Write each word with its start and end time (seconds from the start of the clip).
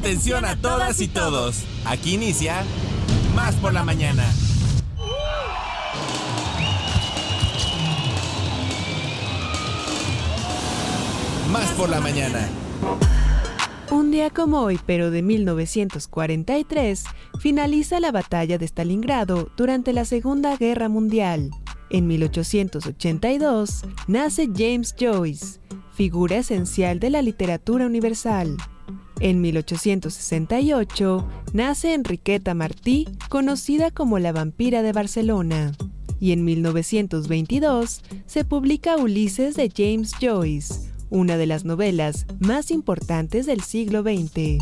Atención 0.00 0.46
a 0.46 0.56
todas 0.56 0.98
y 1.02 1.08
todos. 1.08 1.62
Aquí 1.84 2.14
inicia 2.14 2.64
Más 3.34 3.54
por 3.56 3.74
la 3.74 3.84
mañana. 3.84 4.24
Más 11.52 11.70
por 11.72 11.90
la 11.90 12.00
mañana. 12.00 12.48
Un 13.90 14.10
día 14.10 14.30
como 14.30 14.60
hoy, 14.60 14.80
pero 14.86 15.10
de 15.10 15.20
1943, 15.20 17.04
finaliza 17.38 18.00
la 18.00 18.10
batalla 18.10 18.56
de 18.56 18.64
Stalingrado 18.64 19.50
durante 19.58 19.92
la 19.92 20.06
Segunda 20.06 20.56
Guerra 20.56 20.88
Mundial. 20.88 21.50
En 21.90 22.06
1882 22.06 23.82
nace 24.06 24.48
James 24.56 24.94
Joyce, 24.98 25.60
figura 25.92 26.38
esencial 26.38 27.00
de 27.00 27.10
la 27.10 27.20
literatura 27.20 27.84
universal. 27.84 28.56
En 29.20 29.42
1868 29.42 31.28
nace 31.52 31.92
Enriqueta 31.92 32.54
Martí, 32.54 33.06
conocida 33.28 33.90
como 33.90 34.18
la 34.18 34.32
vampira 34.32 34.82
de 34.82 34.92
Barcelona. 34.92 35.72
Y 36.18 36.32
en 36.32 36.44
1922 36.44 38.00
se 38.24 38.44
publica 38.46 38.96
Ulises 38.96 39.56
de 39.56 39.70
James 39.74 40.12
Joyce, 40.18 40.90
una 41.10 41.36
de 41.36 41.46
las 41.46 41.66
novelas 41.66 42.24
más 42.38 42.70
importantes 42.70 43.44
del 43.44 43.60
siglo 43.60 44.02
XX. 44.02 44.58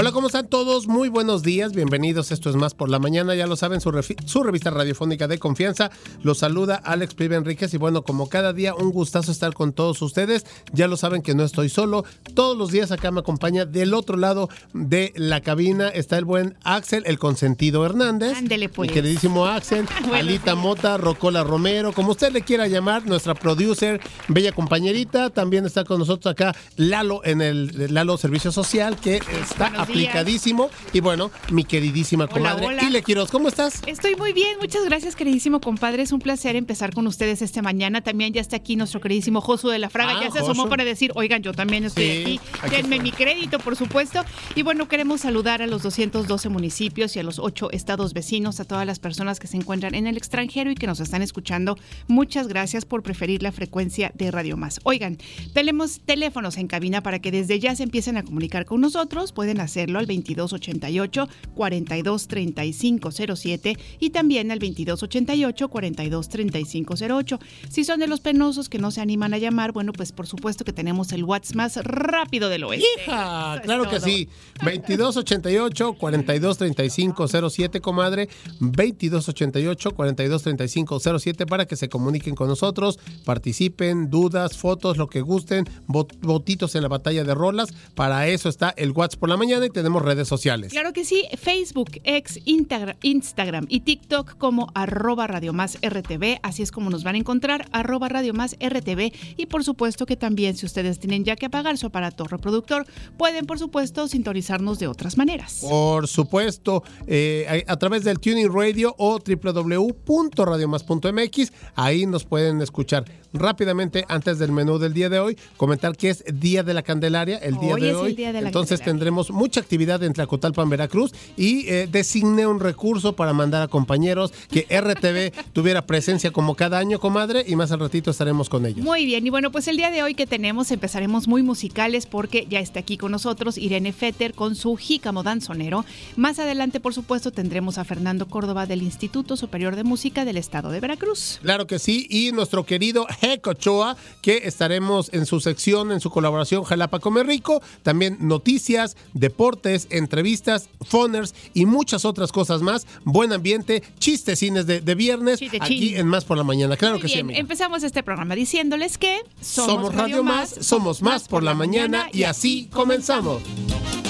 Hola, 0.00 0.12
¿cómo 0.12 0.28
están 0.28 0.48
todos? 0.48 0.86
Muy 0.86 1.10
buenos 1.10 1.42
días, 1.42 1.74
bienvenidos. 1.74 2.32
Esto 2.32 2.48
es 2.48 2.56
Más 2.56 2.72
por 2.72 2.88
la 2.88 2.98
Mañana, 2.98 3.34
ya 3.34 3.46
lo 3.46 3.54
saben, 3.54 3.82
su, 3.82 3.92
su 4.24 4.42
revista 4.42 4.70
radiofónica 4.70 5.28
de 5.28 5.38
confianza. 5.38 5.90
Los 6.22 6.38
saluda 6.38 6.76
Alex 6.76 7.12
Pibe 7.12 7.36
Enríquez 7.36 7.74
y 7.74 7.76
bueno, 7.76 8.00
como 8.00 8.30
cada 8.30 8.54
día, 8.54 8.74
un 8.74 8.92
gustazo 8.92 9.30
estar 9.30 9.52
con 9.52 9.74
todos 9.74 10.00
ustedes. 10.00 10.46
Ya 10.72 10.88
lo 10.88 10.96
saben 10.96 11.20
que 11.20 11.34
no 11.34 11.44
estoy 11.44 11.68
solo. 11.68 12.06
Todos 12.32 12.56
los 12.56 12.70
días 12.70 12.92
acá 12.92 13.10
me 13.10 13.20
acompaña 13.20 13.66
del 13.66 13.92
otro 13.92 14.16
lado 14.16 14.48
de 14.72 15.12
la 15.16 15.42
cabina 15.42 15.88
está 15.88 16.16
el 16.16 16.24
buen 16.24 16.56
Axel, 16.64 17.02
el 17.04 17.18
consentido 17.18 17.84
Hernández. 17.84 18.38
Ándele, 18.38 18.70
pues. 18.70 18.88
Mi 18.88 18.94
queridísimo 18.94 19.44
Axel, 19.44 19.86
Alita 20.14 20.54
Mota, 20.54 20.96
Rocola 20.96 21.44
Romero, 21.44 21.92
como 21.92 22.12
usted 22.12 22.32
le 22.32 22.40
quiera 22.40 22.68
llamar, 22.68 23.06
nuestra 23.06 23.34
producer, 23.34 24.00
bella 24.28 24.52
compañerita. 24.52 25.28
También 25.28 25.66
está 25.66 25.84
con 25.84 25.98
nosotros 25.98 26.32
acá 26.32 26.56
Lalo 26.76 27.20
en 27.22 27.42
el 27.42 27.92
Lalo 27.92 28.16
Servicio 28.16 28.50
Social, 28.50 28.96
que 28.96 29.20
está 29.42 29.68
días. 29.86 29.89
Aplicadísimo. 29.90 30.70
Y 30.92 31.00
bueno, 31.00 31.30
mi 31.50 31.64
queridísima 31.64 32.24
Hola, 32.24 32.32
comadre. 32.32 32.66
hola. 32.66 32.84
Ile 32.84 33.02
Quiroz, 33.02 33.30
¿cómo 33.30 33.48
estás? 33.48 33.82
Estoy 33.86 34.16
muy 34.16 34.32
bien, 34.32 34.58
muchas 34.60 34.84
gracias, 34.84 35.16
queridísimo 35.16 35.60
compadre. 35.60 36.02
Es 36.02 36.12
un 36.12 36.20
placer 36.20 36.56
empezar 36.56 36.92
con 36.94 37.06
ustedes 37.06 37.42
esta 37.42 37.62
mañana. 37.62 38.00
También 38.00 38.32
ya 38.32 38.40
está 38.40 38.56
aquí 38.56 38.76
nuestro 38.76 39.00
queridísimo 39.00 39.40
Josu 39.40 39.68
de 39.68 39.78
la 39.78 39.90
Fraga. 39.90 40.18
Ah, 40.18 40.22
ya 40.24 40.30
se 40.30 40.38
asomó 40.38 40.62
Josu. 40.62 40.68
para 40.70 40.84
decir, 40.84 41.12
oigan, 41.14 41.42
yo 41.42 41.52
también 41.52 41.84
estoy 41.84 42.04
Sí, 42.04 42.20
aquí. 42.22 42.40
aquí 42.62 42.76
Denme 42.76 42.96
está. 42.96 43.02
mi 43.04 43.12
crédito, 43.12 43.58
por 43.58 43.76
supuesto. 43.76 44.24
Y 44.54 44.62
bueno, 44.62 44.88
queremos 44.88 45.20
saludar 45.22 45.62
a 45.62 45.66
los 45.66 45.82
212 45.82 46.48
municipios 46.48 47.14
y 47.16 47.20
a 47.20 47.22
los 47.22 47.38
8 47.38 47.70
estados 47.72 48.12
vecinos, 48.14 48.60
a 48.60 48.64
todas 48.64 48.86
las 48.86 48.98
personas 48.98 49.38
que 49.40 49.46
se 49.46 49.56
encuentran 49.56 49.94
en 49.94 50.06
el 50.06 50.16
extranjero 50.16 50.70
y 50.70 50.74
que 50.74 50.86
nos 50.86 51.00
están 51.00 51.22
escuchando. 51.22 51.76
Muchas 52.08 52.48
gracias 52.48 52.84
por 52.84 53.02
preferir 53.02 53.42
la 53.42 53.52
frecuencia 53.52 54.12
de 54.14 54.30
Radio 54.30 54.56
Más. 54.56 54.80
Oigan, 54.84 55.18
tenemos 55.52 56.00
teléfonos 56.00 56.56
en 56.56 56.66
cabina 56.66 57.02
para 57.02 57.18
que 57.20 57.30
desde 57.30 57.58
ya 57.60 57.74
se 57.76 57.82
empiecen 57.82 58.16
a 58.16 58.22
comunicar 58.22 58.64
con 58.64 58.80
nosotros. 58.80 59.32
Pueden 59.32 59.60
hacerlo 59.70 59.98
al 60.00 60.06
2288 60.06 61.28
423507 61.54 63.76
y 63.98 64.10
también 64.10 64.50
al 64.50 64.58
2288 64.58 65.68
423508. 65.68 67.38
Si 67.68 67.84
son 67.84 68.00
de 68.00 68.06
los 68.06 68.20
penosos 68.20 68.68
que 68.68 68.78
no 68.78 68.90
se 68.90 69.00
animan 69.00 69.34
a 69.34 69.38
llamar, 69.38 69.72
bueno, 69.72 69.92
pues 69.92 70.12
por 70.12 70.26
supuesto 70.26 70.64
que 70.64 70.72
tenemos 70.72 71.12
el 71.12 71.24
WhatsApp 71.24 71.56
más 71.56 71.76
rápido 71.76 72.48
del 72.48 72.64
oeste. 72.64 72.86
¡Hija! 73.06 73.56
Es 73.56 73.60
Claro 73.62 73.84
que 73.84 73.96
todo. 73.98 74.06
sí. 74.06 74.28
2288 74.62 75.94
423507, 75.94 77.80
comadre. 77.80 78.28
2288 78.60 79.90
423507 79.92 81.46
para 81.46 81.66
que 81.66 81.76
se 81.76 81.88
comuniquen 81.88 82.34
con 82.34 82.48
nosotros, 82.48 82.98
participen, 83.24 84.10
dudas, 84.10 84.56
fotos, 84.56 84.96
lo 84.96 85.08
que 85.08 85.20
gusten, 85.20 85.64
vot- 85.86 86.16
votitos 86.20 86.74
en 86.74 86.82
la 86.82 86.88
batalla 86.88 87.24
de 87.24 87.34
rolas. 87.34 87.68
Para 87.94 88.28
eso 88.28 88.48
está 88.48 88.70
el 88.76 88.92
WhatsApp 88.92 89.20
por 89.20 89.28
la 89.28 89.36
mañana 89.36 89.59
y 89.66 89.70
tenemos 89.70 90.02
redes 90.02 90.28
sociales. 90.28 90.72
Claro 90.72 90.92
que 90.92 91.04
sí, 91.04 91.24
Facebook, 91.38 91.90
ex, 92.04 92.38
Instagram 92.44 93.66
y 93.68 93.80
TikTok 93.80 94.36
como 94.38 94.68
arroba 94.74 95.26
Radio 95.26 95.52
Más 95.52 95.78
RTV, 95.82 96.38
así 96.42 96.62
es 96.62 96.72
como 96.72 96.90
nos 96.90 97.04
van 97.04 97.14
a 97.14 97.18
encontrar, 97.18 97.68
arroba 97.72 98.08
Radio 98.08 98.34
Más 98.34 98.56
RTV 98.60 99.12
y 99.36 99.46
por 99.46 99.64
supuesto 99.64 100.06
que 100.06 100.16
también 100.16 100.56
si 100.56 100.66
ustedes 100.66 100.98
tienen 100.98 101.24
ya 101.24 101.36
que 101.36 101.46
apagar 101.46 101.78
su 101.78 101.86
aparato 101.86 102.24
reproductor, 102.24 102.86
pueden 103.16 103.46
por 103.46 103.58
supuesto 103.58 104.08
sintonizarnos 104.08 104.78
de 104.78 104.86
otras 104.86 105.16
maneras. 105.16 105.58
Por 105.60 106.08
supuesto, 106.08 106.82
eh, 107.06 107.64
a, 107.66 107.72
a 107.72 107.78
través 107.78 108.04
del 108.04 108.18
Tuning 108.18 108.52
Radio 108.52 108.94
o 108.98 109.18
www.radiomás.mx, 109.18 111.52
ahí 111.74 112.06
nos 112.06 112.24
pueden 112.24 112.62
escuchar 112.62 113.04
rápidamente 113.32 114.04
antes 114.08 114.38
del 114.38 114.52
menú 114.52 114.78
del 114.78 114.92
día 114.92 115.08
de 115.08 115.20
hoy, 115.20 115.36
comentar 115.56 115.96
que 115.96 116.10
es 116.10 116.24
Día 116.32 116.62
de 116.62 116.74
la 116.74 116.82
Candelaria, 116.82 117.38
el 117.38 117.58
día 117.58 117.74
Hoy 117.74 117.80
de 117.80 117.88
es 117.90 117.94
el 117.94 118.00
hoy. 118.00 118.14
Día 118.14 118.32
de 118.32 118.40
la 118.40 118.48
Entonces 118.48 118.80
Candelaria. 118.80 118.92
tendremos 118.92 119.30
mucha 119.30 119.60
actividad 119.60 120.02
en 120.02 120.12
Tlacotalpan, 120.12 120.68
Veracruz 120.68 121.12
y 121.36 121.68
eh, 121.68 121.88
designé 121.90 122.46
un 122.46 122.60
recurso 122.60 123.14
para 123.14 123.32
mandar 123.32 123.62
a 123.62 123.68
compañeros 123.68 124.32
que 124.50 124.66
RTV 124.70 125.32
tuviera 125.52 125.86
presencia 125.86 126.30
como 126.30 126.54
cada 126.54 126.78
año, 126.78 126.98
comadre, 126.98 127.44
y 127.46 127.56
más 127.56 127.72
al 127.72 127.80
ratito 127.80 128.10
estaremos 128.10 128.48
con 128.48 128.66
ellos. 128.66 128.84
Muy 128.84 129.06
bien, 129.06 129.26
y 129.26 129.30
bueno, 129.30 129.50
pues 129.50 129.68
el 129.68 129.76
día 129.76 129.90
de 129.90 130.02
hoy 130.02 130.14
que 130.14 130.26
tenemos 130.26 130.70
empezaremos 130.70 131.28
muy 131.28 131.42
musicales 131.42 132.06
porque 132.06 132.46
ya 132.48 132.60
está 132.60 132.80
aquí 132.80 132.96
con 132.96 133.12
nosotros 133.12 133.58
Irene 133.58 133.92
Fetter 133.92 134.34
con 134.34 134.54
su 134.54 134.76
jícamo 134.76 135.22
danzonero. 135.22 135.84
Más 136.16 136.38
adelante, 136.38 136.80
por 136.80 136.94
supuesto, 136.94 137.30
tendremos 137.30 137.78
a 137.78 137.84
Fernando 137.84 138.26
Córdoba 138.26 138.66
del 138.66 138.82
Instituto 138.82 139.36
Superior 139.36 139.76
de 139.76 139.84
Música 139.84 140.24
del 140.24 140.36
Estado 140.36 140.70
de 140.70 140.80
Veracruz. 140.80 141.38
Claro 141.42 141.66
que 141.66 141.78
sí, 141.78 142.06
y 142.08 142.32
nuestro 142.32 142.64
querido 142.64 143.06
Heco 143.20 143.50
Ochoa, 143.50 143.96
que 144.22 144.42
estaremos 144.44 145.12
en 145.12 145.26
su 145.26 145.40
sección, 145.40 145.92
en 145.92 146.00
su 146.00 146.10
colaboración 146.10 146.64
Jalapa 146.64 146.98
Come 147.00 147.22
Rico, 147.22 147.60
también 147.82 148.16
noticias, 148.20 148.96
deportes, 149.14 149.86
entrevistas, 149.90 150.68
phoners 150.86 151.34
y 151.54 151.66
muchas 151.66 152.04
otras 152.04 152.32
cosas 152.32 152.62
más. 152.62 152.86
Buen 153.04 153.32
ambiente, 153.32 153.82
chistecines 153.98 154.66
de, 154.66 154.80
de 154.80 154.94
viernes, 154.94 155.40
aquí 155.60 155.96
en 155.96 156.06
Más 156.06 156.24
por 156.24 156.36
la 156.36 156.44
Mañana. 156.44 156.76
Claro 156.76 156.94
Muy 156.94 157.02
que 157.02 157.08
sí, 157.08 157.18
amiga. 157.20 157.38
empezamos 157.38 157.82
este 157.82 158.02
programa 158.02 158.34
diciéndoles 158.34 158.98
que 158.98 159.20
Somos 159.40 159.94
Radio 159.94 160.22
Más, 160.24 160.50
somos 160.60 161.02
Más 161.02 161.28
por 161.28 161.42
la 161.42 161.54
Mañana 161.54 162.08
y 162.12 162.24
así 162.24 162.68
comenzamos. 162.72 163.42
¿Un 163.42 164.09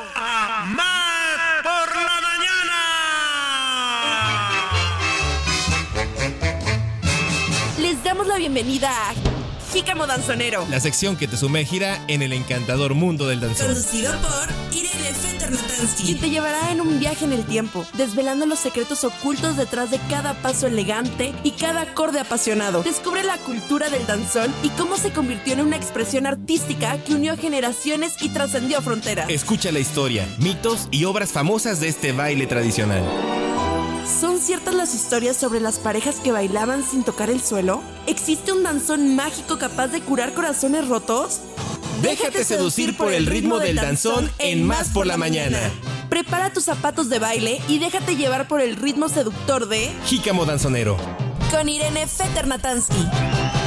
la 8.31 8.37
bienvenida 8.37 8.89
a 8.89 9.13
Jícamo 9.73 10.07
Danzonero. 10.07 10.65
La 10.69 10.79
sección 10.79 11.17
que 11.17 11.27
te 11.27 11.35
sumergirá 11.35 12.01
en 12.07 12.21
el 12.21 12.31
encantador 12.31 12.93
mundo 12.93 13.27
del 13.27 13.41
danzón. 13.41 13.67
Conducido 13.67 14.13
por 14.21 14.47
Irene 14.73 15.13
Fetter 15.13 15.51
Y 16.05 16.15
te 16.15 16.29
llevará 16.29 16.71
en 16.71 16.79
un 16.79 16.97
viaje 16.97 17.25
en 17.25 17.33
el 17.33 17.43
tiempo, 17.45 17.85
desvelando 17.97 18.45
los 18.45 18.59
secretos 18.59 19.03
ocultos 19.03 19.57
detrás 19.57 19.91
de 19.91 19.99
cada 20.09 20.33
paso 20.35 20.67
elegante 20.67 21.33
y 21.43 21.51
cada 21.51 21.81
acorde 21.81 22.21
apasionado. 22.21 22.83
Descubre 22.83 23.21
la 23.23 23.35
cultura 23.37 23.89
del 23.89 24.07
danzón 24.07 24.53
y 24.63 24.69
cómo 24.69 24.95
se 24.95 25.11
convirtió 25.11 25.53
en 25.53 25.61
una 25.61 25.75
expresión 25.75 26.25
artística 26.25 26.97
que 27.03 27.15
unió 27.15 27.35
generaciones 27.35 28.13
y 28.21 28.29
trascendió 28.29 28.81
fronteras. 28.81 29.29
Escucha 29.29 29.73
la 29.73 29.79
historia, 29.79 30.25
mitos 30.37 30.87
y 30.89 31.03
obras 31.03 31.33
famosas 31.33 31.81
de 31.81 31.89
este 31.89 32.13
baile 32.13 32.47
tradicional. 32.47 33.03
¿Son 34.19 34.39
ciertas 34.39 34.73
las 34.75 34.93
historias 34.93 35.37
sobre 35.37 35.59
las 35.59 35.79
parejas 35.79 36.17
que 36.17 36.31
bailaban 36.31 36.83
sin 36.83 37.03
tocar 37.03 37.29
el 37.29 37.41
suelo? 37.41 37.81
¿Existe 38.07 38.51
un 38.51 38.63
danzón 38.63 39.15
mágico 39.15 39.57
capaz 39.57 39.87
de 39.87 40.01
curar 40.01 40.33
corazones 40.33 40.87
rotos? 40.87 41.39
Déjate 42.01 42.43
seducir 42.43 42.97
por 42.97 43.13
el 43.13 43.25
ritmo 43.25 43.59
del 43.59 43.77
danzón 43.77 44.29
en 44.39 44.63
Más 44.63 44.89
por 44.89 45.07
la 45.07 45.17
Mañana. 45.17 45.59
Prepara 46.09 46.51
tus 46.51 46.65
zapatos 46.65 47.09
de 47.09 47.19
baile 47.19 47.61
y 47.67 47.79
déjate 47.79 48.15
llevar 48.15 48.47
por 48.47 48.59
el 48.61 48.75
ritmo 48.75 49.07
seductor 49.07 49.67
de 49.67 49.91
Jícamo 50.05 50.45
Danzonero. 50.45 50.97
con 51.51 51.67
Irene 51.69 52.07
Feternatansky. 52.07 53.60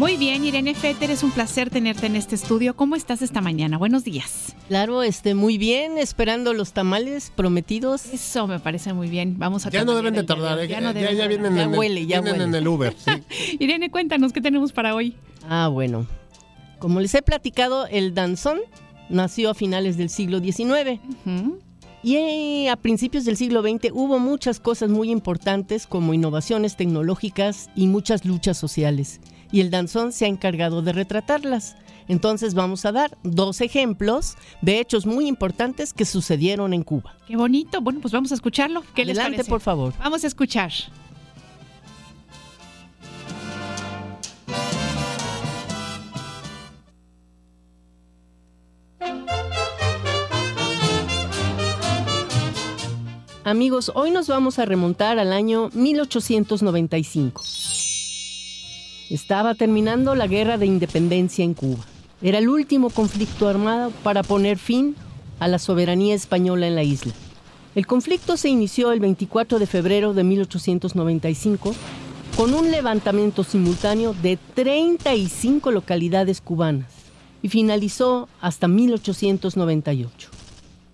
Muy 0.00 0.16
bien, 0.16 0.42
Irene 0.46 0.74
Fetter, 0.74 1.10
es 1.10 1.22
un 1.22 1.30
placer 1.30 1.68
tenerte 1.68 2.06
en 2.06 2.16
este 2.16 2.34
estudio. 2.34 2.74
¿Cómo 2.74 2.96
estás 2.96 3.20
esta 3.20 3.42
mañana? 3.42 3.76
Buenos 3.76 4.02
días. 4.02 4.56
Claro, 4.68 5.02
este, 5.02 5.34
muy 5.34 5.58
bien, 5.58 5.98
esperando 5.98 6.54
los 6.54 6.72
tamales 6.72 7.30
prometidos. 7.36 8.06
Eso 8.06 8.46
me 8.46 8.60
parece 8.60 8.94
muy 8.94 9.10
bien. 9.10 9.38
Vamos 9.38 9.66
a 9.66 9.70
Ya 9.70 9.84
no 9.84 9.94
deben 9.94 10.14
de 10.14 10.22
tardar, 10.22 10.58
eh, 10.58 10.68
Ya 10.68 10.76
ya, 10.76 10.80
no 10.80 10.94
deben 10.94 11.14
ya 11.18 11.22
de 11.24 11.28
vienen, 11.28 11.54
Ya 11.54 11.62
en, 11.64 11.74
huele, 11.74 12.00
el, 12.00 12.06
ya 12.06 12.22
vienen 12.22 12.40
huele. 12.40 12.44
en 12.44 12.54
el 12.62 12.66
Uber. 12.68 12.96
sí. 12.96 13.56
Irene, 13.60 13.90
cuéntanos 13.90 14.32
qué 14.32 14.40
tenemos 14.40 14.72
para 14.72 14.94
hoy. 14.94 15.16
Ah, 15.46 15.68
bueno. 15.68 16.06
Como 16.78 17.00
les 17.00 17.14
he 17.14 17.20
platicado, 17.20 17.86
el 17.86 18.14
danzón 18.14 18.58
nació 19.10 19.50
a 19.50 19.54
finales 19.54 19.98
del 19.98 20.08
siglo 20.08 20.38
XIX 20.40 20.98
Ujú. 21.26 21.58
y 22.02 22.68
a 22.68 22.76
principios 22.76 23.26
del 23.26 23.36
siglo 23.36 23.60
XX 23.60 23.90
hubo 23.92 24.18
muchas 24.18 24.60
cosas 24.60 24.88
muy 24.88 25.10
importantes 25.10 25.86
como 25.86 26.14
innovaciones 26.14 26.76
tecnológicas 26.76 27.68
y 27.76 27.86
muchas 27.86 28.24
luchas 28.24 28.56
sociales. 28.56 29.20
Y 29.52 29.60
el 29.60 29.70
danzón 29.70 30.12
se 30.12 30.24
ha 30.24 30.28
encargado 30.28 30.82
de 30.82 30.92
retratarlas. 30.92 31.76
Entonces 32.08 32.54
vamos 32.54 32.84
a 32.84 32.92
dar 32.92 33.16
dos 33.22 33.60
ejemplos 33.60 34.36
de 34.62 34.80
hechos 34.80 35.06
muy 35.06 35.26
importantes 35.28 35.92
que 35.92 36.04
sucedieron 36.04 36.74
en 36.74 36.82
Cuba. 36.82 37.14
Qué 37.26 37.36
bonito. 37.36 37.80
Bueno, 37.80 38.00
pues 38.00 38.12
vamos 38.12 38.32
a 38.32 38.34
escucharlo. 38.34 38.82
¿Qué 38.94 39.04
les 39.04 39.16
Adelante, 39.16 39.36
parece? 39.38 39.50
por 39.50 39.60
favor. 39.60 39.94
Vamos 39.98 40.24
a 40.24 40.26
escuchar. 40.26 40.72
Amigos, 53.44 53.90
hoy 53.94 54.10
nos 54.10 54.28
vamos 54.28 54.58
a 54.58 54.64
remontar 54.66 55.18
al 55.18 55.32
año 55.32 55.70
1895. 55.72 57.42
Estaba 59.10 59.56
terminando 59.56 60.14
la 60.14 60.28
guerra 60.28 60.56
de 60.56 60.66
independencia 60.66 61.44
en 61.44 61.54
Cuba. 61.54 61.84
Era 62.22 62.38
el 62.38 62.48
último 62.48 62.90
conflicto 62.90 63.48
armado 63.48 63.90
para 64.04 64.22
poner 64.22 64.56
fin 64.56 64.94
a 65.40 65.48
la 65.48 65.58
soberanía 65.58 66.14
española 66.14 66.68
en 66.68 66.76
la 66.76 66.84
isla. 66.84 67.12
El 67.74 67.88
conflicto 67.88 68.36
se 68.36 68.50
inició 68.50 68.92
el 68.92 69.00
24 69.00 69.58
de 69.58 69.66
febrero 69.66 70.14
de 70.14 70.22
1895 70.22 71.74
con 72.36 72.54
un 72.54 72.70
levantamiento 72.70 73.42
simultáneo 73.42 74.14
de 74.14 74.38
35 74.54 75.72
localidades 75.72 76.40
cubanas 76.40 76.92
y 77.42 77.48
finalizó 77.48 78.28
hasta 78.40 78.68
1898. 78.68 80.30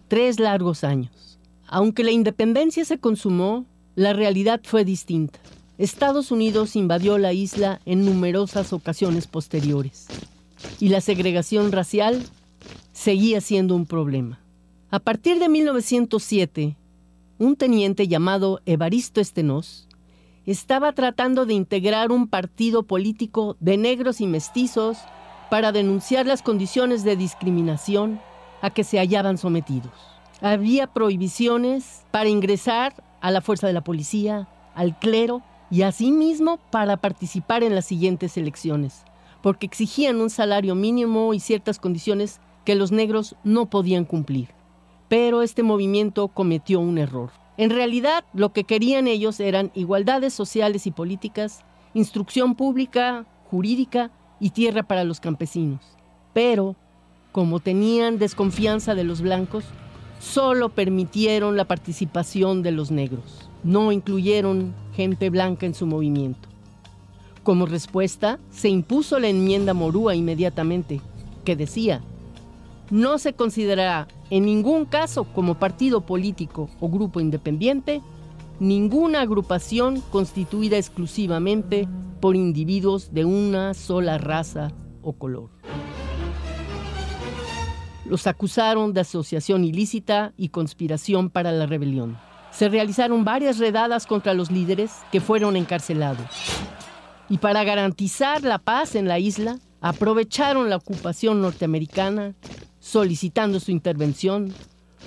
Tres 0.08 0.40
largos 0.40 0.84
años. 0.84 1.38
Aunque 1.66 2.02
la 2.02 2.12
independencia 2.12 2.86
se 2.86 2.96
consumó, 2.96 3.66
la 3.94 4.14
realidad 4.14 4.62
fue 4.64 4.86
distinta. 4.86 5.38
Estados 5.78 6.30
Unidos 6.30 6.74
invadió 6.74 7.18
la 7.18 7.34
isla 7.34 7.80
en 7.84 8.06
numerosas 8.06 8.72
ocasiones 8.72 9.26
posteriores 9.26 10.06
y 10.80 10.88
la 10.88 11.02
segregación 11.02 11.70
racial 11.70 12.22
seguía 12.92 13.42
siendo 13.42 13.76
un 13.76 13.84
problema. 13.84 14.40
A 14.90 15.00
partir 15.00 15.38
de 15.38 15.50
1907, 15.50 16.76
un 17.38 17.56
teniente 17.56 18.08
llamado 18.08 18.62
Evaristo 18.64 19.20
Estenós 19.20 19.86
estaba 20.46 20.92
tratando 20.92 21.44
de 21.44 21.52
integrar 21.52 22.10
un 22.10 22.26
partido 22.26 22.84
político 22.84 23.58
de 23.60 23.76
negros 23.76 24.22
y 24.22 24.26
mestizos 24.26 24.96
para 25.50 25.72
denunciar 25.72 26.24
las 26.24 26.40
condiciones 26.40 27.04
de 27.04 27.16
discriminación 27.16 28.18
a 28.62 28.70
que 28.70 28.82
se 28.82 28.98
hallaban 28.98 29.36
sometidos. 29.36 29.92
Había 30.40 30.86
prohibiciones 30.86 32.06
para 32.12 32.30
ingresar 32.30 32.94
a 33.20 33.30
la 33.30 33.42
fuerza 33.42 33.66
de 33.66 33.74
la 33.74 33.84
policía, 33.84 34.48
al 34.74 34.98
clero 34.98 35.42
y 35.70 35.82
asimismo 35.82 36.58
para 36.70 36.96
participar 36.96 37.62
en 37.62 37.74
las 37.74 37.86
siguientes 37.86 38.36
elecciones, 38.36 39.04
porque 39.42 39.66
exigían 39.66 40.20
un 40.20 40.30
salario 40.30 40.74
mínimo 40.74 41.34
y 41.34 41.40
ciertas 41.40 41.78
condiciones 41.78 42.40
que 42.64 42.74
los 42.74 42.92
negros 42.92 43.36
no 43.44 43.66
podían 43.66 44.04
cumplir. 44.04 44.48
Pero 45.08 45.42
este 45.42 45.62
movimiento 45.62 46.28
cometió 46.28 46.80
un 46.80 46.98
error. 46.98 47.30
En 47.56 47.70
realidad, 47.70 48.24
lo 48.34 48.52
que 48.52 48.64
querían 48.64 49.06
ellos 49.06 49.40
eran 49.40 49.70
igualdades 49.74 50.34
sociales 50.34 50.86
y 50.86 50.90
políticas, 50.90 51.64
instrucción 51.94 52.54
pública, 52.54 53.24
jurídica 53.50 54.10
y 54.40 54.50
tierra 54.50 54.82
para 54.82 55.04
los 55.04 55.20
campesinos. 55.20 55.80
Pero, 56.34 56.76
como 57.32 57.60
tenían 57.60 58.18
desconfianza 58.18 58.94
de 58.94 59.04
los 59.04 59.22
blancos, 59.22 59.64
solo 60.18 60.70
permitieron 60.70 61.56
la 61.56 61.66
participación 61.66 62.62
de 62.62 62.72
los 62.72 62.90
negros. 62.90 63.45
No 63.64 63.92
incluyeron 63.92 64.74
gente 64.94 65.30
blanca 65.30 65.66
en 65.66 65.74
su 65.74 65.86
movimiento. 65.86 66.48
Como 67.42 67.66
respuesta, 67.66 68.38
se 68.50 68.68
impuso 68.68 69.18
la 69.18 69.28
enmienda 69.28 69.74
Morúa 69.74 70.14
inmediatamente, 70.14 71.00
que 71.44 71.56
decía, 71.56 72.02
no 72.90 73.18
se 73.18 73.32
considerará 73.32 74.08
en 74.30 74.44
ningún 74.44 74.84
caso 74.84 75.24
como 75.24 75.56
partido 75.56 76.00
político 76.00 76.68
o 76.80 76.88
grupo 76.88 77.20
independiente 77.20 78.02
ninguna 78.58 79.20
agrupación 79.20 80.00
constituida 80.10 80.76
exclusivamente 80.76 81.88
por 82.20 82.36
individuos 82.36 83.12
de 83.12 83.24
una 83.24 83.74
sola 83.74 84.18
raza 84.18 84.72
o 85.02 85.12
color. 85.12 85.50
Los 88.04 88.26
acusaron 88.26 88.92
de 88.92 89.00
asociación 89.00 89.64
ilícita 89.64 90.32
y 90.36 90.50
conspiración 90.50 91.28
para 91.28 91.52
la 91.52 91.66
rebelión. 91.66 92.16
Se 92.56 92.70
realizaron 92.70 93.22
varias 93.22 93.58
redadas 93.58 94.06
contra 94.06 94.32
los 94.32 94.50
líderes 94.50 94.92
que 95.12 95.20
fueron 95.20 95.56
encarcelados. 95.56 96.26
Y 97.28 97.36
para 97.36 97.64
garantizar 97.64 98.42
la 98.44 98.58
paz 98.58 98.94
en 98.94 99.08
la 99.08 99.18
isla, 99.18 99.58
aprovecharon 99.82 100.70
la 100.70 100.76
ocupación 100.76 101.42
norteamericana 101.42 102.34
solicitando 102.80 103.60
su 103.60 103.72
intervención 103.72 104.54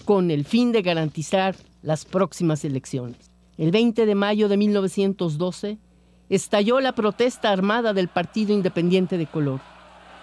con 0.05 0.29
el 0.29 0.45
fin 0.45 0.71
de 0.71 0.83
garantizar 0.83 1.55
las 1.81 2.05
próximas 2.05 2.63
elecciones. 2.65 3.31
El 3.57 3.71
20 3.71 4.05
de 4.05 4.15
mayo 4.15 4.47
de 4.47 4.57
1912 4.57 5.79
estalló 6.29 6.79
la 6.79 6.93
protesta 6.93 7.51
armada 7.51 7.93
del 7.93 8.09
Partido 8.09 8.53
Independiente 8.53 9.17
de 9.17 9.25
Color 9.25 9.59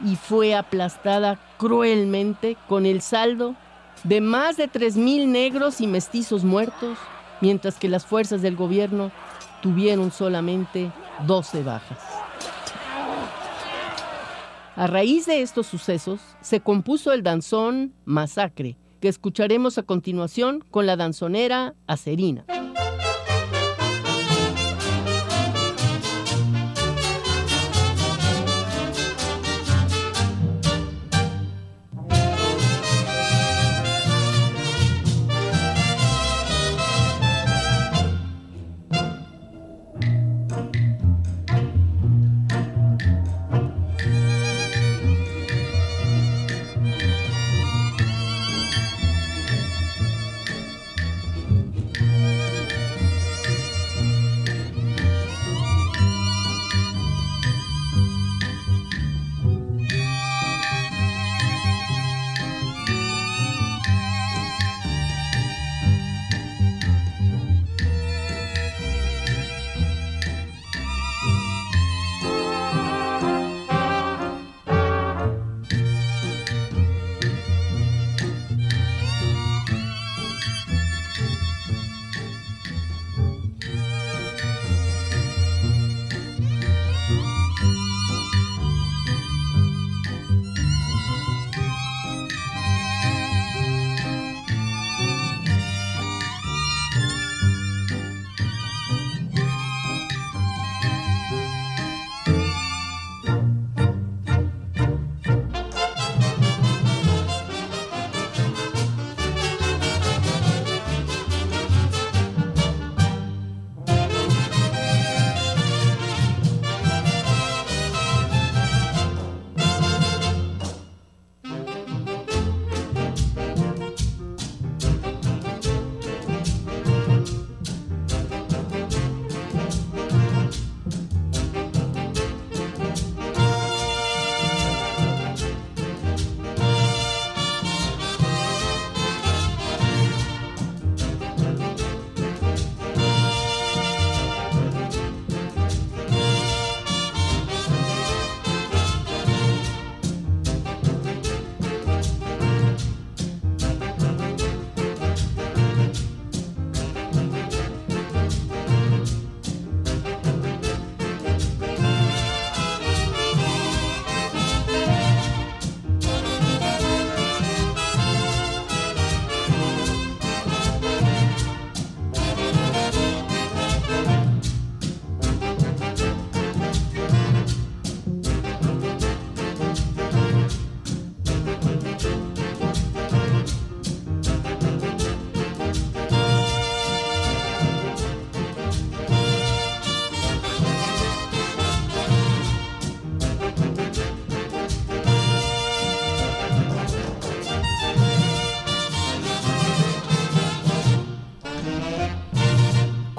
y 0.04 0.14
fue 0.14 0.54
aplastada 0.54 1.40
cruelmente 1.58 2.56
con 2.68 2.86
el 2.86 3.00
saldo 3.00 3.56
de 4.04 4.20
más 4.20 4.56
de 4.56 4.70
3.000 4.70 5.26
negros 5.26 5.80
y 5.80 5.86
mestizos 5.86 6.44
muertos, 6.44 6.98
mientras 7.40 7.78
que 7.78 7.88
las 7.88 8.06
fuerzas 8.06 8.42
del 8.42 8.56
gobierno 8.56 9.10
tuvieron 9.62 10.10
solamente 10.10 10.90
12 11.26 11.62
bajas. 11.62 11.98
A 14.76 14.86
raíz 14.86 15.24
de 15.24 15.40
estos 15.40 15.66
sucesos, 15.66 16.20
se 16.42 16.60
compuso 16.60 17.12
el 17.12 17.22
danzón 17.22 17.94
Masacre, 18.04 18.76
que 19.00 19.08
escucharemos 19.08 19.78
a 19.78 19.82
continuación 19.82 20.62
con 20.70 20.84
la 20.84 20.96
danzonera 20.96 21.74
Acerina. 21.86 22.44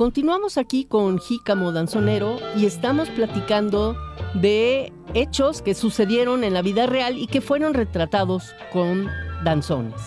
Continuamos 0.07 0.57
aquí 0.57 0.85
con 0.85 1.19
Jícamo 1.19 1.73
Danzonero 1.73 2.37
y 2.55 2.65
estamos 2.65 3.09
platicando 3.09 3.97
de 4.35 4.93
hechos 5.13 5.61
que 5.61 5.73
sucedieron 5.73 6.45
en 6.45 6.53
la 6.53 6.61
vida 6.61 6.85
real 6.85 7.17
y 7.17 7.27
que 7.27 7.41
fueron 7.41 7.73
retratados 7.73 8.55
con 8.71 9.09
danzones. 9.43 9.99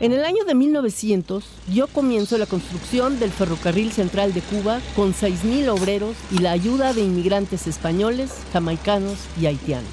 En 0.00 0.10
el 0.10 0.24
año 0.24 0.44
de 0.44 0.56
1900 0.56 1.44
dio 1.68 1.86
comienzo 1.86 2.36
la 2.36 2.46
construcción 2.46 3.20
del 3.20 3.30
ferrocarril 3.30 3.92
central 3.92 4.34
de 4.34 4.40
Cuba 4.40 4.80
con 4.96 5.14
6.000 5.14 5.68
obreros 5.68 6.16
y 6.32 6.38
la 6.38 6.50
ayuda 6.50 6.92
de 6.92 7.02
inmigrantes 7.02 7.68
españoles, 7.68 8.32
jamaicanos 8.52 9.18
y 9.40 9.46
haitianos. 9.46 9.88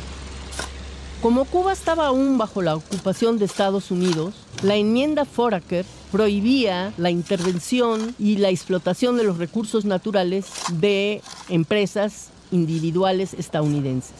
Como 1.21 1.45
Cuba 1.45 1.71
estaba 1.71 2.07
aún 2.07 2.39
bajo 2.39 2.63
la 2.63 2.75
ocupación 2.75 3.37
de 3.37 3.45
Estados 3.45 3.91
Unidos, 3.91 4.33
la 4.63 4.75
enmienda 4.75 5.25
Foraker 5.25 5.85
prohibía 6.11 6.93
la 6.97 7.11
intervención 7.11 8.15
y 8.17 8.37
la 8.37 8.49
explotación 8.49 9.17
de 9.17 9.23
los 9.23 9.37
recursos 9.37 9.85
naturales 9.85 10.47
de 10.73 11.21
empresas 11.49 12.29
individuales 12.51 13.33
estadounidenses. 13.33 14.15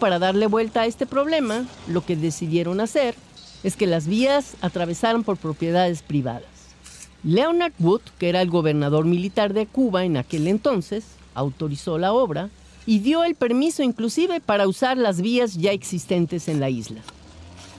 Para 0.00 0.18
darle 0.18 0.46
vuelta 0.46 0.82
a 0.82 0.86
este 0.86 1.06
problema, 1.06 1.64
lo 1.86 2.04
que 2.04 2.16
decidieron 2.16 2.80
hacer 2.80 3.14
es 3.62 3.76
que 3.76 3.86
las 3.86 4.06
vías 4.06 4.54
atravesaran 4.60 5.24
por 5.24 5.36
propiedades 5.36 6.02
privadas. 6.02 6.44
Leonard 7.24 7.72
Wood, 7.78 8.02
que 8.18 8.28
era 8.28 8.42
el 8.42 8.50
gobernador 8.50 9.04
militar 9.04 9.52
de 9.52 9.66
Cuba 9.66 10.04
en 10.04 10.16
aquel 10.16 10.46
entonces, 10.46 11.04
autorizó 11.34 11.98
la 11.98 12.12
obra 12.12 12.48
y 12.86 13.00
dio 13.00 13.24
el 13.24 13.34
permiso 13.34 13.82
inclusive 13.82 14.40
para 14.40 14.66
usar 14.66 14.96
las 14.96 15.20
vías 15.20 15.54
ya 15.54 15.72
existentes 15.72 16.48
en 16.48 16.60
la 16.60 16.70
isla. 16.70 17.02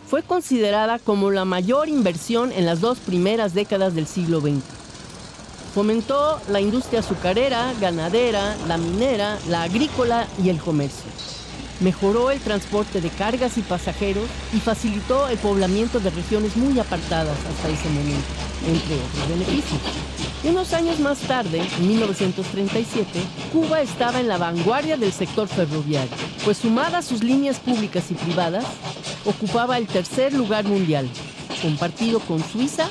Fue 0.10 0.24
considerada 0.24 0.98
como 0.98 1.30
la 1.30 1.46
mayor 1.46 1.88
inversión 1.88 2.52
en 2.52 2.66
las 2.66 2.82
dos 2.82 2.98
primeras 2.98 3.54
décadas 3.54 3.94
del 3.94 4.08
siglo 4.08 4.42
XX. 4.42 4.64
Fomentó 5.76 6.42
la 6.50 6.60
industria 6.60 7.02
azucarera, 7.02 7.72
ganadera, 7.80 8.58
la 8.68 8.78
minera, 8.78 9.38
la 9.48 9.62
agrícola 9.62 10.26
y 10.44 10.50
el 10.50 10.58
comercio. 10.58 11.12
Mejoró 11.80 12.32
el 12.32 12.40
transporte 12.40 13.02
de 13.02 13.10
cargas 13.12 13.60
y 13.60 13.62
pasajeros 13.62 14.26
y 14.52 14.60
facilitó 14.60 15.28
el 15.30 15.38
poblamiento 15.38 16.00
de 16.00 16.10
regiones 16.10 16.58
muy 16.58 16.80
apartadas 16.80 17.38
hasta 17.38 17.70
ese 17.70 17.90
momento, 17.90 18.28
entre 18.66 18.96
otros 18.96 19.30
beneficios. 19.30 20.29
Unos 20.42 20.72
años 20.74 21.02
más 21.02 21.20
tarde, 21.20 21.62
en 21.80 21.88
1937, 21.88 23.20
Cuba 23.52 23.82
estaba 23.82 24.22
en 24.22 24.30
la 24.30 24.38
vanguardia 24.38 24.96
del 24.96 25.12
sector 25.12 25.50
ferroviario, 25.50 26.16
pues 26.46 26.60
sumada 26.60 27.00
a 27.00 27.02
sus 27.02 27.26
líneas 27.26 27.60
públicas 27.60 28.10
y 28.10 28.14
privadas, 28.14 28.66
ocupaba 29.26 29.78
el 29.78 29.86
tercer 29.86 30.34
lugar 30.34 30.64
mundial, 30.64 31.10
compartido 31.62 32.22
con 32.22 32.42
Suiza 32.42 32.90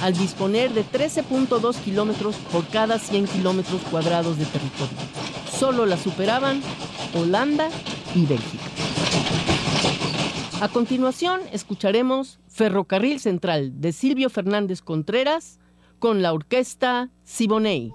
al 0.00 0.14
disponer 0.14 0.72
de 0.72 0.86
13.2 0.86 1.76
kilómetros 1.80 2.36
por 2.50 2.66
cada 2.68 2.98
100 2.98 3.26
kilómetros 3.26 3.82
cuadrados 3.90 4.38
de 4.38 4.46
territorio. 4.46 4.96
Solo 5.50 5.84
la 5.84 5.98
superaban 5.98 6.62
Holanda 7.14 7.68
y 8.14 8.24
Bélgica. 8.24 8.64
A 10.62 10.68
continuación, 10.68 11.42
escucharemos 11.52 12.38
Ferrocarril 12.48 13.20
Central 13.20 13.82
de 13.82 13.92
Silvio 13.92 14.30
Fernández 14.30 14.80
Contreras, 14.80 15.58
con 15.98 16.22
la 16.22 16.32
orquesta 16.32 17.10
Siboney. 17.24 17.92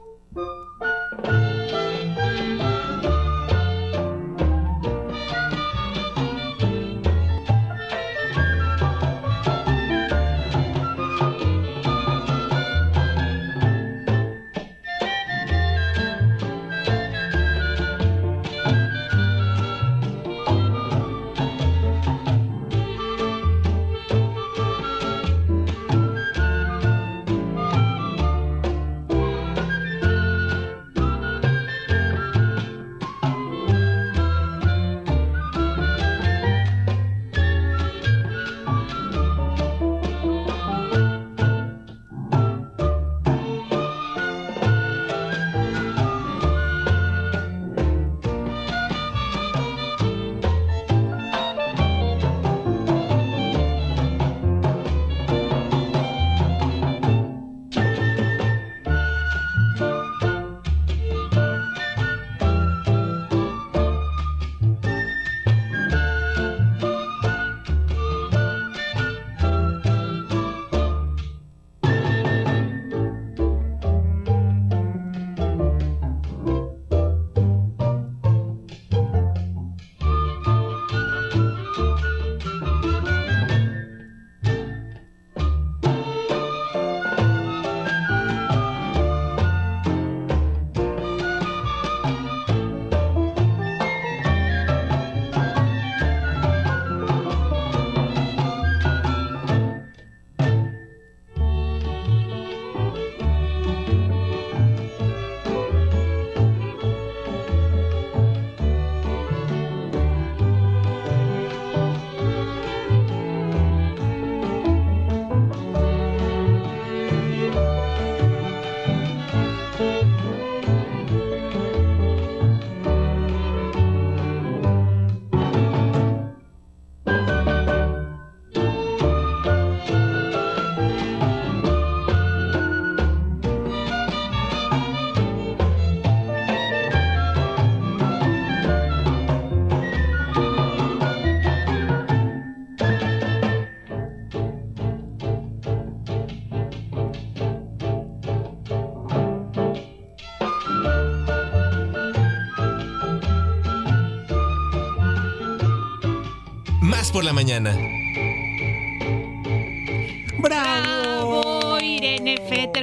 Por 157.12 157.24
la 157.24 157.34
mañana. 157.34 158.01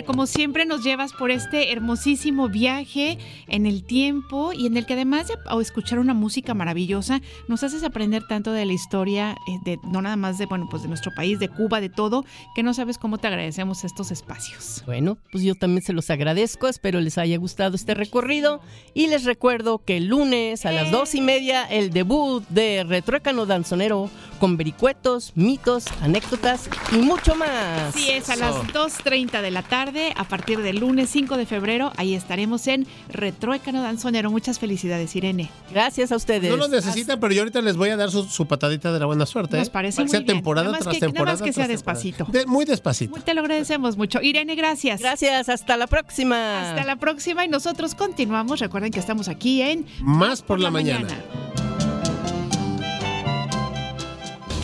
Como 0.08 0.26
siempre 0.26 0.64
nos 0.64 0.82
llevas 0.82 1.12
por 1.12 1.30
este 1.30 1.70
hermosísimo 1.70 2.48
viaje 2.48 3.18
en 3.46 3.66
el 3.66 3.84
tiempo 3.84 4.54
y 4.54 4.64
en 4.64 4.78
el 4.78 4.86
que 4.86 4.94
además 4.94 5.28
de 5.28 5.34
escuchar 5.60 5.98
una 5.98 6.14
música 6.14 6.54
maravillosa, 6.54 7.20
nos 7.46 7.62
haces 7.62 7.84
aprender 7.84 8.26
tanto 8.26 8.52
de 8.52 8.64
la 8.64 8.72
historia, 8.72 9.36
eh, 9.46 9.58
de, 9.66 9.78
no 9.82 10.00
nada 10.00 10.16
más 10.16 10.38
de, 10.38 10.46
bueno, 10.46 10.66
pues 10.70 10.80
de 10.80 10.88
nuestro 10.88 11.12
país, 11.14 11.38
de 11.38 11.50
Cuba, 11.50 11.82
de 11.82 11.90
todo, 11.90 12.24
que 12.54 12.62
no 12.62 12.72
sabes 12.72 12.96
cómo 12.96 13.18
te 13.18 13.26
agradecemos 13.26 13.84
estos 13.84 14.10
espacios. 14.10 14.82
Bueno, 14.86 15.18
pues 15.30 15.44
yo 15.44 15.54
también 15.54 15.82
se 15.82 15.92
los 15.92 16.08
agradezco, 16.08 16.68
espero 16.68 17.02
les 17.02 17.18
haya 17.18 17.36
gustado 17.36 17.76
este 17.76 17.92
recorrido 17.92 18.62
y 18.94 19.08
les 19.08 19.24
recuerdo 19.26 19.84
que 19.84 19.98
el 19.98 20.06
lunes 20.06 20.64
a 20.64 20.72
las 20.72 20.90
dos 20.90 21.14
y 21.14 21.20
media 21.20 21.64
el 21.64 21.90
debut 21.90 22.42
de 22.48 22.82
Retruécano 22.82 23.44
Danzonero 23.44 24.08
con 24.38 24.56
vericuetos, 24.56 25.32
mitos, 25.34 25.84
anécdotas 26.00 26.68
y 26.92 26.96
mucho 26.96 27.34
más. 27.34 27.94
Sí, 27.94 28.08
es 28.10 28.28
a 28.30 28.36
las 28.36 28.54
2.30 28.54 29.40
de 29.42 29.50
la 29.50 29.62
tarde, 29.62 30.12
a 30.16 30.24
partir 30.24 30.60
del 30.62 30.78
lunes 30.80 31.10
5 31.10 31.36
de 31.36 31.46
febrero, 31.46 31.92
ahí 31.96 32.14
estaremos 32.14 32.66
en 32.66 32.86
Retruécano 33.08 33.82
Danzonero. 33.82 34.30
Muchas 34.30 34.58
felicidades, 34.58 35.14
Irene. 35.16 35.50
Gracias 35.70 36.12
a 36.12 36.16
ustedes. 36.16 36.50
No 36.50 36.56
lo 36.56 36.68
necesitan, 36.68 37.18
pero 37.20 37.32
yo 37.34 37.42
ahorita 37.42 37.60
les 37.62 37.76
voy 37.76 37.90
a 37.90 37.96
dar 37.96 38.10
su, 38.10 38.24
su 38.24 38.46
patadita 38.46 38.92
de 38.92 38.98
la 39.00 39.06
buena 39.06 39.26
suerte. 39.26 39.56
Nos 39.58 39.68
¿eh? 39.68 39.70
parece 39.70 39.96
Para 39.96 40.06
que 40.06 40.08
muy 40.08 40.10
sea 40.10 40.20
bien. 40.20 40.36
temporada 40.36 40.64
Nada 40.66 40.72
más 40.78 40.82
tras 40.82 40.94
que- 40.94 41.00
temporada. 41.00 41.32
nada 41.32 41.40
más 41.40 41.46
que 41.46 41.52
sea 41.52 41.68
despacito. 41.68 42.24
De- 42.30 42.46
muy 42.46 42.64
despacito. 42.64 43.20
Te 43.20 43.34
lo 43.34 43.40
agradecemos 43.40 43.96
mucho. 43.96 44.20
Irene, 44.22 44.54
gracias. 44.54 45.00
Gracias, 45.00 45.48
hasta 45.48 45.76
la 45.76 45.86
próxima. 45.86 46.70
Hasta 46.70 46.84
la 46.84 46.96
próxima 46.96 47.44
y 47.44 47.48
nosotros 47.48 47.94
continuamos. 47.94 48.60
Recuerden 48.60 48.90
que 48.92 49.00
estamos 49.00 49.28
aquí 49.28 49.62
en 49.62 49.86
Más 50.00 50.42
por 50.42 50.60
la 50.60 50.70
mañana. 50.70 51.08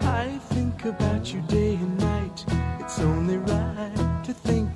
I 0.00 0.38
think 0.54 0.84
about 0.86 1.26
you 1.26 1.40
day 1.42 1.65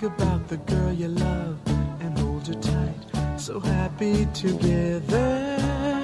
think 0.00 0.18
about 0.18 0.48
the 0.48 0.56
girl 0.56 0.92
you 0.92 1.08
love 1.08 1.58
and 2.00 2.18
hold 2.18 2.46
her 2.46 2.54
tight. 2.54 3.38
So 3.38 3.60
happy 3.60 4.26
together. 4.32 5.99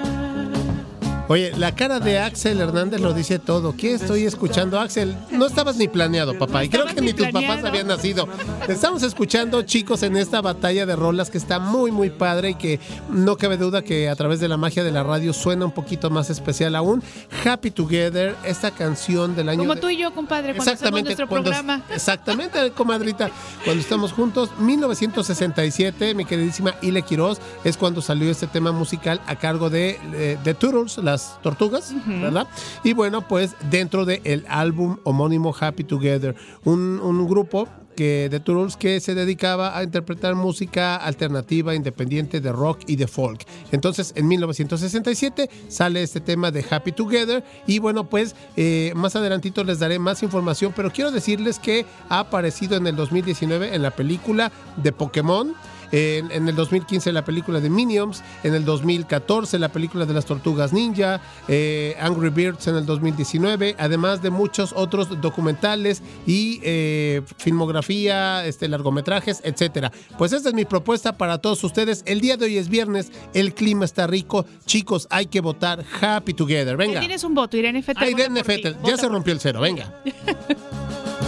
Oye, 1.28 1.52
la 1.56 1.74
cara 1.74 1.98
de 1.98 2.20
Axel 2.20 2.60
Hernández 2.60 3.00
lo 3.00 3.12
dice 3.12 3.40
todo. 3.40 3.76
¿Qué 3.76 3.94
estoy 3.94 4.24
escuchando, 4.26 4.78
Axel? 4.78 5.16
No 5.32 5.46
estabas 5.46 5.76
ni 5.76 5.88
planeado, 5.88 6.38
papá. 6.38 6.62
Y 6.62 6.68
creo 6.68 6.86
que 6.86 7.00
ni 7.00 7.12
tus 7.12 7.26
papás 7.30 7.64
habían 7.64 7.88
nacido. 7.88 8.28
Estamos 8.68 9.02
escuchando, 9.02 9.62
chicos, 9.62 10.04
en 10.04 10.16
esta 10.16 10.40
batalla 10.40 10.86
de 10.86 10.94
rolas 10.94 11.28
que 11.28 11.38
está 11.38 11.58
muy, 11.58 11.90
muy 11.90 12.10
padre 12.10 12.50
y 12.50 12.54
que 12.54 12.78
no 13.10 13.36
cabe 13.36 13.56
duda 13.56 13.82
que 13.82 14.08
a 14.08 14.14
través 14.14 14.38
de 14.38 14.46
la 14.46 14.56
magia 14.56 14.84
de 14.84 14.92
la 14.92 15.02
radio 15.02 15.32
suena 15.32 15.64
un 15.64 15.72
poquito 15.72 16.10
más 16.10 16.30
especial 16.30 16.76
aún. 16.76 17.02
Happy 17.44 17.72
Together, 17.72 18.36
esta 18.44 18.70
canción 18.70 19.34
del 19.34 19.48
año. 19.48 19.58
Como 19.62 19.74
de- 19.74 19.80
tú 19.80 19.88
y 19.90 19.96
yo, 19.96 20.14
compadre, 20.14 20.54
cuando 20.54 20.72
hacemos 20.74 21.02
nuestro 21.02 21.26
cuando- 21.26 21.50
programa. 21.50 21.82
Exactamente, 21.90 22.70
comadrita. 22.70 23.30
Cuando 23.64 23.82
estamos 23.82 24.12
juntos, 24.12 24.50
1967, 24.60 26.14
mi 26.14 26.24
queridísima 26.24 26.76
Ile 26.82 27.02
Quiroz, 27.02 27.40
es 27.64 27.76
cuando 27.76 28.00
salió 28.00 28.30
este 28.30 28.46
tema 28.46 28.70
musical 28.70 29.20
a 29.26 29.34
cargo 29.34 29.70
de 29.70 29.98
eh, 30.14 30.38
The 30.44 30.54
Turtles, 30.54 30.98
las 31.16 31.40
tortugas, 31.42 31.94
¿verdad? 32.06 32.46
Y 32.84 32.92
bueno, 32.92 33.26
pues 33.26 33.54
dentro 33.70 34.04
del 34.04 34.44
álbum 34.48 34.98
homónimo 35.04 35.54
Happy 35.58 35.84
Together, 35.84 36.34
un, 36.64 37.00
un 37.00 37.26
grupo 37.26 37.68
que 37.96 38.28
de 38.28 38.38
Turtles 38.38 38.76
que 38.76 39.00
se 39.00 39.14
dedicaba 39.14 39.76
a 39.76 39.82
interpretar 39.82 40.34
música 40.34 40.96
alternativa, 40.96 41.74
independiente 41.74 42.40
de 42.40 42.52
rock 42.52 42.80
y 42.86 42.96
de 42.96 43.08
folk. 43.08 43.44
Entonces, 43.72 44.12
en 44.14 44.28
1967 44.28 45.48
sale 45.68 46.02
este 46.02 46.20
tema 46.20 46.50
de 46.50 46.64
Happy 46.68 46.92
Together 46.92 47.42
y 47.66 47.78
bueno, 47.78 48.08
pues 48.08 48.36
eh, 48.56 48.92
más 48.94 49.16
adelantito 49.16 49.64
les 49.64 49.78
daré 49.78 49.98
más 49.98 50.22
información, 50.22 50.72
pero 50.76 50.92
quiero 50.92 51.10
decirles 51.10 51.58
que 51.58 51.86
ha 52.08 52.20
aparecido 52.20 52.76
en 52.76 52.86
el 52.86 52.94
2019 52.94 53.74
en 53.74 53.82
la 53.82 53.90
película 53.90 54.52
de 54.76 54.92
Pokémon. 54.92 55.54
En, 55.92 56.30
en 56.30 56.48
el 56.48 56.54
2015 56.54 57.12
la 57.12 57.24
película 57.24 57.60
de 57.60 57.70
Minions, 57.70 58.22
en 58.42 58.54
el 58.54 58.64
2014 58.64 59.58
la 59.58 59.68
película 59.68 60.06
de 60.06 60.14
las 60.14 60.26
tortugas 60.26 60.72
ninja, 60.72 61.20
eh, 61.48 61.96
Angry 62.00 62.30
Birds 62.30 62.66
en 62.66 62.76
el 62.76 62.86
2019, 62.86 63.76
además 63.78 64.22
de 64.22 64.30
muchos 64.30 64.72
otros 64.74 65.20
documentales 65.20 66.02
y 66.26 66.60
eh, 66.62 67.22
filmografía, 67.38 68.44
este, 68.46 68.68
largometrajes, 68.68 69.40
etcétera. 69.44 69.92
Pues 70.18 70.32
esta 70.32 70.48
es 70.48 70.54
mi 70.54 70.64
propuesta 70.64 71.16
para 71.16 71.38
todos 71.38 71.62
ustedes. 71.64 72.02
El 72.06 72.20
día 72.20 72.36
de 72.36 72.46
hoy 72.46 72.58
es 72.58 72.68
viernes, 72.68 73.12
el 73.34 73.54
clima 73.54 73.84
está 73.84 74.06
rico, 74.06 74.46
chicos, 74.64 75.06
hay 75.10 75.26
que 75.26 75.40
votar 75.40 75.84
Happy 76.00 76.34
Together. 76.34 76.76
Venga. 76.76 77.00
tienes 77.00 77.24
un 77.24 77.34
voto, 77.34 77.56
Irene 77.56 77.82
Fetter. 77.82 78.04
Vota 78.04 78.22
Irene 78.22 78.42
vota 78.42 78.88
ya 78.88 78.96
se 78.96 79.08
rompió 79.08 79.32
el 79.32 79.40
cero, 79.40 79.60
venga. 79.60 79.92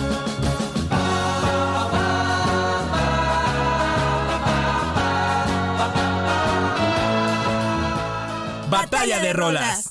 Batalla 8.98 9.20
de 9.20 9.32
rolas. 9.32 9.90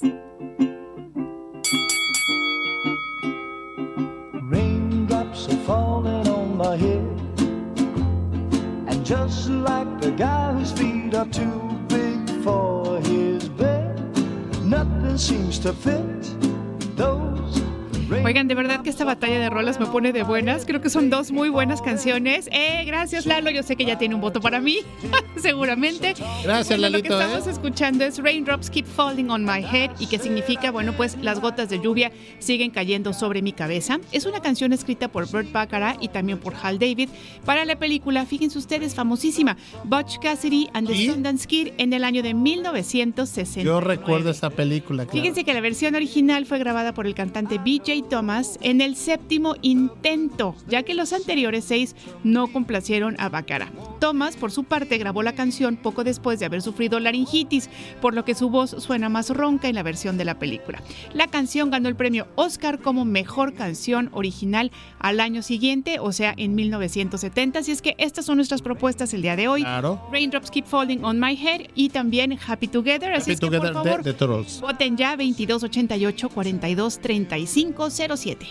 Rolas 19.67 19.79
me 19.81 19.85
pone 19.87 20.13
de 20.13 20.23
buenas. 20.23 20.65
Creo 20.65 20.79
que 20.79 20.89
son 20.89 21.09
dos 21.09 21.31
muy 21.31 21.49
buenas 21.49 21.81
canciones. 21.81 22.47
Eh, 22.53 22.85
gracias, 22.85 23.25
Lalo. 23.25 23.49
Yo 23.51 23.63
sé 23.63 23.75
que 23.75 23.83
ya 23.83 23.97
tiene 23.97 24.15
un 24.15 24.21
voto 24.21 24.39
para 24.39 24.61
mí, 24.61 24.77
seguramente. 25.35 26.13
Gracias, 26.43 26.79
Bueno, 26.79 26.83
Lalito, 26.83 27.09
Lo 27.09 27.17
que 27.19 27.23
¿eh? 27.25 27.27
estamos 27.27 27.47
escuchando 27.47 28.05
es 28.05 28.17
Raindrops 28.17 28.69
Keep 28.69 28.85
Falling 28.85 29.29
on 29.29 29.43
My 29.43 29.61
Head 29.61 29.91
y 29.99 30.07
que 30.07 30.19
significa, 30.19 30.71
bueno, 30.71 30.93
pues 30.93 31.17
las 31.21 31.41
gotas 31.41 31.67
de 31.69 31.81
lluvia 31.81 32.13
siguen 32.39 32.71
cayendo 32.71 33.11
sobre 33.11 33.41
mi 33.41 33.51
cabeza. 33.51 33.99
Es 34.13 34.25
una 34.25 34.39
canción 34.41 34.71
escrita 34.71 35.09
por 35.09 35.29
Burt 35.29 35.51
Bacharach 35.51 35.97
y 36.01 36.07
también 36.07 36.37
por 36.37 36.53
Hal 36.63 36.79
David 36.79 37.09
para 37.43 37.65
la 37.65 37.77
película, 37.77 38.25
fíjense 38.25 38.57
ustedes, 38.57 38.95
famosísima, 38.95 39.57
Butch 39.83 40.17
Cassidy 40.21 40.69
and 40.73 40.87
the 40.87 40.95
¿Y? 40.95 41.07
Sundance 41.09 41.45
Kid 41.45 41.69
en 41.77 41.91
el 41.91 42.05
año 42.05 42.23
de 42.23 42.33
1960. 42.33 43.63
Yo 43.63 43.81
recuerdo 43.81 44.29
esta 44.29 44.49
película. 44.49 45.03
claro. 45.03 45.19
Fíjense 45.19 45.43
que 45.43 45.53
la 45.53 45.59
versión 45.61 45.95
original 45.95 46.45
fue 46.45 46.57
grabada 46.57 46.93
por 46.93 47.05
el 47.05 47.15
cantante 47.15 47.57
BJ 47.57 48.07
Thomas 48.09 48.57
en 48.61 48.79
el 48.79 48.95
séptimo 48.95 49.56
intento, 49.61 50.55
ya 50.67 50.83
que 50.83 50.93
los 50.93 51.13
anteriores 51.13 51.65
seis 51.65 51.95
no 52.23 52.47
complacieron 52.47 53.15
a 53.19 53.29
Baccara. 53.29 53.71
Thomas, 53.99 54.35
por 54.35 54.51
su 54.51 54.63
parte, 54.63 54.97
grabó 54.97 55.23
la 55.23 55.33
canción 55.33 55.75
poco 55.75 56.03
después 56.03 56.39
de 56.39 56.45
haber 56.45 56.61
sufrido 56.61 56.99
laringitis, 56.99 57.69
por 58.01 58.13
lo 58.13 58.25
que 58.25 58.35
su 58.35 58.49
voz 58.49 58.71
suena 58.77 59.09
más 59.09 59.29
ronca 59.29 59.67
en 59.67 59.75
la 59.75 59.83
versión 59.83 60.17
de 60.17 60.25
la 60.25 60.39
película. 60.39 60.81
La 61.13 61.27
canción 61.27 61.69
ganó 61.69 61.89
el 61.89 61.95
premio 61.95 62.27
Oscar 62.35 62.79
como 62.79 63.05
mejor 63.05 63.53
canción 63.53 64.09
original 64.13 64.71
al 64.99 65.19
año 65.19 65.41
siguiente, 65.41 65.99
o 65.99 66.11
sea, 66.11 66.33
en 66.37 66.55
1970. 66.55 67.59
Así 67.59 67.71
es 67.71 67.81
que 67.81 67.95
estas 67.97 68.25
son 68.25 68.37
nuestras 68.37 68.61
propuestas 68.61 69.13
el 69.13 69.21
día 69.21 69.35
de 69.35 69.47
hoy. 69.47 69.61
Claro. 69.61 70.01
Raindrops 70.11 70.51
Keep 70.51 70.65
Falling 70.65 71.03
on 71.03 71.19
My 71.19 71.35
Head 71.35 71.67
y 71.75 71.89
también 71.89 72.37
Happy 72.45 72.67
Together. 72.67 73.13
Así 73.13 73.23
Happy 73.23 73.31
es 73.31 73.39
que, 73.39 73.45
Together 73.45 73.73
por 73.73 73.83
de 73.83 73.89
favor, 73.89 74.03
The 74.03 74.13
Turtles. 74.13 74.61
Voten 74.61 74.97
ya 74.97 75.11
2288 75.11 76.29
42 76.29 76.99
35 76.99 77.89
07. 77.89 78.47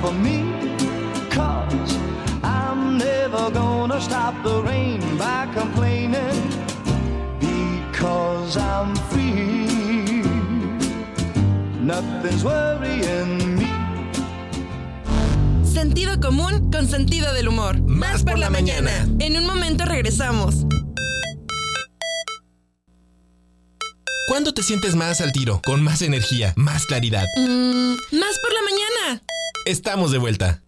For 0.00 0.12
me, 0.12 0.44
cause 1.30 1.96
I'm 2.42 2.98
never 2.98 3.50
gonna 3.50 4.00
stop 4.00 4.34
the 4.42 4.62
rain 4.62 5.00
by 5.16 5.46
complaining, 5.54 6.40
because 7.38 8.56
I'm 8.56 8.96
free. 9.10 10.22
Nothing's 11.80 12.44
worrying 12.44 13.58
me. 13.58 13.66
Sentido 15.64 16.20
común 16.20 16.70
con 16.70 16.86
sentido 16.88 17.32
del 17.32 17.48
humor. 17.48 17.80
Más 17.82 18.22
por 18.22 18.38
la 18.38 18.50
mañana. 18.50 18.90
En 19.18 19.36
un 19.36 19.46
momento 19.46 19.84
regresamos. 19.84 20.66
¿Cuándo 24.26 24.54
te 24.54 24.62
sientes 24.62 24.94
más 24.94 25.20
al 25.20 25.32
tiro? 25.32 25.60
Con 25.64 25.82
más 25.82 26.00
energía, 26.00 26.52
más 26.56 26.86
claridad. 26.86 27.24
Mm, 27.36 27.94
más 28.12 28.38
por 28.38 28.52
la 28.52 28.62
mañana. 28.62 29.22
Estamos 29.66 30.12
de 30.12 30.18
vuelta. 30.18 30.60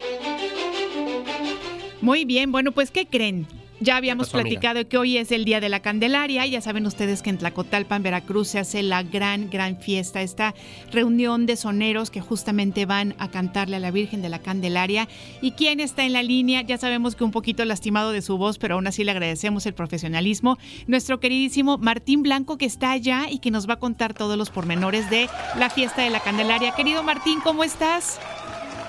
Muy 2.00 2.24
bien, 2.24 2.50
bueno, 2.52 2.72
pues 2.72 2.90
¿qué 2.90 3.06
creen? 3.06 3.46
Ya 3.84 3.98
habíamos 3.98 4.32
amiga? 4.32 4.42
platicado 4.42 4.88
que 4.88 4.96
hoy 4.96 5.18
es 5.18 5.30
el 5.30 5.44
Día 5.44 5.60
de 5.60 5.68
la 5.68 5.80
Candelaria. 5.80 6.46
Ya 6.46 6.62
saben 6.62 6.86
ustedes 6.86 7.20
que 7.20 7.28
en 7.28 7.36
Tlacotalpan, 7.36 8.02
Veracruz, 8.02 8.48
se 8.48 8.58
hace 8.58 8.82
la 8.82 9.02
gran, 9.02 9.50
gran 9.50 9.76
fiesta, 9.76 10.22
esta 10.22 10.54
reunión 10.90 11.44
de 11.44 11.56
soneros 11.56 12.10
que 12.10 12.22
justamente 12.22 12.86
van 12.86 13.14
a 13.18 13.30
cantarle 13.30 13.76
a 13.76 13.80
la 13.80 13.90
Virgen 13.90 14.22
de 14.22 14.30
la 14.30 14.38
Candelaria. 14.38 15.06
¿Y 15.42 15.50
quién 15.50 15.80
está 15.80 16.06
en 16.06 16.14
la 16.14 16.22
línea? 16.22 16.62
Ya 16.62 16.78
sabemos 16.78 17.14
que 17.14 17.24
un 17.24 17.30
poquito 17.30 17.62
lastimado 17.66 18.12
de 18.12 18.22
su 18.22 18.38
voz, 18.38 18.56
pero 18.56 18.76
aún 18.76 18.86
así 18.86 19.04
le 19.04 19.10
agradecemos 19.10 19.66
el 19.66 19.74
profesionalismo. 19.74 20.56
Nuestro 20.86 21.20
queridísimo 21.20 21.76
Martín 21.76 22.22
Blanco, 22.22 22.56
que 22.56 22.64
está 22.64 22.90
allá 22.90 23.26
y 23.30 23.38
que 23.38 23.50
nos 23.50 23.68
va 23.68 23.74
a 23.74 23.78
contar 23.78 24.14
todos 24.14 24.38
los 24.38 24.48
pormenores 24.48 25.10
de 25.10 25.28
la 25.58 25.68
fiesta 25.68 26.00
de 26.00 26.08
la 26.08 26.20
Candelaria. 26.20 26.74
Querido 26.74 27.02
Martín, 27.02 27.40
¿cómo 27.42 27.64
estás? 27.64 28.18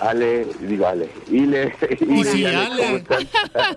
Ale, 0.02 0.46
digo 0.62 0.88
Ale, 0.88 1.10
Ile, 1.30 1.74
Y 2.00 2.04
Ile, 2.04 2.24
sí, 2.24 2.46
Ale. 2.46 3.04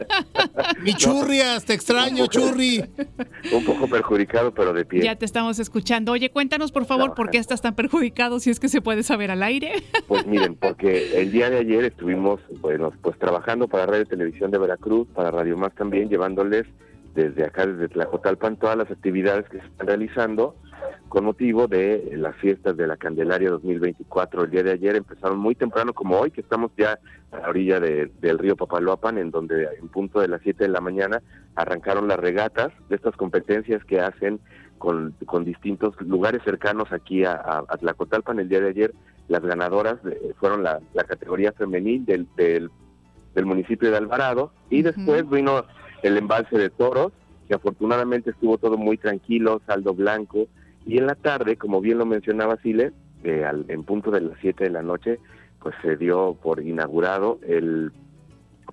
Mi 0.83 0.95
churrias, 0.95 1.65
te 1.65 1.75
extraño, 1.75 2.27
churri. 2.27 2.85
Un 3.53 3.65
poco 3.65 3.89
perjudicado, 3.89 4.53
pero 4.53 4.73
de 4.73 4.85
pie. 4.85 5.03
Ya 5.03 5.17
te 5.17 5.25
estamos 5.25 5.59
escuchando. 5.59 6.13
Oye, 6.13 6.31
cuéntanos 6.31 6.73
por 6.73 6.87
favor 6.87 7.15
por 7.15 7.31
qué 7.31 7.39
estás 7.39 7.63
tan 7.63 7.75
perjudicado, 7.75 8.41
si 8.41 8.51
es 8.51 8.61
que 8.61 8.69
se 8.69 8.81
puede 8.81 9.03
saber 9.03 9.31
al 9.31 9.43
aire. 9.43 9.83
Pues 10.07 10.27
miren, 10.27 10.57
porque 10.57 11.21
el 11.21 11.31
día 11.33 11.51
de 11.51 11.59
ayer 11.59 11.85
estuvimos, 11.85 12.41
bueno, 12.61 12.93
pues 13.03 13.19
trabajando 13.19 13.69
para 13.69 13.87
Radio 13.87 14.03
y 14.03 14.07
Televisión 14.07 14.51
de 14.51 14.59
Veracruz, 14.59 15.09
para 15.15 15.31
Radio 15.31 15.57
Más 15.57 15.75
también, 15.75 16.09
llevándoles 16.09 16.67
desde 17.15 17.45
acá, 17.45 17.67
desde 17.67 17.89
Tlacotalpan, 17.89 18.57
todas 18.57 18.77
las 18.77 18.91
actividades 18.91 19.49
que 19.49 19.59
se 19.59 19.67
están 19.67 19.87
realizando 19.87 20.55
con 21.09 21.25
motivo 21.25 21.67
de 21.69 22.11
las 22.17 22.37
fiestas 22.37 22.77
de 22.77 22.87
la 22.87 22.97
Candelaria 22.97 23.51
2024. 23.51 24.45
El 24.45 24.51
día 24.51 24.63
de 24.63 24.73
ayer 24.73 24.97
empezaron 24.97 25.39
muy 25.39 25.55
temprano, 25.55 25.93
como 25.95 26.19
hoy, 26.19 26.31
que 26.31 26.41
estamos 26.43 26.71
ya 26.77 26.99
a 27.33 27.39
la 27.39 27.49
orilla 27.49 27.81
de- 27.81 28.11
del 28.21 28.39
río 28.39 28.57
Papaloapan, 28.57 29.19
en 29.19 29.31
donde 29.31 29.69
en 29.81 29.89
punto 29.89 30.21
de 30.21 30.29
las 30.29 30.41
7 30.43 30.65
de 30.65 30.71
la 30.71 30.81
mañana 30.81 31.23
arrancaron 31.55 32.09
las 32.09 32.19
regatas 32.19 32.73
de 32.89 32.97
estas 32.97 33.17
competencias 33.17 33.85
que 33.85 34.01
hacen 34.01 34.39
con, 34.79 35.15
con 35.27 35.45
distintos 35.45 35.95
lugares 36.03 36.43
cercanos 36.45 36.93
aquí 36.93 37.25
a, 37.25 37.33
a, 37.33 37.65
a 37.69 37.77
Tlacotalpan. 37.79 38.39
El 38.39 38.49
día 38.49 38.61
de 38.61 38.69
ayer 38.69 38.95
las 39.29 39.43
ganadoras 39.43 40.03
de- 40.05 40.35
fueron 40.39 40.63
la, 40.63 40.81
la 40.95 41.05
categoría 41.05 41.53
femenil 41.53 42.05
del, 42.05 42.27
del, 42.37 42.71
del 43.35 43.47
municipio 43.47 43.91
de 43.91 43.97
Alvarado 43.97 44.53
y 44.71 44.83
después 44.83 45.29
vino 45.29 45.65
el 46.03 46.17
embalse 46.17 46.57
de 46.57 46.71
toros, 46.71 47.13
que 47.49 47.55
afortunadamente 47.55 48.31
estuvo 48.31 48.59
todo 48.59 48.77
muy 48.77 48.99
tranquilo, 48.99 49.61
saldo 49.67 49.95
blanco, 49.95 50.47
y 50.89 50.99
en 50.99 51.07
la 51.07 51.15
tarde, 51.15 51.57
como 51.57 51.81
bien 51.81 51.99
lo 51.99 52.07
mencionaba 52.07 52.57
Sile, 52.63 52.93
eh, 53.23 53.45
al- 53.45 53.67
en 53.69 53.85
punto 53.85 54.11
de 54.11 54.21
las 54.23 54.37
7 54.41 54.65
de 54.65 54.71
la 54.71 54.83
noche, 54.83 55.19
pues 55.61 55.75
se 55.83 55.97
dio 55.97 56.37
por 56.43 56.61
inaugurado 56.63 57.39
el 57.47 57.93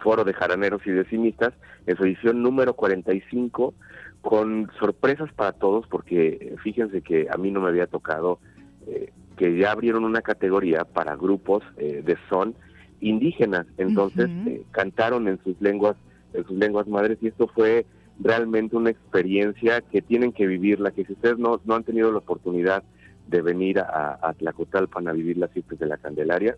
Foro 0.01 0.23
de 0.23 0.34
Jaraneros 0.34 0.82
y 0.86 0.91
Decimistas 0.91 1.54
en 1.86 1.95
su 1.97 2.04
edición 2.06 2.41
número 2.41 2.73
45, 2.73 3.73
con 4.21 4.69
sorpresas 4.80 5.32
para 5.34 5.51
todos, 5.51 5.86
porque 5.88 6.28
eh, 6.41 6.56
fíjense 6.63 7.01
que 7.01 7.28
a 7.30 7.38
mí 7.38 7.51
no 7.51 7.62
me 7.62 7.69
había 7.69 7.88
tocado 7.88 8.39
eh, 8.88 9.12
que 9.38 9.58
ya 9.58 9.71
abrieron 9.71 10.04
una 10.06 10.21
categoría 10.21 10.84
para 10.86 11.15
grupos 11.15 11.63
eh, 11.78 12.01
de 12.06 12.17
son 12.30 12.56
indígenas, 13.01 13.67
entonces 13.78 14.30
eh, 14.47 14.63
cantaron 14.71 15.28
en 15.28 15.38
sus 15.43 15.60
lenguas, 15.62 15.95
en 16.34 16.45
sus 16.45 16.58
lenguas 16.58 16.88
madres, 16.88 17.17
y 17.21 17.28
esto 17.28 17.47
fue 17.47 17.86
realmente 18.19 18.75
una 18.75 18.89
experiencia 18.89 19.82
que 19.82 20.01
tienen 20.01 20.32
que 20.32 20.47
vivirla, 20.47 20.91
que 20.91 21.06
si 21.06 21.13
ustedes 21.13 21.38
no, 21.38 21.60
no 21.65 21.75
han 21.75 21.84
tenido 21.84 22.12
la 22.12 22.19
oportunidad 22.19 22.84
de 23.28 23.41
venir 23.41 23.80
a, 23.80 24.19
a 24.21 24.34
Tlacotalpan 24.34 25.08
a 25.08 25.12
vivir 25.13 25.38
las 25.38 25.51
fiestas 25.51 25.80
de 25.80 25.88
la 25.88 25.97
Candelaria, 25.97 26.56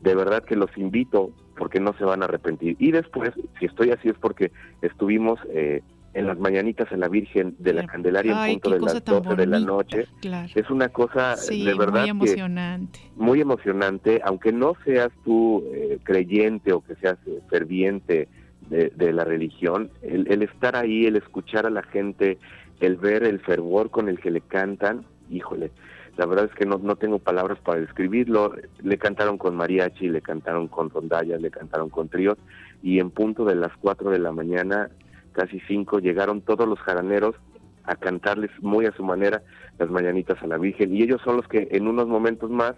de 0.00 0.14
verdad 0.14 0.44
que 0.44 0.56
los 0.56 0.70
invito 0.76 1.32
porque 1.56 1.80
no 1.80 1.92
se 1.94 2.04
van 2.04 2.22
a 2.22 2.26
arrepentir. 2.26 2.76
Y 2.78 2.92
después, 2.92 3.32
si 3.58 3.66
estoy 3.66 3.90
así 3.90 4.08
es 4.08 4.14
porque 4.14 4.52
estuvimos 4.80 5.40
eh, 5.50 5.82
en 6.14 6.26
las 6.26 6.38
mañanitas 6.38 6.90
a 6.92 6.96
la 6.96 7.08
Virgen 7.08 7.54
de 7.58 7.72
la 7.74 7.86
Candelaria 7.86 8.42
Ay, 8.42 8.54
en 8.54 8.60
punto 8.60 8.78
de 8.78 8.92
las 8.94 9.04
tan 9.04 9.22
12 9.22 9.36
de 9.36 9.46
la 9.46 9.60
noche. 9.60 10.06
Claro. 10.20 10.48
Es 10.54 10.70
una 10.70 10.88
cosa 10.88 11.36
Sí, 11.36 11.64
de 11.64 11.74
verdad 11.74 12.06
muy 12.14 12.26
que 12.26 12.32
emocionante. 12.32 13.00
muy 13.16 13.40
emocionante, 13.40 14.20
aunque 14.24 14.52
no 14.52 14.74
seas 14.84 15.10
tú 15.24 15.64
eh, 15.72 15.98
creyente 16.04 16.72
o 16.72 16.80
que 16.80 16.94
seas 16.96 17.18
eh, 17.26 17.40
ferviente 17.50 18.28
de, 18.68 18.92
de 18.94 19.12
la 19.12 19.24
religión, 19.24 19.90
el, 20.02 20.30
el 20.30 20.42
estar 20.42 20.76
ahí, 20.76 21.06
el 21.06 21.16
escuchar 21.16 21.66
a 21.66 21.70
la 21.70 21.82
gente, 21.82 22.38
el 22.80 22.96
ver 22.96 23.24
el 23.24 23.40
fervor 23.40 23.90
con 23.90 24.08
el 24.08 24.20
que 24.20 24.30
le 24.30 24.40
cantan, 24.40 25.04
híjole, 25.30 25.70
la 26.18 26.26
verdad 26.26 26.46
es 26.46 26.54
que 26.54 26.66
no, 26.66 26.78
no 26.78 26.96
tengo 26.96 27.20
palabras 27.20 27.60
para 27.60 27.78
describirlo. 27.78 28.52
Le 28.82 28.98
cantaron 28.98 29.38
con 29.38 29.54
mariachi, 29.54 30.08
le 30.08 30.20
cantaron 30.20 30.66
con 30.66 30.90
rondallas, 30.90 31.40
le 31.40 31.50
cantaron 31.50 31.90
con 31.90 32.08
tríos, 32.08 32.36
y 32.82 32.98
en 32.98 33.10
punto 33.10 33.44
de 33.44 33.54
las 33.54 33.70
4 33.80 34.10
de 34.10 34.18
la 34.18 34.32
mañana, 34.32 34.90
casi 35.30 35.60
5, 35.68 36.00
llegaron 36.00 36.40
todos 36.40 36.68
los 36.68 36.80
jaraneros 36.80 37.36
a 37.84 37.94
cantarles 37.94 38.50
muy 38.60 38.86
a 38.86 38.92
su 38.92 39.04
manera 39.04 39.42
las 39.78 39.90
mañanitas 39.90 40.42
a 40.42 40.48
la 40.48 40.58
Virgen. 40.58 40.92
Y 40.94 41.04
ellos 41.04 41.20
son 41.22 41.36
los 41.36 41.46
que 41.46 41.68
en 41.70 41.86
unos 41.86 42.08
momentos 42.08 42.50
más, 42.50 42.74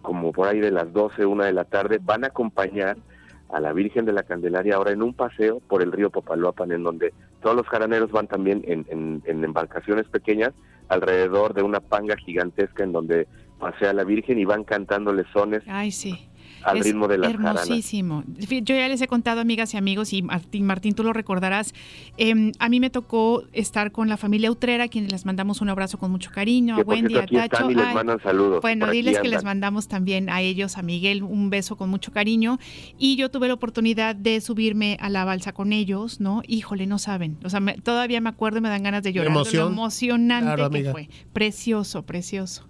como 0.00 0.32
por 0.32 0.48
ahí 0.48 0.58
de 0.58 0.70
las 0.70 0.90
12, 0.90 1.26
una 1.26 1.44
de 1.44 1.52
la 1.52 1.64
tarde, 1.64 1.98
van 2.02 2.24
a 2.24 2.28
acompañar 2.28 2.96
a 3.50 3.60
la 3.60 3.72
Virgen 3.72 4.04
de 4.04 4.12
la 4.12 4.22
Candelaria 4.22 4.76
ahora 4.76 4.92
en 4.92 5.02
un 5.02 5.14
paseo 5.14 5.60
por 5.68 5.82
el 5.82 5.92
río 5.92 6.10
Papaloapan, 6.10 6.72
en 6.72 6.82
donde 6.82 7.12
todos 7.42 7.56
los 7.56 7.66
jaraneros 7.66 8.10
van 8.10 8.26
también 8.26 8.62
en, 8.66 8.84
en- 8.90 9.44
embarcaciones 9.44 10.06
pequeñas 10.08 10.52
alrededor 10.88 11.54
de 11.54 11.62
una 11.62 11.80
panga 11.80 12.16
gigantesca 12.16 12.84
en 12.84 12.92
donde 12.92 13.26
pasea 13.58 13.92
la 13.92 14.04
Virgen 14.04 14.38
y 14.38 14.44
van 14.44 14.64
cantando 14.64 15.12
lesones 15.12 15.62
Ay, 15.66 15.90
sí. 15.90 16.28
Al 16.62 16.78
Es 16.78 16.84
ritmo 16.84 17.08
de 17.08 17.18
las 17.18 17.30
hermosísimo. 17.30 18.24
Yo 18.38 18.74
ya 18.74 18.88
les 18.88 19.00
he 19.00 19.06
contado, 19.08 19.40
amigas 19.40 19.74
y 19.74 19.76
amigos, 19.76 20.12
y 20.12 20.22
Martín, 20.22 20.66
Martín, 20.66 20.94
tú 20.94 21.02
lo 21.02 21.12
recordarás. 21.12 21.74
em, 22.16 22.52
a 22.58 22.68
mí 22.68 22.80
me 22.80 22.90
tocó 22.90 23.44
estar 23.52 23.92
con 23.92 24.08
la 24.08 24.16
familia 24.16 24.50
Utrera, 24.50 24.84
a 24.84 24.88
quienes 24.88 25.12
les 25.12 25.24
mandamos 25.24 25.60
un 25.60 25.68
abrazo 25.68 25.98
con 25.98 26.10
mucho 26.10 26.30
cariño, 26.30 26.74
Que 26.76 26.82
a 26.82 26.84
Wendy, 26.84 27.14
cierto, 27.14 27.36
a 27.38 27.48
Tacho. 27.48 27.56
están 27.56 27.70
y 27.70 27.74
les 27.74 27.86
Ay, 27.86 27.94
mandan 27.94 28.20
saludos. 28.20 28.60
Bueno, 28.62 28.90
diles 28.90 29.18
que 29.20 29.28
les 29.28 29.44
mandamos 29.44 29.88
también 29.88 30.28
a 30.30 30.40
ellos, 30.40 30.76
a 30.78 30.82
Miguel, 30.82 31.22
un 31.22 31.50
beso 31.50 31.76
con 31.76 31.90
mucho 31.90 32.12
cariño. 32.12 32.58
Y 32.98 33.16
yo 33.16 33.30
tuve 33.30 33.48
la 33.48 33.54
oportunidad 33.54 34.14
de 34.16 34.40
subirme 34.40 34.96
a 35.00 35.08
la 35.10 35.24
balsa 35.24 35.52
con 35.52 35.72
ellos, 35.72 36.20
¿no? 36.20 36.42
Híjole, 36.46 36.86
no 36.86 36.98
saben. 36.98 37.36
O 37.44 37.50
sea, 37.50 37.60
me- 37.60 37.74
todavía 37.78 38.20
me 38.20 38.28
acuerdo 38.30 38.58
y 38.58 38.60
me 38.62 38.68
dan 38.68 38.82
ganas 38.82 39.02
de 39.02 39.12
llorar. 39.12 39.30
emoción. 39.30 39.66
Lo 39.66 39.72
emocionante 39.72 40.54
Claro, 40.56 40.70
que 40.70 40.90
fue. 40.90 41.08
Precioso, 41.32 42.02
precioso. 42.04 42.66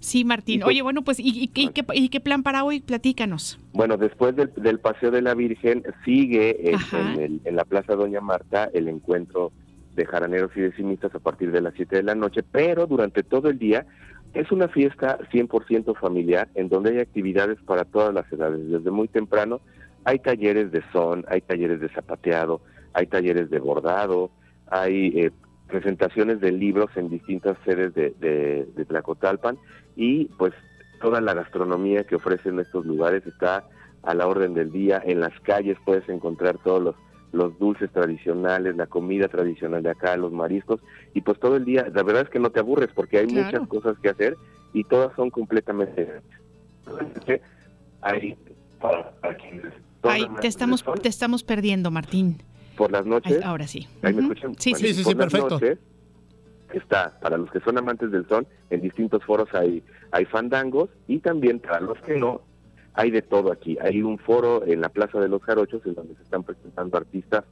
Sí, 0.00 0.24
Martín. 0.24 0.56
Y 0.56 0.58
pues- 0.60 0.68
Oye, 0.68 0.82
bueno, 0.82 1.02
pues, 1.02 1.18
¿y, 1.18 1.24
y- 1.28 1.42
y 1.54 1.68
qué, 1.68 1.84
y 1.94 2.08
qué 2.08 2.20
plan 2.20 2.42
para 2.42 2.64
hoy? 2.64 2.80
Platícanos. 2.80 3.58
Bueno, 3.72 3.96
después 3.96 4.36
del, 4.36 4.52
del 4.56 4.78
paseo 4.78 5.10
de 5.10 5.22
la 5.22 5.34
Virgen 5.34 5.82
sigue 6.04 6.70
en 6.70 7.20
el- 7.20 7.40
en 7.44 7.56
la 7.56 7.64
Plaza 7.64 7.94
Doña 7.96 8.20
Marta 8.20 8.70
el 8.72 8.88
encuentro 8.88 9.52
de 9.94 10.06
jaraneros 10.06 10.52
y 10.54 10.60
decimistas 10.60 11.12
a 11.14 11.18
partir 11.18 11.50
de 11.50 11.60
las 11.60 11.74
7 11.74 11.96
de 11.96 12.02
la 12.04 12.14
noche, 12.14 12.42
pero 12.44 12.86
durante 12.86 13.24
todo 13.24 13.48
el 13.50 13.58
día 13.58 13.84
es 14.34 14.52
una 14.52 14.68
fiesta 14.68 15.18
100% 15.32 15.94
familiar 15.94 16.48
en 16.54 16.68
donde 16.68 16.90
hay 16.90 16.98
actividades 17.00 17.58
para 17.66 17.84
todas 17.84 18.14
las 18.14 18.30
edades. 18.32 18.70
Desde 18.70 18.90
muy 18.92 19.08
temprano 19.08 19.60
hay 20.04 20.20
talleres 20.20 20.70
de 20.70 20.82
son, 20.92 21.24
hay 21.28 21.40
talleres 21.40 21.80
de 21.80 21.88
zapateado, 21.88 22.60
hay 22.92 23.06
talleres 23.08 23.50
de 23.50 23.58
bordado, 23.58 24.30
hay 24.70 25.08
eh, 25.18 25.30
presentaciones 25.68 26.40
de 26.40 26.52
libros 26.52 26.90
en 26.96 27.08
distintas 27.08 27.56
sedes 27.64 27.94
de, 27.94 28.14
de, 28.18 28.66
de 28.74 28.84
Tlacotalpan 28.84 29.56
y 29.96 30.24
pues 30.38 30.52
toda 31.00 31.20
la 31.20 31.34
gastronomía 31.34 32.04
que 32.04 32.16
ofrecen 32.16 32.58
estos 32.58 32.84
lugares 32.84 33.24
está 33.26 33.64
a 34.02 34.14
la 34.14 34.26
orden 34.26 34.54
del 34.54 34.72
día. 34.72 35.00
En 35.04 35.20
las 35.20 35.38
calles 35.40 35.76
puedes 35.84 36.08
encontrar 36.08 36.58
todos 36.64 36.82
los, 36.82 36.94
los 37.32 37.58
dulces 37.58 37.90
tradicionales, 37.92 38.76
la 38.76 38.86
comida 38.86 39.28
tradicional 39.28 39.82
de 39.82 39.90
acá, 39.90 40.16
los 40.16 40.32
mariscos, 40.32 40.80
y 41.14 41.20
pues 41.20 41.38
todo 41.38 41.56
el 41.56 41.64
día, 41.64 41.86
la 41.94 42.02
verdad 42.02 42.22
es 42.22 42.30
que 42.30 42.38
no 42.38 42.50
te 42.50 42.60
aburres 42.60 42.88
porque 42.94 43.18
hay 43.18 43.26
Claro. 43.26 43.44
muchas 43.46 43.68
cosas 43.68 43.98
que 44.00 44.08
hacer 44.08 44.36
y 44.72 44.84
todas 44.84 45.14
son 45.16 45.30
completamente... 45.30 46.20
Hay 48.00 48.36
para, 48.80 49.10
para 49.20 49.36
quienes 49.36 49.72
Ay, 50.02 50.22
toman 50.22 50.40
te 50.40 50.46
estamos, 50.46 50.84
te 51.02 51.08
estamos 51.08 51.42
perdiendo, 51.42 51.90
Martín. 51.90 52.38
Por 52.78 52.92
las 52.92 53.04
noches. 53.04 53.36
Ay, 53.36 53.42
ahora 53.44 53.66
sí. 53.66 53.86
Ahí 54.02 54.14
me 54.14 54.22
escuchan. 54.22 54.54
Sí, 54.58 54.70
Bueno, 54.70 54.86
sí, 54.86 54.94
sí, 54.94 55.02
por 55.02 55.12
sí, 55.12 55.18
las 55.18 55.32
perfecto. 55.32 55.54
noches 55.54 55.78
está, 56.72 57.18
para 57.20 57.36
los 57.36 57.50
que 57.50 57.60
son 57.60 57.76
amantes 57.76 58.10
del 58.10 58.26
son, 58.28 58.46
en 58.70 58.80
distintos 58.80 59.24
foros 59.24 59.48
hay, 59.52 59.82
hay 60.12 60.24
fandangos 60.26 60.88
y 61.06 61.18
también 61.18 61.60
para 61.60 61.80
los 61.80 61.98
que 62.00 62.16
no, 62.18 62.42
hay 62.94 63.10
de 63.10 63.22
todo 63.22 63.52
aquí. 63.52 63.76
Hay 63.80 64.02
un 64.02 64.18
foro 64.18 64.64
en 64.64 64.80
la 64.80 64.88
Plaza 64.88 65.18
de 65.20 65.28
los 65.28 65.42
Jarochos 65.42 65.84
en 65.86 65.94
donde 65.94 66.14
se 66.16 66.22
están 66.22 66.44
presentando 66.44 66.96
artistas. 66.96 67.44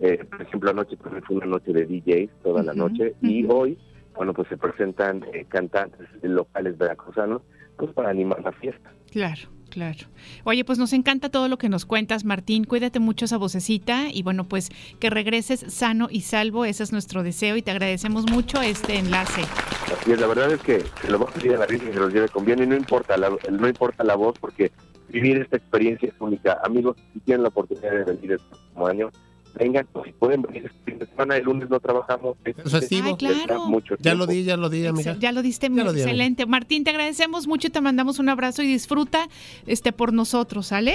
Eh, 0.00 0.24
por 0.28 0.42
ejemplo, 0.42 0.70
anoche 0.70 0.96
también 0.96 1.22
fue 1.24 1.36
una 1.36 1.46
noche 1.46 1.72
de 1.72 1.86
DJs, 1.86 2.30
toda 2.42 2.62
la 2.62 2.72
noche, 2.74 3.14
y 3.22 3.46
hoy, 3.48 3.78
bueno, 4.16 4.32
pues 4.34 4.48
se 4.48 4.56
presentan 4.56 5.24
eh, 5.32 5.44
cantantes 5.48 6.08
locales 6.22 6.76
veracruzanos, 6.76 7.42
pues 7.76 7.92
para 7.92 8.10
animar 8.10 8.42
la 8.42 8.52
fiesta. 8.52 8.92
Claro, 9.12 9.42
claro. 9.72 10.06
Oye, 10.44 10.64
pues 10.64 10.78
nos 10.78 10.92
encanta 10.92 11.30
todo 11.30 11.48
lo 11.48 11.56
que 11.56 11.70
nos 11.70 11.86
cuentas, 11.86 12.24
Martín. 12.24 12.64
Cuídate 12.64 13.00
mucho 13.00 13.24
esa 13.24 13.38
vocecita 13.38 14.08
y 14.12 14.22
bueno, 14.22 14.44
pues 14.44 14.68
que 15.00 15.08
regreses 15.08 15.64
sano 15.68 16.08
y 16.10 16.20
salvo. 16.20 16.66
Ese 16.66 16.82
es 16.82 16.92
nuestro 16.92 17.22
deseo 17.22 17.56
y 17.56 17.62
te 17.62 17.70
agradecemos 17.70 18.30
mucho 18.30 18.60
este 18.60 18.98
enlace. 18.98 19.40
Así 19.40 20.12
es, 20.12 20.20
la 20.20 20.26
verdad 20.26 20.52
es 20.52 20.60
que 20.60 20.84
se 21.00 21.10
lo 21.10 21.18
va 21.18 21.30
a 21.30 21.32
pedir 21.32 21.54
a 21.54 21.58
la 21.58 21.66
Virgen 21.66 21.90
que 21.90 21.98
los 21.98 22.12
lleve 22.12 22.28
con 22.28 22.44
bien 22.44 22.62
y 22.62 22.66
no 22.66 22.76
importa 22.76 23.16
la, 23.16 23.30
no 23.50 23.68
importa 23.68 24.04
la 24.04 24.14
voz 24.14 24.38
porque 24.38 24.70
vivir 25.08 25.38
esta 25.38 25.56
experiencia 25.56 26.10
es 26.10 26.14
única. 26.20 26.60
Amigos, 26.64 26.96
si 27.14 27.20
tienen 27.20 27.42
la 27.42 27.48
oportunidad 27.48 27.92
de 27.92 28.04
venir 28.04 28.38
próximo 28.38 28.86
año, 28.86 29.10
vengan, 29.54 29.86
pues, 29.92 30.06
si 30.06 30.12
pueden 30.12 30.42
venir 30.42 30.66
este 30.66 30.78
fin 30.90 30.98
de 30.98 31.06
semana, 31.06 31.36
el 31.36 31.44
lunes 31.44 31.68
no 31.70 31.78
trabajamos. 31.80 32.36
Es 32.44 32.70
festivo. 32.70 33.08
Ay, 33.08 33.16
claro. 33.16 33.66
Mucho 33.66 33.96
Ya 34.00 34.14
lo 34.14 34.26
di, 34.26 34.44
ya 34.44 34.56
lo 34.56 34.68
di, 34.68 34.86
amiga. 34.86 35.16
Ya 35.18 35.32
lo 35.32 35.42
diste 35.42 35.68
Ya 35.68 35.84
lo 35.84 35.92
di, 35.92 36.00
amiga. 36.00 36.04
excelente. 36.04 36.46
Martín, 36.46 36.84
te 36.84 36.90
agradecemos 36.90 37.46
mucho 37.46 37.68
y 37.68 37.70
te 37.70 37.80
mandamos 37.80 38.18
un 38.18 38.28
abrazo 38.28 38.62
y 38.62 38.66
disfruta 38.66 39.28
este 39.66 39.92
por 39.92 40.12
nosotros, 40.12 40.66
¿sale? 40.66 40.94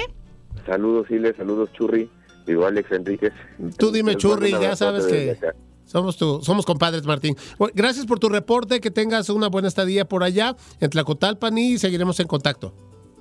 Saludos, 0.66 1.10
Ile, 1.10 1.34
saludos, 1.34 1.72
Churri, 1.72 2.10
igual 2.46 2.72
Alex 2.72 2.92
Enríquez. 2.92 3.32
Tú 3.78 3.90
dime, 3.90 4.12
Les 4.12 4.20
Churri, 4.20 4.50
ya 4.50 4.76
sabes 4.76 5.06
que 5.06 5.30
acá. 5.32 5.54
somos 5.84 6.16
tu, 6.16 6.40
somos 6.42 6.66
compadres, 6.66 7.04
Martín. 7.04 7.36
Bueno, 7.58 7.72
gracias 7.76 8.06
por 8.06 8.18
tu 8.18 8.28
reporte, 8.28 8.80
que 8.80 8.90
tengas 8.90 9.30
una 9.30 9.48
buena 9.48 9.68
estadía 9.68 10.06
por 10.06 10.22
allá 10.24 10.56
en 10.80 10.90
Tlacotalpan 10.90 11.56
y 11.56 11.78
seguiremos 11.78 12.18
en 12.20 12.26
contacto. 12.26 12.74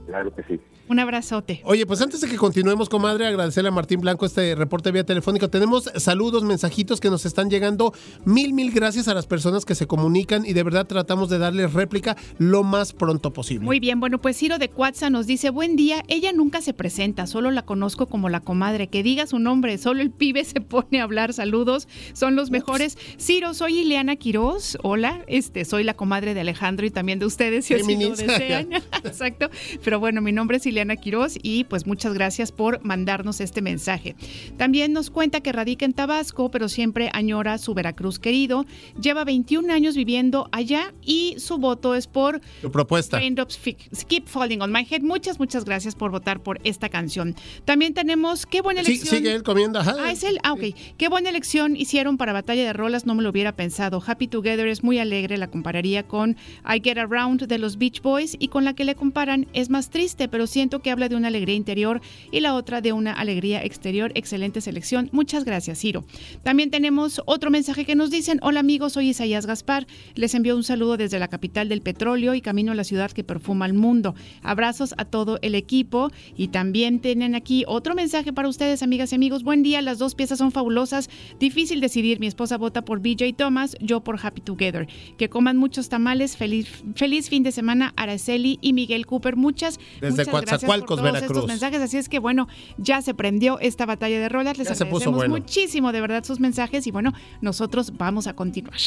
Claro 0.07 0.33
que 0.35 0.43
sí. 0.43 0.59
Un 0.89 0.99
abrazote. 0.99 1.61
Oye, 1.65 1.85
pues 1.85 2.01
antes 2.01 2.21
de 2.21 2.29
que 2.29 2.37
continuemos, 2.37 2.87
comadre, 2.87 3.27
agradecerle 3.27 3.67
a 3.69 3.71
Martín 3.71 3.99
Blanco 3.99 4.25
este 4.25 4.55
reporte 4.55 4.91
vía 4.91 5.03
telefónico. 5.03 5.49
Tenemos 5.49 5.91
saludos, 5.97 6.43
mensajitos 6.43 7.01
que 7.01 7.09
nos 7.09 7.25
están 7.25 7.49
llegando. 7.49 7.93
Mil, 8.23 8.53
mil 8.53 8.71
gracias 8.71 9.09
a 9.09 9.13
las 9.13 9.27
personas 9.27 9.65
que 9.65 9.75
se 9.75 9.85
comunican 9.85 10.45
y 10.45 10.53
de 10.53 10.63
verdad 10.63 10.87
tratamos 10.87 11.29
de 11.29 11.39
darles 11.39 11.73
réplica 11.73 12.15
lo 12.37 12.63
más 12.63 12.93
pronto 12.93 13.33
posible. 13.33 13.65
Muy 13.65 13.81
bien, 13.81 13.99
bueno, 13.99 14.19
pues 14.21 14.37
Ciro 14.37 14.59
de 14.59 14.69
Cuatza 14.69 15.09
nos 15.09 15.27
dice, 15.27 15.49
buen 15.49 15.75
día, 15.75 16.03
ella 16.07 16.31
nunca 16.31 16.61
se 16.61 16.73
presenta, 16.73 17.27
solo 17.27 17.51
la 17.51 17.63
conozco 17.63 18.07
como 18.07 18.29
la 18.29 18.39
comadre, 18.39 18.87
que 18.87 19.03
diga 19.03 19.27
su 19.27 19.39
nombre, 19.39 19.77
solo 19.77 20.01
el 20.01 20.11
pibe 20.11 20.45
se 20.45 20.61
pone 20.61 21.01
a 21.01 21.03
hablar, 21.03 21.33
saludos, 21.33 21.89
son 22.13 22.37
los 22.37 22.49
mejores. 22.49 22.97
Ciro, 23.19 23.53
soy 23.53 23.79
Ileana 23.79 24.15
Quiroz, 24.15 24.77
hola, 24.83 25.21
este, 25.27 25.65
soy 25.65 25.83
la 25.83 25.95
comadre 25.95 26.33
de 26.33 26.41
Alejandro 26.41 26.85
y 26.85 26.91
también 26.91 27.19
de 27.19 27.25
ustedes, 27.25 27.65
si 27.65 27.73
así 27.73 27.95
lo 27.95 28.15
desean. 28.15 28.69
Exacto, 29.03 29.49
pero 29.83 29.99
bueno, 29.99 30.21
mi 30.21 30.31
nombre 30.31 30.57
es 30.57 30.65
Ileana 30.65 30.76
Ileana 30.77 30.95
Quiroz 30.95 31.39
y 31.41 31.63
pues 31.63 31.87
muchas 31.87 32.13
gracias 32.13 32.51
por 32.51 32.83
mandarnos 32.85 33.41
este 33.41 33.63
mensaje. 33.63 34.15
También 34.57 34.93
nos 34.93 35.09
cuenta 35.09 35.41
que 35.41 35.51
radica 35.51 35.85
en 35.85 35.93
Tabasco, 35.93 36.51
pero 36.51 36.69
siempre 36.69 37.09
añora 37.13 37.57
su 37.57 37.73
Veracruz 37.73 38.19
querido. 38.19 38.65
Lleva 39.01 39.23
21 39.23 39.73
años 39.73 39.95
viviendo 39.95 40.49
allá 40.51 40.93
y 41.01 41.35
su 41.39 41.57
voto 41.57 41.95
es 41.95 42.05
por 42.05 42.41
tu 42.61 42.71
propuesta. 42.71 43.19
Keep 43.19 44.27
Falling 44.27 44.61
on 44.61 44.71
My 44.71 44.85
Head. 44.87 45.01
Muchas, 45.01 45.39
muchas 45.39 45.65
gracias 45.65 45.95
por 45.95 46.11
votar 46.11 46.43
por 46.43 46.59
esta 46.63 46.89
canción. 46.89 47.35
También 47.65 47.95
tenemos 47.95 48.45
qué 48.45 48.61
buena 48.61 48.81
elección. 48.81 49.07
Sí, 49.07 49.15
sigue 49.17 49.33
él 49.33 49.41
comiendo. 49.41 49.79
Ah, 49.79 50.11
es 50.11 50.23
él. 50.23 50.37
Ah, 50.43 50.53
ok. 50.53 50.75
Qué 50.97 51.09
buena 51.09 51.29
elección 51.29 51.75
hicieron 51.75 52.17
para 52.17 52.33
Batalla 52.33 52.63
de 52.63 52.73
Rolas, 52.73 53.07
no 53.07 53.15
me 53.15 53.23
lo 53.23 53.31
hubiera 53.31 53.55
pensado. 53.55 54.03
Happy 54.05 54.27
Together 54.27 54.67
es 54.67 54.83
muy 54.83 54.99
alegre, 54.99 55.37
la 55.37 55.47
compararía 55.47 56.03
con 56.03 56.37
I 56.63 56.81
Get 56.83 56.99
Around 56.99 57.47
de 57.47 57.57
los 57.57 57.77
Beach 57.79 58.03
Boys 58.03 58.35
y 58.37 58.49
con 58.49 58.63
la 58.63 58.75
que 58.75 58.85
le 58.85 58.93
comparan 58.93 59.47
es 59.53 59.71
más 59.71 59.89
triste, 59.89 60.27
pero 60.27 60.45
siento 60.45 60.66
que 60.69 60.91
habla 60.91 61.09
de 61.09 61.15
una 61.15 61.29
alegría 61.29 61.55
interior 61.55 62.01
y 62.31 62.41
la 62.41 62.53
otra 62.53 62.81
de 62.81 62.93
una 62.93 63.13
alegría 63.13 63.63
exterior. 63.63 64.11
Excelente 64.15 64.61
selección. 64.61 65.09
Muchas 65.11 65.45
gracias, 65.45 65.79
Ciro. 65.79 66.05
También 66.43 66.69
tenemos 66.69 67.21
otro 67.25 67.49
mensaje 67.49 67.85
que 67.85 67.95
nos 67.95 68.11
dicen, 68.11 68.39
hola 68.41 68.59
amigos, 68.59 68.93
soy 68.93 69.09
Isaías 69.09 69.45
Gaspar. 69.45 69.87
Les 70.15 70.33
envío 70.35 70.55
un 70.55 70.63
saludo 70.63 70.97
desde 70.97 71.19
la 71.19 71.27
capital 71.27 71.69
del 71.69 71.81
petróleo 71.81 72.35
y 72.35 72.41
camino 72.41 72.71
a 72.71 72.75
la 72.75 72.83
ciudad 72.83 73.11
que 73.11 73.23
perfuma 73.23 73.65
el 73.65 73.73
mundo. 73.73 74.15
Abrazos 74.41 74.93
a 74.97 75.05
todo 75.05 75.39
el 75.41 75.55
equipo 75.55 76.11
y 76.35 76.49
también 76.49 76.99
tienen 76.99 77.35
aquí 77.35 77.63
otro 77.67 77.95
mensaje 77.95 78.33
para 78.33 78.47
ustedes, 78.47 78.83
amigas 78.83 79.11
y 79.11 79.15
amigos. 79.15 79.43
Buen 79.43 79.63
día, 79.63 79.81
las 79.81 79.97
dos 79.97 80.15
piezas 80.15 80.37
son 80.39 80.51
fabulosas. 80.51 81.09
Difícil 81.39 81.81
decidir, 81.81 82.19
mi 82.19 82.27
esposa 82.27 82.57
vota 82.57 82.83
por 82.83 82.99
BJ 82.99 83.33
Thomas, 83.35 83.75
yo 83.79 84.01
por 84.01 84.19
Happy 84.21 84.41
Together. 84.41 84.87
Que 85.17 85.29
coman 85.29 85.57
muchos 85.57 85.89
tamales. 85.89 86.37
Feliz, 86.37 86.83
feliz 86.95 87.29
fin 87.29 87.43
de 87.43 87.51
semana, 87.51 87.93
Araceli 87.95 88.59
y 88.61 88.73
Miguel 88.73 89.05
Cooper. 89.05 89.35
Muchas, 89.35 89.79
Desde 90.01 90.25
muchas 90.25 90.56
todos 90.61 91.01
Veracruz. 91.01 91.31
estos 91.37 91.47
mensajes. 91.47 91.81
Así 91.81 91.97
es 91.97 92.09
que 92.09 92.19
bueno, 92.19 92.47
ya 92.77 93.01
se 93.01 93.13
prendió 93.13 93.59
esta 93.59 93.85
batalla 93.85 94.19
de 94.19 94.29
rolas. 94.29 94.57
Les 94.57 94.67
Ya 94.67 94.75
se 94.75 94.85
puso 94.85 95.09
agradecemos 95.09 95.17
bueno. 95.17 95.35
muchísimo 95.35 95.91
de 95.91 96.01
verdad 96.01 96.23
sus 96.23 96.39
mensajes 96.39 96.87
y 96.87 96.91
bueno, 96.91 97.13
nosotros 97.41 97.93
vamos 97.97 98.27
a 98.27 98.33
continuar. 98.33 98.77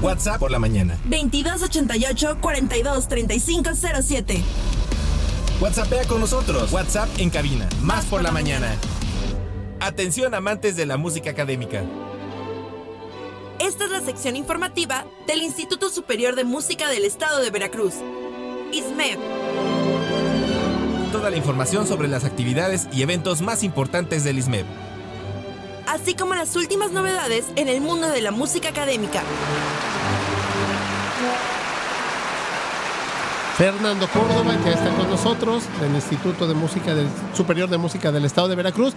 WhatsApp 0.00 0.38
por 0.40 0.50
la 0.50 0.58
mañana. 0.58 0.98
2288 1.04 2.38
42 2.40 3.08
35 3.08 3.70
07. 4.02 4.42
WhatsAppea 5.60 6.04
con 6.06 6.20
nosotros. 6.20 6.72
WhatsApp 6.72 7.08
en 7.18 7.30
cabina. 7.30 7.68
Más 7.82 8.04
por 8.06 8.22
la 8.22 8.32
mañana. 8.32 8.74
Atención 9.78 10.34
amantes 10.34 10.76
de 10.76 10.86
la 10.86 10.96
música 10.96 11.30
académica. 11.30 11.84
Esta 13.62 13.84
es 13.84 13.92
la 13.92 14.00
sección 14.00 14.34
informativa 14.34 15.04
del 15.28 15.40
Instituto 15.40 15.88
Superior 15.88 16.34
de 16.34 16.42
Música 16.42 16.88
del 16.88 17.04
Estado 17.04 17.40
de 17.40 17.50
Veracruz. 17.50 17.94
ISMEP. 18.72 19.20
Toda 21.12 21.30
la 21.30 21.36
información 21.36 21.86
sobre 21.86 22.08
las 22.08 22.24
actividades 22.24 22.88
y 22.92 23.02
eventos 23.02 23.40
más 23.40 23.62
importantes 23.62 24.24
del 24.24 24.38
ISMEP. 24.38 24.66
así 25.86 26.14
como 26.14 26.34
las 26.34 26.56
últimas 26.56 26.90
novedades 26.90 27.46
en 27.54 27.68
el 27.68 27.80
mundo 27.80 28.08
de 28.08 28.20
la 28.20 28.32
música 28.32 28.70
académica. 28.70 29.22
Fernando 33.62 34.08
Córdoba, 34.08 34.58
que 34.64 34.70
está 34.70 34.92
con 34.96 35.08
nosotros 35.08 35.62
del 35.80 35.94
Instituto 35.94 36.48
de 36.48 36.54
Música 36.54 36.96
del 36.96 37.06
Superior 37.32 37.70
de 37.70 37.78
Música 37.78 38.10
del 38.10 38.24
Estado 38.24 38.48
de 38.48 38.56
Veracruz. 38.56 38.92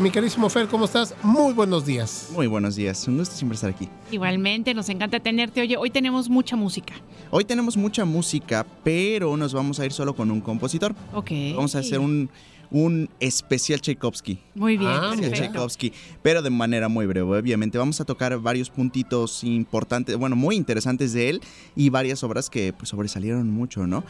Mi 0.00 0.10
carísimo 0.10 0.48
Fer, 0.48 0.68
¿cómo 0.68 0.86
estás? 0.86 1.14
Muy 1.22 1.52
buenos 1.52 1.84
días. 1.84 2.30
Muy 2.32 2.46
buenos 2.46 2.76
días, 2.76 3.06
un 3.08 3.18
gusto 3.18 3.34
siempre 3.34 3.56
estar 3.56 3.68
aquí. 3.68 3.90
Igualmente, 4.10 4.72
nos 4.72 4.88
encanta 4.88 5.20
tenerte. 5.20 5.60
Oye, 5.60 5.76
hoy 5.76 5.90
tenemos 5.90 6.30
mucha 6.30 6.56
música. 6.56 6.94
Hoy 7.30 7.44
tenemos 7.44 7.76
mucha 7.76 8.06
música, 8.06 8.64
pero 8.82 9.36
nos 9.36 9.52
vamos 9.52 9.80
a 9.80 9.84
ir 9.84 9.92
solo 9.92 10.16
con 10.16 10.30
un 10.30 10.40
compositor. 10.40 10.94
Ok. 11.12 11.32
Vamos 11.54 11.74
a 11.74 11.80
hacer 11.80 11.98
un, 11.98 12.30
un 12.70 13.08
especial 13.20 13.80
Tchaikovsky. 13.80 14.38
Muy 14.54 14.76
bien, 14.76 14.90
Especial 14.90 15.20
perfecto. 15.20 15.52
Tchaikovsky, 15.52 15.92
pero 16.22 16.42
de 16.42 16.50
manera 16.50 16.88
muy 16.88 17.06
breve, 17.06 17.38
obviamente. 17.38 17.78
Vamos 17.78 18.00
a 18.00 18.04
tocar 18.04 18.38
varios 18.38 18.70
puntitos 18.70 19.44
importantes, 19.44 20.16
bueno, 20.16 20.36
muy 20.36 20.56
interesantes 20.56 21.12
de 21.12 21.30
él 21.30 21.40
y 21.74 21.90
varias 21.90 22.22
obras 22.22 22.50
que 22.50 22.72
pues, 22.72 22.88
sobresalieron 22.88 23.50
mucho, 23.50 23.86
¿no? 23.86 24.04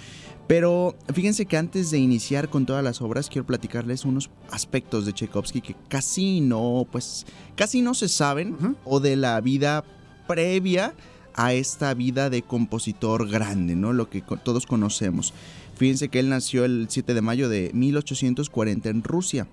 Pero 0.47 0.97
fíjense 1.13 1.47
que 1.47 1.57
antes 1.57 1.91
de 1.91 1.99
iniciar 1.99 2.49
con 2.49 2.67
todas 2.67 2.85
las 2.85 3.03
obras, 3.03 3.29
quiero 3.29 3.47
platicarles 3.47 4.05
unos 4.05 4.31
aspectos 4.51 5.07
de 5.07 5.13
Tchaikovsky 5.13 5.61
que 5.61 5.75
casi 5.89 6.41
no, 6.41 6.87
pues, 6.91 7.27
casi 7.57 7.83
no 7.83 7.95
se 7.95 8.09
saben 8.09 8.77
o 8.85 9.01
de 9.01 9.17
la 9.17 9.41
vida 9.41 9.85
previa 10.27 10.95
a 11.35 11.53
esta 11.53 11.93
vida 11.95 12.31
de 12.31 12.43
compositor 12.43 13.29
grande, 13.29 13.77
¿no? 13.77 13.93
Lo 13.93 14.09
que 14.09 14.23
todos 14.23 14.67
conocemos. 14.67 15.35
Fíjense 15.77 16.09
que 16.09 16.19
él 16.19 16.31
nació 16.31 16.65
el 16.65 16.87
7 16.89 17.13
de 17.13 17.21
mayo 17.21 17.49
de 17.51 17.71
1840 17.75 18.89
en 18.89 19.03
Rusia, 19.03 19.47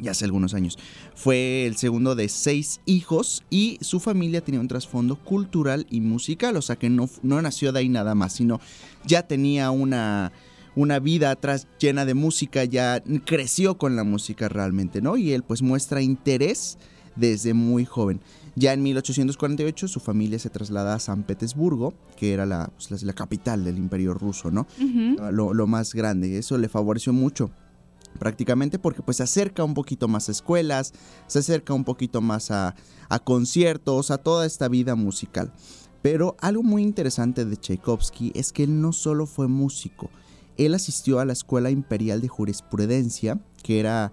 ya 0.00 0.10
hace 0.10 0.24
algunos 0.24 0.52
años. 0.52 0.78
Fue 1.14 1.64
el 1.64 1.76
segundo 1.76 2.16
de 2.16 2.28
seis 2.28 2.80
hijos 2.86 3.44
y 3.50 3.78
su 3.80 4.00
familia 4.00 4.40
tenía 4.40 4.60
un 4.60 4.68
trasfondo 4.68 5.16
cultural 5.16 5.86
y 5.88 6.00
musical, 6.00 6.56
o 6.56 6.62
sea 6.62 6.76
que 6.76 6.90
no, 6.90 7.08
no 7.22 7.40
nació 7.40 7.72
de 7.72 7.80
ahí 7.80 7.88
nada 7.88 8.16
más, 8.16 8.32
sino 8.32 8.60
ya 9.06 9.28
tenía 9.28 9.70
una, 9.70 10.32
una 10.74 10.98
vida 10.98 11.30
atrás 11.30 11.68
llena 11.78 12.04
de 12.04 12.14
música, 12.14 12.64
ya 12.64 13.00
creció 13.24 13.78
con 13.78 13.94
la 13.94 14.02
música 14.02 14.48
realmente, 14.48 15.00
¿no? 15.00 15.16
Y 15.16 15.32
él 15.32 15.44
pues 15.44 15.62
muestra 15.62 16.02
interés 16.02 16.78
desde 17.14 17.54
muy 17.54 17.84
joven. 17.84 18.20
Ya 18.60 18.72
en 18.74 18.82
1848 18.82 19.88
su 19.88 20.00
familia 20.00 20.38
se 20.38 20.50
traslada 20.50 20.94
a 20.94 20.98
San 20.98 21.22
Petersburgo, 21.22 21.94
que 22.16 22.32
era 22.34 22.44
la, 22.44 22.70
pues, 22.76 22.90
la- 22.90 22.98
la 23.06 23.12
capital 23.14 23.64
del 23.64 23.78
imperio 23.78 24.12
ruso, 24.14 24.50
¿no? 24.50 24.66
Lo, 25.32 25.54
lo 25.54 25.66
más 25.66 25.94
grande. 25.94 26.36
Eso 26.38 26.58
le 26.58 26.68
favoreció 26.68 27.12
mucho 27.12 27.50
prácticamente 28.18 28.78
porque 28.78 29.02
pues 29.02 29.18
se 29.18 29.22
acerca 29.22 29.62
un 29.64 29.72
poquito 29.74 30.08
más 30.08 30.28
a 30.28 30.32
escuelas, 30.32 30.92
se 31.28 31.38
acerca 31.38 31.72
un 31.74 31.84
poquito 31.84 32.20
más 32.20 32.50
a, 32.50 32.74
a 33.08 33.18
conciertos, 33.20 34.10
a 34.10 34.18
toda 34.18 34.46
esta 34.46 34.68
vida 34.68 34.94
musical. 34.96 35.52
Pero 36.02 36.36
algo 36.40 36.62
muy 36.62 36.82
interesante 36.82 37.44
de 37.44 37.56
Tchaikovsky 37.56 38.32
es 38.34 38.52
que 38.52 38.64
él 38.64 38.80
no 38.80 38.92
solo 38.92 39.26
fue 39.26 39.48
músico, 39.48 40.10
él 40.56 40.74
asistió 40.74 41.20
a 41.20 41.24
la 41.24 41.32
Escuela 41.32 41.70
Imperial 41.70 42.20
de 42.20 42.28
Jurisprudencia, 42.28 43.38
que 43.62 43.80
era 43.80 44.12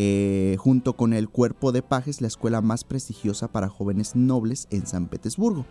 eh, 0.00 0.54
junto 0.60 0.92
con 0.92 1.12
el 1.12 1.28
Cuerpo 1.28 1.72
de 1.72 1.82
Pajes 1.82 2.20
la 2.20 2.28
escuela 2.28 2.60
más 2.60 2.84
prestigiosa 2.84 3.48
para 3.48 3.68
jóvenes 3.68 4.14
nobles 4.14 4.68
en 4.70 4.86
San 4.86 5.08
Petersburgo. 5.08 5.66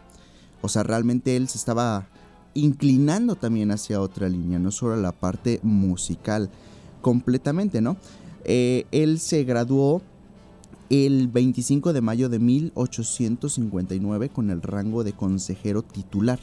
O 0.62 0.68
sea, 0.68 0.84
realmente 0.84 1.38
él 1.38 1.48
se 1.48 1.58
estaba 1.58 2.10
inclinando 2.54 3.36
también 3.36 3.72
hacia 3.72 4.02
otra 4.02 4.28
línea, 4.28 4.60
no 4.60 4.72
solo 4.72 4.96
a 4.96 4.98
la 4.98 5.14
parte 5.14 5.62
musical 5.64 6.50
completamente, 7.02 7.80
¿no? 7.80 7.96
Eh, 8.44 8.84
él 8.92 9.20
se 9.20 9.46
graduó 9.46 10.02
el 10.90 11.30
25 11.30 11.94
de 11.94 12.02
mayo 12.02 12.28
de 12.28 12.40
1859 12.40 14.28
con 14.28 14.50
el 14.50 14.62
rango 14.62 15.06
de 15.06 15.14
consejero 15.14 15.84
titular, 15.84 16.40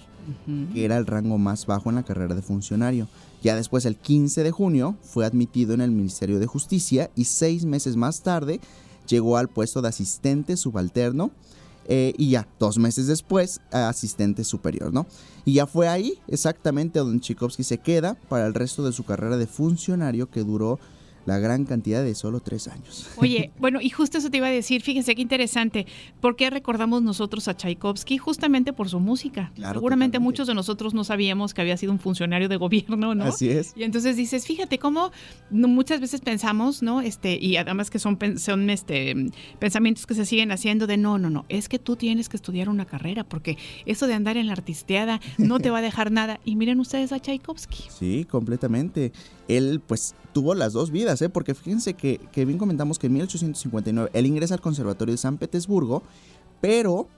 que 0.73 0.87
era 0.87 0.97
el 0.97 1.05
rango 1.05 1.37
más 1.37 1.67
bajo 1.67 1.91
en 1.91 1.97
la 1.97 2.03
carrera 2.03 2.35
de 2.35 2.41
funcionario. 2.41 3.09
Ya 3.45 3.55
después, 3.55 3.85
el 3.85 3.97
15 3.97 4.43
de 4.43 4.51
junio, 4.51 4.97
fue 5.03 5.27
admitido 5.27 5.75
en 5.75 5.83
el 5.83 5.91
Ministerio 5.91 6.41
de 6.41 6.47
Justicia 6.47 7.11
y 7.15 7.25
seis 7.25 7.67
meses 7.67 7.95
más 7.95 8.23
tarde 8.23 8.59
llegó 9.07 9.37
al 9.37 9.49
puesto 9.49 9.83
de 9.83 9.89
asistente 9.89 10.57
subalterno 10.57 11.31
eh, 11.87 12.15
y 12.17 12.31
ya, 12.31 12.49
dos 12.59 12.79
meses 12.79 13.07
después, 13.07 13.61
asistente 13.71 14.45
superior, 14.45 14.95
¿no? 14.95 15.07
Y 15.45 15.53
ya 15.53 15.67
fue 15.67 15.89
ahí 15.89 16.19
exactamente 16.27 17.01
donde 17.01 17.21
Tchaikovsky 17.21 17.65
se 17.65 17.77
queda 17.77 18.15
para 18.31 18.47
el 18.47 18.55
resto 18.55 18.83
de 18.83 18.93
su 18.93 19.05
carrera 19.05 19.37
de 19.37 19.47
funcionario 19.47 20.31
que 20.31 20.43
duró 20.43 20.81
la 21.27 21.39
gran 21.39 21.65
cantidad 21.65 22.03
de 22.05 22.15
solo 22.15 22.41
tres 22.41 22.69
años. 22.69 23.11
Oye, 23.17 23.51
bueno, 23.59 23.81
y 23.81 23.91
justo 23.91 24.19
eso 24.19 24.31
te 24.31 24.39
iba 24.39 24.47
a 24.47 24.51
decir, 24.51 24.83
fíjense 24.83 25.15
qué 25.15 25.23
interesante, 25.23 25.87
¿por 26.21 26.37
qué 26.37 26.51
recordamos 26.51 27.03
nosotros 27.03 27.49
a 27.49 27.57
Tchaikovsky? 27.57 28.19
Justamente 28.19 28.73
por 28.73 28.89
su 28.89 29.01
música. 29.01 29.53
Claro, 29.55 29.75
Seguramente 29.75 30.17
totalmente. 30.17 30.25
muchos 30.25 30.47
de 30.47 30.55
nosotros 30.55 30.95
no 30.95 31.05
sabíamos 31.05 31.55
que 31.55 31.61
había 31.61 31.77
sido 31.77 31.93
un 31.93 31.99
funcionario 31.99 32.49
de 32.49 32.57
gobierno, 32.57 33.15
¿no? 33.15 33.25
Así 33.25 33.49
es. 33.49 33.73
Y 33.77 33.85
entonces 33.85 34.17
dices, 34.17 34.47
fíjate 34.47 34.79
cómo 34.79 35.13
muchas 35.51 36.01
veces 36.01 36.21
pensamos, 36.21 36.83
¿no? 36.83 37.01
Este, 37.01 37.39
y 37.41 37.57
además 37.57 37.91
que 37.91 37.99
son, 37.99 38.19
son 38.39 38.71
este, 38.71 39.15
pensamientos 39.59 40.07
que 40.07 40.15
se 40.15 40.27
siguen 40.27 40.53
haciendo 40.53 40.87
de 40.87 40.97
no, 40.97 41.19
no, 41.19 41.31
no, 41.31 41.45
es 41.49 41.69
que 41.69 41.79
tú 41.79 41.97
tienes 41.97 42.29
que 42.29 42.37
estudiar 42.37 42.69
una 42.69 42.85
carrera, 42.85 43.25
porque 43.25 43.59
eso 43.87 44.07
de 44.07 44.15
andar 44.15 44.37
en 44.37 44.47
la 44.47 44.53
artisteada 44.53 45.21
no 45.39 45.61
te 45.61 45.71
va 45.71 45.79
a 45.79 45.83
dejar 45.83 46.11
nada. 46.11 46.41
Y 46.45 46.57
miren 46.57 46.81
ustedes 46.81 47.13
a 47.13 47.21
Tchaikovsky. 47.21 47.85
Sí, 47.89 48.27
completamente. 48.29 49.13
Él 49.49 49.81
pues 49.87 50.15
tuvo 50.33 50.55
las 50.55 50.73
dos 50.73 50.91
vidas, 50.91 51.21
¿eh? 51.23 51.29
porque 51.29 51.55
fíjense 51.55 51.95
que, 51.95 52.19
que 52.33 52.45
bien 52.45 52.59
comentamos 52.59 52.99
que 52.99 53.07
en 53.09 53.13
1859 53.15 54.11
él 54.13 54.27
ingresa 54.27 54.55
al 54.55 54.61
Conservatorio 54.61 55.13
de 55.13 55.19
San 55.19 55.39
Petersburgo, 55.39 56.03
pero 56.61 57.09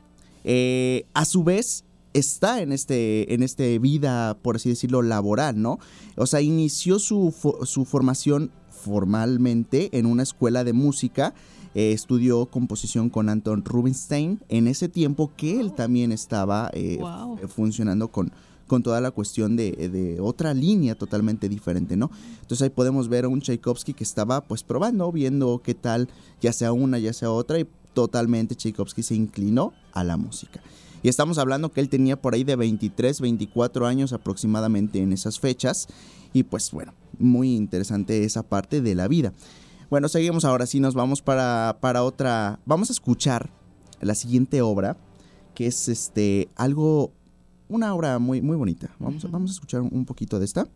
eh, 0.45 1.07
a 1.15 1.25
su 1.25 1.45
vez 1.45 1.85
está 2.13 2.61
en 2.63 2.73
este, 2.73 3.33
en 3.35 3.43
este 3.43 3.79
vida, 3.79 4.37
por 4.43 4.57
así 4.57 4.69
decirlo, 4.71 5.03
laboral, 5.03 5.61
¿no? 5.61 5.79
O 6.17 6.27
sea, 6.27 6.41
inició 6.41 6.99
su, 6.99 7.35
su 7.65 7.85
formación 7.85 8.51
formalmente 8.71 9.97
en 9.99 10.07
una 10.07 10.23
escuela 10.23 10.65
de 10.65 10.73
música. 10.73 11.35
eh, 11.75 11.93
estudió 11.93 12.47
composición 12.47 13.11
con 13.11 13.29
Anton 13.29 13.63
Rubinstein 13.63 14.41
en 14.49 14.67
ese 14.67 14.89
tiempo 14.89 15.31
que 15.37 15.61
él 15.61 15.75
también 15.75 16.11
estaba 16.11 16.71
eh, 16.73 16.97
Wow. 16.99 17.37
funcionando 17.49 18.09
con, 18.09 18.33
con 18.67 18.83
toda 18.83 19.01
la 19.01 19.11
cuestión 19.11 19.57
de, 19.57 19.73
de 19.73 20.21
otra 20.21 20.55
línea 20.55 20.95
totalmente 20.95 21.49
diferente, 21.49 21.97
¿no? 21.97 22.11
Entonces 22.41 22.63
ahí 22.63 22.71
podemos 22.71 23.09
ver 23.09 23.25
a 23.25 23.29
un 23.29 23.41
Tchaikovsky 23.41 23.95
que 23.95 24.05
estaba 24.05 24.41
pues 24.43 24.63
probando, 24.63 25.11
viendo 25.13 25.61
qué 25.63 25.75
tal, 25.75 26.09
ya 26.41 26.53
sea 26.53 26.73
una, 26.73 26.99
ya 26.99 27.13
sea 27.13 27.31
otra, 27.31 27.59
y 27.59 27.67
totalmente 27.95 28.55
Tchaikovsky 28.55 29.03
se 29.03 29.15
inclinó 29.15 29.73
a 29.93 30.05
la 30.05 30.17
música. 30.17 30.61
Y 31.03 31.09
estamos 31.09 31.39
hablando 31.39 31.71
que 31.71 31.81
él 31.81 31.89
tenía 31.89 32.21
por 32.21 32.35
ahí 32.35 32.45
de 32.45 32.57
23, 32.57 33.21
24 33.21 33.87
años 33.87 34.13
aproximadamente 34.13 35.01
en 35.01 35.13
esas 35.13 35.39
fechas. 35.39 35.87
Y 36.33 36.43
pues 36.43 36.71
bueno, 36.73 36.95
muy 37.19 37.55
interesante 37.55 38.25
esa 38.25 38.43
parte 38.43 38.81
de 38.81 38.95
la 38.95 39.09
vida. 39.09 39.33
Bueno, 39.89 40.09
seguimos 40.09 40.45
ahora 40.45 40.67
sí, 40.67 40.81
nos 40.81 40.95
vamos 40.95 41.23
para, 41.23 41.79
para 41.81 42.03
otra. 42.03 42.59
Vamos 42.67 42.91
a 42.91 42.93
escuchar 42.93 43.51
la 44.01 44.15
siguiente 44.15 44.63
obra, 44.63 44.97
que 45.55 45.69
es 45.69 45.89
este 45.89 46.49
algo, 46.57 47.13
una 47.69 47.95
obra 47.95 48.19
muy, 48.19 48.41
muy 48.43 48.57
bonita. 48.57 48.91
Vamos, 48.99 49.25
a- 49.25 49.29
vamos 49.29 49.51
a 49.51 49.55
escuchar 49.55 49.81
un 49.83 50.05
poquito 50.05 50.39
de 50.39 50.45
esta. 50.45 50.67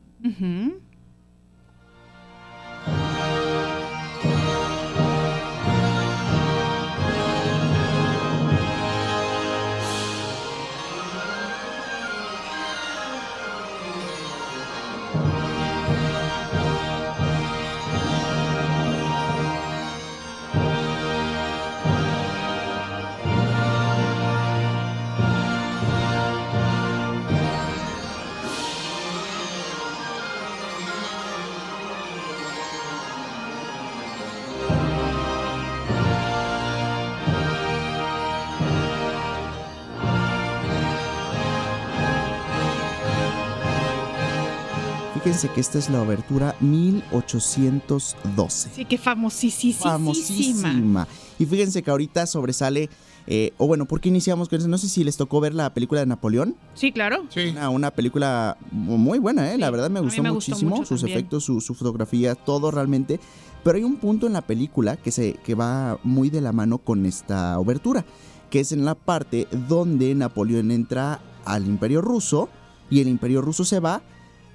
Fíjense 45.31 45.55
que 45.55 45.61
esta 45.61 45.79
es 45.79 45.89
la 45.89 46.03
obertura 46.03 46.57
1812. 46.59 48.71
Sí, 48.75 48.85
que 48.85 48.99
famosísima. 48.99 49.93
famosísima. 49.93 51.07
Y 51.39 51.47
fíjense 51.47 51.85
que 51.85 51.91
ahorita 51.93 52.27
sobresale, 52.27 52.91
eh, 53.29 53.53
o 53.57 53.69
bueno, 53.69 53.85
¿por 53.85 54.01
qué 54.01 54.09
iniciamos 54.09 54.49
con 54.49 54.59
eso? 54.59 54.67
No 54.67 54.77
sé 54.77 54.89
si 54.89 55.05
les 55.05 55.17
tocó 55.17 55.41
ver 55.41 55.55
la 55.55 55.73
película 55.73 56.01
de 56.01 56.07
Napoleón. 56.07 56.57
Sí, 56.75 56.91
claro. 56.91 57.27
Una, 57.53 57.71
una 57.71 57.91
película 57.93 58.59
muy 58.73 59.21
buena, 59.21 59.55
¿eh? 59.55 59.59
la 59.59 59.71
verdad 59.71 59.89
me 59.89 60.01
gustó 60.01 60.21
me 60.21 60.33
muchísimo. 60.33 60.85
sus 60.85 61.03
también. 61.03 61.19
efectos, 61.19 61.45
su, 61.45 61.61
su 61.61 61.75
fotografía, 61.75 62.35
todo 62.35 62.73
realmente. 62.73 63.21
Pero 63.63 63.77
hay 63.77 63.85
un 63.85 63.99
punto 63.99 64.27
en 64.27 64.33
la 64.33 64.43
película 64.43 64.97
que, 64.97 65.13
se, 65.13 65.35
que 65.35 65.55
va 65.55 66.01
muy 66.03 66.31
de 66.31 66.41
la 66.41 66.51
mano 66.51 66.79
con 66.79 67.07
esta 67.07 67.57
obertura, 67.61 68.05
que 68.51 68.59
es 68.59 68.73
en 68.73 68.85
la 68.85 68.97
parte 68.97 69.47
donde 69.69 70.13
Napoleón 70.13 70.73
entra 70.73 71.21
al 71.45 71.69
imperio 71.69 72.01
ruso 72.01 72.49
y 72.91 73.01
el 73.01 73.07
imperio 73.07 73.43
ruso 73.43 73.65
se 73.65 73.79
va 73.79 74.03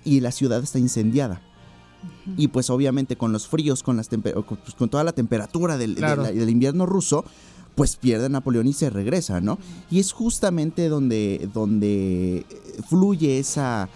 y 0.06 0.22
la 0.22 0.32
ciudad 0.32 0.64
está 0.64 0.80
incendiada. 0.80 1.42
Y 2.38 2.48
pues 2.50 2.70
obviamente 2.70 3.16
con 3.18 3.32
los 3.32 3.48
fríos, 3.48 3.82
con, 3.84 3.98
las 3.98 4.08
con, 4.10 4.22
pues, 4.22 4.76
con 4.78 4.90
toda 4.90 5.04
la 5.04 5.12
temperatura 5.12 5.78
del, 5.78 5.96
de 5.96 6.00
Claro. 6.02 6.22
la- 6.24 6.32
del 6.32 6.50
invierno 6.50 6.86
ruso, 6.86 7.26
pues 7.74 7.96
pierde 7.98 8.28
a 8.28 8.30
Napoleón 8.30 8.68
y 8.68 8.74
se 8.74 8.90
regresa, 8.90 9.42
¿no? 9.42 9.58
Y 9.92 10.00
es 10.00 10.12
justamente 10.14 10.88
donde, 10.88 11.50
donde 11.54 12.46
fluye 12.88 13.40
esa, 13.40 13.90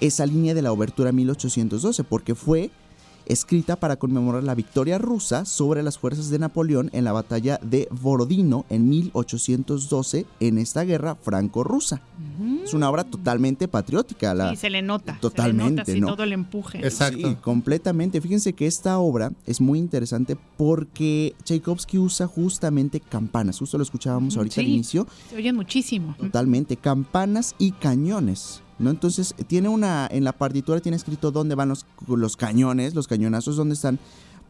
esa 0.00 0.24
línea 0.24 0.54
de 0.54 0.62
la 0.62 0.72
obertura 0.72 1.12
1812, 1.12 2.04
porque 2.04 2.34
fue 2.34 2.70
escrita 3.28 3.76
para 3.76 3.96
conmemorar 3.96 4.42
la 4.42 4.54
victoria 4.54 4.98
rusa 4.98 5.44
sobre 5.44 5.82
las 5.82 5.98
fuerzas 5.98 6.30
de 6.30 6.38
Napoleón 6.38 6.90
en 6.92 7.04
la 7.04 7.12
batalla 7.12 7.60
de 7.62 7.88
Borodino 7.90 8.64
en 8.68 8.88
1812 8.88 10.26
en 10.40 10.58
esta 10.58 10.84
guerra 10.84 11.14
franco-rusa. 11.14 12.00
Es 12.64 12.74
una 12.74 12.90
obra 12.90 13.04
totalmente 13.04 13.68
patriótica. 13.68 14.34
La, 14.34 14.52
Y 14.52 14.56
se 14.56 14.70
le 14.70 14.82
nota. 14.82 15.18
Totalmente, 15.20 15.62
se 15.62 15.66
le 15.68 15.72
nota 15.74 15.82
así 15.82 16.00
¿no? 16.00 16.06
todo 16.08 16.24
el 16.24 16.32
empuje. 16.32 16.90
Sí, 16.90 17.36
completamente. 17.40 18.20
Fíjense 18.20 18.52
que 18.52 18.66
esta 18.66 18.98
obra 18.98 19.32
es 19.46 19.60
muy 19.60 19.78
interesante 19.78 20.36
porque 20.56 21.34
Tchaikovsky 21.44 21.98
usa 21.98 22.26
justamente 22.26 23.00
campanas. 23.00 23.58
Justo 23.58 23.76
lo 23.76 23.84
escuchábamos 23.84 24.36
ahorita 24.36 24.60
al 24.60 24.68
inicio. 24.68 25.06
Se 25.28 25.36
oyen 25.36 25.54
muchísimo. 25.56 26.14
Totalmente. 26.18 26.76
Campanas 26.76 27.54
y 27.58 27.72
cañones. 27.72 28.62
¿No? 28.78 28.90
Entonces, 28.90 29.34
tiene 29.46 29.68
una. 29.68 30.08
En 30.10 30.24
la 30.24 30.32
partitura 30.32 30.80
tiene 30.80 30.96
escrito 30.96 31.30
dónde 31.30 31.54
van 31.54 31.68
los, 31.68 32.36
cañones, 32.36 32.94
los 32.94 33.06
cañonazos, 33.08 33.56
dónde 33.56 33.74
están 33.74 33.98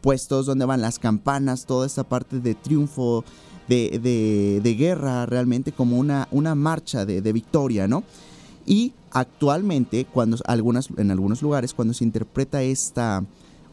puestos, 0.01 0.45
dónde 0.45 0.65
van 0.65 0.81
las 0.81 0.99
campanas, 0.99 1.65
toda 1.65 1.85
esta 1.85 2.03
parte 2.03 2.39
de 2.39 2.55
triunfo, 2.55 3.23
de, 3.67 3.99
de- 4.01 4.61
de 4.63 4.75
guerra, 4.75 5.25
realmente 5.25 5.71
como 5.71 5.97
una, 5.97 6.27
una 6.31 6.55
marcha 6.55 7.05
de, 7.05 7.21
de 7.21 7.33
victoria, 7.33 7.87
¿no? 7.87 8.03
Y 8.65 8.93
actualmente, 9.11 10.05
cuando 10.05 10.37
algunas, 10.45 10.89
en 10.97 11.11
algunos 11.11 11.41
lugares, 11.41 11.73
cuando 11.73 11.93
se 11.93 12.03
interpreta 12.03 12.61
esta 12.61 13.23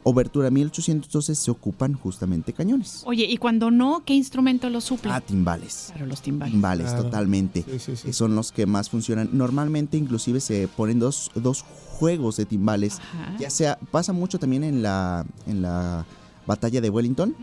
obertura 0.09 0.50
1812, 0.50 1.34
se 1.34 1.50
ocupan 1.50 1.94
justamente 1.94 2.52
cañones. 2.52 3.02
Oye, 3.07 3.24
y 3.24 3.38
cuando 3.38 3.72
no, 3.72 4.04
¿qué 4.07 4.14
instrumento 4.14 4.70
lo 4.70 4.80
suple? 4.80 5.11
Ah, 5.12 5.20
timbales. 5.20 5.86
Claro, 5.88 6.07
los 6.07 6.22
timbales. 6.22 6.52
Timbales, 6.52 6.86
Claro. 6.86 7.02
totalmente. 7.04 7.64
Que 7.64 8.12
son 8.12 8.36
los 8.36 8.52
que 8.52 8.66
más 8.66 8.88
funcionan. 8.88 9.30
Normalmente, 9.32 9.96
inclusive, 9.96 10.40
se 10.40 10.68
ponen 10.68 11.00
dos, 11.00 11.32
dos 11.34 11.64
juegos 11.98 12.36
de 12.36 12.44
timbales. 12.44 13.00
Ajá. 13.00 13.36
Ya 13.40 13.50
sea, 13.50 13.80
pasa 13.90 14.12
mucho 14.12 14.38
también 14.38 14.62
en 14.62 14.80
la, 14.80 15.26
en 15.48 15.62
la 15.62 16.07
batalla 16.47 16.80
de 16.80 16.90
Wellington. 16.90 17.34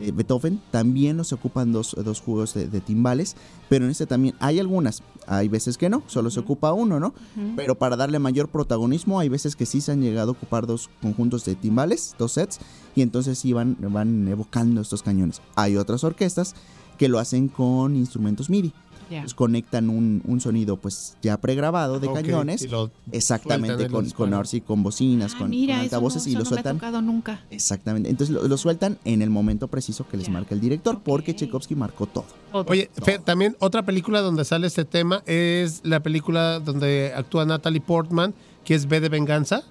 Eh, 0.00 0.12
Beethoven 0.12 0.60
también 0.70 1.16
nos 1.16 1.32
ocupan 1.32 1.72
dos, 1.72 1.96
dos 2.02 2.20
juegos 2.20 2.54
de, 2.54 2.68
de 2.68 2.80
timbales, 2.80 3.36
pero 3.68 3.84
en 3.84 3.90
este 3.90 4.06
también 4.06 4.34
hay 4.40 4.58
algunas, 4.58 5.02
hay 5.26 5.48
veces 5.48 5.76
que 5.76 5.88
no, 5.88 6.02
solo 6.06 6.30
se 6.30 6.40
ocupa 6.40 6.72
uno, 6.72 7.00
¿no? 7.00 7.14
Pero 7.56 7.74
para 7.74 7.96
darle 7.96 8.18
mayor 8.18 8.48
protagonismo, 8.48 9.20
hay 9.20 9.28
veces 9.28 9.56
que 9.56 9.66
sí 9.66 9.80
se 9.80 9.92
han 9.92 10.00
llegado 10.00 10.30
a 10.30 10.32
ocupar 10.32 10.66
dos 10.66 10.90
conjuntos 11.02 11.44
de 11.44 11.54
timbales, 11.54 12.14
dos 12.18 12.32
sets, 12.32 12.58
y 12.94 13.02
entonces 13.02 13.38
sí 13.38 13.52
van, 13.52 13.76
van 13.80 14.26
evocando 14.28 14.80
estos 14.80 15.02
cañones. 15.02 15.42
Hay 15.54 15.76
otras 15.76 16.04
orquestas 16.04 16.54
que 16.96 17.08
lo 17.08 17.18
hacen 17.18 17.48
con 17.48 17.94
instrumentos 17.96 18.48
MIDI. 18.48 18.72
Ya. 19.10 19.20
Pues 19.20 19.34
conectan 19.34 19.88
un, 19.88 20.20
un 20.26 20.40
sonido 20.40 20.76
pues 20.76 21.16
ya 21.22 21.36
pregrabado 21.40 22.00
de 22.00 22.08
Ok, 22.08 22.14
cañones. 22.16 22.62
y 22.62 22.68
lo 22.68 22.90
Exactamente, 23.12 23.74
sueltan 23.76 24.10
con, 24.12 24.30
con, 24.30 24.46
sí, 24.46 24.60
con 24.60 24.82
bocinas, 24.82 25.32
Ah, 25.34 25.38
con, 25.38 25.50
mira, 25.50 25.74
con 25.76 25.84
eso 25.84 25.96
altavoces 25.96 26.26
y 26.26 26.32
lo 26.32 26.38
no 26.38 26.42
me 26.42 26.46
ha 26.46 26.48
sueltan. 26.48 26.76
tocado 26.76 27.02
nunca. 27.02 27.40
Exactamente. 27.50 28.10
Entonces 28.10 28.34
lo, 28.34 28.46
lo 28.48 28.56
sueltan 28.56 28.98
en 29.04 29.22
el 29.22 29.30
momento 29.30 29.68
preciso 29.68 30.08
que 30.08 30.16
les 30.16 30.28
marca 30.28 30.54
el 30.54 30.60
director, 30.60 31.00
porque 31.04 31.34
Tchaikovsky 31.34 31.74
marcó 31.76 32.06
todo. 32.06 32.24
Oye, 32.52 32.90
Fer, 33.04 33.20
también 33.22 33.56
otra 33.60 33.84
película 33.84 34.20
donde 34.20 34.44
sale 34.44 34.66
este 34.66 34.84
tema 34.84 35.22
es 35.26 35.80
la 35.84 36.00
película 36.00 36.58
donde 36.60 37.12
actúa 37.14 37.44
Natalie 37.44 37.80
Portman, 37.80 38.34
que 38.64 38.74
es 38.74 38.86
B 38.88 39.00
de 39.00 39.08
Venganza. 39.08 39.62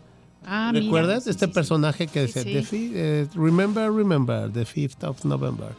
Ah, 0.46 0.70
mira. 0.72 0.86
¿Recuerdas? 0.86 1.28
este 1.28 1.48
personaje 1.48 2.08
que 2.08 2.28
dice, 2.28 2.44
sí. 2.44 2.54
"The 2.54 2.64
fi- 2.64 2.92
eh, 2.94 3.28
Remember, 3.34 3.92
remember, 3.92 4.52
the 4.54 4.64
5th 4.66 5.04
of 5.04 5.26
November. 5.26 5.70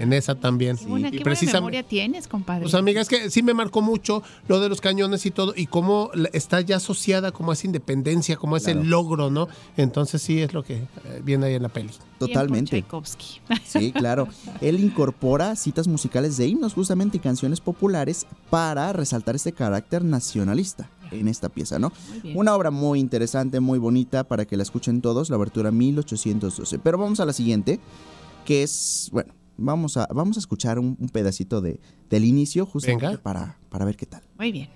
En 0.00 0.12
esa 0.12 0.34
también. 0.34 0.76
Qué 0.76 0.86
buena, 0.86 1.08
Y 1.08 1.10
qué 1.12 1.18
buena 1.18 1.30
precisam- 1.38 1.54
memoria 1.54 1.82
tienes, 1.82 2.28
compadre. 2.28 2.62
Pues 2.62 2.74
amiga, 2.74 3.00
es 3.00 3.08
que 3.08 3.30
sí 3.30 3.42
me 3.42 3.54
marcó 3.54 3.82
mucho 3.82 4.22
lo 4.48 4.60
de 4.60 4.68
los 4.68 4.80
cañones 4.80 5.24
y 5.26 5.30
todo, 5.30 5.52
y 5.56 5.66
cómo 5.66 6.10
está 6.32 6.60
ya 6.60 6.76
asociada 6.76 7.32
como 7.32 7.50
a 7.50 7.54
esa 7.54 7.66
independencia, 7.66 8.36
como 8.36 8.54
a 8.54 8.58
ese 8.58 8.72
Claro. 8.72 8.88
logro, 8.88 9.30
¿no? 9.30 9.48
Entonces 9.76 10.20
sí 10.22 10.40
es 10.42 10.52
lo 10.52 10.62
que 10.62 10.74
eh, 10.76 10.86
viene 11.24 11.46
ahí 11.46 11.54
en 11.54 11.62
la 11.62 11.68
peli. 11.68 11.90
Totalmente. 12.18 12.70
Tchaikovsky. 12.70 13.40
Sí, 13.66 13.92
claro. 13.92 14.28
Él 14.60 14.80
incorpora 14.80 15.54
citas 15.56 15.86
musicales 15.86 16.36
de 16.36 16.46
himnos 16.46 16.72
justamente 16.74 17.18
y 17.18 17.20
canciones 17.20 17.60
populares 17.60 18.26
para 18.50 18.92
resaltar 18.92 19.36
este 19.36 19.52
carácter 19.52 20.02
nacionalista 20.04 20.88
en 21.10 21.28
esta 21.28 21.48
pieza, 21.48 21.78
¿no? 21.78 21.92
Una 22.34 22.54
obra 22.56 22.70
muy 22.72 22.98
interesante, 22.98 23.60
muy 23.60 23.78
bonita 23.78 24.24
para 24.24 24.44
que 24.44 24.56
la 24.56 24.62
escuchen 24.64 25.00
todos, 25.02 25.30
la 25.30 25.36
abertura 25.36 25.70
1812. 25.70 26.78
Pero 26.80 26.98
vamos 26.98 27.20
a 27.20 27.26
la 27.26 27.32
siguiente, 27.32 27.78
que 28.44 28.62
es, 28.62 29.08
bueno, 29.12 29.32
vamos 29.56 29.96
a, 29.96 30.06
vamos 30.12 30.36
a 30.36 30.40
escuchar 30.40 30.78
un, 30.78 30.96
un 30.98 31.08
pedacito 31.08 31.60
de, 31.60 31.80
del 32.10 32.24
inicio 32.24 32.66
justamente 32.66 33.06
Venga. 33.06 33.22
para, 33.22 33.58
para 33.70 33.84
ver 33.84 33.96
qué 33.96 34.06
tal. 34.06 34.22
Muy 34.38 34.52
bien. 34.52 34.68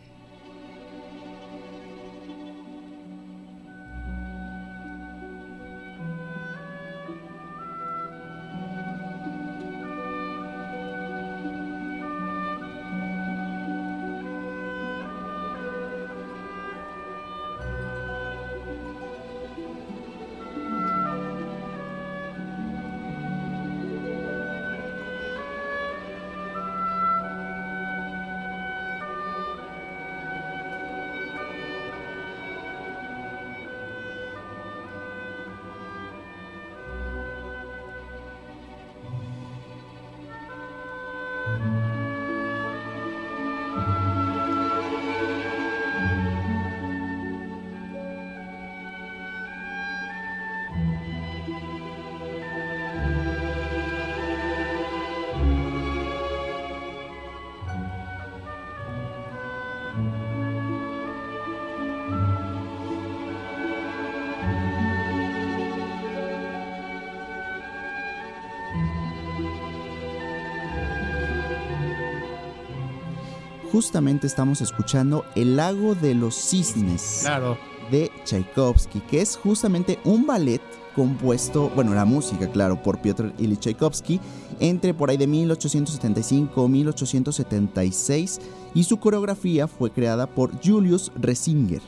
Justamente 73.81 74.27
estamos 74.27 74.61
escuchando 74.61 75.25
El 75.35 75.57
lago 75.57 75.95
de 75.95 76.15
los 76.15 76.35
cisnes. 76.35 77.21
Claro. 77.23 77.57
de 77.91 78.11
Tchaikovsky, 78.27 79.01
que 79.01 79.23
es 79.23 79.39
justamente 79.39 79.99
un 80.05 80.27
ballet 80.27 80.61
compuesto, 80.95 81.71
bueno, 81.75 81.95
la 81.95 82.05
música, 82.05 82.51
claro, 82.51 82.83
por 82.83 83.01
Piotr 83.01 83.33
Ilyich 83.39 83.61
Tchaikovsky, 83.61 84.21
entre 84.61 84.93
por 84.93 85.09
ahí 85.09 85.17
de 85.17 85.27
1875 85.27 86.69
1876, 86.69 88.41
y 88.75 88.85
su 88.85 88.99
coreografía 88.99 89.67
fue 89.67 89.91
creada 89.91 90.27
por 90.27 90.63
Julius 90.63 91.11
Resinger. 91.17 91.81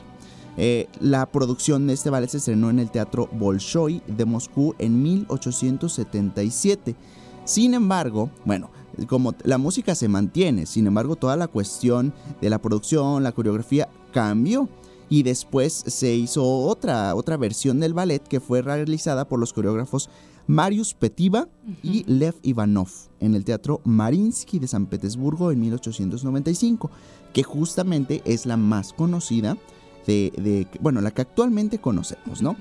Eh, 0.57 0.87
la 0.99 1.27
producción 1.27 1.85
de 1.85 1.93
este 1.93 2.09
ballet 2.09 2.29
se 2.29 2.37
estrenó 2.37 2.71
en 2.71 2.79
el 2.79 2.89
Teatro 2.89 3.29
Bolshoi 3.31 4.01
de 4.07 4.25
Moscú 4.25 4.73
en 4.79 4.99
1877. 5.03 6.95
Sin 7.45 7.75
embargo, 7.75 8.31
bueno, 8.45 8.71
como 9.07 9.33
la 9.43 9.57
música 9.57 9.95
se 9.95 10.07
mantiene, 10.07 10.65
sin 10.65 10.87
embargo, 10.87 11.15
toda 11.15 11.35
la 11.37 11.47
cuestión 11.47 12.13
de 12.41 12.49
la 12.49 12.59
producción, 12.61 13.23
la 13.23 13.31
coreografía 13.31 13.89
cambió. 14.11 14.69
Y 15.09 15.21
después 15.23 15.73
se 15.85 16.15
hizo 16.15 16.43
otra, 16.43 17.13
otra 17.13 17.37
versión 17.37 17.79
del 17.79 17.93
ballet 17.93 18.23
que 18.27 18.39
fue 18.39 18.61
realizada 18.63 19.27
por 19.27 19.39
los 19.39 19.53
coreógrafos 19.53 20.09
Marius 20.47 20.93
Petiva 20.95 21.47
y 21.83 22.03
Lev 22.05 22.33
Ivanov 22.41 22.87
en 23.19 23.35
el 23.35 23.45
Teatro 23.45 23.79
Mariinsky 23.83 24.57
de 24.59 24.67
San 24.67 24.87
Petersburgo 24.87 25.51
en 25.51 25.59
1895, 25.61 26.89
que 27.31 27.43
justamente 27.43 28.21
es 28.25 28.45
la 28.47 28.57
más 28.57 28.91
conocida 28.93 29.55
de, 30.07 30.33
de- 30.37 30.67
bueno, 30.81 30.99
la 30.99 31.11
que 31.11 31.21
actualmente 31.21 31.77
conocemos, 31.79 32.41
¿no? 32.41 32.55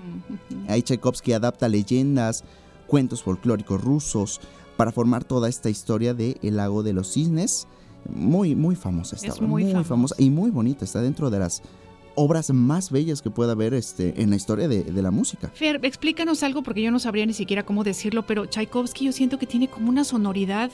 Ahí 0.68 0.83
Tchaikovsky 0.83 1.33
adapta 1.33 1.68
leyendas, 1.68 2.45
cuentos 2.87 3.22
folclóricos 3.22 3.80
rusos 3.83 4.41
para 4.76 4.92
formar 4.92 5.24
toda 5.24 5.48
esta 5.48 5.70
historia 5.70 6.14
de 6.14 6.36
El 6.42 6.56
lago 6.56 6.82
de 6.82 6.92
los 6.92 7.12
cisnes. 7.12 7.66
Muy, 8.12 8.54
muy 8.56 8.74
famosa 8.74 9.14
esta 9.16 9.28
Es 9.28 9.34
obra, 9.38 9.46
muy 9.46 9.62
muy, 9.64 9.72
famosa. 9.72 9.88
famosa 9.88 10.14
y 10.18 10.30
muy 10.30 10.50
bonita. 10.50 10.84
Está 10.84 11.00
dentro 11.02 11.30
de 11.30 11.38
las 11.38 11.62
obras 12.14 12.50
más 12.52 12.90
bellas 12.90 13.22
que 13.22 13.30
pueda 13.30 13.52
haber 13.52 13.72
este, 13.74 14.20
en 14.20 14.28
la 14.30 14.36
historia 14.36 14.68
de, 14.68 14.82
de 14.82 15.02
la 15.02 15.10
música. 15.10 15.50
Fer, 15.54 15.80
explícanos 15.84 16.42
algo 16.42 16.62
porque 16.62 16.82
yo 16.82 16.90
no 16.90 16.98
sabría 16.98 17.24
ni 17.26 17.32
siquiera 17.32 17.64
cómo 17.64 17.84
decirlo, 17.84 18.26
pero 18.26 18.44
Tchaikovsky 18.46 19.06
yo 19.06 19.12
siento 19.12 19.38
que 19.38 19.46
tiene 19.46 19.68
como 19.68 19.88
una 19.88 20.04
sonoridad 20.04 20.70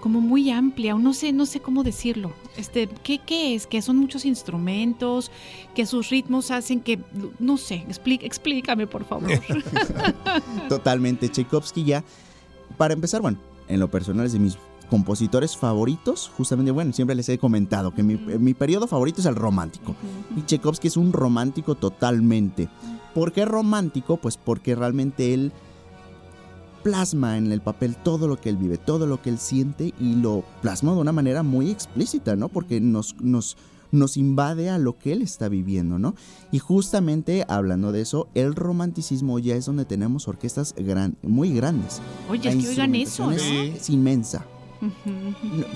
como 0.00 0.20
muy 0.20 0.50
amplia, 0.50 0.94
o 0.94 0.98
no 0.98 1.14
sé, 1.14 1.32
no 1.32 1.46
sé 1.46 1.58
cómo 1.60 1.82
decirlo. 1.82 2.30
Este, 2.58 2.86
¿qué, 3.02 3.18
qué 3.18 3.54
es? 3.54 3.66
Que 3.66 3.80
son 3.80 3.96
muchos 3.96 4.26
instrumentos, 4.26 5.30
que 5.74 5.86
sus 5.86 6.10
ritmos 6.10 6.50
hacen 6.50 6.80
que, 6.80 7.00
no 7.40 7.56
sé, 7.56 7.84
explí- 7.88 8.20
explícame 8.22 8.86
por 8.86 9.04
favor. 9.04 9.30
Totalmente. 10.68 11.28
Tchaikovsky 11.28 11.84
ya, 11.84 12.04
para 12.76 12.94
empezar, 12.94 13.22
bueno, 13.22 13.38
en 13.68 13.80
lo 13.80 13.90
personal 13.90 14.26
es 14.26 14.32
de 14.32 14.38
mis 14.38 14.58
compositores 14.90 15.56
favoritos, 15.56 16.30
justamente, 16.36 16.70
bueno, 16.70 16.92
siempre 16.92 17.16
les 17.16 17.28
he 17.28 17.38
comentado 17.38 17.92
que 17.92 18.02
mi, 18.02 18.16
mi 18.16 18.54
periodo 18.54 18.86
favorito 18.86 19.20
es 19.20 19.26
el 19.26 19.34
romántico. 19.34 19.96
Y 20.36 20.42
Tchaikovsky 20.42 20.88
es 20.88 20.96
un 20.96 21.12
romántico 21.12 21.74
totalmente. 21.74 22.68
¿Por 23.14 23.32
qué 23.32 23.44
romántico? 23.44 24.16
Pues 24.16 24.36
porque 24.36 24.74
realmente 24.74 25.34
él 25.34 25.52
plasma 26.86 27.36
en 27.36 27.50
el 27.50 27.60
papel 27.60 27.96
todo 27.96 28.28
lo 28.28 28.40
que 28.40 28.48
él 28.48 28.56
vive, 28.56 28.78
todo 28.78 29.08
lo 29.08 29.20
que 29.20 29.30
él 29.30 29.38
siente 29.38 29.92
y 29.98 30.14
lo 30.14 30.44
plasma 30.62 30.92
de 30.92 31.00
una 31.00 31.10
manera 31.10 31.42
muy 31.42 31.68
explícita, 31.68 32.36
¿no? 32.36 32.48
Porque 32.48 32.80
nos, 32.80 33.16
nos, 33.20 33.56
nos 33.92 34.16
invade 34.16 34.70
a 34.70 34.78
lo 34.78 34.98
que 34.98 35.12
él 35.12 35.22
está 35.22 35.48
viviendo, 35.48 35.98
¿no? 35.98 36.14
Y 36.52 36.58
justamente 36.58 37.44
hablando 37.48 37.92
de 37.92 38.00
eso, 38.02 38.28
el 38.34 38.54
romanticismo 38.54 39.38
ya 39.38 39.54
es 39.56 39.66
donde 39.66 39.84
tenemos 39.84 40.28
orquestas 40.28 40.74
gran, 40.76 41.16
muy 41.22 41.52
grandes. 41.52 42.00
Oye, 42.30 42.48
es 42.48 42.56
que 42.56 42.68
oigan 42.68 42.94
eso, 42.94 43.26
¿no? 43.26 43.32
es- 43.32 43.42
es 43.42 43.90
inmensa. 43.90 44.44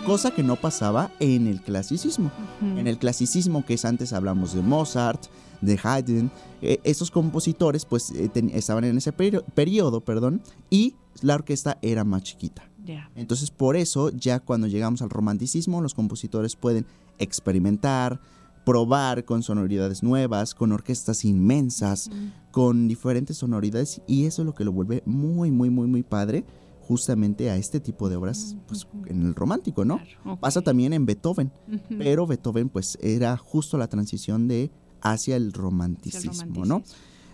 Cosa 0.06 0.30
que 0.32 0.42
no 0.42 0.56
pasaba 0.56 1.10
en 1.20 1.46
el 1.46 1.60
clasicismo. 1.62 2.30
En 2.60 2.86
el 2.86 2.98
clasicismo 2.98 3.64
que 3.64 3.74
es 3.74 3.84
antes 3.84 4.12
hablamos 4.12 4.52
de 4.54 4.62
Mozart, 4.62 5.22
de 5.60 5.78
Haydn, 5.82 6.30
eh, 6.62 6.80
esos 6.84 7.10
compositores 7.10 7.84
pues 7.84 8.10
eh, 8.12 8.28
ten- 8.28 8.50
estaban 8.54 8.84
en 8.84 8.96
ese 8.96 9.12
perio- 9.12 9.44
periodo, 9.54 10.00
perdón, 10.00 10.42
y 10.70 10.94
la 11.22 11.34
orquesta 11.34 11.78
era 11.82 12.04
más 12.04 12.22
chiquita. 12.22 12.68
Ya. 12.84 13.10
Entonces 13.14 13.50
por 13.50 13.76
eso 13.76 14.10
ya 14.10 14.40
cuando 14.40 14.66
llegamos 14.66 15.02
al 15.02 15.10
romanticismo 15.10 15.80
los 15.82 15.92
compositores 15.94 16.56
pueden 16.56 16.86
experimentar, 17.20 18.20
probar 18.64 19.24
con 19.24 19.42
sonoridades 19.42 20.02
nuevas, 20.02 20.54
con 20.54 20.72
orquestas 20.72 21.24
inmensas, 21.24 22.10
con 22.50 22.88
diferentes 22.88 23.36
sonoridades 23.38 24.02
y 24.06 24.24
eso 24.26 24.42
es 24.42 24.46
lo 24.46 24.54
que 24.54 24.64
lo 24.64 24.72
vuelve 24.72 25.02
muy 25.06 25.50
muy 25.50 25.70
muy 25.70 25.86
muy 25.86 26.02
padre 26.02 26.44
justamente 26.82 27.50
a 27.50 27.56
este 27.56 27.78
tipo 27.78 28.08
de 28.08 28.16
obras 28.16 28.56
pues, 28.66 28.86
en 29.06 29.22
el 29.24 29.34
romántico, 29.36 29.84
¿no? 29.84 29.98
Claro. 30.22 30.40
Pasa 30.40 30.60
también 30.60 30.92
en 30.92 31.06
Beethoven, 31.06 31.52
pero 31.98 32.26
Beethoven 32.26 32.68
pues 32.68 32.98
era 33.00 33.36
justo 33.36 33.78
la 33.78 33.86
transición 33.88 34.48
de 34.48 34.70
hacia 35.00 35.36
el 35.36 35.52
romanticismo, 35.52 36.64
¿no? 36.64 36.80
romanticismo. 36.80 36.82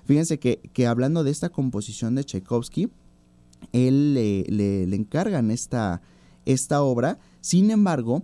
Fíjense 0.05 0.39
que, 0.39 0.61
que 0.72 0.87
hablando 0.87 1.24
de 1.24 1.30
esta 1.32 1.49
composición 1.49 2.14
de 2.14 2.22
Tchaikovsky, 2.24 2.91
él 3.72 4.14
le, 4.14 4.45
le- 4.49 4.87
le 4.87 4.95
encargan 4.97 5.51
esta, 5.51 6.03
esta 6.45 6.82
obra, 6.82 7.18
sin 7.41 7.70
embargo, 7.70 8.22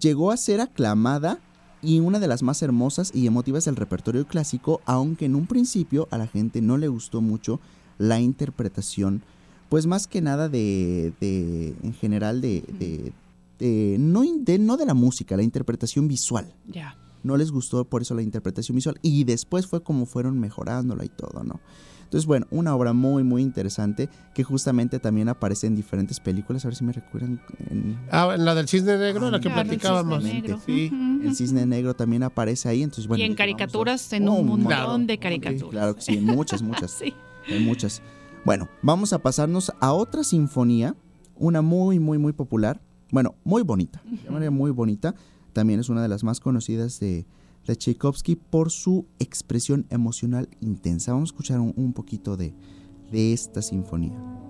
llegó 0.00 0.30
a 0.30 0.36
ser 0.36 0.60
aclamada 0.60 1.38
y 1.82 2.00
una 2.00 2.18
de 2.18 2.28
las 2.28 2.42
más 2.42 2.62
hermosas 2.62 3.10
y 3.14 3.26
emotivas 3.26 3.64
del 3.66 3.76
repertorio 3.76 4.26
clásico, 4.26 4.80
aunque 4.86 5.26
en 5.26 5.34
un 5.34 5.46
principio 5.46 6.08
a 6.10 6.18
la 6.18 6.26
gente 6.26 6.62
no 6.62 6.78
le 6.78 6.88
gustó 6.88 7.20
mucho 7.20 7.60
la 7.98 8.20
interpretación, 8.20 9.22
pues 9.68 9.86
más 9.86 10.06
que 10.06 10.20
nada 10.20 10.48
de, 10.48 11.12
de 11.20 11.74
en 11.82 11.92
general 11.94 12.40
de, 12.40 12.62
de- 12.78 13.12
de- 13.58 13.96
no, 13.98 14.22
de- 14.22 14.58
no 14.58 14.76
de 14.76 14.86
la 14.86 14.94
música, 14.94 15.36
la 15.36 15.42
interpretación 15.42 16.08
visual. 16.08 16.54
Ya. 16.66 16.96
No 17.22 17.36
les 17.36 17.50
gustó 17.50 17.84
por 17.84 18.02
eso 18.02 18.14
la 18.14 18.22
interpretación 18.22 18.76
visual 18.76 18.98
y 19.00 19.24
después 19.24 19.66
fue 19.66 19.82
como 19.82 20.06
fueron 20.06 20.38
mejorándola 20.40 21.04
y 21.04 21.08
todo, 21.08 21.42
¿no? 21.44 21.60
Entonces, 22.04 22.26
bueno, 22.26 22.46
una 22.50 22.74
obra 22.76 22.92
muy, 22.92 23.24
muy 23.24 23.42
interesante 23.42 24.08
que 24.34 24.44
justamente 24.44 24.98
también 25.00 25.28
aparece 25.28 25.66
en 25.66 25.74
diferentes 25.74 26.20
películas. 26.20 26.64
A 26.64 26.68
ver 26.68 26.76
si 26.76 26.84
me 26.84 26.92
recuerdan. 26.92 27.40
En... 27.70 27.98
Ah, 28.10 28.32
en 28.34 28.44
la 28.44 28.54
del 28.54 28.68
Cisne 28.68 28.96
Negro, 28.96 29.26
Ah, 29.26 29.30
la 29.32 29.40
que 29.40 29.48
claro, 29.48 29.60
el 29.62 29.66
platicábamos. 29.66 30.22
Cisne 30.22 30.40
Negro. 30.40 30.60
Sí. 30.64 30.90
El 31.24 31.34
Cisne 31.36 31.66
Negro 31.66 31.94
también 31.94 32.22
aparece 32.22 32.68
ahí. 32.68 32.82
Entonces, 32.82 33.06
bueno, 33.08 33.22
y 33.22 33.26
en 33.26 33.32
a- 33.32 33.36
caricaturas, 33.36 34.12
en 34.12 34.28
Oh, 34.28 34.34
un 34.34 34.46
montón 34.46 34.66
claro. 34.66 34.98
de 34.98 35.18
caricaturas. 35.18 35.70
Claro 35.70 35.94
que 35.96 36.02
sí, 36.02 36.18
muchas, 36.18 36.62
muchas. 36.62 36.90
Sí. 37.02 37.12
Hay 37.48 37.64
muchas. 37.64 38.00
Bueno, 38.44 38.68
vamos 38.82 39.12
a 39.12 39.18
pasarnos 39.18 39.72
a 39.80 39.92
otra 39.92 40.22
sinfonía, 40.24 40.94
una 41.36 41.60
muy, 41.62 41.98
muy, 41.98 42.18
muy 42.18 42.32
popular. 42.32 42.80
Bueno, 43.10 43.34
muy 43.44 43.62
bonita. 43.62 44.02
De 44.24 44.30
manera 44.30 44.50
muy 44.50 44.70
bonita. 44.70 45.14
También 45.52 45.80
es 45.80 45.88
una 45.88 46.02
de 46.02 46.08
las 46.08 46.24
más 46.24 46.40
conocidas 46.40 46.98
de, 47.00 47.26
de 47.66 47.76
Tchaikovsky 47.76 48.36
por 48.36 48.70
su 48.70 49.06
expresión 49.18 49.86
emocional 49.90 50.48
intensa. 50.60 51.12
Vamos 51.12 51.30
a 51.30 51.32
escuchar 51.32 51.60
un, 51.60 51.72
un 51.76 51.92
poquito 51.92 52.36
de, 52.36 52.54
de 53.10 53.32
esta 53.32 53.62
sinfonía. 53.62 54.43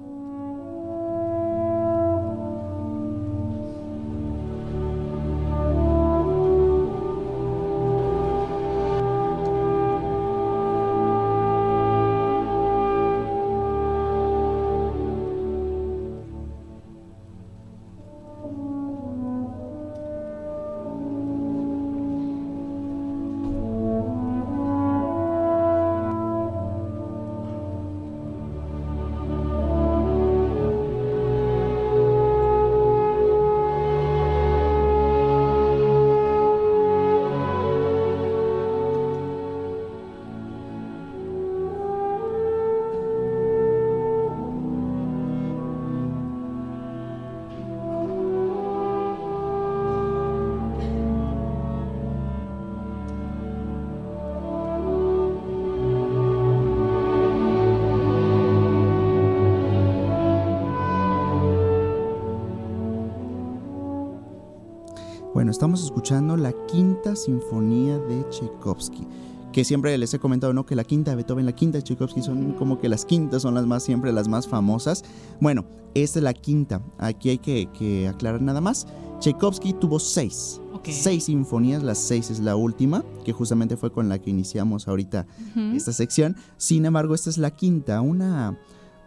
Estamos 65.54 65.84
escuchando 65.84 66.36
la 66.36 66.52
quinta 66.66 67.14
sinfonía 67.14 67.96
de 67.96 68.28
Tchaikovsky. 68.28 69.06
Que 69.52 69.64
siempre 69.64 69.96
les 69.96 70.12
he 70.12 70.18
comentado, 70.18 70.52
¿no? 70.52 70.66
Que 70.66 70.74
la 70.74 70.82
quinta 70.82 71.12
de 71.12 71.16
Beethoven, 71.16 71.46
la 71.46 71.54
quinta 71.54 71.78
de 71.78 71.84
Tchaikovsky 71.84 72.22
son 72.22 72.54
como 72.54 72.80
que 72.80 72.88
las 72.88 73.04
quintas 73.04 73.42
son 73.42 73.54
las 73.54 73.64
más, 73.64 73.84
siempre 73.84 74.12
las 74.12 74.26
más 74.26 74.48
famosas. 74.48 75.04
Bueno, 75.40 75.64
esta 75.94 76.18
es 76.18 76.24
la 76.24 76.34
quinta. 76.34 76.82
Aquí 76.98 77.30
hay 77.30 77.38
que, 77.38 77.68
que 77.72 78.08
aclarar 78.08 78.42
nada 78.42 78.60
más. 78.60 78.88
Tchaikovsky 79.20 79.74
tuvo 79.74 80.00
seis. 80.00 80.60
Seis 80.82 81.24
sinfonías, 81.24 81.84
las 81.84 81.98
seis 81.98 82.30
es 82.30 82.40
la 82.40 82.56
última, 82.56 83.04
que 83.24 83.32
justamente 83.32 83.76
fue 83.76 83.92
con 83.92 84.08
la 84.08 84.18
que 84.18 84.30
iniciamos 84.30 84.88
ahorita 84.88 85.24
esta 85.72 85.92
sección. 85.92 86.36
Sin 86.58 86.84
embargo, 86.84 87.14
esta 87.14 87.30
es 87.30 87.38
la 87.38 87.52
quinta, 87.52 88.00
una, 88.00 88.58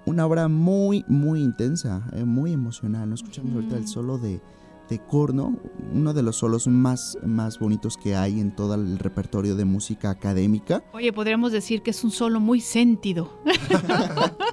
una 0.06 0.26
obra 0.26 0.48
muy, 0.48 1.04
muy 1.10 1.42
intensa, 1.42 2.10
eh, 2.14 2.24
muy 2.24 2.54
emocional. 2.54 3.10
¿no? 3.10 3.16
Escuchamos 3.16 3.54
ahorita 3.54 3.78
el 3.78 3.88
solo 3.88 4.18
de, 4.18 4.42
de 4.90 5.00
corno, 5.00 5.58
uno 5.94 6.14
de 6.14 6.24
los 6.24 6.38
solos 6.38 6.68
más, 6.68 7.18
más 7.24 7.60
bonitos 7.60 7.98
que 7.98 8.16
hay 8.16 8.40
en 8.40 8.56
todo 8.56 8.76
el 8.76 9.00
repertorio 9.00 9.56
de 9.56 9.66
música 9.66 10.10
académica. 10.10 10.84
Oye, 10.94 11.12
podríamos 11.14 11.52
decir 11.52 11.82
que 11.82 11.92
es 11.92 12.04
un 12.04 12.12
solo 12.12 12.40
muy 12.40 12.62
sentido. 12.62 13.30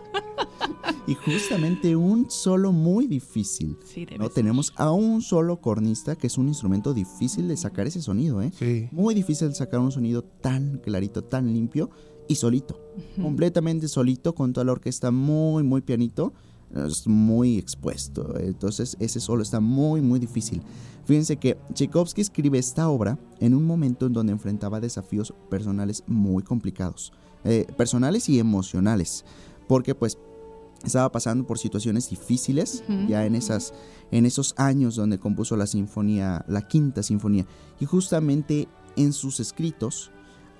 Y 1.06 1.14
justamente 1.14 1.96
un 1.96 2.30
solo 2.30 2.72
muy 2.72 3.06
difícil. 3.06 3.76
Sí, 3.84 4.06
¿no? 4.18 4.24
ser. 4.24 4.34
Tenemos 4.34 4.72
a 4.76 4.90
un 4.90 5.20
solo 5.20 5.60
cornista, 5.60 6.16
que 6.16 6.28
es 6.28 6.38
un 6.38 6.48
instrumento 6.48 6.94
difícil 6.94 7.46
de 7.46 7.56
sacar 7.56 7.86
ese 7.86 8.00
sonido, 8.00 8.40
¿eh? 8.40 8.50
Sí. 8.58 8.88
Muy 8.90 9.14
difícil 9.14 9.48
de 9.48 9.54
sacar 9.54 9.80
un 9.80 9.92
sonido 9.92 10.22
tan 10.22 10.78
clarito, 10.78 11.22
tan 11.22 11.52
limpio 11.52 11.90
y 12.26 12.36
solito. 12.36 12.80
Completamente 13.20 13.88
solito, 13.88 14.34
con 14.34 14.52
toda 14.52 14.64
la 14.64 14.72
orquesta 14.72 15.10
muy, 15.10 15.62
muy 15.62 15.82
pianito. 15.82 16.32
Es 16.74 17.06
muy 17.06 17.58
expuesto. 17.58 18.38
Entonces, 18.38 18.96
ese 19.00 19.20
solo 19.20 19.42
está 19.42 19.60
muy, 19.60 20.00
muy 20.00 20.18
difícil. 20.18 20.60
Fíjense 21.04 21.36
que 21.36 21.56
Tchaikovsky 21.72 22.20
escribe 22.22 22.58
esta 22.58 22.88
obra 22.88 23.18
en 23.40 23.54
un 23.54 23.64
momento 23.64 24.06
en 24.06 24.12
donde 24.12 24.32
enfrentaba 24.32 24.80
desafíos 24.80 25.32
personales 25.50 26.02
muy 26.06 26.42
complicados. 26.42 27.12
eh, 27.46 27.66
personales 27.76 28.28
y 28.30 28.38
emocionales. 28.38 29.22
Porque, 29.68 29.94
pues, 29.94 30.16
estaba 30.82 31.12
pasando 31.12 31.46
por 31.46 31.58
situaciones 31.58 32.08
difíciles 32.10 32.82
ya 33.08 33.24
en 33.26 33.34
esas 33.34 33.72
en 34.10 34.26
esos 34.26 34.54
años 34.58 34.96
donde 34.96 35.18
compuso 35.18 35.56
la 35.56 35.66
sinfonía 35.66 36.44
la 36.48 36.66
quinta 36.68 37.02
sinfonía 37.02 37.46
y 37.80 37.86
justamente 37.86 38.68
en 38.96 39.12
sus 39.14 39.40
escritos 39.40 40.10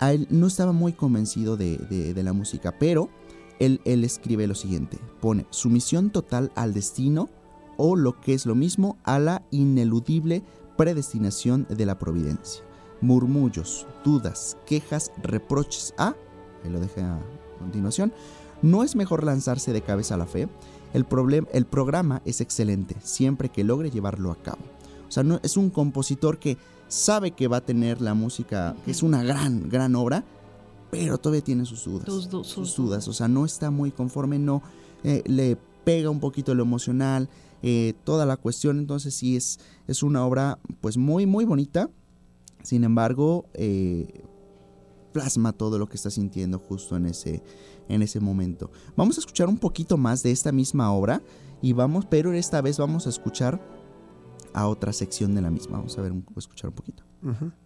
a 0.00 0.12
él 0.14 0.26
no 0.30 0.46
estaba 0.46 0.72
muy 0.72 0.92
convencido 0.94 1.56
de, 1.58 1.76
de- 1.76 2.14
de 2.14 2.22
la 2.22 2.32
música 2.32 2.74
pero 2.78 3.10
él, 3.58 3.80
él 3.84 4.04
escribe 4.04 4.46
lo 4.46 4.54
siguiente 4.54 4.98
pone 5.20 5.46
sumisión 5.50 6.10
total 6.10 6.52
al 6.54 6.74
destino 6.74 7.28
o 7.76 7.96
lo 7.96 8.20
que 8.20 8.34
es 8.34 8.46
lo 8.46 8.54
mismo 8.54 8.96
a 9.04 9.18
la 9.18 9.42
ineludible 9.50 10.42
predestinación 10.76 11.66
de 11.68 11.86
la 11.86 11.98
providencia 11.98 12.64
murmullos 13.00 13.86
dudas 14.04 14.56
quejas 14.66 15.12
reproches 15.22 15.94
a 15.98 16.14
ahí 16.64 16.70
lo 16.70 16.80
dejé 16.80 17.02
a 17.02 17.18
continuación 17.58 18.12
¿No 18.64 18.82
es 18.82 18.96
mejor 18.96 19.24
lanzarse 19.24 19.74
de 19.74 19.82
cabeza 19.82 20.14
a 20.14 20.16
la 20.16 20.24
fe? 20.24 20.48
El, 20.94 21.06
el 21.52 21.66
programa 21.66 22.22
es 22.24 22.40
excelente, 22.40 22.96
siempre 23.02 23.50
que 23.50 23.62
logre 23.62 23.90
llevarlo 23.90 24.30
a 24.30 24.36
cabo. 24.36 24.62
O 25.06 25.10
sea, 25.10 25.22
no, 25.22 25.38
es 25.42 25.58
un 25.58 25.68
compositor 25.68 26.38
que 26.38 26.56
sabe 26.88 27.32
que 27.32 27.46
va 27.46 27.58
a 27.58 27.64
tener 27.64 28.00
la 28.00 28.14
música, 28.14 28.74
que 28.86 28.92
es 28.92 29.02
una 29.02 29.22
gran, 29.22 29.68
gran 29.68 29.94
obra, 29.96 30.24
pero 30.96 31.18
todavía 31.18 31.42
tiene 31.42 31.64
sus 31.64 31.84
dudas. 31.84 32.06
Sus 32.06 32.46
sus 32.46 32.76
dudas. 32.76 33.08
O 33.08 33.12
sea, 33.12 33.26
no 33.28 33.44
está 33.44 33.70
muy 33.70 33.90
conforme, 33.90 34.38
no 34.38 34.62
eh, 35.02 35.22
le 35.26 35.56
pega 35.84 36.08
un 36.10 36.20
poquito 36.20 36.54
lo 36.54 36.62
emocional, 36.62 37.28
eh, 37.62 37.94
toda 38.04 38.24
la 38.26 38.36
cuestión. 38.36 38.78
Entonces 38.78 39.14
sí 39.14 39.36
es, 39.36 39.58
es 39.88 40.02
una 40.02 40.24
obra 40.24 40.58
pues 40.80 40.96
muy, 40.96 41.26
muy 41.26 41.44
bonita. 41.44 41.90
Sin 42.62 42.84
embargo, 42.84 43.46
eh, 43.54 44.22
plasma 45.12 45.52
todo 45.52 45.78
lo 45.78 45.86
que 45.88 45.96
está 45.96 46.10
sintiendo 46.10 46.58
justo 46.58 46.96
en 46.96 47.06
ese, 47.06 47.42
en 47.88 48.02
ese 48.02 48.20
momento. 48.20 48.70
Vamos 48.96 49.16
a 49.16 49.20
escuchar 49.20 49.48
un 49.48 49.58
poquito 49.58 49.96
más 49.96 50.22
de 50.22 50.30
esta 50.30 50.52
misma 50.52 50.92
obra 50.92 51.22
y 51.60 51.72
vamos, 51.72 52.06
pero 52.06 52.32
esta 52.32 52.60
vez 52.60 52.78
vamos 52.78 53.06
a 53.06 53.10
escuchar 53.10 53.60
a 54.52 54.68
otra 54.68 54.92
sección 54.92 55.34
de 55.34 55.42
la 55.42 55.50
misma. 55.50 55.78
Vamos 55.78 55.98
a 55.98 56.02
ver, 56.02 56.12
un- 56.12 56.24
escuchar 56.36 56.70
un 56.70 56.76
poquito. 56.76 57.02
Thank 57.22 57.63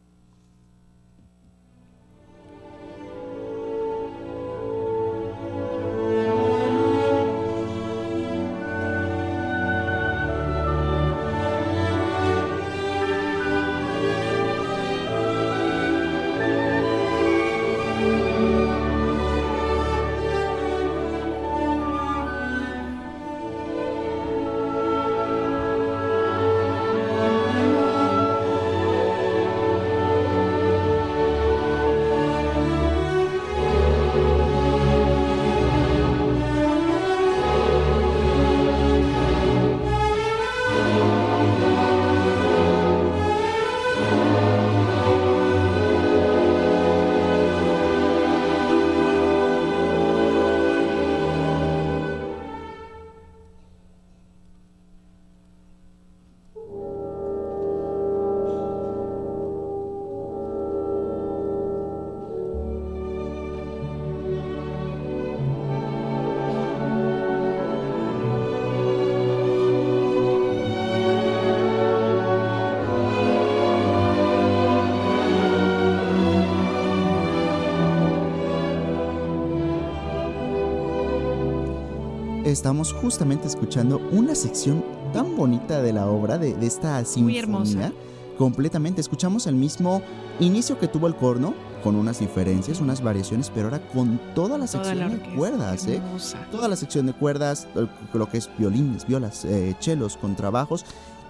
estamos 82.58 82.92
justamente 82.92 83.46
escuchando 83.46 84.00
una 84.10 84.34
sección 84.34 84.84
tan 85.12 85.36
bonita 85.36 85.80
de 85.80 85.92
la 85.92 86.08
obra, 86.08 86.38
de, 86.38 86.54
de 86.54 86.66
esta 86.66 87.04
sinfonía. 87.04 87.42
hermosa. 87.42 87.92
Completamente. 88.36 89.00
Escuchamos 89.00 89.46
el 89.46 89.54
mismo 89.54 90.02
inicio 90.40 90.76
que 90.76 90.88
tuvo 90.88 91.06
el 91.06 91.14
corno, 91.14 91.54
con 91.84 91.94
unas 91.94 92.18
diferencias, 92.18 92.80
unas 92.80 93.00
variaciones, 93.00 93.48
pero 93.54 93.68
ahora 93.68 93.80
con 93.90 94.20
toda 94.34 94.58
la 94.58 94.66
Toda 94.66 94.84
sección 94.84 94.98
la 94.98 95.08
de 95.08 95.36
cuerdas, 95.36 95.86
¿eh? 95.86 96.02
Toda 96.50 96.66
la 96.66 96.74
sección 96.74 97.06
de 97.06 97.12
cuerdas, 97.12 97.68
lo 98.12 98.28
que 98.28 98.38
es 98.38 98.50
violines, 98.58 99.06
violas, 99.06 99.44
eh, 99.44 99.76
chelos, 99.78 100.16
contrabajos, 100.16 100.84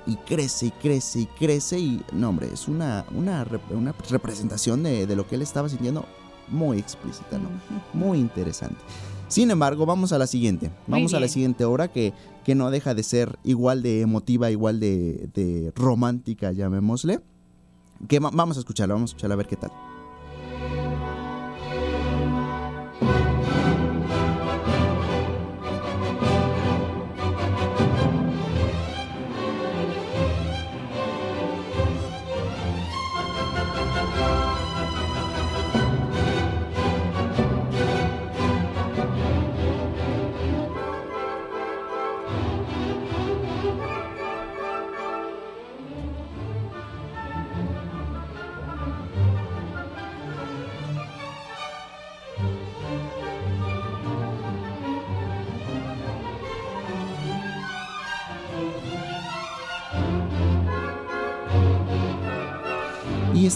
y 0.07 0.17
crece 0.17 0.67
y 0.67 0.71
crece 0.71 1.21
y 1.21 1.27
crece. 1.27 1.79
Y 1.79 2.03
no, 2.13 2.31
hombre, 2.31 2.49
es 2.51 2.69
una, 2.69 3.05
una, 3.15 3.47
una 3.71 3.95
representación 4.09 4.83
de, 4.83 5.07
de 5.07 5.15
lo 5.15 5.27
que 5.27 5.35
él 5.35 5.43
estaba 5.43 5.69
sintiendo 5.69 6.07
muy 6.49 6.79
explícita, 6.79 7.37
¿no? 7.39 7.51
Muy 7.93 8.19
interesante. 8.19 8.81
Sin 9.29 9.51
embargo, 9.51 9.85
vamos 9.87 10.13
a 10.13 10.19
la 10.19 10.27
siguiente. 10.27 10.71
Vamos 10.87 11.13
a 11.15 11.21
la 11.21 11.29
siguiente 11.29 11.65
obra 11.65 11.89
que, 11.89 12.13
que 12.45 12.55
no 12.55 12.71
deja 12.71 12.95
de 12.95 13.03
ser 13.03 13.39
igual 13.45 13.83
de 13.83 14.01
emotiva, 14.01 14.51
igual 14.51 14.81
de, 14.81 15.29
de 15.35 15.73
romántica, 15.77 16.53
llamémosle. 16.53 17.21
Que 18.09 18.21
va- 18.21 18.31
vamos 18.33 18.57
a 18.57 18.61
escucharla, 18.61 18.95
vamos 18.95 19.11
a 19.11 19.13
escucharla 19.13 19.35
a 19.35 19.37
ver 19.37 19.47
qué 19.47 19.57
tal. 19.57 19.71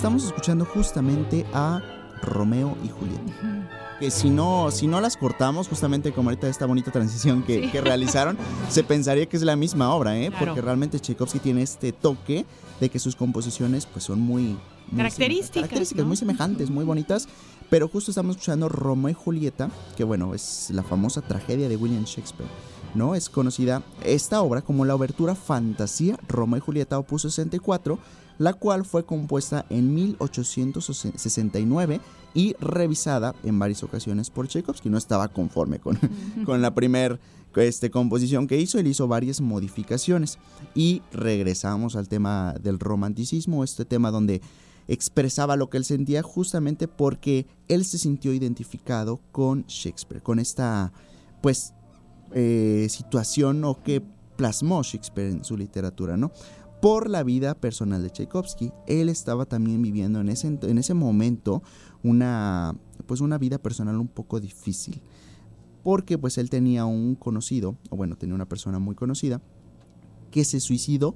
Estamos 0.03 0.25
escuchando 0.25 0.65
justamente 0.65 1.47
a 1.55 1.81
Romeo 2.23 2.77
y 2.83 2.89
Julieta. 2.89 3.69
Que 4.01 4.11
si 4.11 4.31
no, 4.31 4.73
si 4.73 4.89
no 4.89 5.01
las 5.01 5.17
cortamos, 5.17 5.69
justamente 5.69 6.11
como 6.11 6.29
ahorita 6.29 6.49
esta 6.49 6.67
bonita 6.67 6.91
transición 6.91 7.45
que, 7.45 7.63
Sí. 7.63 7.71
que 7.71 7.81
realizaron, 7.81 8.37
se 8.69 8.83
pensaría 8.83 9.27
que 9.27 9.37
es 9.37 9.45
la 9.45 9.55
misma 9.55 9.95
obra, 9.95 10.19
¿eh? 10.19 10.31
Claro. 10.31 10.47
Porque 10.47 10.61
realmente 10.61 10.99
Tchaikovsky 10.99 11.39
tiene 11.39 11.63
este 11.63 11.93
toque 11.93 12.45
de 12.81 12.89
que 12.89 12.99
sus 12.99 13.15
composiciones 13.15 13.87
pues 13.87 14.05
son 14.05 14.21
muy... 14.21 14.59
muy 14.89 14.97
Características, 14.97 15.69
características, 15.69 16.03
¿no? 16.03 16.09
muy 16.09 16.17
semejantes, 16.17 16.69
muy 16.69 16.85
bonitas. 16.85 17.29
Pero 17.71 17.87
justo 17.87 18.11
estamos 18.11 18.35
escuchando 18.35 18.69
Romeo 18.69 19.11
y 19.11 19.15
Julieta, 19.15 19.71
que 19.97 20.03
bueno, 20.03 20.35
es 20.35 20.71
la 20.71 20.83
famosa 20.83 21.23
tragedia 21.23 21.69
de 21.69 21.77
William 21.77 22.03
Shakespeare. 22.03 22.51
¿no? 22.97 23.15
Es 23.15 23.31
conocida 23.31 23.83
esta 24.05 24.43
obra 24.43 24.63
como 24.63 24.85
la 24.85 24.97
obertura 24.97 25.37
Fantasía 25.37 26.19
Romeo 26.29 26.59
y 26.59 26.61
Julieta 26.61 26.99
opus 26.99 27.23
64, 27.23 28.01
la 28.39 28.55
cual 28.55 28.85
fue 28.85 29.05
compuesta 29.05 29.65
en 29.71 29.95
1869 29.95 32.01
y 32.35 32.55
revisada 32.61 33.35
en 33.45 33.59
varias 33.59 33.83
ocasiones 33.83 34.31
por 34.31 34.49
Tchaikovsky. 34.49 34.89
No 34.89 34.99
estaba 34.99 35.29
conforme 35.29 35.79
con, 35.79 35.99
con 36.45 36.63
la 36.63 36.75
primera 36.75 37.19
este, 37.57 37.91
composición 37.91 38.47
que 38.47 38.61
hizo, 38.61 38.79
él 38.79 38.87
hizo 38.87 39.09
varias 39.09 39.41
modificaciones. 39.41 40.39
Y 40.75 41.03
regresamos 41.13 41.97
al 41.97 42.09
tema 42.09 42.55
del 42.61 42.79
romanticismo, 42.79 43.65
este 43.65 43.85
tema 43.85 44.11
donde 44.11 44.41
expresaba 44.89 45.57
lo 45.57 45.71
que 45.71 45.77
él 45.77 45.85
sentía 45.85 46.23
justamente 46.23 46.89
porque 46.89 47.47
él 47.69 47.85
se 47.85 47.99
sintió 47.99 48.33
identificado 48.33 49.21
con 49.31 49.65
Shakespeare, 49.67 50.23
con 50.23 50.39
esta 50.39 50.93
pues 51.41 51.75
eh, 52.33 52.87
situación 52.89 53.65
o 53.65 53.83
que 53.83 54.03
plasmó 54.37 54.83
Shakespeare 54.83 55.31
en 55.31 55.45
su 55.45 55.57
literatura, 55.57 56.17
¿no? 56.17 56.33
Por 56.83 57.09
la 57.09 57.23
vida 57.23 57.55
personal 57.55 58.03
de 58.03 58.11
Tchaikovsky, 58.11 58.73
él 58.89 59.09
estaba 59.09 59.47
también 59.47 59.81
viviendo 59.83 60.21
en 60.21 60.29
ese, 60.29 60.49
en 60.49 60.79
ese 60.79 60.95
momento 60.95 61.63
una, 62.03 62.75
pues 63.07 63.21
una 63.21 63.39
vida 63.39 63.59
personal 63.59 63.97
un 63.99 64.09
poco 64.09 64.41
difícil, 64.41 65.01
porque 65.85 66.19
pues 66.19 66.39
él 66.39 66.51
tenía 66.51 66.85
un 66.85 67.15
conocido, 67.15 67.77
o 67.89 67.97
bueno, 67.97 68.17
tenía 68.17 68.35
una 68.35 68.49
persona 68.49 68.81
muy 68.81 68.97
conocida, 68.97 69.41
que 70.33 70.45
se 70.45 70.59
suicidó 70.59 71.15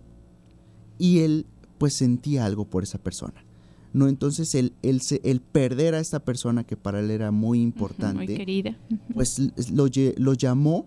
y 0.98 1.18
él 1.18 1.46
pues 1.78 1.94
sentía 1.94 2.44
algo 2.46 2.66
por 2.66 2.84
esa 2.84 2.98
persona. 2.98 3.44
No, 3.92 4.06
entonces 4.06 4.54
el, 4.54 4.72
el, 4.82 5.02
el 5.24 5.40
perder 5.40 5.96
a 5.96 5.98
esta 5.98 6.20
persona 6.24 6.62
que 6.62 6.76
para 6.76 7.00
él 7.00 7.10
era 7.10 7.32
muy 7.32 7.60
importante, 7.60 8.14
Muy 8.18 8.26
querida. 8.28 8.78
pues 9.14 9.40
lo 9.68 10.32
llamó 10.34 10.86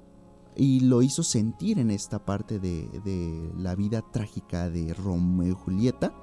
y 0.55 0.81
lo 0.81 1.01
hizo 1.01 1.23
sentir 1.23 1.79
en 1.79 1.91
esta 1.91 2.25
parte 2.25 2.59
de, 2.59 2.87
de 3.03 3.51
la 3.57 3.75
vida 3.75 4.01
trágica 4.01 4.69
de 4.69 4.93
Romeo 4.93 5.51
y 5.51 5.55
Julieta. 5.55 6.13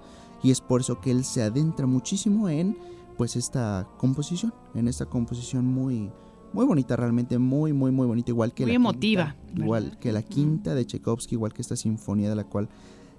Y 0.42 0.50
es 0.50 0.60
por 0.60 0.80
eso 0.80 1.00
que 1.00 1.10
él 1.10 1.24
se 1.24 1.42
adentra 1.42 1.86
muchísimo 1.86 2.48
en 2.48 2.76
pues 3.16 3.36
esta 3.36 3.88
composición, 3.96 4.52
en 4.74 4.88
esta 4.88 5.06
composición 5.06 5.66
muy, 5.66 6.10
muy 6.52 6.66
bonita, 6.66 6.96
realmente 6.96 7.38
muy, 7.38 7.72
muy, 7.72 7.90
muy 7.90 8.06
bonita, 8.06 8.30
igual 8.30 8.52
que 8.52 8.64
Muy 8.64 8.72
la 8.72 8.76
emotiva, 8.76 9.36
quinta, 9.46 9.62
igual 9.62 9.98
que 9.98 10.12
la 10.12 10.22
quinta 10.22 10.74
de 10.74 10.84
Tchaikovsky, 10.84 11.34
igual 11.34 11.52
que 11.52 11.62
esta 11.62 11.76
sinfonía 11.76 12.28
de 12.28 12.36
la 12.36 12.44
cual 12.44 12.68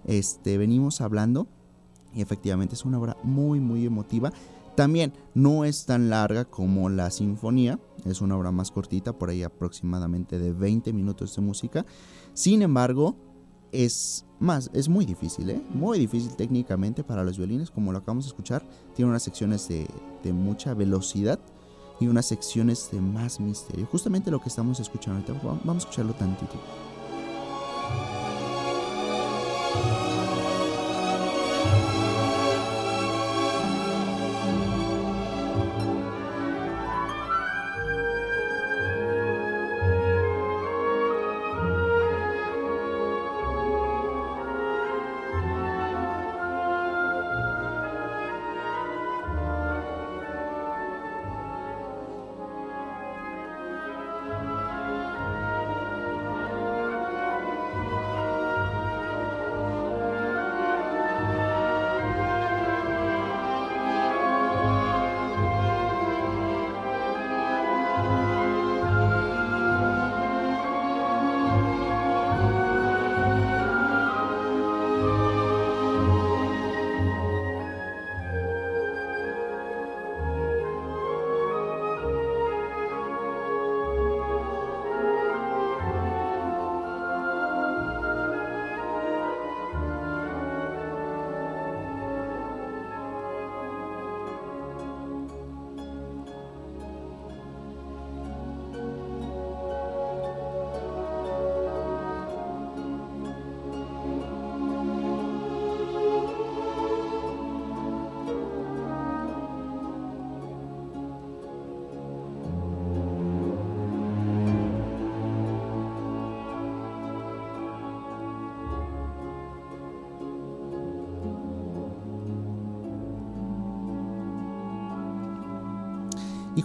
este, 0.06 0.58
venimos 0.58 1.02
hablando. 1.02 1.48
Y 2.14 2.22
efectivamente 2.22 2.76
es 2.76 2.86
una 2.86 3.00
obra 3.00 3.18
muy, 3.24 3.60
muy 3.60 3.86
emotiva. 3.86 4.32
También 4.78 5.12
no 5.34 5.66
es 5.66 5.88
tan 5.88 6.12
larga 6.12 6.46
como 6.46 6.88
la 6.90 7.10
sinfonía, 7.10 7.80
es 8.06 8.22
una 8.22 8.38
obra 8.38 8.52
más 8.52 8.70
cortita, 8.70 9.12
por 9.18 9.32
ahí 9.32 9.42
aproximadamente 9.42 10.38
de 10.38 10.54
20 10.54 10.94
minutos 10.94 11.36
de 11.36 11.42
música. 11.42 11.84
Sin 12.36 12.62
embargo, 12.62 13.16
es 13.72 14.28
más, 14.40 14.70
es 14.74 14.88
muy 14.88 15.04
difícil, 15.06 15.50
¿eh? 15.50 15.60
Muy 15.74 15.98
difícil 15.98 16.36
técnicamente 16.36 17.04
para 17.04 17.24
los 17.24 17.40
violines, 17.40 17.72
como 17.72 17.92
lo 17.92 17.98
acabamos 17.98 18.26
de 18.26 18.30
escuchar. 18.30 18.64
Tiene 18.94 19.10
unas 19.10 19.24
secciones 19.24 19.68
de, 19.68 19.88
mucha 20.32 20.76
velocidad 20.76 21.40
y 22.00 22.06
unas 22.06 22.28
secciones 22.28 22.90
de 22.92 23.02
más 23.02 23.40
misterio. 23.40 23.88
Justamente 23.88 24.30
lo 24.30 24.40
que 24.40 24.50
estamos 24.50 24.80
escuchando 24.80 25.22
ahorita, 25.34 25.48
va- 25.48 25.60
vamos 25.64 25.86
a 25.86 25.90
escucharlo 25.90 26.14
tantito. 26.14 26.54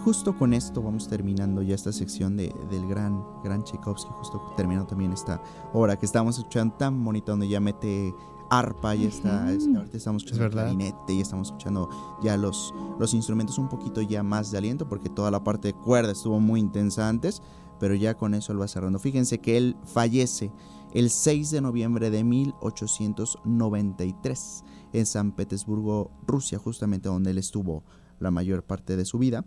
Justo 0.04 0.36
con 0.36 0.52
esto 0.54 0.82
vamos 0.82 1.08
terminando 1.08 1.62
ya 1.62 1.74
esta 1.74 1.92
sección 1.92 2.36
de, 2.36 2.54
del 2.70 2.86
gran, 2.88 3.22
gran 3.44 3.62
Tchaikovsky, 3.64 4.10
justo 4.14 4.40
terminando 4.56 4.86
también 4.88 5.12
esta 5.12 5.42
obra 5.72 5.98
que 5.98 6.06
estamos 6.06 6.38
escuchando 6.38 6.74
tan 6.76 7.04
bonita 7.04 7.32
donde 7.32 7.48
ya 7.48 7.60
mete 7.60 8.14
arpa, 8.50 8.94
ya 8.94 9.08
está, 9.08 9.50
es- 9.52 9.66
ahorita 9.74 9.96
estamos 9.96 10.22
escuchando 10.24 10.42
verdad. 10.44 10.64
clarinete, 10.64 11.16
ya 11.16 11.22
estamos 11.22 11.48
escuchando 11.48 11.88
ya 12.22 12.36
los, 12.36 12.74
los 12.98 13.14
instrumentos 13.14 13.56
un 13.58 13.68
poquito 13.68 14.02
ya 14.02 14.22
más 14.22 14.50
de 14.50 14.58
aliento 14.58 14.86
porque 14.88 15.08
toda 15.08 15.30
la 15.30 15.42
parte 15.42 15.68
de 15.68 15.74
cuerda 15.74 16.12
estuvo 16.12 16.38
muy 16.40 16.60
intensa 16.60 17.08
antes, 17.08 17.40
pero 17.80 17.94
ya 17.94 18.14
con 18.16 18.34
eso 18.34 18.52
él 18.52 18.60
va 18.60 18.68
cerrando. 18.68 18.98
Fíjense 18.98 19.38
que 19.38 19.56
él 19.56 19.76
fallece 19.84 20.52
el 20.92 21.08
6 21.10 21.50
de 21.50 21.60
noviembre 21.62 22.10
de 22.10 22.22
1893 22.24 24.64
en 24.92 25.06
San 25.06 25.32
Petersburgo, 25.32 26.10
Rusia, 26.26 26.58
justamente 26.58 27.08
donde 27.08 27.30
él 27.30 27.38
estuvo 27.38 27.82
la 28.20 28.30
mayor 28.30 28.62
parte 28.64 28.96
de 28.96 29.04
su 29.04 29.18
vida. 29.18 29.44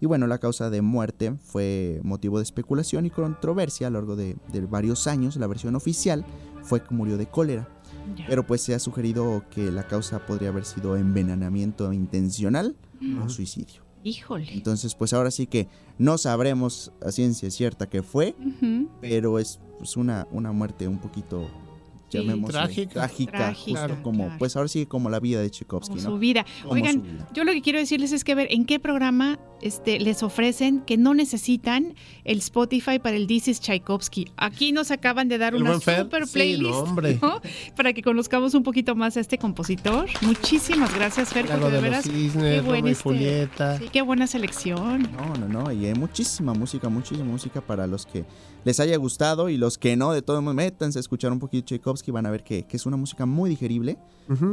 Y 0.00 0.06
bueno, 0.06 0.26
la 0.26 0.38
causa 0.38 0.70
de 0.70 0.82
muerte 0.82 1.34
fue 1.42 2.00
motivo 2.04 2.38
de 2.38 2.44
especulación 2.44 3.06
y 3.06 3.10
controversia 3.10 3.88
a 3.88 3.90
lo 3.90 3.98
largo 3.98 4.16
de, 4.16 4.36
de 4.52 4.60
varios 4.60 5.06
años. 5.06 5.36
La 5.36 5.46
versión 5.46 5.74
oficial 5.74 6.24
fue 6.62 6.82
que 6.82 6.94
murió 6.94 7.16
de 7.16 7.26
cólera. 7.26 7.68
Pero 8.26 8.46
pues 8.46 8.62
se 8.62 8.74
ha 8.74 8.78
sugerido 8.78 9.44
que 9.50 9.70
la 9.70 9.86
causa 9.86 10.24
podría 10.24 10.48
haber 10.48 10.64
sido 10.64 10.96
envenenamiento 10.96 11.92
intencional 11.92 12.76
o 13.24 13.28
suicidio. 13.28 13.82
Híjole. 14.04 14.52
Entonces, 14.52 14.94
pues 14.94 15.12
ahora 15.12 15.30
sí 15.30 15.46
que 15.46 15.68
no 15.98 16.16
sabremos 16.18 16.92
a 17.04 17.10
ciencia 17.10 17.50
cierta 17.50 17.88
qué 17.88 18.02
fue, 18.02 18.34
pero 19.00 19.38
es 19.38 19.60
pues, 19.78 19.96
una, 19.96 20.26
una 20.30 20.52
muerte 20.52 20.88
un 20.88 20.98
poquito 20.98 21.48
llamémosle, 22.10 22.52
Trágica. 22.58 22.92
trágica, 22.94 23.32
Trágica, 23.38 23.80
justo 23.88 24.02
como, 24.02 24.24
claro. 24.24 24.38
pues 24.38 24.56
ahora 24.56 24.68
sí 24.68 24.86
como 24.86 25.10
la 25.10 25.20
vida 25.20 25.40
de 25.40 25.50
Tchaikovsky, 25.50 25.96
Como 25.96 26.02
¿no? 26.02 26.10
su 26.10 26.18
vida. 26.18 26.44
Como 26.62 26.74
Oigan, 26.74 26.94
su 26.96 27.02
vida. 27.02 27.28
yo 27.34 27.44
lo 27.44 27.52
que 27.52 27.62
quiero 27.62 27.78
decirles 27.78 28.12
es 28.12 28.24
que 28.24 28.34
ver 28.34 28.48
en 28.50 28.64
qué 28.64 28.78
programa 28.80 29.38
este, 29.60 29.98
les 29.98 30.22
ofrecen 30.22 30.80
que 30.82 30.96
no 30.96 31.14
necesitan 31.14 31.94
el 32.24 32.38
Spotify 32.38 32.98
para 33.00 33.16
el 33.16 33.26
This 33.26 33.48
is 33.48 33.60
Tchaikovsky. 33.60 34.26
Aquí 34.36 34.70
nos 34.72 34.90
acaban 34.92 35.28
de 35.28 35.36
dar 35.38 35.54
El 35.54 35.62
una 35.62 35.74
super 35.80 36.26
Sí, 36.26 36.32
playlist 36.32 36.70
no, 36.70 36.78
hombre. 36.78 37.18
¿no? 37.20 37.40
para 37.76 37.92
que 37.92 38.02
conozcamos 38.02 38.54
un 38.54 38.62
poquito 38.62 38.94
más 38.94 39.16
a 39.16 39.20
este 39.20 39.36
compositor. 39.38 40.06
Muchísimas 40.22 40.94
gracias, 40.94 41.30
Fer, 41.30 41.46
porque 41.46 41.64
de 41.64 41.70
de 41.72 41.80
veras 41.80 42.04
Cisnes, 42.04 42.32
qué 42.54 42.60
buen 42.60 42.80
Romeo 42.80 42.88
y 42.88 42.92
este- 42.92 43.02
Julieta. 43.02 43.78
sí, 43.78 43.84
qué 43.92 44.02
buena 44.02 44.26
selección. 44.28 45.02
No, 45.12 45.34
no, 45.34 45.48
no, 45.48 45.72
y 45.72 45.86
hay 45.86 45.94
muchísima 45.94 46.54
música, 46.54 46.88
muchísima 46.88 47.24
música 47.24 47.60
para 47.60 47.86
los 47.86 48.06
que 48.06 48.24
les 48.64 48.78
haya 48.80 48.96
gustado 48.96 49.48
y 49.48 49.56
los 49.56 49.76
que 49.78 49.96
no, 49.96 50.12
de 50.12 50.22
todo 50.22 50.40
modo, 50.42 50.54
métanse 50.54 50.98
a 50.98 51.00
escuchar 51.00 51.32
un 51.32 51.38
poquito 51.40 51.74
de 51.74 51.80
Tchaikovsky, 51.98 52.10
van 52.12 52.26
a 52.26 52.30
ver 52.30 52.42
que, 52.44 52.62
que 52.64 52.76
es 52.76 52.86
una 52.86 52.96
música 52.96 53.26
muy 53.26 53.50
digerible, 53.50 53.98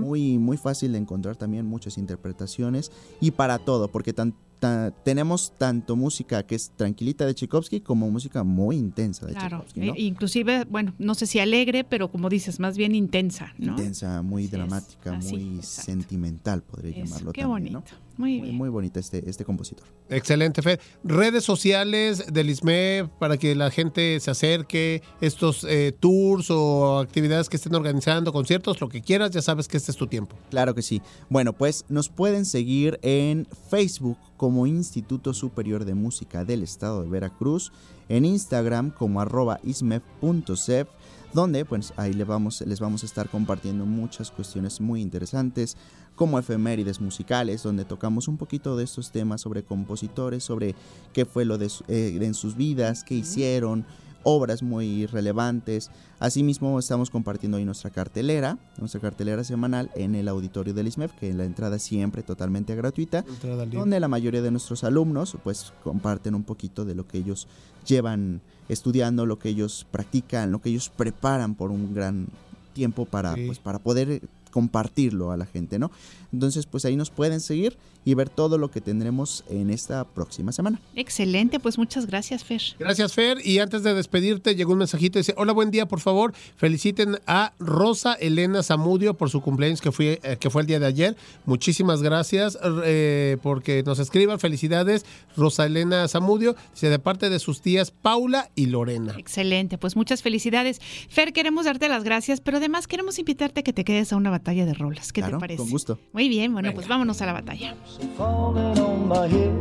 muy, 0.02 0.38
muy 0.38 0.58
fácil 0.58 0.92
de 0.94 0.98
encontrar 1.00 1.36
también, 1.36 1.66
muchas 1.66 1.98
interpretaciones 1.98 2.92
y 3.20 3.32
para 3.32 3.60
todo, 3.60 3.90
porque 3.90 4.14
tan- 4.14 4.34
ta- 4.60 4.92
tenemos 5.04 5.54
tanto 5.58 5.96
música 5.96 6.44
que 6.44 6.56
es 6.56 6.72
tranquilita 6.76 7.26
de 7.26 7.34
Tchaikovsky 7.36 7.82
como 7.82 8.10
música 8.10 8.44
muy 8.44 8.76
intensa 8.78 9.26
de 9.26 9.34
Claro, 9.34 9.50
Tchaikovsky, 9.66 9.80
¿no? 9.82 9.94
e- 9.96 10.02
inclusive, 10.02 10.66
bueno, 10.66 10.94
no 10.98 11.16
sé 11.16 11.28
si 11.28 11.40
alegre, 11.40 11.84
pero 11.84 12.12
como 12.12 12.30
dices, 12.30 12.60
más 12.60 12.78
bien 12.78 12.96
intensa, 12.96 13.54
¿no? 13.58 13.72
Intensa, 13.72 14.22
muy 14.22 14.44
Así 14.44 14.46
es, 14.46 14.52
dramática, 14.52 15.16
así, 15.18 15.36
muy 15.38 15.62
sentimental, 15.64 16.62
podría 16.64 16.92
Eso, 16.92 17.06
llamarlo 17.06 17.32
qué 17.34 17.42
también, 17.42 17.74
bonito. 17.74 17.92
¿no? 18.00 18.06
Muy 18.18 18.32
Muy, 18.38 18.42
bien. 18.44 18.56
muy 18.56 18.70
bonita 18.70 19.00
este, 19.02 19.30
este 19.30 19.44
compositor. 19.44 19.86
Excelente, 20.10 20.62
Fer. 20.62 20.80
Redes 21.04 21.44
sociales 21.44 22.24
del 22.32 22.50
ISME 22.50 23.10
para 23.20 23.36
que 23.36 23.56
la 23.56 23.70
gente 23.72 24.18
se 24.22 24.32
acerque, 24.32 25.02
estos 25.20 25.66
eh, 25.68 25.92
tours 26.00 26.50
o 26.50 27.00
actividades 27.00 27.50
que 27.50 27.58
estén 27.58 27.76
organizando, 27.76 28.32
conciertos, 28.32 28.80
lo 28.80 28.88
que 28.88 29.02
quieras, 29.02 29.32
ya 29.32 29.42
sabes 29.42 29.68
que 29.68 29.76
este 29.76 29.92
es 29.92 29.98
tu 29.98 30.08
tiempo. 30.08 30.38
Claro 30.50 30.74
que 30.74 30.82
sí. 30.82 31.02
Bueno, 31.30 31.52
pues 31.52 31.84
nos 31.90 32.08
pueden 32.08 32.46
seguir 32.46 33.00
en 33.02 33.48
Facebook 33.70 34.18
como 34.38 34.68
Instituto 34.68 35.34
Superior 35.34 35.86
de 35.86 35.96
Música 35.96 36.46
del 36.46 36.64
Estado 36.64 37.02
de 37.02 37.10
Veracruz, 37.10 37.72
en 38.10 38.26
Instagram 38.26 38.92
como 38.92 39.22
arroba 39.22 39.60
ismef.cef, 39.64 40.88
donde 41.34 41.66
pues 41.66 41.94
ahí 41.98 42.14
les 42.14 42.28
vamos, 42.28 42.62
les 42.62 42.80
vamos 42.80 43.04
a 43.04 43.06
estar 43.06 43.30
compartiendo 43.30 43.86
muchas 43.86 44.32
cuestiones 44.32 44.80
muy 44.80 45.02
interesantes, 45.02 45.78
como 46.16 46.40
efemérides 46.40 47.02
musicales, 47.02 47.64
donde 47.64 47.84
tocamos 47.84 48.28
un 48.28 48.38
poquito 48.38 48.78
de 48.78 48.86
estos 48.86 49.12
temas 49.12 49.42
sobre 49.42 49.64
compositores, 49.64 50.44
sobre 50.44 50.76
qué 51.14 51.26
fue 51.26 51.44
lo 51.44 51.58
de, 51.58 51.70
eh, 51.88 52.18
en 52.22 52.34
sus 52.34 52.56
vidas, 52.56 53.04
qué 53.04 53.16
hicieron, 53.16 53.86
obras 54.26 54.62
muy 54.64 55.06
relevantes. 55.06 55.92
Asimismo, 56.20 56.78
estamos 56.80 57.10
compartiendo 57.10 57.58
ahí 57.58 57.64
nuestra 57.64 57.92
cartelera, 57.92 58.58
nuestra 58.78 59.00
cartelera 59.00 59.44
semanal 59.44 59.92
en 59.96 60.16
el 60.16 60.28
auditorio 60.28 60.74
del 60.74 60.88
ISMEF, 60.88 61.14
que 61.14 61.32
la 61.34 61.46
entrada 61.46 61.78
siempre 61.80 62.24
totalmente 62.24 62.76
gratuita, 62.76 63.24
donde 63.80 64.00
la 64.00 64.08
mayoría 64.08 64.42
de 64.42 64.52
nuestros 64.52 64.84
alumnos 64.84 65.38
pues 65.44 65.72
comparten 65.84 66.34
un 66.36 66.44
poquito 66.44 66.84
de 66.86 66.96
lo 66.96 67.08
que 67.08 67.20
ellos 67.20 67.48
llevan 67.86 68.42
estudiando, 68.68 69.26
lo 69.28 69.38
que 69.38 69.50
ellos 69.50 69.86
practican, 69.92 70.52
lo 70.52 70.60
que 70.60 70.70
ellos 70.70 70.90
preparan 70.90 71.54
por 71.54 71.70
un 71.70 71.94
gran 71.94 72.28
tiempo 72.74 73.06
para, 73.06 73.36
Sí. 73.36 73.46
pues, 73.46 73.60
para 73.60 73.78
poder 73.80 74.22
compartirlo 74.56 75.34
a 75.34 75.38
la 75.38 75.46
gente, 75.46 75.80
¿no? 75.80 75.92
Entonces, 76.32 76.66
pues 76.66 76.86
ahí 76.86 76.96
nos 76.96 77.10
pueden 77.10 77.42
seguir 77.42 77.78
y 78.06 78.14
ver 78.14 78.30
todo 78.30 78.58
lo 78.58 78.72
que 78.72 78.80
tendremos 78.80 79.44
en 79.50 79.70
esta 79.70 80.06
próxima 80.06 80.54
semana. 80.54 80.80
Excelente, 80.96 81.60
pues 81.60 81.78
muchas 81.78 82.06
gracias, 82.06 82.46
Fer. 82.46 82.62
Gracias, 82.80 83.14
Fer. 83.14 83.46
Y 83.46 83.60
antes 83.60 83.84
de 83.84 83.94
despedirte, 83.94 84.56
llegó 84.56 84.72
un 84.72 84.80
mensajito. 84.80 85.20
Dice: 85.20 85.34
Hola, 85.38 85.52
buen 85.52 85.72
día, 85.72 85.88
por 85.88 86.00
favor. 86.00 86.34
Feliciten 86.56 87.20
a 87.28 87.52
Rosa 87.60 88.14
Elena 88.14 88.64
Zamudio 88.64 89.16
por 89.16 89.30
su 89.30 89.42
cumpleaños 89.42 89.82
que 89.82 89.92
fue, 89.92 90.22
eh, 90.24 90.38
que 90.40 90.50
fue 90.50 90.62
el 90.62 90.68
día 90.68 90.80
de 90.80 90.86
ayer. 90.86 91.18
Muchísimas 91.46 92.02
gracias 92.02 92.58
eh, 92.86 93.38
porque 93.44 93.84
nos 93.84 94.00
escriban. 94.00 94.40
Felicidades, 94.40 95.06
Rosa 95.36 95.66
Elena 95.66 96.08
Zamudio. 96.08 96.56
Dice: 96.74 96.90
de 96.90 97.00
parte 97.00 97.30
de 97.30 97.40
sus 97.40 97.60
tías 97.62 97.92
Paula 97.92 98.52
y 98.56 98.68
Lorena. 98.68 99.16
Excelente, 99.18 99.78
pues 99.78 99.98
muchas 99.98 100.22
felicidades. 100.22 100.80
Fer, 101.10 101.34
queremos 101.34 101.66
darte 101.66 101.90
las 101.90 102.06
gracias, 102.06 102.40
pero 102.40 102.58
además 102.58 102.88
queremos 102.88 103.20
invitarte 103.20 103.60
a 103.60 103.64
que 103.64 103.74
te 103.74 103.84
quedes 103.84 104.14
a 104.14 104.16
una 104.16 104.30
batalla 104.30 104.45
de 104.54 104.74
rolas. 104.74 105.12
¿Qué 105.12 105.22
Claro, 105.22 105.38
te 105.38 105.42
parece? 105.42 105.58
con 105.64 105.70
gusto. 105.72 105.98
Muy 106.14 106.30
bien, 106.30 106.54
bueno, 106.54 106.72
pues 106.74 106.88
vámonos 106.88 107.22
a 107.22 107.26
la 107.26 107.34
batalla. 107.34 107.76
falling 108.18 108.78
on 108.80 109.08
my 109.08 109.28
head. 109.28 109.52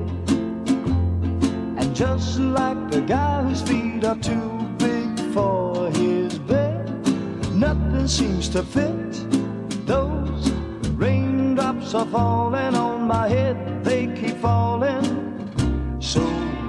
And 1.79 1.95
just 1.97 2.39
like 2.39 2.91
the 2.91 3.01
guy 3.01 3.43
whose 3.43 3.63
feet 3.63 4.05
are 4.05 4.19
too 4.21 4.67
big 4.79 5.19
for 5.33 5.91
his 5.91 6.39
bed, 6.41 6.87
nothing 7.55 8.07
seems 8.07 8.49
to 8.51 8.63
fit. 8.63 8.93
Those 9.87 10.51
raindrops 10.97 11.95
are 11.95 12.07
falling 12.07 12.75
on 12.77 13.07
my 13.09 13.29
head, 13.29 13.57
they 13.85 14.07
keep 14.15 14.37
falling. 14.41 15.03
So 16.01 16.23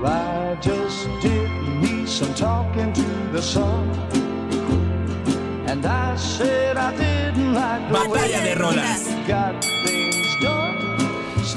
I 0.03 0.57
just 0.61 1.07
did 1.21 1.49
me 1.81 2.05
some 2.05 2.33
talking 2.33 2.93
to 2.93 3.01
the 3.31 3.41
sun. 3.41 3.91
Batalla 7.91 8.41
de 8.41 8.55
rolas. 8.55 9.07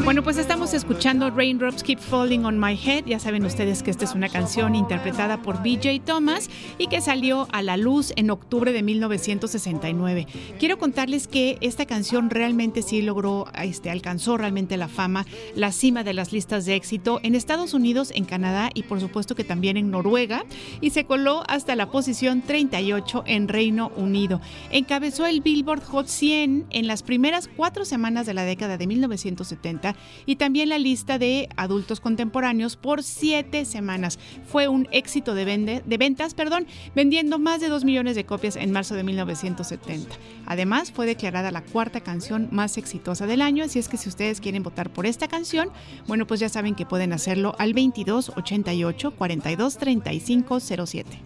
Bueno, 0.04 0.22
pues 0.22 0.38
estamos 0.38 0.72
escuchando 0.74 1.30
Raindrops 1.30 1.82
Keep 1.82 1.98
Falling 1.98 2.44
on 2.44 2.58
My 2.58 2.78
Head. 2.82 3.04
Ya 3.06 3.18
saben 3.18 3.44
ustedes 3.44 3.82
que 3.82 3.90
esta 3.90 4.04
es 4.04 4.14
una 4.14 4.28
canción 4.28 4.74
interpretada 4.74 5.42
por 5.42 5.62
BJ 5.62 6.00
Thomas 6.02 6.48
y 6.78 6.86
que 6.86 7.00
salió 7.00 7.46
a 7.52 7.62
la 7.62 7.76
luz 7.76 8.12
en 8.16 8.30
octubre 8.30 8.72
de 8.72 8.82
1969. 8.82 10.26
Quiero 10.58 10.78
contarles 10.78 11.26
que 11.26 11.58
esta 11.60 11.84
canción 11.84 12.30
realmente 12.30 12.82
sí 12.82 13.02
logró, 13.02 13.48
este, 13.60 13.90
alcanzó 13.90 14.38
realmente 14.38 14.76
la 14.76 14.88
fama, 14.88 15.26
la 15.54 15.72
cima 15.72 16.04
de 16.04 16.14
las 16.14 16.32
listas 16.32 16.64
de 16.64 16.76
éxito 16.76 17.20
en 17.22 17.34
Estados 17.34 17.74
Unidos, 17.74 18.12
en 18.14 18.24
Canadá 18.24 18.70
y 18.72 18.84
por 18.84 19.00
supuesto 19.00 19.34
que 19.34 19.44
también 19.44 19.76
en 19.76 19.90
Noruega 19.90 20.44
y 20.80 20.90
se 20.90 21.04
coló 21.04 21.42
hasta 21.48 21.76
la 21.76 21.90
posición 21.90 22.40
38 22.40 23.24
en 23.26 23.48
Reino 23.48 23.90
Unido. 23.96 24.40
Encabezó 24.70 25.26
el 25.26 25.42
Billboard 25.42 25.82
Hot 25.84 26.06
100 26.06 26.66
en 26.70 26.86
las 26.86 27.02
primeras 27.02 27.50
cuatro 27.54 27.84
semanas 27.84 28.26
de 28.26 28.34
la 28.34 28.44
década 28.44 28.78
de 28.78 28.86
1970 28.86 29.87
y 30.26 30.36
también 30.36 30.68
la 30.68 30.78
lista 30.78 31.18
de 31.18 31.48
adultos 31.56 32.00
contemporáneos 32.00 32.76
por 32.76 33.02
siete 33.02 33.64
semanas. 33.64 34.18
Fue 34.46 34.68
un 34.68 34.88
éxito 34.92 35.34
de, 35.34 35.44
vende- 35.46 35.82
de 35.84 35.96
ventas, 35.98 36.34
perdón, 36.34 36.66
vendiendo 36.94 37.38
más 37.38 37.60
de 37.60 37.68
2 37.68 37.84
millones 37.84 38.14
de 38.16 38.24
copias 38.24 38.56
en 38.56 38.70
marzo 38.72 38.94
de 38.94 39.04
1970. 39.04 40.14
Además, 40.46 40.92
fue 40.92 41.06
declarada 41.06 41.50
la 41.50 41.62
cuarta 41.62 42.00
canción 42.00 42.48
más 42.50 42.76
exitosa 42.78 43.26
del 43.26 43.42
año, 43.42 43.64
así 43.64 43.78
es 43.78 43.88
que 43.88 43.96
si 43.96 44.08
ustedes 44.08 44.40
quieren 44.40 44.62
votar 44.62 44.90
por 44.90 45.06
esta 45.06 45.28
canción, 45.28 45.70
bueno, 46.06 46.26
pues 46.26 46.40
ya 46.40 46.48
saben 46.48 46.74
que 46.74 46.86
pueden 46.86 47.12
hacerlo 47.12 47.54
al 47.58 47.74
22 47.74 48.32
88 48.36 49.10
42 49.12 49.78
35 49.78 50.60
07. 50.60 51.18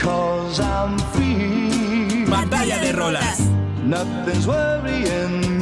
Cause 0.00 0.60
I'm 0.62 0.98
free. 1.12 2.24
Batalla 2.26 2.78
de 2.78 2.92
rolas. 2.92 3.40
Nothing's 3.84 4.46
worrying 4.46 5.61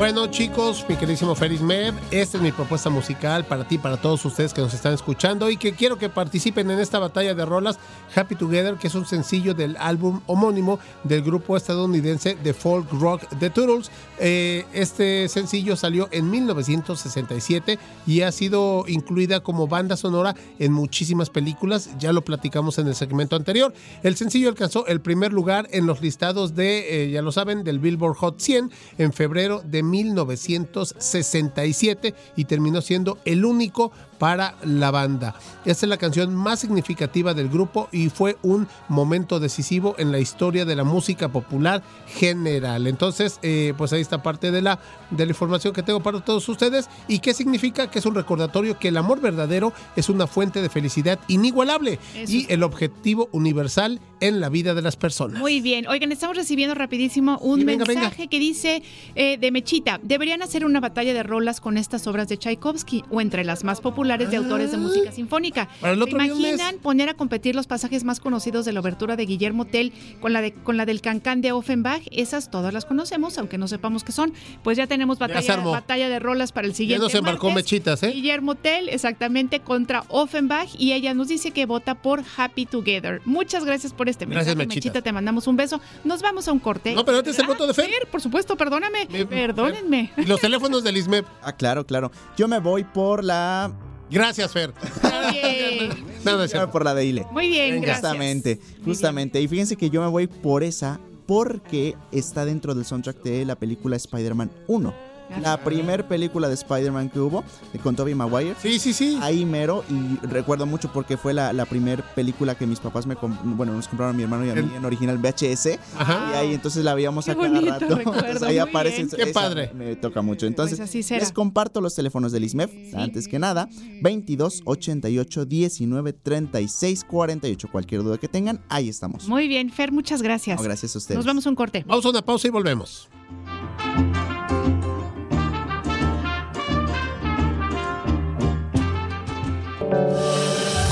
Bueno 0.00 0.28
chicos, 0.28 0.86
mi 0.88 0.96
queridísimo 0.96 1.34
Feris 1.34 1.60
Mev, 1.60 1.94
esta 2.10 2.38
es 2.38 2.42
mi 2.42 2.52
propuesta 2.52 2.88
musical 2.88 3.44
para 3.44 3.68
ti, 3.68 3.76
para 3.76 3.98
todos 3.98 4.24
ustedes 4.24 4.54
que 4.54 4.62
nos 4.62 4.72
están 4.72 4.94
escuchando 4.94 5.50
y 5.50 5.58
que 5.58 5.74
quiero 5.74 5.98
que 5.98 6.08
participen 6.08 6.70
en 6.70 6.80
esta 6.80 6.98
batalla 6.98 7.34
de 7.34 7.44
rolas 7.44 7.78
Happy 8.16 8.34
Together, 8.34 8.76
que 8.76 8.86
es 8.86 8.94
un 8.94 9.04
sencillo 9.04 9.52
del 9.52 9.76
álbum 9.76 10.22
homónimo 10.24 10.78
del 11.04 11.20
grupo 11.20 11.54
estadounidense 11.54 12.34
de 12.42 12.54
folk 12.54 12.90
rock 12.92 13.24
The 13.40 13.50
Turtles. 13.50 13.90
Eh, 14.18 14.64
este 14.72 15.28
sencillo 15.28 15.76
salió 15.76 16.08
en 16.12 16.30
1967 16.30 17.78
y 18.06 18.22
ha 18.22 18.32
sido 18.32 18.84
incluida 18.88 19.40
como 19.40 19.68
banda 19.68 19.98
sonora 19.98 20.34
en 20.58 20.72
muchísimas 20.72 21.28
películas, 21.28 21.90
ya 21.98 22.14
lo 22.14 22.24
platicamos 22.24 22.78
en 22.78 22.88
el 22.88 22.94
segmento 22.94 23.36
anterior. 23.36 23.74
El 24.02 24.16
sencillo 24.16 24.48
alcanzó 24.48 24.86
el 24.86 25.02
primer 25.02 25.34
lugar 25.34 25.68
en 25.72 25.84
los 25.84 26.00
listados 26.00 26.54
de, 26.54 27.04
eh, 27.04 27.10
ya 27.10 27.20
lo 27.20 27.32
saben, 27.32 27.64
del 27.64 27.80
Billboard 27.80 28.16
Hot 28.16 28.40
100 28.40 28.70
en 28.96 29.12
febrero 29.12 29.60
de 29.62 29.89
1967 29.90 32.14
y 32.36 32.44
terminó 32.44 32.80
siendo 32.80 33.18
el 33.24 33.44
único 33.44 33.90
para 34.20 34.54
la 34.62 34.90
banda. 34.92 35.34
Esta 35.64 35.86
es 35.86 35.90
la 35.90 35.96
canción 35.96 36.32
más 36.34 36.60
significativa 36.60 37.34
del 37.34 37.48
grupo 37.48 37.88
y 37.90 38.10
fue 38.10 38.36
un 38.42 38.68
momento 38.88 39.40
decisivo 39.40 39.94
en 39.98 40.12
la 40.12 40.18
historia 40.20 40.64
de 40.66 40.76
la 40.76 40.84
música 40.84 41.30
popular 41.30 41.82
general. 42.06 42.86
Entonces, 42.86 43.38
eh, 43.42 43.72
pues 43.78 43.92
ahí 43.94 44.02
está 44.02 44.22
parte 44.22 44.50
de 44.50 44.60
la, 44.60 44.78
de 45.10 45.24
la 45.24 45.30
información 45.32 45.72
que 45.72 45.82
tengo 45.82 46.00
para 46.00 46.20
todos 46.20 46.46
ustedes. 46.50 46.88
¿Y 47.08 47.20
qué 47.20 47.32
significa? 47.32 47.90
Que 47.90 47.98
es 47.98 48.04
un 48.06 48.14
recordatorio 48.14 48.78
que 48.78 48.88
el 48.88 48.98
amor 48.98 49.22
verdadero 49.22 49.72
es 49.96 50.10
una 50.10 50.26
fuente 50.26 50.60
de 50.60 50.68
felicidad 50.68 51.18
inigualable 51.28 51.98
Eso 52.14 52.30
y 52.30 52.46
el 52.50 52.62
objetivo 52.62 53.30
universal 53.32 54.00
en 54.20 54.38
la 54.40 54.50
vida 54.50 54.74
de 54.74 54.82
las 54.82 54.96
personas. 54.96 55.40
Muy 55.40 55.62
bien. 55.62 55.88
Oigan, 55.88 56.12
estamos 56.12 56.36
recibiendo 56.36 56.74
rapidísimo 56.74 57.38
un 57.38 57.60
Sí, 57.60 57.64
venga, 57.64 57.86
mensaje 57.86 58.16
venga. 58.18 58.30
que 58.30 58.38
dice 58.38 58.82
eh, 59.14 59.38
de 59.38 59.50
Mechita, 59.50 59.98
deberían 60.02 60.42
hacer 60.42 60.66
una 60.66 60.78
batalla 60.80 61.14
de 61.14 61.22
rolas 61.22 61.62
con 61.62 61.78
estas 61.78 62.06
obras 62.06 62.28
de 62.28 62.36
Tchaikovsky 62.36 63.02
o 63.10 63.22
entre 63.22 63.44
las 63.44 63.64
más 63.64 63.80
populares 63.80 64.09
de 64.18 64.36
autores 64.36 64.70
de 64.72 64.76
música 64.76 65.12
sinfónica. 65.12 65.68
Ah. 65.70 65.76
Para 65.80 65.92
el 65.92 65.98
¿Se 65.98 66.04
otro 66.04 66.18
viernes. 66.18 66.38
imaginan 66.38 66.76
poner 66.78 67.08
a 67.08 67.14
competir 67.14 67.54
los 67.54 67.66
pasajes 67.66 68.04
más 68.04 68.18
conocidos 68.20 68.64
de 68.64 68.72
la 68.72 68.80
obertura 68.80 69.16
de 69.16 69.24
Guillermo 69.26 69.64
Tell 69.66 69.92
con 70.20 70.32
la, 70.32 70.40
de, 70.40 70.52
con 70.52 70.76
la 70.76 70.84
del 70.86 71.00
Cancán 71.00 71.40
de 71.40 71.52
Offenbach? 71.52 72.02
Esas 72.10 72.50
todas 72.50 72.74
las 72.74 72.84
conocemos, 72.84 73.38
aunque 73.38 73.58
no 73.58 73.68
sepamos 73.68 74.04
qué 74.04 74.12
son. 74.12 74.32
Pues 74.64 74.76
ya 74.76 74.86
tenemos 74.86 75.18
se 75.18 75.24
batalla, 75.24 75.54
armó. 75.54 75.70
batalla 75.70 76.08
de 76.08 76.18
rolas 76.18 76.52
para 76.52 76.66
el 76.66 76.72
Ya 76.72 76.76
siguiente 76.76 77.04
nos 77.04 77.14
embarcó 77.14 77.46
martes. 77.48 77.64
mechitas, 77.64 78.02
¿eh? 78.02 78.10
Guillermo 78.12 78.54
Tell, 78.56 78.88
exactamente, 78.88 79.60
contra 79.60 80.04
Offenbach 80.08 80.68
y 80.78 80.92
ella 80.92 81.14
nos 81.14 81.28
dice 81.28 81.50
que 81.52 81.66
vota 81.66 81.94
por 82.02 82.22
Happy 82.36 82.66
Together. 82.66 83.20
Muchas 83.24 83.64
gracias 83.64 83.92
por 83.92 84.08
este 84.08 84.24
Gracias, 84.26 84.56
mensaje, 84.56 84.66
Mechita. 84.68 84.88
Mechita. 84.88 85.02
Te 85.02 85.12
mandamos 85.12 85.46
un 85.46 85.56
beso. 85.56 85.80
Nos 86.04 86.22
vamos 86.22 86.48
a 86.48 86.52
un 86.52 86.58
corte. 86.58 86.94
No, 86.94 87.04
pero 87.04 87.18
antes 87.18 87.38
el 87.38 87.44
Ah, 87.44 87.48
voto 87.48 87.66
de 87.66 87.74
Fer. 87.74 87.90
por 88.10 88.20
supuesto, 88.20 88.56
perdóname. 88.56 89.06
Perdónenme. 89.28 90.10
Y 90.16 90.24
los 90.26 90.40
teléfonos 90.40 90.82
del 90.84 90.96
ISMEP. 90.96 91.24
Ah, 91.42 91.52
claro, 91.52 91.86
claro. 91.86 92.10
Yo 92.36 92.48
me 92.48 92.58
voy 92.58 92.84
por 92.84 93.24
la. 93.24 93.72
Gracias, 94.10 94.52
Fer. 94.52 94.72
Oye. 95.04 95.90
No, 96.22 96.70
por 96.70 96.84
la 96.84 96.94
de 96.94 97.06
Ile. 97.06 97.26
Muy 97.30 97.48
bien, 97.48 97.80
gracias. 97.80 98.00
Justamente, 98.00 98.60
justamente. 98.84 99.40
Y 99.40 99.48
fíjense 99.48 99.76
que 99.76 99.88
yo 99.88 100.02
me 100.02 100.08
voy 100.08 100.26
por 100.26 100.62
esa 100.62 101.00
porque 101.24 101.96
está 102.12 102.44
dentro 102.44 102.74
del 102.74 102.84
soundtrack 102.84 103.22
de 103.22 103.46
la 103.46 103.56
película 103.56 103.96
Spider-Man 103.96 104.50
1. 104.66 105.09
La 105.40 105.56
primer 105.62 106.06
película 106.08 106.48
de 106.48 106.54
Spider-Man 106.54 107.10
que 107.10 107.20
hubo, 107.20 107.44
de- 107.72 107.78
con 107.78 107.94
Tobey 107.96 108.14
Maguire. 108.14 108.54
Sí, 108.60 108.78
sí, 108.78 108.92
sí. 108.92 109.18
Ahí 109.22 109.44
mero, 109.44 109.84
y 109.88 110.16
recuerdo 110.26 110.66
mucho 110.66 110.92
porque 110.92 111.16
fue 111.16 111.32
la, 111.34 111.52
la 111.52 111.64
primer 111.66 112.02
película 112.14 112.54
que 112.56 112.66
mis 112.66 112.80
papás 112.80 113.06
me 113.06 113.14
bueno, 113.44 113.72
nos 113.74 113.86
compraron 113.88 114.14
a 114.14 114.16
mi 114.16 114.22
hermano 114.24 114.44
y 114.46 114.50
a 114.50 114.54
mí 114.54 114.60
El- 114.70 114.76
en 114.76 114.84
original 114.84 115.18
VHS. 115.18 115.78
Ajá. 115.98 116.30
Y 116.32 116.36
ahí 116.36 116.54
entonces 116.54 116.84
la 116.84 116.94
veíamos 116.94 117.24
Qué 117.24 117.30
a 117.32 117.36
cada 117.36 117.48
bonito 117.48 117.70
rato. 117.70 117.94
recuerdo, 117.96 118.46
ahí 118.46 118.52
muy 118.54 118.58
aparece. 118.58 118.96
bien. 118.96 119.10
Qué 119.10 119.22
esa 119.22 119.32
padre. 119.32 119.70
Me 119.74 119.96
toca 119.96 120.22
mucho. 120.22 120.46
Entonces, 120.46 120.78
Pues 120.78 120.88
así 120.88 121.02
será. 121.02 121.20
les 121.20 121.32
comparto 121.32 121.80
los 121.80 121.94
teléfonos 121.94 122.32
del 122.32 122.44
ISMEF. 122.44 122.70
Antes 122.94 123.28
que 123.28 123.38
nada, 123.38 123.68
22 124.02 124.62
88 124.64 125.44
19 125.44 126.12
36 126.12 127.04
48. 127.04 127.68
Cualquier 127.70 128.02
duda 128.02 128.18
que 128.18 128.28
tengan, 128.28 128.60
ahí 128.68 128.88
estamos. 128.88 129.28
Muy 129.28 129.48
bien, 129.48 129.70
Fer, 129.70 129.92
muchas 129.92 130.22
gracias. 130.22 130.56
No, 130.58 130.62
gracias 130.64 130.94
a 130.94 130.98
ustedes. 130.98 131.16
Nos 131.16 131.26
vamos 131.26 131.46
a 131.46 131.50
un 131.50 131.56
corte. 131.56 131.84
Vamos 131.86 132.04
a 132.04 132.10
una 132.10 132.22
pausa 132.22 132.48
y 132.48 132.50
volvemos. 132.50 133.08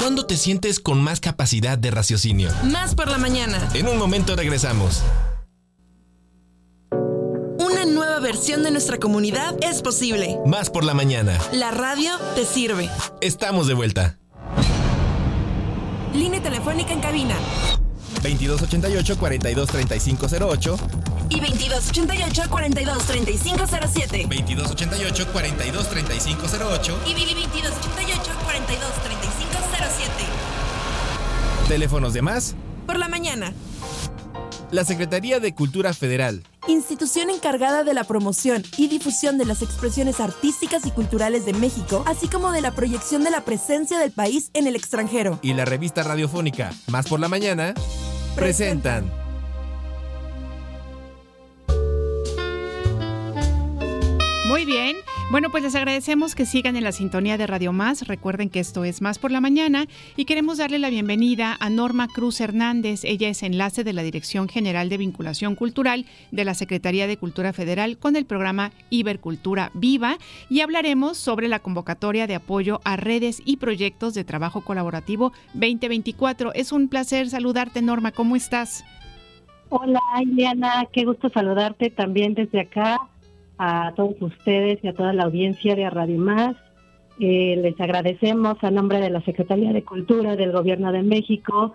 ¿Cuándo 0.00 0.26
te 0.26 0.36
sientes 0.36 0.80
con 0.80 1.00
más 1.02 1.20
capacidad 1.20 1.76
de 1.78 1.90
raciocinio? 1.90 2.50
Más 2.64 2.94
por 2.94 3.10
la 3.10 3.18
mañana. 3.18 3.68
En 3.74 3.88
un 3.88 3.98
momento 3.98 4.36
regresamos. 4.36 5.02
Una 6.90 7.84
nueva 7.84 8.18
versión 8.20 8.62
de 8.62 8.70
nuestra 8.70 8.98
comunidad 8.98 9.54
es 9.60 9.82
posible. 9.82 10.38
Más 10.46 10.70
por 10.70 10.84
la 10.84 10.94
mañana. 10.94 11.38
La 11.52 11.70
radio 11.70 12.12
te 12.34 12.44
sirve. 12.44 12.88
Estamos 13.20 13.66
de 13.66 13.74
vuelta. 13.74 14.18
Línea 16.14 16.42
telefónica 16.42 16.92
en 16.92 17.00
cabina 17.00 17.34
2288 18.22 19.18
423508 19.18 20.78
y 21.30 21.40
2288 21.40 22.42
423507 22.48 24.22
2288 24.22 25.26
423508 25.32 26.98
y 27.06 27.12
2288 27.12 28.32
423507 28.34 28.37
Teléfonos 31.68 32.12
de 32.14 32.22
más. 32.22 32.54
por 32.86 32.98
la 32.98 33.08
mañana. 33.08 33.52
La 34.70 34.84
Secretaría 34.84 35.40
de 35.40 35.54
Cultura 35.54 35.92
Federal. 35.94 36.42
Institución 36.66 37.30
encargada 37.30 37.84
de 37.84 37.94
la 37.94 38.04
promoción 38.04 38.62
y 38.76 38.88
difusión 38.88 39.38
de 39.38 39.46
las 39.46 39.62
expresiones 39.62 40.20
artísticas 40.20 40.84
y 40.86 40.90
culturales 40.90 41.46
de 41.46 41.54
México, 41.54 42.02
así 42.06 42.28
como 42.28 42.52
de 42.52 42.60
la 42.60 42.72
proyección 42.72 43.24
de 43.24 43.30
la 43.30 43.42
presencia 43.42 43.98
del 43.98 44.12
país 44.12 44.50
en 44.54 44.66
el 44.66 44.76
extranjero. 44.76 45.38
y 45.42 45.54
la 45.54 45.64
revista 45.64 46.02
radiofónica 46.02 46.72
Más 46.88 47.06
por 47.06 47.20
la 47.20 47.28
Mañana 47.28 47.74
presentan 48.34 49.10
Muy 54.46 54.64
bien. 54.64 54.96
Bueno, 55.30 55.50
pues 55.50 55.62
les 55.62 55.74
agradecemos 55.74 56.34
que 56.34 56.46
sigan 56.46 56.74
en 56.76 56.84
la 56.84 56.92
sintonía 56.92 57.36
de 57.36 57.46
Radio 57.46 57.70
Más. 57.74 58.08
Recuerden 58.08 58.48
que 58.48 58.60
esto 58.60 58.84
es 58.84 59.02
Más 59.02 59.18
por 59.18 59.30
la 59.30 59.42
Mañana 59.42 59.84
y 60.16 60.24
queremos 60.24 60.56
darle 60.56 60.78
la 60.78 60.88
bienvenida 60.88 61.54
a 61.60 61.68
Norma 61.68 62.08
Cruz 62.08 62.40
Hernández. 62.40 63.04
Ella 63.04 63.28
es 63.28 63.42
enlace 63.42 63.84
de 63.84 63.92
la 63.92 64.02
Dirección 64.02 64.48
General 64.48 64.88
de 64.88 64.96
Vinculación 64.96 65.54
Cultural 65.54 66.06
de 66.30 66.46
la 66.46 66.54
Secretaría 66.54 67.06
de 67.06 67.18
Cultura 67.18 67.52
Federal 67.52 67.98
con 67.98 68.16
el 68.16 68.24
programa 68.24 68.70
Ibercultura 68.88 69.70
Viva 69.74 70.16
y 70.48 70.62
hablaremos 70.62 71.18
sobre 71.18 71.48
la 71.48 71.58
convocatoria 71.58 72.26
de 72.26 72.36
apoyo 72.36 72.80
a 72.84 72.96
redes 72.96 73.42
y 73.44 73.58
proyectos 73.58 74.14
de 74.14 74.24
trabajo 74.24 74.62
colaborativo 74.62 75.32
2024. 75.52 76.54
Es 76.54 76.72
un 76.72 76.88
placer 76.88 77.28
saludarte, 77.28 77.82
Norma. 77.82 78.12
¿Cómo 78.12 78.34
estás? 78.34 78.82
Hola, 79.68 80.00
Ileana, 80.22 80.86
qué 80.90 81.04
gusto 81.04 81.28
saludarte 81.28 81.90
también 81.90 82.32
desde 82.32 82.62
acá 82.62 82.98
a 83.58 83.92
todos 83.96 84.14
ustedes 84.20 84.78
y 84.82 84.88
a 84.88 84.94
toda 84.94 85.12
la 85.12 85.24
audiencia 85.24 85.74
de 85.74 85.90
Radio 85.90 86.18
Más. 86.18 86.56
Eh, 87.20 87.58
les 87.60 87.80
agradecemos 87.80 88.56
a 88.62 88.70
nombre 88.70 89.00
de 89.00 89.10
la 89.10 89.20
Secretaría 89.22 89.72
de 89.72 89.82
Cultura 89.82 90.36
del 90.36 90.52
Gobierno 90.52 90.92
de 90.92 91.02
México 91.02 91.74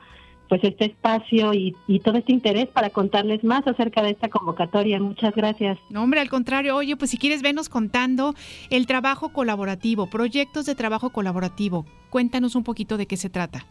pues 0.50 0.64
este 0.64 0.86
espacio 0.86 1.54
y, 1.54 1.76
y 1.88 2.00
todo 2.00 2.18
este 2.18 2.32
interés 2.32 2.68
para 2.68 2.92
contarles 2.92 3.44
más 3.44 3.66
acerca 3.66 4.04
de 4.04 4.12
esta 4.12 4.30
convocatoria. 4.30 5.00
Muchas 5.00 5.34
gracias. 5.34 5.80
No, 5.90 6.04
hombre, 6.04 6.20
al 6.20 6.30
contrario, 6.30 6.76
oye, 6.76 6.96
pues 6.96 7.12
si 7.12 7.18
quieres 7.18 7.42
venos 7.42 7.70
contando 7.70 8.36
el 8.70 8.86
trabajo 8.86 9.30
colaborativo, 9.30 10.12
proyectos 10.12 10.66
de 10.66 10.76
trabajo 10.76 11.10
colaborativo. 11.10 11.86
Cuéntanos 12.10 12.56
un 12.56 12.64
poquito 12.64 12.98
de 12.98 13.08
qué 13.08 13.18
se 13.18 13.32
trata. 13.32 13.66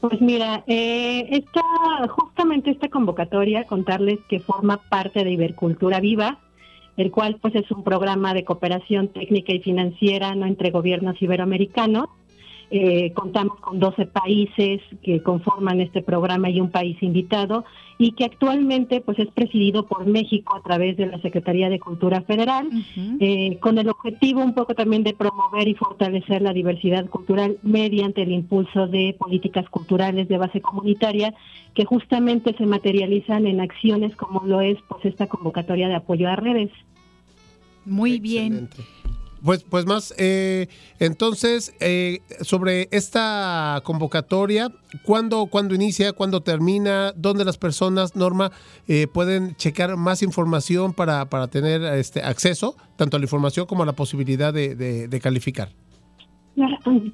Pues 0.00 0.20
mira, 0.20 0.62
eh, 0.66 1.26
esta, 1.30 1.62
justamente 2.08 2.70
esta 2.70 2.90
convocatoria, 2.90 3.64
contarles 3.64 4.18
que 4.28 4.40
forma 4.40 4.76
parte 4.90 5.24
de 5.24 5.30
Ibercultura 5.30 6.00
Viva, 6.00 6.38
el 6.96 7.10
cual 7.10 7.38
pues 7.40 7.54
es 7.54 7.70
un 7.70 7.82
programa 7.82 8.34
de 8.34 8.44
cooperación 8.44 9.08
técnica 9.08 9.52
y 9.52 9.60
financiera 9.60 10.34
no 10.34 10.46
entre 10.46 10.70
gobiernos 10.70 11.20
iberoamericanos. 11.20 12.08
Eh, 12.70 13.12
contamos 13.14 13.60
con 13.60 13.78
12 13.78 14.06
países 14.06 14.80
que 15.02 15.22
conforman 15.22 15.80
este 15.80 16.02
programa 16.02 16.50
y 16.50 16.60
un 16.60 16.70
país 16.70 16.96
invitado 17.02 17.64
y 17.98 18.12
que 18.12 18.24
actualmente 18.24 19.00
pues 19.00 19.18
es 19.18 19.28
presidido 19.28 19.86
por 19.86 20.06
México 20.06 20.56
a 20.56 20.62
través 20.62 20.96
de 20.96 21.06
la 21.06 21.20
Secretaría 21.20 21.68
de 21.68 21.78
Cultura 21.78 22.22
Federal 22.22 22.68
eh, 23.20 23.58
con 23.60 23.78
el 23.78 23.88
objetivo 23.88 24.42
un 24.42 24.54
poco 24.54 24.74
también 24.74 25.04
de 25.04 25.14
promover 25.14 25.68
y 25.68 25.74
fortalecer 25.74 26.42
la 26.42 26.52
diversidad 26.52 27.06
cultural 27.06 27.58
mediante 27.62 28.22
el 28.22 28.32
impulso 28.32 28.86
de 28.88 29.14
políticas 29.18 29.68
culturales 29.68 30.26
de 30.28 30.38
base 30.38 30.60
comunitaria 30.60 31.34
que 31.74 31.84
justamente 31.84 32.54
se 32.56 32.66
materializan 32.66 33.46
en 33.46 33.60
acciones 33.60 34.16
como 34.16 34.44
lo 34.44 34.60
es 34.60 34.78
pues 34.88 35.04
esta 35.04 35.26
convocatoria 35.26 35.88
de 35.88 35.96
apoyo 35.96 36.28
a 36.28 36.36
redes. 36.36 36.70
Muy 37.84 38.18
bien. 38.18 38.68
Pues, 39.44 39.62
pues 39.62 39.84
más, 39.84 40.14
eh, 40.16 40.68
entonces, 40.98 41.74
eh, 41.80 42.20
sobre 42.40 42.88
esta 42.92 43.82
convocatoria, 43.84 44.70
¿cuándo, 45.02 45.44
¿cuándo 45.46 45.74
inicia? 45.74 46.14
¿Cuándo 46.14 46.40
termina? 46.40 47.12
¿Dónde 47.14 47.44
las 47.44 47.58
personas, 47.58 48.16
Norma, 48.16 48.52
eh, 48.88 49.06
pueden 49.06 49.54
checar 49.56 49.98
más 49.98 50.22
información 50.22 50.94
para, 50.94 51.28
para 51.28 51.48
tener 51.48 51.82
este 51.82 52.22
acceso, 52.22 52.74
tanto 52.96 53.18
a 53.18 53.20
la 53.20 53.26
información 53.26 53.66
como 53.66 53.82
a 53.82 53.86
la 53.86 53.92
posibilidad 53.92 54.54
de, 54.54 55.20
calificar? 55.22 55.68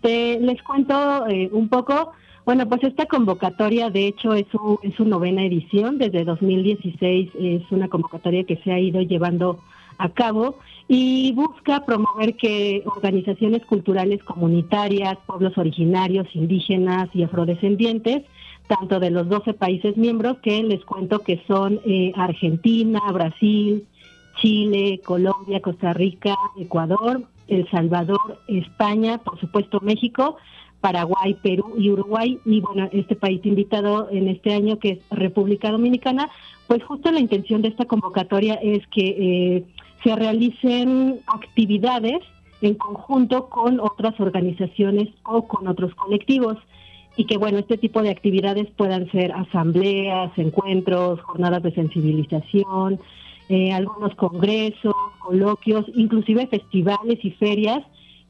Te- 0.01 0.39
les 0.39 0.63
cuento 0.63 1.27
eh, 1.27 1.51
un 1.53 1.69
poco. 1.69 2.13
Bueno, 2.45 2.69
pues 2.69 2.85
esta 2.85 3.07
convocatoria, 3.07 3.91
de 3.91 4.07
hecho, 4.07 4.35
es 4.35 4.47
su, 4.53 4.79
es 4.85 4.95
su 4.95 5.05
novena 5.05 5.45
edición. 5.45 5.99
Desde 5.99 6.25
2016 6.25 7.31
es 7.41 7.63
una 7.73 7.89
convocatoria 7.89 8.45
que 8.45 8.57
se 8.59 8.71
ha 8.71 8.79
ido 8.79 9.01
llevando 9.03 9.59
a 10.01 10.09
cabo 10.09 10.59
y 10.89 11.33
busca 11.33 11.85
promover 11.85 12.37
que 12.37 12.83
organizaciones 12.87 13.65
culturales 13.67 14.23
comunitarias, 14.25 15.19
pueblos 15.27 15.57
originarios, 15.57 16.27
indígenas 16.35 17.09
y 17.15 17.23
afrodescendientes, 17.23 18.23
tanto 18.67 18.99
de 18.99 19.11
los 19.11 19.29
12 19.29 19.55
países 19.55 19.97
miembros, 19.97 20.39
que 20.39 20.63
les 20.63 20.85
cuento 20.85 21.21
que 21.21 21.43
son 21.47 21.81
eh, 21.85 22.13
Argentina, 22.17 23.01
Brasil, 23.13 23.87
Chile, 24.41 25.01
Colombia, 25.05 25.61
Costa 25.61 25.93
Rica, 25.93 26.35
Ecuador, 26.59 27.23
El 27.47 27.71
Salvador, 27.71 28.39
España, 28.49 29.19
por 29.19 29.39
supuesto 29.39 29.81
México, 29.81 30.37
Paraguay, 30.81 31.37
Perú 31.43 31.75
y 31.79 31.91
Uruguay. 31.91 32.41
Y 32.45 32.61
bueno, 32.61 32.89
este 32.93 33.17
país 33.17 33.45
invitado 33.45 34.09
en 34.11 34.29
este 34.29 34.55
año 34.55 34.79
que 34.79 34.91
es 34.93 34.99
República 35.11 35.71
Dominicana, 35.71 36.31
pues 36.67 36.83
justo 36.85 37.11
la 37.11 37.21
intención 37.21 37.63
de 37.63 37.69
esta 37.69 37.85
convocatoria 37.85 38.55
es 38.55 38.87
que 38.89 39.57
eh, 39.57 39.65
se 40.03 40.17
realicen 40.17 41.21
actividades 41.27 42.21
en 42.63 42.75
conjunto 42.75 43.49
con 43.49 43.81
otras 43.81 44.19
organizaciones 44.21 45.09
o 45.25 45.47
con 45.47 45.67
otros 45.69 45.95
colectivos. 45.95 46.59
Y 47.17 47.25
que 47.25 47.37
bueno, 47.39 47.59
este 47.59 47.77
tipo 47.77 48.03
de 48.03 48.11
actividades 48.11 48.69
puedan 48.77 49.11
ser 49.11 49.33
asambleas, 49.33 50.31
encuentros, 50.37 51.21
jornadas 51.23 51.63
de 51.63 51.73
sensibilización, 51.73 53.01
eh, 53.49 53.73
algunos 53.73 54.15
congresos, 54.15 54.95
coloquios, 55.19 55.85
inclusive 55.95 56.47
festivales 56.47 57.19
y 57.25 57.33
ferias 57.33 57.83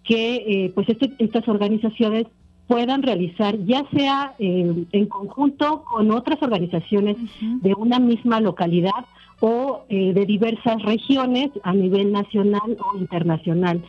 que 0.03 0.37
eh, 0.37 0.73
pues 0.75 0.89
este- 0.89 1.13
estas 1.19 1.47
organizaciones 1.47 2.27
puedan 2.67 3.03
realizar 3.03 3.59
ya 3.65 3.85
sea 3.95 4.35
eh, 4.39 4.87
en 4.93 5.07
conjunto 5.07 5.85
con 5.85 6.11
otras 6.11 6.41
organizaciones 6.43 7.17
de 7.41 7.75
una 7.75 7.99
misma 7.99 8.41
localidad 8.41 9.05
o 9.41 9.85
eh, 9.89 10.13
de 10.13 10.27
diversas 10.27 10.83
regiones 10.83 11.51
a 11.63 11.73
nivel 11.73 12.13
nacional 12.13 12.77
o 12.79 12.99
internacional. 12.99 13.83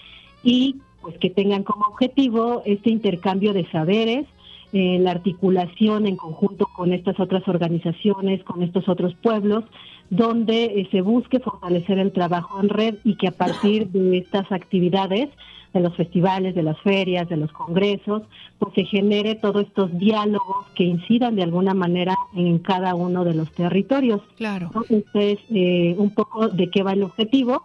Y 0.43 0.77
pues 1.01 1.17
que 1.17 1.29
tengan 1.29 1.63
como 1.63 1.85
objetivo 1.85 2.63
este 2.65 2.89
intercambio 2.89 3.53
de 3.53 3.69
saberes, 3.71 4.25
eh, 4.73 4.99
la 4.99 5.11
articulación 5.11 6.07
en 6.07 6.15
conjunto 6.15 6.65
con 6.73 6.93
estas 6.93 7.19
otras 7.19 7.45
organizaciones, 7.47 8.41
con 8.43 8.63
estos 8.63 8.87
otros 8.87 9.13
pueblos, 9.15 9.65
donde 10.09 10.65
eh, 10.65 10.87
se 10.91 11.01
busque 11.01 11.39
fortalecer 11.39 11.99
el 11.99 12.13
trabajo 12.13 12.59
en 12.61 12.69
red 12.69 12.95
y 13.03 13.15
que 13.15 13.27
a 13.27 13.31
partir 13.31 13.87
de 13.89 14.19
estas 14.19 14.49
actividades, 14.51 15.29
de 15.73 15.79
los 15.79 15.95
festivales, 15.95 16.55
de 16.55 16.63
las 16.63 16.79
ferias, 16.81 17.29
de 17.29 17.37
los 17.37 17.51
congresos, 17.51 18.23
pues 18.59 18.73
se 18.75 18.85
genere 18.85 19.35
todos 19.35 19.65
estos 19.67 19.97
diálogos 19.97 20.67
que 20.75 20.83
incidan 20.83 21.35
de 21.35 21.43
alguna 21.43 21.73
manera 21.73 22.15
en 22.35 22.59
cada 22.59 22.93
uno 22.95 23.23
de 23.23 23.33
los 23.33 23.51
territorios. 23.51 24.21
Claro. 24.37 24.71
Entonces, 24.89 25.39
eh, 25.49 25.95
un 25.97 26.11
poco 26.11 26.49
de 26.49 26.69
qué 26.69 26.83
va 26.83 26.93
el 26.93 27.03
objetivo. 27.03 27.63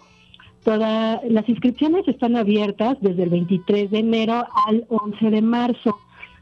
Todas 0.64 1.20
las 1.28 1.48
inscripciones 1.48 2.06
están 2.08 2.36
abiertas 2.36 2.96
desde 3.00 3.24
el 3.24 3.30
23 3.30 3.90
de 3.90 3.98
enero 3.98 4.44
al 4.66 4.84
11 4.88 5.30
de 5.30 5.42
marzo. 5.42 5.98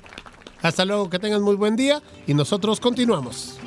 Hasta 0.62 0.84
luego, 0.84 1.08
que 1.08 1.18
tengan 1.18 1.42
muy 1.42 1.56
buen 1.56 1.76
día 1.76 2.02
y 2.26 2.34
nosotros 2.34 2.80
continuamos. 2.80 3.58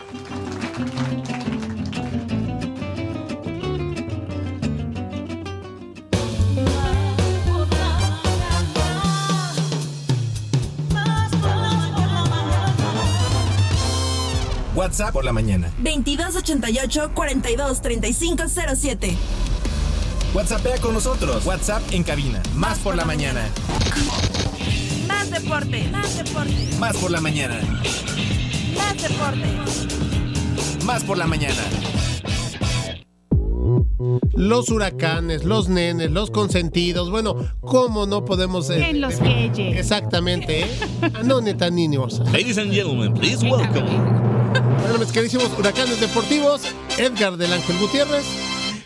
WhatsApp 14.87 15.11
por 15.11 15.25
la 15.25 15.33
mañana. 15.33 15.69
2288 15.79 17.11
42 17.13 17.81
35 17.81 18.43
07. 18.73 19.17
WhatsAppea 20.33 20.77
con 20.79 20.93
nosotros. 20.93 21.45
WhatsApp 21.45 21.81
en 21.91 22.03
cabina. 22.03 22.41
Más 22.55 22.79
por 22.79 22.95
la 22.95 23.03
mañana. 23.03 23.49
Más 25.05 25.29
deporte, 25.29 25.89
más 25.91 26.17
deporte, 26.17 26.69
Más 26.79 26.95
por 26.95 27.11
la 27.11 27.19
mañana. 27.19 27.59
más 28.77 29.01
deporte. 29.01 30.85
Más 30.85 31.03
por 31.03 31.17
la 31.17 31.27
mañana. 31.27 31.61
Los 34.35 34.69
huracanes, 34.69 35.43
los 35.43 35.67
nenes, 35.67 36.11
los 36.11 36.31
consentidos, 36.31 37.09
bueno, 37.11 37.35
¿cómo 37.59 38.05
no 38.05 38.23
podemos... 38.23 38.69
eh, 38.69 38.89
En 38.91 39.01
los. 39.01 39.15
Exactamente, 39.19 40.61
¿eh? 40.61 40.67
Ah, 41.13 41.23
no, 41.25 41.41
neta, 41.41 41.69
niños. 41.69 42.19
Ladies 42.31 42.57
and 42.57 42.71
gentlemen, 42.71 43.13
please 43.13 43.43
welcome. 43.43 44.36
Bueno, 44.87 44.99
mis 44.99 45.11
queridísimos 45.11 45.49
huracanes 45.57 45.99
deportivos, 45.99 46.61
Edgar 46.97 47.35
del 47.37 47.51
Ángel 47.51 47.77
Gutiérrez, 47.77 48.23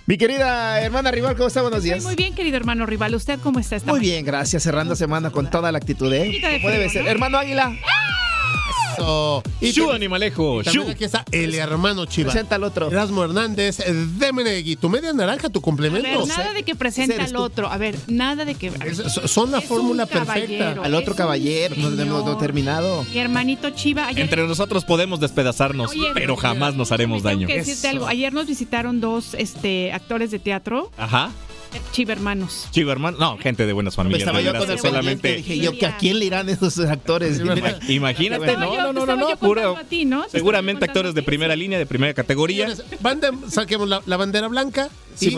Mi 0.07 0.17
querida 0.17 0.81
hermana 0.81 1.11
rival, 1.11 1.35
¿cómo 1.35 1.47
está? 1.47 1.61
Buenos 1.61 1.83
días. 1.83 1.97
Estoy 1.99 2.15
muy 2.15 2.15
bien, 2.15 2.33
querido 2.33 2.57
hermano 2.57 2.85
rival. 2.87 3.13
¿Usted 3.13 3.39
cómo 3.39 3.59
está 3.59 3.75
esta 3.75 3.91
Muy 3.91 3.99
mañana? 3.99 4.13
bien, 4.13 4.25
gracias. 4.25 4.63
Cerrando 4.63 4.95
semana 4.95 5.29
con 5.29 5.49
toda 5.49 5.71
la 5.71 5.77
actitud, 5.77 6.11
¿eh? 6.11 6.25
poquito 6.25 6.47
de 6.47 6.57
Como 6.59 6.69
debe 6.71 6.89
frío, 6.89 6.93
ser. 6.93 7.03
¿no? 7.03 7.09
Hermano 7.11 7.37
Águila, 7.37 7.71
Eso. 8.93 9.43
Y 9.59 9.71
Shu 9.71 9.91
animalejo, 9.91 10.63
Shu. 10.63 10.89
aquí 10.89 11.03
está 11.03 11.23
el 11.31 11.53
hermano 11.55 12.05
Chiva. 12.05 12.31
presenta 12.31 12.55
al 12.55 12.63
otro. 12.63 12.89
Erasmo 12.89 13.23
Hernández 13.23 13.77
de 13.77 14.33
Menegui. 14.33 14.75
Tu 14.75 14.89
media 14.89 15.13
naranja, 15.13 15.49
tu 15.49 15.59
A 15.59 15.61
complemento. 15.61 16.07
ver, 16.07 16.27
nada 16.27 16.53
de 16.53 16.63
que 16.63 16.75
presente 16.75 17.15
eres 17.15 17.29
al 17.29 17.35
otro. 17.37 17.69
A 17.69 17.77
ver, 17.77 17.95
nada 18.07 18.45
de 18.45 18.55
que. 18.55 18.67
Es- 18.85 19.01
son 19.31 19.51
la 19.51 19.59
Es 19.59 19.65
fórmula 19.65 20.05
perfecta. 20.05 20.75
Al 20.83 20.95
otro 20.95 21.15
caballero. 21.15 21.75
No 21.77 21.89
tenemos 21.89 22.25
no 22.25 22.37
terminado. 22.37 23.05
Mi 23.11 23.19
hermanito 23.19 23.69
Chiva, 23.71 24.07
ayer. 24.07 24.21
Entre 24.23 24.45
nosotros 24.47 24.85
podemos 24.85 25.19
despedazarnos, 25.19 25.91
Oye, 25.91 26.11
pero 26.13 26.35
jamás 26.35 26.75
nos 26.75 26.91
haremos 26.91 27.19
tengo 27.23 27.29
daño. 27.29 27.47
que 27.47 27.57
decirte 27.57 27.87
Eso. 27.87 27.97
algo. 27.97 28.07
Ayer 28.07 28.33
nos 28.33 28.47
visitaron 28.47 28.99
dos 29.01 29.33
este, 29.35 29.91
actores 29.93 30.31
de 30.31 30.39
teatro, 30.39 30.91
Ajá. 30.97 31.31
Chivo, 31.91 32.11
hermano. 32.91 33.17
No, 33.19 33.37
gente 33.37 33.65
de 33.65 33.73
buenas 33.73 33.95
familias. 33.95 34.21
Estaba 34.21 34.39
de 34.39 34.45
yo 34.45 34.51
veras, 34.53 34.65
con 34.65 34.73
el 34.73 34.79
solamente. 34.79 35.35
Dije 35.37 35.57
yo, 35.59 35.77
¿que 35.77 35.85
¿a 35.85 35.97
quién 35.97 36.19
le 36.19 36.25
irán 36.25 36.49
esos 36.49 36.77
actores? 36.79 37.39
Ima- 37.41 37.77
Imagínate, 37.89 38.45
Estaba 38.45 38.65
no, 38.65 38.73
yo- 38.75 38.81
no, 38.81 38.87
no, 38.93 38.93
no, 38.93 39.13
estaba 39.13 39.31
no, 39.31 39.37
puro. 39.37 39.61
contando 39.61 39.79
a 39.79 39.83
ti, 39.89 40.05
¿no? 40.05 40.21
Te 40.21 40.25
estaba 40.27 40.39
Seguramente 40.39 40.85
actores 40.85 41.13
de 41.13 41.23
primera 41.23 41.55
línea, 41.55 41.77
de 41.79 41.85
primera 41.85 42.13
categoría. 42.13 42.67
Saquemos 43.49 43.87
la, 43.89 44.01
la 44.05 44.17
bandera 44.17 44.47
blanca. 44.47 44.89
Sí. 45.15 45.37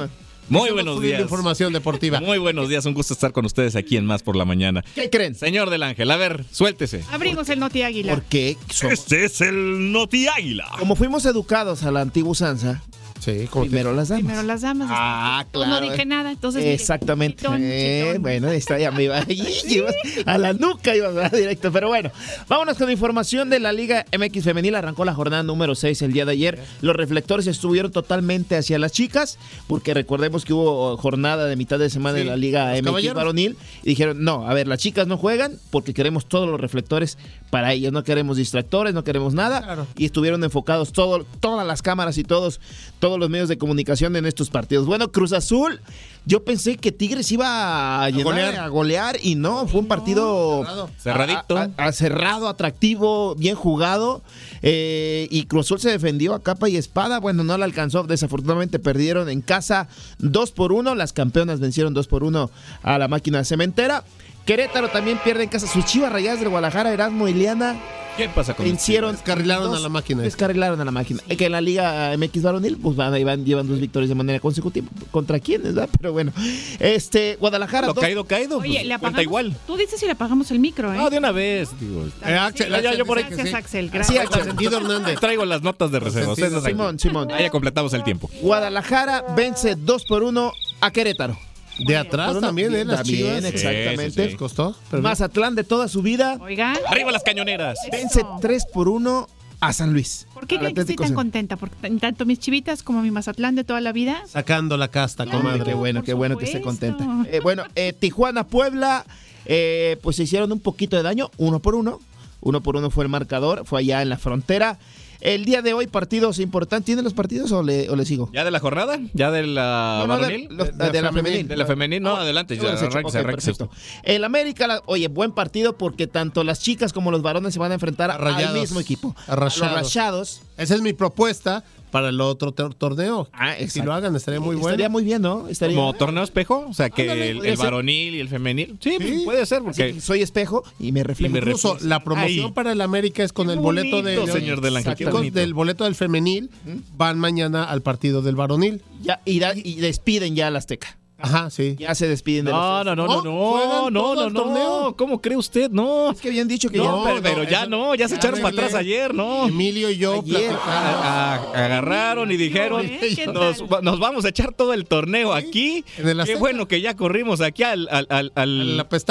Muy 0.49 0.71
buenos 0.71 1.01
días. 1.01 1.21
información 1.21 1.71
deportiva. 1.71 2.19
Muy 2.19 2.37
buenos 2.37 2.67
días, 2.67 2.85
un 2.85 2.93
gusto 2.93 3.13
estar 3.13 3.31
con 3.31 3.45
ustedes 3.45 3.77
aquí 3.77 3.95
en 3.95 4.05
Más 4.05 4.23
por 4.23 4.35
la 4.35 4.43
Mañana. 4.43 4.83
¿Qué 4.93 5.09
creen? 5.09 5.35
Señor 5.35 5.69
del 5.69 5.83
Ángel, 5.83 6.11
a 6.11 6.17
ver, 6.17 6.43
suéltese. 6.51 7.01
Abrimos 7.11 7.47
el 7.47 7.59
Noti 7.59 7.81
Águila. 7.81 8.13
Porque 8.13 8.57
somos- 8.69 8.93
Este 8.93 9.23
es 9.23 9.39
el 9.39 9.93
Noti 9.93 10.27
Águila. 10.27 10.69
como 10.79 10.97
fuimos 10.97 11.25
educados 11.25 11.83
a 11.83 11.91
la 11.91 12.01
antigua 12.01 12.31
usanza, 12.31 12.83
Sí, 13.23 13.47
como 13.49 13.65
primero 13.65 13.93
las 13.93 14.09
damas. 14.09 14.23
Primero 14.25 14.43
las 14.43 14.61
damas. 14.61 14.87
Ah, 14.91 15.45
claro. 15.51 15.69
No 15.71 15.81
dije 15.81 16.05
nada, 16.05 16.31
entonces. 16.31 16.61
dije, 16.61 16.73
Exactamente. 16.73 17.37
chitón, 17.37 17.61
Eh, 17.63 18.03
chitón. 18.07 18.21
bueno, 18.21 18.49
está 18.49 18.77
ya 18.79 18.91
me 18.91 19.03
iba 19.03 19.19
ibas 19.29 19.95
a 20.25 20.37
la 20.37 20.53
nuca 20.53 20.95
ibas 20.95 21.13
¿verdad? 21.13 21.31
directo, 21.37 21.71
pero 21.71 21.87
bueno, 21.87 22.11
vámonos 22.49 22.77
con 22.77 22.89
información 22.91 23.49
de 23.49 23.59
la 23.59 23.71
Liga 23.71 24.05
MX 24.17 24.43
femenil, 24.43 24.75
arrancó 24.75 25.05
la 25.05 25.13
jornada 25.13 25.41
número 25.43 25.75
6 25.75 26.01
el 26.01 26.11
día 26.11 26.25
de 26.25 26.33
ayer. 26.33 26.59
Los 26.81 26.95
reflectores 26.95 27.47
estuvieron 27.47 27.91
totalmente 27.91 28.57
hacia 28.57 28.77
las 28.79 28.91
chicas, 28.91 29.37
porque 29.67 29.93
recordemos 29.93 30.43
que 30.45 30.53
hubo 30.53 30.97
jornada 30.97 31.45
de 31.45 31.55
mitad 31.55 31.79
de 31.79 31.89
semana 31.89 32.15
Sí, 32.17 32.21
en 32.23 32.27
la 32.27 32.35
Liga 32.37 32.71
MX 32.73 32.83
caballeros. 32.85 33.15
varonil 33.15 33.57
y 33.83 33.89
dijeron, 33.89 34.23
"No, 34.23 34.47
a 34.47 34.53
ver, 34.53 34.67
las 34.67 34.79
chicas 34.79 35.07
no 35.07 35.17
juegan 35.17 35.53
porque 35.71 35.93
queremos 35.93 36.25
todos 36.27 36.47
los 36.49 36.59
reflectores 36.59 37.17
para 37.49 37.71
ellas, 37.73 37.91
no 37.93 38.03
queremos 38.03 38.37
distractores, 38.37 38.93
no 38.93 39.03
queremos 39.03 39.33
nada." 39.33 39.61
Claro. 39.61 39.87
Y 39.97 40.05
estuvieron 40.05 40.43
enfocados 40.43 40.91
todo, 40.91 41.25
todas 41.39 41.65
las 41.65 41.81
cámaras 41.81 42.17
y 42.17 42.23
todos 42.23 42.59
todos 43.03 43.19
los 43.19 43.29
medios 43.29 43.49
de 43.49 43.57
comunicación 43.57 44.15
en 44.15 44.25
estos 44.25 44.49
partidos. 44.49 44.85
Bueno, 44.85 45.11
Cruz 45.11 45.33
Azul, 45.33 45.81
yo 46.25 46.45
pensé 46.45 46.77
que 46.77 46.93
Tigres 46.93 47.29
iba 47.33 48.01
a, 48.01 48.09
llenar, 48.09 48.23
golear. 48.23 48.55
a 48.55 48.67
golear 48.69 49.17
y 49.21 49.35
no, 49.35 49.67
fue 49.67 49.81
un 49.81 49.87
partido 49.89 50.59
cerrado. 50.63 50.89
Cerradito. 50.97 51.57
a- 51.57 51.69
a- 51.75 51.85
a- 51.87 51.91
cerrado, 51.91 52.47
atractivo, 52.47 53.35
bien 53.35 53.55
jugado. 53.57 54.21
eh, 54.61 55.27
y 55.31 55.47
Cruz 55.47 55.65
Azul 55.67 55.81
se 55.81 55.89
defendió 55.91 56.33
a 56.33 56.41
capa 56.41 56.69
y 56.69 56.77
espada. 56.77 57.19
Bueno, 57.19 57.43
no 57.43 57.57
la 57.57 57.65
alcanzó. 57.65 58.03
Desafortunadamente 58.03 58.79
perdieron 58.79 59.27
en 59.27 59.41
casa 59.41 59.89
2 60.19 60.51
por 60.51 60.71
1. 60.71 60.95
Las 60.95 61.11
campeonas 61.11 61.59
vencieron 61.59 61.93
2 61.93 62.07
por 62.07 62.23
1 62.23 62.49
a 62.83 62.97
la 62.97 63.09
máquina 63.09 63.43
cementera. 63.43 64.05
Querétaro 64.45 64.89
también 64.89 65.17
pierde 65.23 65.43
en 65.43 65.49
casa 65.49 65.67
sus 65.67 65.85
chivas 65.85 66.11
rayadas 66.11 66.39
del 66.39 66.49
Guadalajara, 66.49 66.91
Erasmo 66.93 67.27
y 67.27 67.33
Liana. 67.33 67.75
¿Qué 68.17 68.29
pasa 68.29 68.53
con 68.53 68.65
Vencieron. 68.67 69.13
Descarrilaron 69.13 69.71
dos- 69.71 69.79
a 69.79 69.81
la 69.81 69.89
máquina. 69.89 70.21
Descarrilaron 70.21 70.79
a 70.79 70.85
la 70.85 70.91
máquina. 70.91 71.19
Que 71.35 71.47
en 71.47 71.51
la 71.53 71.61
Liga 71.61 72.15
MX 72.15 72.43
varonil, 72.43 72.77
pues 72.77 72.95
van, 72.95 73.11
van, 73.25 73.43
llevan 73.43 73.67
dos 73.67 73.79
victorias 73.79 74.07
de 74.09 74.13
manera 74.13 74.39
consecutiva. 74.39 74.85
¿Contra 75.09 75.39
quiénes, 75.39 75.73
verdad? 75.73 75.89
Pero 75.99 76.13
bueno. 76.13 76.31
Este, 76.79 77.37
Guadalajara. 77.39 77.87
Lo 77.87 77.93
dos- 77.95 78.03
caído, 78.03 78.23
caído. 78.25 78.59
Oye, 78.59 78.67
pues, 78.73 78.81
le 78.83 78.87
cuenta 78.89 78.95
apagamos. 79.07 79.23
igual. 79.23 79.57
Tú 79.65 79.77
dices 79.77 79.99
si 79.99 80.05
le 80.05 80.11
apagamos 80.11 80.51
el 80.51 80.59
micro, 80.59 80.93
¿eh? 80.93 80.97
No, 80.97 81.09
de 81.09 81.17
una 81.17 81.31
vez. 81.31 81.69
Digo, 81.79 82.05
Eh, 82.23 82.35
Axel, 82.35 82.67
Sí, 82.67 82.73
Axel 82.75 82.97
yo 82.97 83.05
por 83.07 83.17
ahí 83.17 83.23
Gracias, 83.23 83.49
sí. 83.49 83.55
Axel. 83.55 83.85
Sí, 83.85 83.91
Gracias. 83.93 84.19
Axel. 84.25 84.39
Consentido 84.41 84.77
Hernández. 84.77 85.19
traigo 85.19 85.45
las 85.45 85.63
notas 85.63 85.89
de 85.91 85.99
reserva. 85.99 86.35
Simón, 86.35 86.99
Simón. 86.99 87.31
Ahí 87.31 87.45
ya 87.45 87.49
completamos 87.49 87.93
el 87.93 88.03
tiempo. 88.03 88.29
Guadalajara 88.43 89.23
vence 89.35 89.73
2 89.75 90.05
por 90.05 90.21
1 90.21 90.53
a 90.81 90.91
Querétaro. 90.91 91.35
De 91.79 91.97
atrás 91.97 92.39
también, 92.39 92.73
¿eh? 92.75 92.85
Las 92.85 92.97
También, 92.97 93.17
chivas. 93.39 93.45
exactamente. 93.45 94.09
Sí, 94.09 94.11
sí, 94.11 94.21
sí. 94.21 94.27
Les 94.29 94.35
costó. 94.35 94.75
pero 94.91 95.01
Mazatlán 95.01 95.55
de 95.55 95.63
toda 95.63 95.87
su 95.87 96.01
vida 96.01 96.37
Oigan. 96.39 96.77
Arriba 96.87 97.11
las 97.11 97.23
cañoneras. 97.23 97.79
vence 97.91 98.19
Eso. 98.21 98.37
3 98.41 98.65
por 98.71 98.87
1 98.89 99.27
a 99.59 99.73
San 99.73 99.91
Luis. 99.93 100.27
¿Por 100.33 100.45
qué 100.45 100.55
Al 100.55 100.59
creen 100.61 100.75
que 100.75 100.81
estoy 100.81 100.93
Atlético 100.93 101.03
tan 101.03 101.07
San- 101.09 101.15
contenta? 101.15 101.57
Porque 101.57 101.89
tanto 101.99 102.25
mis 102.25 102.37
chivitas 102.39 102.83
como 102.83 103.01
mi 103.01 103.09
Mazatlán 103.11 103.55
de 103.55 103.63
toda 103.63 103.81
la 103.81 103.91
vida. 103.91 104.21
Sacando 104.27 104.77
la 104.77 104.89
casta, 104.89 105.23
Claro. 105.23 105.39
comadre. 105.39 105.63
Qué 105.63 105.73
bueno, 105.73 106.03
qué 106.03 106.13
bueno 106.13 106.37
que 106.37 106.45
esté 106.45 106.61
contenta. 106.61 107.05
Eh, 107.31 107.39
bueno, 107.41 107.63
eh, 107.75 107.93
Tijuana, 107.93 108.45
Puebla, 108.45 109.05
eh, 109.45 109.97
pues 110.03 110.17
se 110.17 110.23
hicieron 110.23 110.51
un 110.51 110.59
poquito 110.59 110.95
de 110.97 111.03
daño, 111.03 111.31
uno 111.37 111.59
por 111.59 111.75
uno. 111.75 111.99
Uno 112.41 112.61
por 112.61 112.75
uno 112.75 112.89
fue 112.91 113.05
el 113.05 113.09
marcador, 113.09 113.63
fue 113.65 113.79
allá 113.79 114.01
en 114.01 114.09
la 114.09 114.17
frontera. 114.17 114.77
El 115.23 115.45
día 115.45 115.61
de 115.61 115.73
hoy, 115.73 115.87
partidos 115.87 116.37
importantes. 116.39 116.85
¿Tienen 116.85 117.05
los 117.05 117.13
partidos 117.13 117.49
o 117.53 117.63
le, 117.63 117.89
o 117.89 117.95
le 117.95 118.03
sigo? 118.03 118.29
¿Ya 118.33 118.43
de 118.43 118.51
la 118.51 118.59
jornada? 118.59 118.99
¿Ya 119.13 119.31
de 119.31 119.47
la 119.47 119.99
No, 120.01 120.07
no, 120.07 120.15
de- 120.17 120.21
varonil? 120.21 120.47
los- 120.51 120.77
de- 120.77 120.89
de 120.91 121.01
la 121.01 121.13
femenil. 121.13 121.47
De 121.47 121.55
la 121.55 121.65
femenil, 121.65 122.03
no, 122.03 122.17
adelante. 122.17 122.57
Yo 122.57 122.63
Ya, 122.63 122.71
arranque, 122.73 122.97
Ok, 123.07 123.15
arranque 123.15 123.31
perfecto. 123.31 123.69
El 124.03 124.25
América, 124.25 124.67
la- 124.67 124.81
oye, 124.85 125.07
buen 125.07 125.31
partido 125.31 125.77
porque 125.77 126.07
tanto 126.07 126.43
las 126.43 126.59
chicas 126.59 126.91
como 126.91 127.09
los 127.09 127.21
varones 127.21 127.53
se 127.53 127.59
van 127.59 127.71
a 127.71 127.75
enfrentar 127.75 128.11
A 128.11 128.15
al 128.15 128.53
mismo 128.53 128.81
equipo. 128.81 129.15
A 129.27 129.37
Rayados. 129.37 129.57
Los 129.59 129.71
Rayados. 129.95 130.41
Esa 130.57 130.75
es 130.75 130.81
mi 130.81 130.91
propuesta 130.91 131.63
para 131.93 132.09
el 132.09 132.19
otro 132.19 132.51
tor- 132.53 132.73
torneo. 132.73 133.29
Ah, 133.33 133.53
si 133.67 133.81
lo 133.83 133.93
hagan, 133.93 134.15
estaría 134.15 134.39
muy 134.39 134.55
bueno. 134.55 134.69
Estaría 134.69 134.89
muy 134.89 135.03
bien, 135.03 135.21
¿no? 135.21 135.47
Estaría 135.47 135.75
¿Como 135.77 135.93
torneo 135.93 136.23
espejo? 136.23 136.65
O 136.67 136.73
sea, 136.73 136.89
que 136.89 137.03
Ándale, 137.03 137.29
el, 137.29 137.55
varonil 137.55 138.15
y 138.15 138.19
el 138.19 138.27
femenil. 138.27 138.77
Sí, 138.81 138.95
pues, 138.97 139.09
Sí. 139.09 139.21
puede 139.23 139.45
ser, 139.45 139.61
porque 139.61 139.93
que 139.93 140.01
soy 140.01 140.23
espejo 140.23 140.63
y 140.79 140.91
me 140.91 141.03
reflejo. 141.03 141.31
me 141.31 141.39
Incluso 141.39 141.73
reflejo. 141.73 141.87
la 141.89 142.03
promoción 142.03 142.45
Ahí. 142.47 142.51
para 142.51 142.71
el 142.71 142.81
América 142.81 143.23
es 143.23 143.31
con 143.31 143.45
Qué 143.47 143.53
el 143.53 143.59
boleto 143.59 144.01
de 144.01 144.17
bonito, 144.17 144.37
señor 144.37 144.61
del 144.61 144.75
Ángel, 144.77 144.95
qué 144.95 145.03
con- 145.05 145.13
bonito. 145.13 145.39
del 145.39 145.53
boleto 145.53 145.83
del 145.83 145.93
femenil 145.95 146.49
van 146.97 147.19
mañana 147.19 147.63
al 147.63 147.81
partido 147.83 148.21
del 148.23 148.35
varonil. 148.35 148.81
Ya, 149.03 149.21
y, 149.23 149.37
da- 149.39 149.53
y 149.55 149.75
despiden 149.75 150.35
ya 150.35 150.47
al 150.47 150.55
Azteca. 150.55 150.97
Ajá, 151.23 151.49
sí. 151.49 151.75
Ya 151.79 151.95
se 151.95 152.07
despiden 152.07 152.45
de 152.45 152.51
No, 152.51 152.83
los 152.83 152.95
no, 152.97 153.07
no, 153.07 153.07
no, 153.07 153.23
¿No? 153.23 153.51
¿Juegan 153.51 153.93
no, 153.93 154.15
no, 154.15 154.29
no, 154.29 154.41
torneo? 154.43 154.81
no. 154.83 154.95
¿Cómo 154.97 155.21
cree 155.21 155.37
usted? 155.37 155.71
No. 155.71 156.11
Es 156.11 156.19
que 156.19 156.27
habían 156.27 156.49
dicho 156.49 156.69
que 156.69 156.77
No, 156.77 157.05
ya. 157.05 157.09
pero, 157.11 157.21
pero 157.23 157.43
ya 157.49 157.61
eso- 157.61 157.69
no, 157.69 157.95
ya 157.95 158.09
se 158.09 158.15
ya 158.15 158.17
echaron 158.19 158.41
para 158.41 158.53
atrás 158.53 158.73
ayer, 158.75 159.13
no. 159.15 159.47
Emilio 159.47 159.89
y 159.89 159.97
yo 159.97 160.15
Ayer. 160.21 160.49
platicamos. 160.49 160.67
A- 160.67 161.35
a- 161.35 161.65
agarraron 161.65 162.29
y 162.31 162.35
dijeron, 162.37 162.85
¿eh? 162.85 162.99
¿Qué 163.15 163.27
nos, 163.27 163.67
vamos 163.99 164.25
a 164.25 164.29
echar 164.29 164.53
todo 164.53 164.73
el 164.73 164.83
torneo 164.85 165.33
aquí. 165.33 165.85
en 165.97 166.09
el 166.09 166.23
Qué 166.25 166.35
bueno 166.35 166.67
que 166.67 166.81
ya 166.81 166.95
corrimos 166.95 167.39
aquí 167.39 167.63
al, 167.63 167.87
al, 167.89 168.05
al, 168.09 168.31
al- 168.35 168.85
pues 168.89 169.05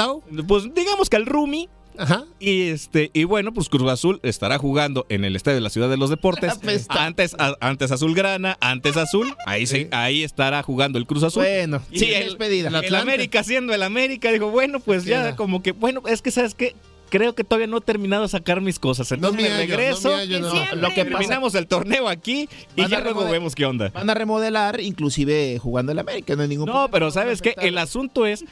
digamos 0.75 1.09
que 1.09 1.15
al 1.17 1.25
Rumi. 1.25 1.67
Ajá. 1.97 2.23
Y 2.39 2.69
este, 2.69 3.11
y 3.13 3.23
bueno, 3.23 3.53
pues 3.53 3.69
Cruz 3.69 3.89
Azul 3.89 4.19
estará 4.23 4.57
jugando 4.57 5.05
en 5.09 5.25
el 5.25 5.35
estadio 5.35 5.55
de 5.55 5.61
la 5.61 5.69
Ciudad 5.69 5.89
de 5.89 5.97
los 5.97 6.09
Deportes. 6.09 6.53
Antes, 6.89 7.35
a- 7.39 7.55
antes 7.59 7.91
Azulgrana, 7.91 8.57
antes 8.61 8.97
Azul. 8.97 9.33
Ahí 9.45 9.65
sí, 9.67 9.87
ahí 9.91 10.23
estará 10.23 10.63
jugando 10.63 10.97
el 10.97 11.05
Cruz 11.05 11.23
Azul. 11.23 11.43
Bueno, 11.43 11.81
Sí, 11.91 11.99
sí, 11.99 12.13
el- 12.13 12.25
despedida. 12.25 12.69
el. 12.69 12.95
América 12.95 13.43
siendo 13.43 13.73
el 13.73 13.83
América, 13.83 14.31
dijo, 14.31 14.49
bueno, 14.49 14.79
pues 14.79 15.05
ya 15.05 15.21
Queda. 15.21 15.35
como 15.35 15.61
que, 15.61 15.71
bueno, 15.71 16.01
es 16.07 16.21
que 16.21 16.31
sabes 16.31 16.55
que 16.55 16.75
creo 17.13 17.35
que 17.35 17.43
todavía 17.43 17.67
no 17.67 17.77
he 17.77 17.81
terminado 17.81 18.23
de 18.23 18.27
sacar 18.29 18.59
mis 18.59 18.79
cosas. 18.79 19.11
Entonces 19.11 19.39
me 19.39 19.47
me 19.47 19.53
hallo, 19.55 19.67
regreso. 19.77 20.09
no 20.09 20.15
me 20.15 20.21
hallo, 20.23 20.39
no. 20.39 20.49
Siempre. 20.51 20.75
Lo 20.81 20.89
que 20.89 21.05
Terminamos 21.05 21.53
el 21.53 21.67
torneo 21.67 22.09
aquí 22.09 22.49
y 22.75 22.87
ya 22.87 23.01
luego 23.01 23.23
vemos 23.29 23.53
qué 23.53 23.65
onda. 23.67 23.89
van 23.89 24.09
a 24.09 24.15
remodelar, 24.15 24.81
inclusive 24.81 25.59
jugando 25.59 25.91
el 25.91 25.99
América, 25.99 26.35
no 26.35 26.41
hay 26.41 26.47
ningún 26.47 26.65
No, 26.65 26.71
problema. 26.73 26.91
pero 26.91 27.11
sabes 27.11 27.41
que 27.43 27.53
el 27.61 27.77
asunto 27.77 28.25
es 28.25 28.43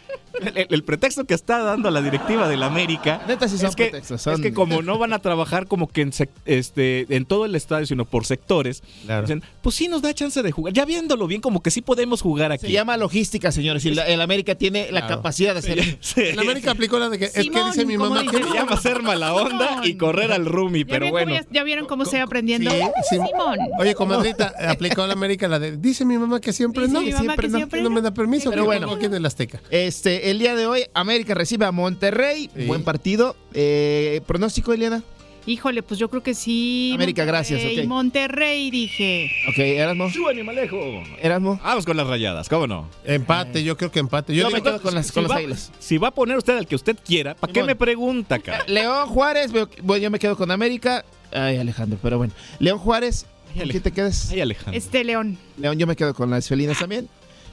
el, 0.43 0.67
el 0.69 0.83
pretexto 0.83 1.25
que 1.25 1.33
está 1.33 1.57
dando 1.63 1.89
la 1.89 2.03
directiva 2.03 2.47
del 2.47 2.61
América. 2.61 3.23
Neta, 3.27 3.47
sí 3.47 3.57
son 3.57 3.69
es 3.69 3.75
que, 3.75 3.85
pretextos, 3.85 4.21
son- 4.21 4.33
es 4.35 4.41
que 4.41 4.53
como 4.53 4.83
no 4.83 4.99
van 4.99 5.13
a 5.13 5.19
trabajar 5.19 5.65
como 5.65 5.87
que 5.87 6.01
en, 6.01 6.11
sec- 6.11 6.29
este, 6.45 7.07
en 7.15 7.25
todo 7.25 7.45
el 7.45 7.55
estadio, 7.55 7.87
sino 7.87 8.05
por 8.05 8.25
sectores, 8.27 8.83
Claro. 9.05 9.23
dicen, 9.23 9.43
pues 9.63 9.75
sí 9.75 9.87
nos 9.87 10.03
da 10.03 10.13
chance 10.13 10.41
de 10.43 10.51
jugar. 10.51 10.73
Ya 10.73 10.85
viéndolo 10.85 11.25
bien, 11.25 11.41
como 11.41 11.63
que 11.63 11.71
sí 11.71 11.81
podemos 11.81 12.21
jugar 12.21 12.51
aquí. 12.51 12.67
Se 12.67 12.71
llama 12.71 12.95
logística, 12.97 13.51
señores, 13.51 13.83
y 13.85 13.91
la- 13.95 14.05
el 14.07 14.21
América 14.21 14.53
tiene 14.53 14.91
la 14.91 15.07
capacidad 15.07 15.53
de 15.53 15.59
hacer. 15.59 15.97
Sí. 16.01 16.21
El 16.21 16.39
América 16.39 16.71
aplicó 16.71 16.99
la 16.99 17.09
de 17.09 17.17
que 17.17 17.25
es 17.25 17.33
que 17.33 17.43
Simón, 17.43 17.71
dice 17.71 17.85
mi 17.85 17.97
mamá 17.97 18.21
dice. 18.21 18.37
Llama 18.53 18.77
ser 18.77 19.01
mala 19.01 19.33
onda 19.33 19.81
y 19.83 19.95
correr 19.95 20.31
al 20.31 20.45
Rumi, 20.45 20.79
¿Ya, 20.79 20.85
pero 20.87 21.09
bueno. 21.09 21.33
ya, 21.33 21.45
ya 21.49 21.63
vieron 21.63 21.85
cómo 21.85 22.05
se 22.05 22.17
va 22.17 22.23
aprendiendo? 22.23 22.69
Sí, 22.71 22.81
sí. 23.09 23.15
Simón. 23.15 23.59
Oye, 23.79 23.95
comadrita, 23.95 24.53
aplicó 24.69 25.05
la 25.07 25.13
América 25.13 25.47
la 25.47 25.59
de 25.59 25.77
dice 25.77 26.05
mi 26.05 26.17
mamá 26.17 26.39
que 26.39 26.53
siempre 26.53 26.83
Dice 26.83 26.93
no, 26.93 27.01
mi 27.01 27.11
mamá 27.11 27.19
siempre 27.23 27.47
que 27.47 27.51
no, 27.51 27.57
siempre 27.57 27.81
no 27.81 27.89
me 27.89 28.01
da 28.01 28.13
permiso, 28.13 28.49
Pero 28.49 28.63
que 28.63 28.65
bueno. 28.67 28.91
aquí 28.91 29.05
en 29.05 29.13
el 29.13 29.25
Azteca. 29.25 29.61
Este, 29.69 30.29
el 30.31 30.39
día 30.39 30.55
de 30.55 30.65
hoy, 30.67 30.85
América 30.93 31.33
recibe 31.33 31.65
a 31.65 31.71
Monterrey. 31.71 32.49
Sí. 32.55 32.65
Buen 32.65 32.83
partido. 32.83 33.35
Eh, 33.53 34.21
¿Pronóstico, 34.27 34.73
Eliana? 34.73 35.03
Híjole, 35.45 35.81
pues 35.81 35.99
yo 35.99 36.09
creo 36.09 36.21
que 36.21 36.33
sí. 36.33 36.91
América, 36.93 37.25
gracias, 37.25 37.61
Monterrey, 37.61 37.79
ok. 37.79 37.87
Monterrey, 37.87 38.71
dije. 38.71 39.31
Ok, 39.49 39.57
Erasmo. 39.57 40.09
Su 40.09 40.27
animalejo. 40.27 40.77
Erasmo. 41.19 41.59
Vamos 41.63 41.85
con 41.85 41.97
las 41.97 42.07
rayadas, 42.07 42.47
¿cómo 42.47 42.67
no? 42.67 42.87
Empate, 43.05 43.63
yo 43.63 43.75
creo 43.75 43.91
que 43.91 43.99
empate. 43.99 44.35
Yo 44.35 44.47
digo 44.47 44.57
me 44.57 44.61
quedo 44.61 44.81
con 44.81 44.93
las, 44.93 45.11
con 45.11 45.23
si, 45.23 45.29
las 45.29 45.37
águilas. 45.37 45.71
si 45.79 45.97
va 45.97 46.09
a 46.09 46.11
poner 46.11 46.37
usted 46.37 46.57
al 46.57 46.67
que 46.67 46.75
usted 46.75 46.97
quiera, 47.03 47.35
¿para 47.35 47.51
qué 47.51 47.63
me 47.63 47.75
pregunta, 47.75 48.39
cara? 48.39 48.63
León 48.67 49.07
Juárez, 49.07 49.51
bueno, 49.51 49.97
yo 49.97 50.11
me 50.11 50.19
quedo 50.19 50.37
con 50.37 50.51
América. 50.51 51.03
Ay, 51.31 51.57
Alejandro, 51.57 51.97
pero 52.01 52.17
bueno. 52.17 52.33
León 52.59 52.77
Juárez, 52.77 53.25
¿Con 53.57 53.67
quién 53.67 53.83
te 53.83 53.91
quedas? 53.91 54.29
Ay, 54.31 54.41
Alejandro. 54.41 54.77
Este 54.77 55.03
León. 55.03 55.37
León, 55.57 55.77
yo 55.77 55.87
me 55.87 55.95
quedo 55.95 56.13
con 56.13 56.29
las 56.29 56.47
felinas 56.47 56.79
también. 56.79 57.09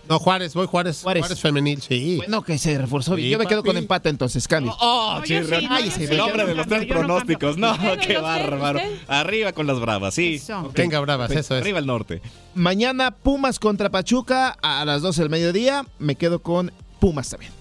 No, 0.08 0.18
Juárez, 0.18 0.54
voy 0.54 0.66
Juárez. 0.66 1.02
Juárez. 1.02 1.22
Juárez, 1.22 1.40
femenil, 1.40 1.82
sí. 1.82 2.16
Bueno, 2.16 2.42
que 2.42 2.58
se 2.58 2.76
reforzó 2.78 3.14
bien. 3.14 3.26
Sí, 3.26 3.32
Yo 3.32 3.38
me 3.38 3.46
quedo 3.46 3.60
papi. 3.60 3.68
con 3.68 3.76
empate 3.76 4.08
entonces, 4.08 4.46
cambio. 4.48 4.74
Oh, 4.80 5.20
chirra. 5.24 5.58
sí, 5.60 5.66
no, 5.66 5.74
Ay, 5.74 5.84
yo 5.84 5.90
sí, 5.90 5.96
sí, 5.98 6.04
el 6.12 6.16
yo 6.16 6.24
hombre 6.26 6.42
no 6.42 6.48
de 6.48 6.54
los 6.54 6.66
tres 6.66 6.86
pronósticos. 6.86 7.56
No, 7.58 7.76
qué 7.78 7.86
¿y 7.86 7.98
usted, 7.98 8.22
bárbaro. 8.22 8.80
Arriba 9.06 9.52
con 9.52 9.66
las 9.66 9.78
bravas, 9.80 10.14
sí. 10.14 10.34
Eso. 10.36 10.70
Venga, 10.74 11.00
bravas, 11.00 11.30
eso 11.30 11.54
es. 11.56 11.60
Arriba 11.62 11.78
el 11.78 11.86
norte. 11.86 12.22
Mañana 12.54 13.10
Pumas 13.10 13.58
contra 13.58 13.90
Pachuca 13.90 14.56
a 14.62 14.84
las 14.84 15.02
12 15.02 15.22
del 15.22 15.30
mediodía. 15.30 15.84
Me 15.98 16.14
quedo 16.16 16.40
con 16.42 16.72
Pumas 17.00 17.28
también. 17.30 17.57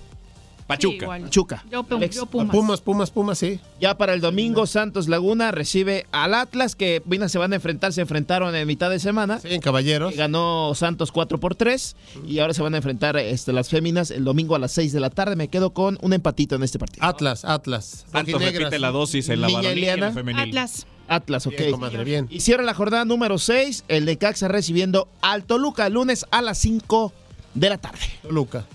Sí, 0.68 0.74
Pachuca. 0.76 1.06
igual. 1.06 1.22
Pachuca. 1.24 1.66
Yo, 1.72 1.84
Pum- 1.84 1.98
Alex. 1.98 2.16
yo 2.18 2.26
Pumas. 2.26 2.52
Pumas, 2.56 2.82
Pumas, 2.82 3.12
Pumas, 3.12 3.38
sí. 3.38 3.60
Ya 3.80 3.98
para 3.98 4.14
el 4.14 4.20
domingo, 4.20 4.68
Santos 4.68 5.08
Laguna 5.08 5.52
recibe 5.52 6.06
al 6.12 6.34
Atlas, 6.34 6.76
que 6.76 7.02
bueno, 7.06 7.30
se 7.30 7.38
van 7.38 7.54
a 7.54 7.56
enfrentar, 7.56 7.94
se 7.94 8.02
enfrentaron 8.02 8.54
en 8.54 8.68
mitad 8.68 8.90
de 8.90 9.00
semana. 9.00 9.40
Sí, 9.40 9.48
en 9.54 9.62
Caballeros. 9.62 10.14
Ganó 10.16 10.74
Santos 10.76 11.12
4 11.14 11.40
por 11.40 11.56
3 11.56 11.96
y 12.28 12.40
ahora 12.40 12.54
se 12.54 12.62
van 12.62 12.74
a 12.74 12.78
enfrentar 12.78 13.16
este, 13.18 13.54
las 13.54 13.70
féminas 13.70 14.12
el 14.12 14.26
domingo 14.26 14.56
a 14.56 14.60
las 14.60 14.74
6 14.74 14.92
de 14.92 15.00
la 15.00 15.10
tarde. 15.10 15.36
Me 15.38 15.48
quedo 15.48 15.70
con 15.72 15.98
un 16.02 16.12
empatito 16.14 16.56
en 16.56 16.64
este 16.64 16.80
partido. 16.80 17.06
Atlas, 17.06 17.46
Atlas. 17.46 18.06
Santos 18.12 18.42
repite 18.42 18.78
la 18.80 18.92
dosis 18.92 19.30
en 19.30 19.40
la 19.42 19.48
varonil 19.48 19.78
y 19.78 19.82
en 19.84 19.86
la 19.88 19.94
Eliana. 19.94 20.12
femenil. 20.12 20.42
Atlas. 20.50 20.86
Atlas, 21.08 21.48
ok. 21.48 21.54
Bien, 21.58 21.72
comadre, 21.72 22.04
bien. 22.04 22.28
Y 22.30 22.42
cierra 22.42 22.64
la 22.64 22.74
jornada 22.74 23.06
número 23.06 23.38
6, 23.38 23.86
el 23.88 24.06
de 24.06 24.18
Caxa 24.18 24.50
recibiendo 24.50 25.08
al 25.22 25.46
Toluca, 25.46 25.88
lunes 25.88 26.26
a 26.32 26.42
las 26.42 26.58
5 26.58 27.14
de 27.54 27.70
la 27.70 27.78
tarde. 27.78 28.00
Toluca. 28.24 28.66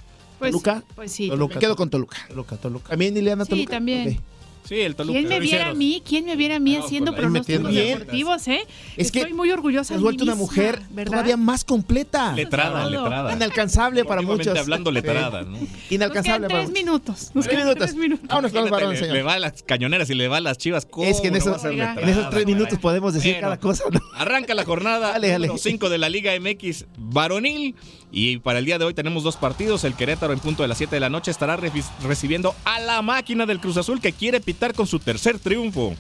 Pues, 0.43 0.53
Toluca. 0.53 0.83
Pues 0.95 1.13
sí. 1.13 1.29
Toluca. 1.29 1.55
Me 1.55 1.61
quedo 1.61 1.77
con 1.77 1.91
Toluca. 1.91 2.17
Toluca, 2.29 2.57
Toluca. 2.57 2.89
¿También, 2.91 3.17
Ileana, 3.17 3.45
Sí, 3.45 3.51
Toluca? 3.51 3.71
también. 3.71 4.09
Ok. 4.09 4.17
Sí, 4.65 4.81
el 4.81 4.95
Toluca. 4.95 5.19
¿Quién 5.19 5.29
me 5.29 5.41
viera 5.41 5.69
a 5.71 5.75
mí? 5.75 6.01
¿Quién 6.09 6.25
me 6.25 6.37
viera 6.37 6.55
a 6.57 6.61
mí 6.61 6.77
No, 6.77 6.85
haciendo 6.85 7.17
pronósticos 7.17 7.75
deportivos, 7.75 8.47
eh? 8.47 8.61
Es 8.97 9.11
que 9.11 9.19
Estoy 9.19 9.35
muy 9.35 9.51
orgullosa 9.51 9.81
Has 9.83 9.89
de 9.89 9.97
mí 9.97 10.03
vuelto 10.05 10.23
una 10.23 10.37
mujer 10.37 10.81
¿verdad? 10.91 11.11
todavía 11.11 11.37
más 11.37 11.65
completa. 11.65 12.33
Letrada, 12.33 12.89
letrada. 12.89 13.33
Inalcanzable 13.35 14.05
para 14.05 14.23
muchos. 14.23 14.57
hablando 14.57 14.93
letrada, 14.93 15.43
¿no? 15.43 15.59
Nos 15.59 15.69
Inalcanzable 15.91 16.47
quedan 16.47 16.49
para 16.49 16.61
tres 16.61 16.69
muchos. 16.71 16.85
minutos. 16.85 17.31
Nos 17.35 17.49
quedan 17.49 17.65
minutos. 17.65 17.85
tres 17.87 17.97
minutos. 17.97 18.29
Vámonos 18.29 18.53
con 18.53 18.61
los 18.63 18.71
varones, 18.71 19.01
le, 19.01 19.07
señor. 19.07 19.17
le 19.17 19.23
va 19.25 19.33
a 19.35 19.39
las 19.41 19.63
cañoneras 19.65 20.09
y 20.11 20.15
le 20.15 20.29
va 20.29 20.37
a 20.37 20.41
las 20.41 20.59
chivas. 20.59 20.87
¿cómo 20.87 21.09
Es 21.09 21.21
que 21.21 21.27
en 21.27 21.33
no 21.35 21.39
esos, 21.41 21.65
en 21.65 22.09
esos 22.09 22.31
tres 22.31 22.47
minutos 22.47 22.79
podemos 22.79 23.15
decir 23.15 23.33
Bueno. 23.33 23.47
cada 23.47 23.59
cosa. 23.59 23.83
¿no? 23.91 24.01
Arranca 24.15 24.55
la 24.55 24.65
jornada 24.65 25.11
Dale, 25.11 25.27
dale. 25.29 25.49
número 25.49 25.61
5 25.61 25.89
de 25.91 25.99
la 25.99 26.09
Liga 26.09 26.31
MX 26.41 26.87
varonil 26.97 27.75
y 28.13 28.37
para 28.39 28.59
el 28.59 28.65
día 28.67 28.79
de 28.79 28.85
hoy 28.85 28.95
tenemos 28.95 29.23
dos 29.23 29.37
partidos. 29.37 29.85
El 29.85 29.95
Querétaro 29.95 30.33
en 30.35 30.39
punto 30.39 30.63
de 30.63 30.69
las 30.69 30.77
7 30.79 30.95
de 30.95 31.01
la 31.01 31.09
noche 31.09 31.31
estará 31.31 31.57
recibiendo 31.57 32.55
a 32.65 32.79
la 32.81 33.01
máquina 33.03 33.47
del 33.47 33.59
Cruz 33.59 33.77
Azul 33.79 34.01
que 34.01 34.13
quiere 34.13 34.41
pitar 34.41 34.75
con 34.75 34.87
su 34.87 34.99
tercer 34.99 35.39
triunfo. 35.39 35.95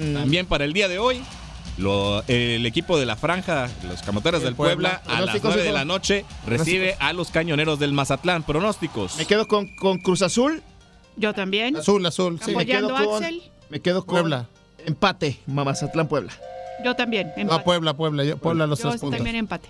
Mm. 0.00 0.14
También 0.14 0.46
para 0.46 0.64
el 0.64 0.72
día 0.72 0.88
de 0.88 0.98
hoy 0.98 1.20
lo- 1.76 2.22
el 2.26 2.64
equipo 2.66 2.98
de 2.98 3.04
la 3.06 3.16
franja, 3.16 3.68
los 3.88 4.02
Camoteras 4.02 4.40
El 4.40 4.46
del 4.46 4.54
Puebla, 4.56 5.00
Puebla. 5.02 5.02
a 5.04 5.20
las 5.20 5.30
Pronósticos, 5.40 5.50
9 5.54 5.62
de 5.62 5.72
la 5.72 5.84
noche 5.84 6.24
recibe 6.46 6.96
a 7.00 7.12
los 7.12 7.30
Cañoneros 7.30 7.78
del 7.78 7.92
Mazatlán. 7.92 8.42
Pronósticos. 8.44 9.16
Me 9.18 9.26
quedo 9.26 9.46
con, 9.46 9.68
con 9.76 9.98
Cruz 9.98 10.22
Azul. 10.22 10.62
Yo 11.16 11.34
también. 11.34 11.76
Azul, 11.76 12.04
azul, 12.06 12.40
sí. 12.44 12.54
Me 12.56 12.64
quedo 12.64 12.88
con, 12.90 13.22
Axel. 13.24 13.42
me 13.70 13.80
quedo 13.80 14.06
con 14.06 14.14
Puebla. 14.14 14.48
empate, 14.86 15.38
Mamazatlán 15.46 16.08
Puebla. 16.08 16.32
Yo 16.84 16.94
también. 16.94 17.32
No, 17.36 17.42
Empate. 17.42 17.64
Puebla, 17.64 17.94
Puebla. 17.94 18.24
yo- 18.24 18.38
Puebla 18.38 18.66
los 18.68 18.78
Yo 18.80 18.88
tres 18.90 19.00
puntos. 19.00 19.16
también 19.18 19.34
empate. 19.36 19.68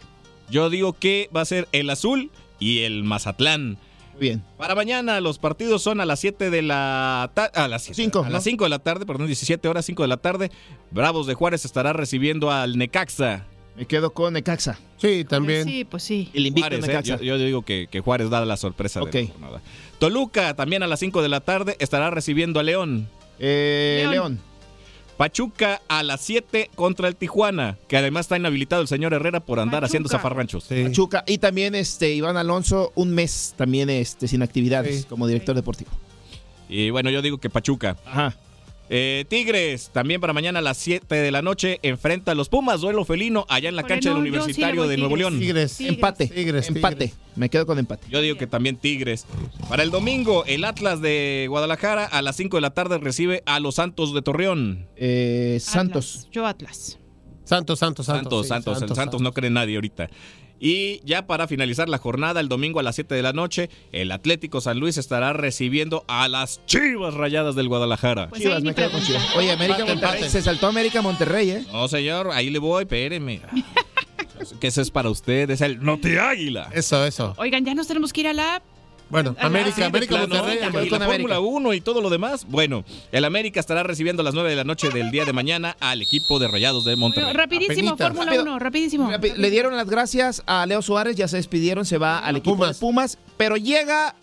Yo 0.50 0.70
digo 0.70 0.92
que 0.94 1.28
va 1.34 1.42
a 1.42 1.44
ser 1.44 1.68
el 1.72 1.90
azul 1.90 2.30
y 2.58 2.80
el 2.80 3.04
Mazatlán. 3.04 3.78
Bien. 4.18 4.42
Para 4.56 4.74
mañana 4.74 5.20
los 5.20 5.38
partidos 5.38 5.82
son 5.82 6.00
a 6.00 6.04
las 6.06 6.18
7 6.20 6.50
de 6.50 6.62
la 6.62 7.30
tarde. 7.34 7.52
A 7.54 7.68
las 7.68 7.82
7. 7.84 8.02
Cinco, 8.02 8.20
A 8.20 8.24
¿no? 8.24 8.30
las 8.30 8.42
5 8.44 8.64
de 8.64 8.70
la 8.70 8.80
tarde, 8.80 9.06
perdón, 9.06 9.26
17 9.28 9.68
horas, 9.68 9.84
5 9.84 10.02
de 10.02 10.08
la 10.08 10.16
tarde. 10.16 10.50
Bravos 10.90 11.26
de 11.28 11.34
Juárez 11.34 11.64
estará 11.64 11.92
recibiendo 11.92 12.50
al 12.50 12.76
Necaxa. 12.78 13.44
Me 13.76 13.86
quedo 13.86 14.12
con 14.12 14.32
Necaxa. 14.32 14.76
Sí, 14.96 15.24
también. 15.24 15.64
Sí, 15.64 15.84
pues 15.84 16.02
sí. 16.02 16.30
El 16.34 16.46
invicto 16.46 16.68
Juárez, 16.68 16.84
¿eh? 16.84 16.88
Necaxa. 16.88 17.16
yo, 17.18 17.22
yo 17.22 17.38
digo 17.38 17.62
que, 17.62 17.86
que 17.88 18.00
Juárez 18.00 18.28
da 18.28 18.44
la 18.44 18.56
sorpresa 18.56 19.00
Ok. 19.02 19.10
de 19.12 19.22
la 19.24 19.28
jornada. 19.30 19.62
Toluca 20.00 20.54
también 20.54 20.82
a 20.82 20.88
las 20.88 20.98
5 20.98 21.22
de 21.22 21.28
la 21.28 21.40
tarde 21.40 21.76
estará 21.78 22.10
recibiendo 22.10 22.58
a 22.58 22.64
León. 22.64 23.08
Eh, 23.38 23.98
León. 24.00 24.10
León. 24.12 24.40
Pachuca 25.19 25.82
a 25.89 26.03
las 26.05 26.20
7 26.20 26.70
contra 26.77 27.09
el 27.09 27.16
Tijuana, 27.16 27.77
que 27.89 27.97
además 27.97 28.27
está 28.27 28.36
inhabilitado 28.36 28.81
el 28.82 28.89
señor 28.89 29.12
Herrera 29.12 29.40
por 29.40 29.59
andar 29.59 29.81
Pachuca. 29.81 29.86
haciendo 29.86 30.09
zafarranchos. 30.09 30.65
Sí. 30.65 30.85
Pachuca. 30.85 31.24
Y 31.27 31.39
también 31.39 31.74
este 31.74 32.15
Iván 32.15 32.36
Alonso, 32.36 32.93
un 32.95 33.11
mes 33.11 33.53
también 33.57 33.90
este, 33.90 34.28
sin 34.28 34.43
actividades 34.43 35.01
Sí. 35.01 35.05
como 35.09 35.27
director 35.27 35.57
deportivo. 35.57 35.90
Y 36.69 36.90
bueno, 36.90 37.11
yo 37.11 37.20
digo 37.20 37.39
que 37.39 37.51
Pachuca. 37.51 37.97
Ajá. 38.07 38.36
Eh, 38.90 39.24
Tigres, 39.28 39.90
también 39.93 40.20
para 40.20 40.32
mañana 40.32 40.60
a 40.60 40.62
las 40.62 40.78
7 40.78 41.15
de 41.15 41.31
la 41.31 41.43
noche, 41.43 41.78
enfrenta 41.82 42.32
a 42.32 42.35
los 42.35 42.48
Pumas, 42.48 42.81
duelo 42.81 43.05
felino, 43.05 43.44
allá 43.48 43.69
en 43.69 43.77
la 43.77 43.82
cancha 43.82 44.10
del 44.10 44.23
sí 44.23 44.28
Universitario 44.28 44.89
de 44.89 44.97
Nuevo. 44.97 45.16
León. 45.16 45.39
Tigres. 45.39 45.77
Tigres. 45.77 45.94
Empate. 45.94 46.27
Tigres, 46.27 46.69
Empate. 46.69 46.97
Tigres. 47.09 47.19
Me 47.36 47.51
quedo 47.51 47.66
con 47.66 47.78
empate. 47.78 48.06
Yo 48.10 48.20
digo 48.20 48.36
que 48.36 48.47
también 48.47 48.77
Tigres. 48.77 49.27
Para 49.69 49.82
el 49.82 49.90
domingo, 49.90 50.44
el 50.47 50.65
Atlas 50.65 51.01
de 51.01 51.47
Guadalajara 51.48 52.05
a 52.05 52.23
las 52.23 52.36
5 52.36 52.56
de 52.56 52.60
la 52.60 52.70
tarde 52.70 52.98
recibe 52.98 53.43
a 53.47 53.60
los 53.60 53.77
Santos 53.77 54.15
de 54.15 54.23
Torreón. 54.23 54.86
Eh, 54.97 55.59
Santos. 55.60 56.16
Atlas. 56.16 56.28
Yo 56.32 56.47
Atlas. 56.47 56.98
Santos, 57.44 57.78
Santos, 57.78 58.06
Santos. 58.06 58.47
Santos, 58.48 58.74
sí, 58.77 58.78
Santos, 58.78 58.90
el 58.90 58.97
Santos 58.97 59.23
no 59.23 59.32
cree 59.32 59.51
nadie 59.51 59.77
ahorita. 59.77 60.10
Y 60.60 61.01
ya 61.05 61.26
para 61.26 61.47
finalizar 61.48 61.89
la 61.89 61.98
jornada, 61.98 62.40
el 62.40 62.48
domingo 62.48 62.80
a 62.80 62.82
las 62.82 62.97
7 62.97 63.14
de 63.14 63.22
la 63.22 63.32
noche, 63.32 63.70
el 63.93 64.10
Atlético 64.12 64.60
San 64.60 64.78
Luis 64.80 64.97
estará 64.98 65.32
recibiendo 65.32 66.05
a 66.09 66.28
las 66.28 66.60
Chivas 66.66 67.14
Rayadas 67.14 67.55
del 67.55 67.68
Guadalajara. 67.68 68.28
Pues 68.28 68.43
Chivas, 68.43 68.62
me 68.62 68.74
quedo 68.74 68.90
con. 68.90 69.02
Chivas. 69.02 69.36
Oye, 69.36 69.52
América 69.52 69.78
Empate, 69.80 69.93
Monterrey. 69.94 70.14
empate. 70.16 70.30
Se 70.30 70.43
saltó 70.43 70.66
América 70.66 71.02
Monterrey, 71.02 71.51
¿eh? 71.51 71.64
No, 71.72 71.86
señor, 71.89 72.30
ahí 72.32 72.51
le 72.51 72.59
voy, 72.59 72.82
espéreme. 72.82 73.40
que 74.60 74.66
eso 74.66 74.80
es 74.80 74.90
para 74.90 75.10
usted, 75.10 75.51
es 75.51 75.60
el 75.60 75.82
No 75.82 75.98
te 75.98 76.18
águila. 76.18 76.70
Eso, 76.72 77.05
eso. 77.05 77.35
Oigan, 77.39 77.64
ya 77.64 77.74
nos 77.74 77.86
tenemos 77.86 78.12
que 78.12 78.20
ir 78.22 78.28
a 78.28 78.32
la. 78.32 78.62
Bueno, 79.10 79.35
Ah, 79.39 79.47
América, 79.47 79.76
sí, 79.76 79.82
América, 79.82 80.18
Monterrey. 80.18 80.59
la 80.60 80.70
con 80.90 81.01
Fórmula 81.02 81.40
1 81.40 81.72
y 81.74 81.80
todo 81.80 82.02
lo 82.02 82.10
demás. 82.10 82.44
Bueno, 82.47 82.85
el 83.10 83.24
América 83.24 83.59
estará 83.59 83.82
recibiendo 83.82 84.20
a 84.20 84.24
las 84.24 84.35
9 84.35 84.51
de 84.51 84.56
la 84.56 84.64
noche 84.64 84.90
del 84.90 85.10
día 85.10 85.24
de 85.24 85.32
mañana 85.32 85.76
al 85.80 86.02
equipo 86.02 86.39
de 86.39 86.47
Rayados 86.48 86.85
de 86.85 86.94
Monterrey. 86.97 87.24
Bueno, 87.24 87.39
rapidísimo. 87.40 87.97
Fórmula 87.97 88.26
Rápido. 88.26 88.43
1, 88.43 88.59
rapidísimo. 88.59 89.10
Rapi- 89.10 89.35
Le 89.35 89.51
dieron 89.51 89.74
las 89.76 89.89
gracias 89.89 90.43
a 90.47 90.66
Leo 90.66 90.82
Suárez, 90.82 91.16
ya 91.16 91.26
se 91.26 91.36
despidieron, 91.36 91.86
se 91.86 91.97
va 91.97 92.18
al 92.18 92.36
equipo 92.36 92.56
Pumas. 92.56 92.76
de 92.76 92.80
Pumas, 92.80 93.18
pero 93.39 93.56
llega 93.56 94.14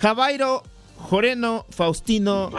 Javairo 0.00 0.64
Joreno 0.96 1.64
Faustino 1.70 2.50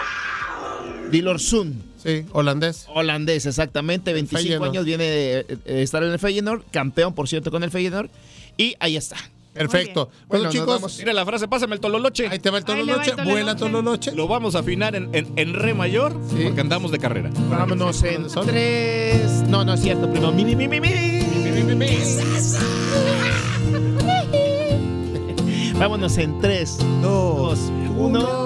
Dilorsun, 1.11 1.83
Sí, 2.03 2.25
holandés. 2.31 2.85
holandés 2.93 3.45
exactamente, 3.45 4.13
25 4.13 4.41
Feyenoord. 4.43 4.69
años, 4.69 4.85
viene 4.85 5.03
de, 5.03 5.43
de 5.65 5.81
estar 5.83 6.03
en 6.03 6.11
el 6.11 6.19
Feyenoord, 6.19 6.63
campeón 6.71 7.13
por 7.13 7.27
cierto 7.27 7.51
con 7.51 7.63
el 7.63 7.71
Feyenoord, 7.71 8.09
y 8.57 8.75
ahí 8.79 8.95
está. 8.97 9.17
Perfecto. 9.55 10.09
Bueno, 10.27 10.49
chicos. 10.49 10.97
Mira 10.99 11.13
la 11.13 11.25
frase, 11.25 11.47
pásame 11.47 11.75
el 11.75 11.81
tololoche. 11.81 12.27
ahí 12.27 12.39
te 12.39 12.49
va 12.49 12.57
el 12.59 12.65
le 12.65 12.73
va 12.73 12.79
el 12.79 12.85
Tololoche. 12.85 13.11
Tololoche. 13.11 13.31
Vuela 13.31 13.55
Tololoche. 13.55 14.11
Lo 14.13 14.27
vamos 14.27 14.55
a 14.55 14.59
afinar 14.59 14.95
en, 14.95 15.09
en- 15.15 15.31
en 15.37 15.53
re 15.53 15.73
mayor 15.73 16.19
Sí. 16.29 16.41
porque 16.43 16.59
andamos 16.61 16.91
de 16.91 16.99
carrera. 16.99 17.31
Vámonos 17.49 18.03
en 18.03 18.29
¿Son? 18.29 18.45
tres. 18.45 19.43
No, 19.47 19.63
no 19.65 19.73
es 19.73 19.81
cierto, 19.81 20.09
primero. 20.11 20.31
Mi, 20.33 20.43
mi, 20.43 20.55
mi, 20.55 20.67
mi, 20.67 20.79
mi. 20.81 20.89
Vámonos 25.79 26.17
en 26.17 26.39
tres, 26.41 26.77
dos, 27.01 27.59
uno. 27.97 28.45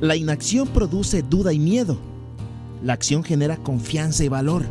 La 0.00 0.16
inacción 0.16 0.68
produce 0.68 1.22
duda 1.22 1.52
y 1.52 1.58
miedo. 1.58 1.96
La 2.82 2.92
acción 2.92 3.24
genera 3.24 3.56
confianza 3.56 4.22
y 4.24 4.28
valor. 4.28 4.64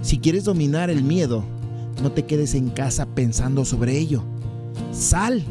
Si 0.00 0.18
quieres 0.18 0.44
dominar 0.44 0.88
el 0.90 1.02
miedo, 1.02 1.44
no 2.02 2.10
te 2.12 2.24
quedes 2.24 2.54
en 2.54 2.70
casa 2.70 3.06
pensando 3.06 3.64
sobre 3.64 3.96
ello. 3.96 4.22
Sal 4.92 5.42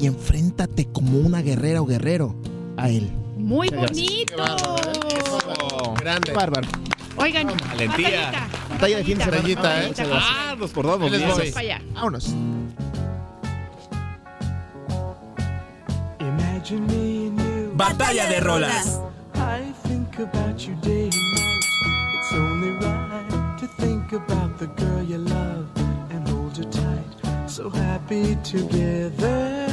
y 0.00 0.06
enfréntate 0.06 0.86
como 0.86 1.18
una 1.18 1.42
guerrera 1.42 1.82
o 1.82 1.86
guerrero 1.86 2.34
a 2.76 2.88
él. 2.88 3.10
Muy 3.36 3.68
Muchas 3.70 3.90
bonito. 3.90 4.34
Oh, 5.72 5.94
Grande. 5.94 6.32
Bárbaro. 6.32 6.68
Oigan, 7.16 7.48
Valentía. 7.68 8.48
Batalla 8.70 8.96
de 8.98 9.04
fin 9.04 9.18
de 9.18 9.24
semana. 9.24 9.84
¿eh? 9.84 9.92
ah, 10.12 10.56
nos 10.58 10.70
por 10.70 10.86
dos, 10.86 11.00
Ahí 11.02 11.10
les 11.10 11.20
nos 11.20 11.30
voy. 11.32 11.40
dices. 11.40 11.54
Para 11.54 11.66
allá. 11.66 11.82
Vámonos. 11.94 12.34
Imagine 16.20 16.86
me 16.86 17.26
and 17.28 17.38
you. 17.38 17.72
Batalla 17.76 18.26
de 18.28 18.40
rolas. 18.40 19.00
I 19.34 19.72
think 19.88 20.18
about 20.18 20.60
you 20.66 20.74
day 20.82 21.04
and 21.04 21.34
night. 21.34 21.64
It's 22.18 22.32
only 22.32 22.70
right 22.78 23.58
to 23.60 23.66
think 23.78 24.01
about 24.14 24.58
the 24.58 24.66
girl 24.82 25.02
you 25.02 25.18
love 25.18 25.66
and 26.10 26.26
hold 26.28 26.56
her 26.56 26.64
tight. 26.70 27.50
So 27.50 27.68
happy 27.70 28.36
together. 28.42 29.68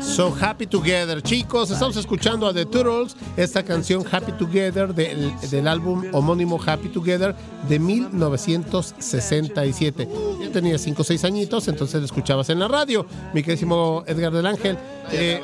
So 0.00 0.30
Happy 0.32 0.66
Together. 0.66 1.22
Chicos, 1.22 1.70
estamos 1.70 1.96
escuchando 1.96 2.46
a 2.46 2.52
The 2.52 2.66
Turtles, 2.66 3.16
esta 3.36 3.62
canción 3.62 4.04
Happy 4.10 4.32
Together 4.32 4.92
del, 4.92 5.32
del 5.50 5.68
álbum 5.68 6.02
homónimo 6.12 6.58
Happy 6.64 6.88
Together 6.88 7.34
de 7.68 7.78
1967. 7.78 10.08
Yo 10.42 10.50
tenía 10.50 10.78
5 10.78 11.00
o 11.00 11.04
6 11.04 11.24
añitos, 11.24 11.68
entonces 11.68 12.00
lo 12.00 12.06
escuchabas 12.06 12.50
en 12.50 12.58
la 12.58 12.66
radio. 12.68 13.06
Mi 13.32 13.42
queridísimo 13.42 14.02
Edgar 14.06 14.32
del 14.32 14.46
Ángel. 14.46 14.76
eh, 15.12 15.40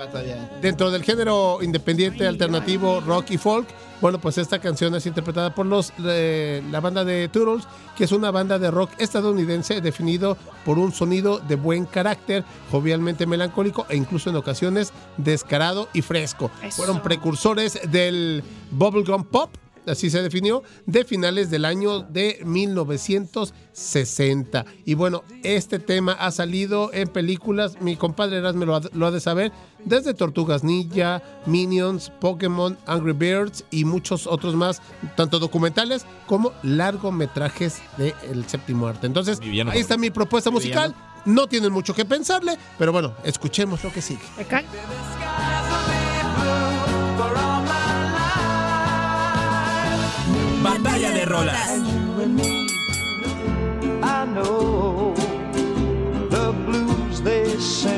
dentro 0.60 0.90
del 0.90 1.02
género 1.04 1.58
independiente, 1.62 2.26
alternativo, 2.26 3.00
rock 3.00 3.30
y 3.30 3.38
folk, 3.38 3.68
Bueno, 4.01 4.20
pues 4.20 4.39
esta 4.39 4.60
canción 4.60 4.94
es 4.94 5.06
interpretada 5.06 5.55
por 5.55 5.66
los 5.66 5.93
eh, 6.05 6.62
la 6.70 6.81
banda 6.81 7.05
de 7.05 7.28
Turtles, 7.28 7.66
que 7.97 8.05
es 8.05 8.12
una 8.12 8.31
banda 8.31 8.59
de 8.59 8.70
rock 8.70 8.90
estadounidense 8.98 9.81
definido 9.81 10.36
por 10.64 10.78
un 10.78 10.93
sonido 10.93 11.39
de 11.39 11.56
buen 11.56 11.86
carácter, 11.86 12.44
jovialmente 12.70 13.27
melancólico 13.27 13.86
e 13.89 13.97
incluso 13.97 14.31
en 14.31 14.36
ocasiones 14.36 14.93
descarado 15.16 15.89
y 15.93 16.02
fresco. 16.02 16.51
Eso. 16.62 16.77
Fueron 16.77 17.02
precursores 17.02 17.81
del 17.90 18.44
bubblegum 18.70 19.24
pop 19.24 19.51
así 19.90 20.10
se 20.10 20.23
definió, 20.23 20.62
de 20.86 21.05
finales 21.05 21.51
del 21.51 21.64
año 21.64 22.01
de 22.01 22.40
1960. 22.44 24.64
Y 24.85 24.94
bueno, 24.94 25.24
este 25.43 25.78
tema 25.78 26.12
ha 26.12 26.31
salido 26.31 26.90
en 26.93 27.09
películas, 27.09 27.81
mi 27.81 27.97
compadre 27.97 28.36
Erasme 28.39 28.66
lo 28.66 28.77
ha, 28.77 28.82
lo 28.93 29.06
ha 29.06 29.10
de 29.10 29.20
saber, 29.20 29.52
desde 29.86 30.12
Tortugas 30.12 30.62
Ninja, 30.62 31.22
Minions, 31.46 32.10
Pokémon, 32.20 32.76
Angry 32.86 33.12
Birds 33.12 33.64
y 33.70 33.86
muchos 33.86 34.26
otros 34.26 34.54
más, 34.54 34.82
tanto 35.16 35.38
documentales 35.38 36.04
como 36.26 36.52
largometrajes 36.62 37.80
del 37.96 38.46
séptimo 38.46 38.86
arte. 38.86 39.06
Entonces, 39.06 39.40
Viviano. 39.40 39.70
ahí 39.70 39.80
está 39.80 39.96
mi 39.96 40.10
propuesta 40.10 40.50
musical. 40.50 40.94
No 41.24 41.48
tienen 41.48 41.72
mucho 41.72 41.94
que 41.94 42.04
pensarle, 42.04 42.56
pero 42.78 42.92
bueno, 42.92 43.14
escuchemos 43.24 43.82
lo 43.82 43.92
que 43.92 44.02
sigue. 44.02 44.22
Batalla 50.62 51.10
de 51.10 51.24
rolas. 51.24 51.70
I 54.02 54.24
know 54.24 55.14
the 56.30 56.52
blues 56.64 57.22
they 57.22 57.58
send 57.58 57.95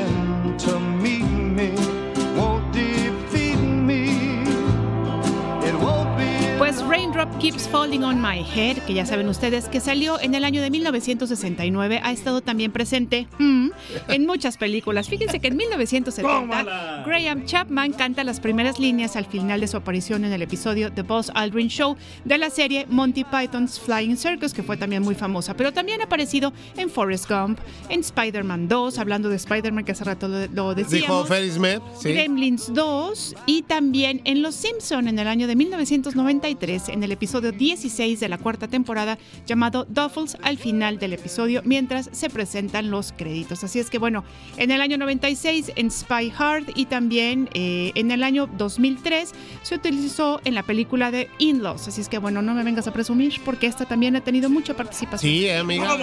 Keeps 7.27 7.67
Falling 7.67 8.03
on 8.05 8.21
My 8.21 8.45
Head, 8.55 8.77
que 8.85 8.93
ya 8.93 9.05
saben 9.05 9.27
ustedes 9.27 9.67
que 9.67 9.81
salió 9.81 10.19
en 10.21 10.35
el 10.35 10.45
año 10.45 10.61
de 10.61 10.69
1969, 10.69 11.99
ha 12.01 12.11
estado 12.13 12.39
también 12.39 12.71
presente 12.71 13.27
mm, 13.39 13.69
en 14.07 14.25
muchas 14.25 14.55
películas. 14.57 15.09
Fíjense 15.09 15.39
que 15.39 15.47
en 15.47 15.57
1970 15.57 17.03
Graham 17.05 17.45
Chapman 17.45 17.91
canta 17.91 18.23
las 18.23 18.39
primeras 18.39 18.79
líneas 18.79 19.17
al 19.17 19.25
final 19.25 19.59
de 19.59 19.67
su 19.67 19.75
aparición 19.75 20.23
en 20.23 20.31
el 20.31 20.41
episodio 20.41 20.93
The 20.93 21.01
Buzz 21.01 21.29
Aldrin 21.35 21.67
Show 21.67 21.97
de 22.23 22.37
la 22.37 22.49
serie 22.49 22.85
Monty 22.89 23.25
Python's 23.25 23.79
Flying 23.81 24.15
Circus, 24.15 24.53
que 24.53 24.63
fue 24.63 24.77
también 24.77 25.03
muy 25.03 25.15
famosa, 25.15 25.53
pero 25.55 25.73
también 25.73 25.99
ha 25.99 26.05
aparecido 26.05 26.53
en 26.77 26.89
Forrest 26.89 27.29
Gump, 27.29 27.59
en 27.89 27.99
Spider-Man 27.99 28.69
2, 28.69 28.97
hablando 28.97 29.27
de 29.27 29.35
Spider-Man 29.35 29.83
que 29.83 29.91
hace 29.91 30.05
rato 30.05 30.29
lo, 30.29 30.47
lo 30.47 30.73
Dijo 30.73 30.89
decíamos. 30.89 31.27
Ferris 31.27 31.55
Smith, 31.55 31.81
sí. 31.99 32.13
Gremlins 32.13 32.73
2 32.73 33.35
y 33.45 33.63
también 33.63 34.21
en 34.23 34.41
Los 34.41 34.55
Simpson 34.55 35.09
en 35.09 35.19
el 35.19 35.27
año 35.27 35.47
de 35.47 35.55
1993 35.57 36.89
en 36.89 37.03
el 37.03 37.08
episodio 37.11 37.51
16 37.51 38.19
de 38.19 38.29
la 38.29 38.37
cuarta 38.37 38.67
temporada 38.67 39.17
llamado 39.45 39.85
Duffels 39.89 40.37
al 40.41 40.57
final 40.57 40.99
del 40.99 41.13
episodio 41.13 41.61
mientras 41.65 42.09
se 42.11 42.29
presentan 42.29 42.91
los 42.91 43.11
créditos. 43.11 43.63
Así 43.63 43.79
es 43.79 43.89
que 43.89 43.97
bueno, 43.97 44.23
en 44.57 44.71
el 44.71 44.81
año 44.81 44.97
96 44.97 45.71
en 45.75 45.91
Spy 45.91 46.31
Hard 46.37 46.65
y 46.75 46.85
también 46.85 47.49
eh, 47.53 47.91
en 47.95 48.11
el 48.11 48.23
año 48.23 48.47
2003 48.57 49.31
se 49.63 49.75
utilizó 49.75 50.41
en 50.45 50.55
la 50.55 50.63
película 50.63 51.11
de 51.11 51.29
In-Laws. 51.39 51.87
Así 51.87 52.01
es 52.01 52.09
que 52.09 52.17
bueno, 52.17 52.41
no 52.41 52.53
me 52.53 52.63
vengas 52.63 52.87
a 52.87 52.93
presumir 52.93 53.33
porque 53.45 53.67
esta 53.67 53.85
también 53.85 54.15
ha 54.15 54.21
tenido 54.21 54.49
mucha 54.49 54.73
participación. 54.75 55.31
Sí, 55.31 55.49
amiga. 55.49 55.93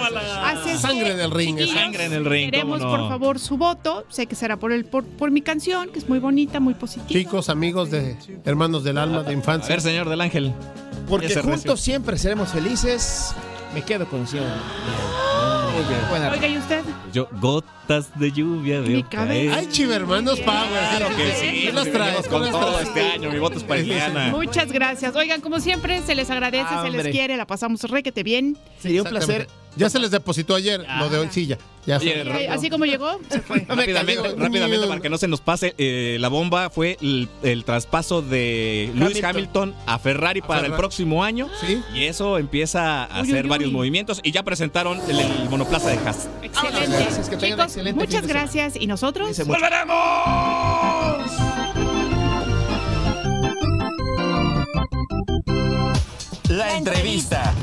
Así 0.43 0.69
es 0.71 0.81
Sangre 0.81 1.05
que, 1.05 1.11
en 1.11 1.19
el 1.19 1.31
ring. 1.31 1.59
Sangre 1.67 2.05
en 2.05 2.13
el 2.13 2.25
ring, 2.25 2.51
Queremos, 2.51 2.81
por 2.81 3.09
favor, 3.09 3.39
su 3.39 3.57
voto. 3.57 4.05
Sé 4.09 4.25
que 4.27 4.35
será 4.35 4.57
por, 4.57 4.71
el, 4.71 4.85
por, 4.85 5.05
por 5.05 5.31
mi 5.31 5.41
canción, 5.41 5.89
que 5.89 5.99
es 5.99 6.07
muy 6.09 6.19
bonita, 6.19 6.59
muy 6.59 6.73
positiva. 6.73 7.07
Chicos, 7.09 7.49
amigos 7.49 7.91
de 7.91 8.15
hermanos 8.45 8.83
del 8.83 8.97
alma, 8.97 9.23
de 9.23 9.29
A 9.29 9.33
infancia. 9.33 9.69
ver, 9.69 9.81
señor 9.81 10.09
del 10.09 10.21
Ángel. 10.21 10.53
Porque 11.07 11.33
juntos 11.35 11.61
recio. 11.63 11.77
siempre 11.77 12.17
seremos 12.17 12.49
felices. 12.49 13.33
Me 13.73 13.81
quedo 13.83 14.07
con 14.07 14.25
Sion. 14.27 14.43
Muy 15.73 15.83
bien. 15.85 15.99
Buena 16.09 16.31
Oiga, 16.31 16.47
¿y 16.47 16.57
usted? 16.57 16.83
Yo, 17.13 17.27
gotas 17.39 18.17
de 18.17 18.31
lluvia 18.31 18.79
Mi 18.79 18.87
veo 18.95 19.09
cabeza. 19.09 19.27
caer. 19.27 19.51
Ay, 19.53 19.67
chivermanos 19.69 20.39
Power. 20.39 20.67
Claro 20.97 21.15
que 21.15 21.31
sí, 21.35 21.61
¿Qué 21.61 21.71
las 21.71 21.85
nos 21.85 21.93
traes? 21.93 22.27
con 22.27 22.43
¿Qué 22.43 22.51
las 22.51 22.59
todo 22.59 22.71
traes? 22.73 22.87
este 22.87 23.11
año. 23.11 23.29
Mi 23.31 23.39
voto 23.39 23.57
es 23.57 23.63
para 23.63 23.79
Ileana. 23.81 24.27
Muchas 24.29 24.71
gracias. 24.71 25.15
Oigan, 25.15 25.41
como 25.41 25.59
siempre, 25.59 26.01
se 26.01 26.15
les 26.15 26.29
agradece, 26.29 26.65
Ah, 26.69 26.83
se 26.83 26.89
les 26.89 27.07
quiere, 27.09 27.37
la 27.37 27.45
pasamos 27.45 27.83
requete 27.83 28.23
bien. 28.23 28.57
Sería 28.81 29.03
un 29.03 29.09
placer. 29.09 29.47
Ya 29.77 29.89
se 29.89 29.99
les 29.99 30.11
depositó 30.11 30.55
ayer, 30.55 30.85
lo 30.99 31.09
de 31.09 31.19
hoy 31.19 31.27
sí, 31.31 31.45
ya. 31.47 31.57
ya 31.85 31.97
Oye, 31.97 32.23
se- 32.23 32.47
así 32.49 32.69
como 32.69 32.85
llegó, 32.85 33.19
se 33.29 33.41
fue. 33.41 33.59
Rápidamente, 33.67 34.35
rápidamente, 34.35 34.87
para 34.87 34.99
que 35.01 35.09
no 35.09 35.17
se 35.17 35.27
nos 35.27 35.39
pase, 35.41 35.75
eh, 35.77 36.17
la 36.19 36.27
bomba 36.29 36.69
fue 36.69 36.97
el, 37.01 37.29
el 37.43 37.63
traspaso 37.63 38.21
de 38.21 38.91
Lewis 38.95 39.23
Hamilton 39.23 39.75
a 39.85 39.99
Ferrari 39.99 40.41
para 40.41 40.65
el 40.67 40.73
próximo 40.73 41.23
año. 41.23 41.47
Sí. 41.61 41.81
Y 41.93 42.03
eso 42.05 42.37
empieza 42.37 43.03
a 43.05 43.21
Uy, 43.21 43.29
hacer 43.29 43.43
uy, 43.45 43.49
varios 43.49 43.67
uy. 43.69 43.73
movimientos 43.75 44.19
y 44.23 44.31
ya 44.31 44.43
presentaron 44.43 44.99
el, 45.09 45.19
el 45.19 45.49
monoplaza 45.49 45.89
de 45.89 45.97
Haas. 45.99 46.27
Excelente. 46.41 46.87
Gracias, 46.97 47.29
que 47.29 47.37
tengan 47.37 47.57
Chicos, 47.59 47.65
excelente 47.77 47.99
muchas 48.05 48.27
gracias. 48.27 48.75
¿Y 48.75 48.87
nosotros? 48.87 49.37
Mucho. 49.45 49.59
La 56.49 56.77
entrevista. 56.77 57.53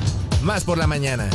Más 0.43 0.65
por 0.65 0.79
la 0.79 0.87
mañana. 0.87 1.29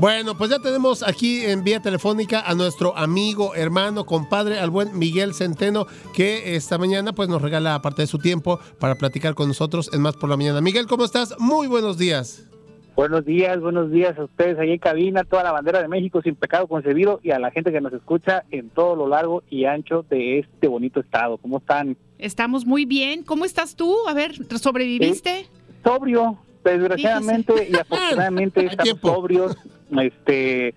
Bueno, 0.00 0.34
pues 0.34 0.48
ya 0.48 0.58
tenemos 0.60 1.06
aquí 1.06 1.44
en 1.44 1.62
vía 1.62 1.82
telefónica 1.82 2.40
a 2.40 2.54
nuestro 2.54 2.96
amigo, 2.96 3.54
hermano, 3.54 4.06
compadre, 4.06 4.58
al 4.58 4.70
buen 4.70 4.98
Miguel 4.98 5.34
Centeno, 5.34 5.86
que 6.14 6.56
esta 6.56 6.78
mañana 6.78 7.12
pues 7.12 7.28
nos 7.28 7.42
regala 7.42 7.82
parte 7.82 8.00
de 8.00 8.06
su 8.06 8.18
tiempo 8.18 8.60
para 8.78 8.94
platicar 8.94 9.34
con 9.34 9.48
nosotros 9.48 9.90
en 9.92 10.00
Más 10.00 10.16
por 10.16 10.30
la 10.30 10.38
Mañana. 10.38 10.62
Miguel, 10.62 10.86
¿cómo 10.86 11.04
estás? 11.04 11.38
Muy 11.38 11.66
buenos 11.66 11.98
días. 11.98 12.48
Buenos 12.96 13.26
días, 13.26 13.60
buenos 13.60 13.90
días 13.90 14.18
a 14.18 14.24
ustedes 14.24 14.58
ahí 14.58 14.70
en 14.70 14.78
cabina, 14.78 15.22
toda 15.24 15.42
la 15.42 15.52
bandera 15.52 15.82
de 15.82 15.88
México 15.88 16.22
sin 16.22 16.34
pecado 16.34 16.66
concebido 16.66 17.20
y 17.22 17.32
a 17.32 17.38
la 17.38 17.50
gente 17.50 17.70
que 17.70 17.82
nos 17.82 17.92
escucha 17.92 18.44
en 18.50 18.70
todo 18.70 18.96
lo 18.96 19.06
largo 19.06 19.42
y 19.50 19.66
ancho 19.66 20.06
de 20.08 20.38
este 20.38 20.66
bonito 20.66 21.00
estado. 21.00 21.36
¿Cómo 21.36 21.58
están? 21.58 21.98
Estamos 22.18 22.64
muy 22.64 22.86
bien. 22.86 23.22
¿Cómo 23.22 23.44
estás 23.44 23.76
tú? 23.76 23.94
A 24.08 24.14
ver, 24.14 24.32
¿sobreviviste? 24.56 25.46
Sobrio, 25.84 26.38
desgraciadamente 26.64 27.68
y 27.70 27.76
afortunadamente 27.76 28.64
estamos 28.70 28.98
sobrios, 29.02 29.56
este, 29.98 30.74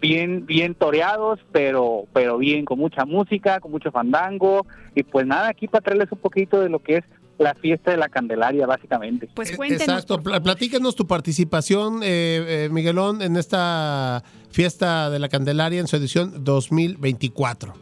bien, 0.00 0.46
bien 0.46 0.74
toreados, 0.74 1.40
pero, 1.52 2.04
pero 2.12 2.38
bien, 2.38 2.64
con 2.64 2.78
mucha 2.78 3.04
música, 3.04 3.60
con 3.60 3.70
mucho 3.70 3.90
fandango 3.90 4.66
y 4.94 5.02
pues 5.02 5.26
nada, 5.26 5.48
aquí 5.48 5.68
para 5.68 5.82
traerles 5.82 6.12
un 6.12 6.18
poquito 6.18 6.60
de 6.60 6.68
lo 6.68 6.80
que 6.80 6.98
es 6.98 7.04
la 7.38 7.54
fiesta 7.54 7.90
de 7.90 7.96
la 7.96 8.08
Candelaria, 8.08 8.66
básicamente. 8.66 9.28
Pues 9.34 9.50
Eh, 9.50 9.56
cuéntenos. 9.56 9.88
Exacto, 9.88 10.22
platícanos 10.22 10.94
tu 10.94 11.06
participación, 11.06 12.02
eh, 12.02 12.66
eh, 12.66 12.68
Miguelón, 12.70 13.22
en 13.22 13.36
esta 13.36 14.22
fiesta 14.50 15.10
de 15.10 15.18
la 15.18 15.28
Candelaria 15.28 15.80
en 15.80 15.88
su 15.88 15.96
edición 15.96 16.44
2024. 16.44 17.74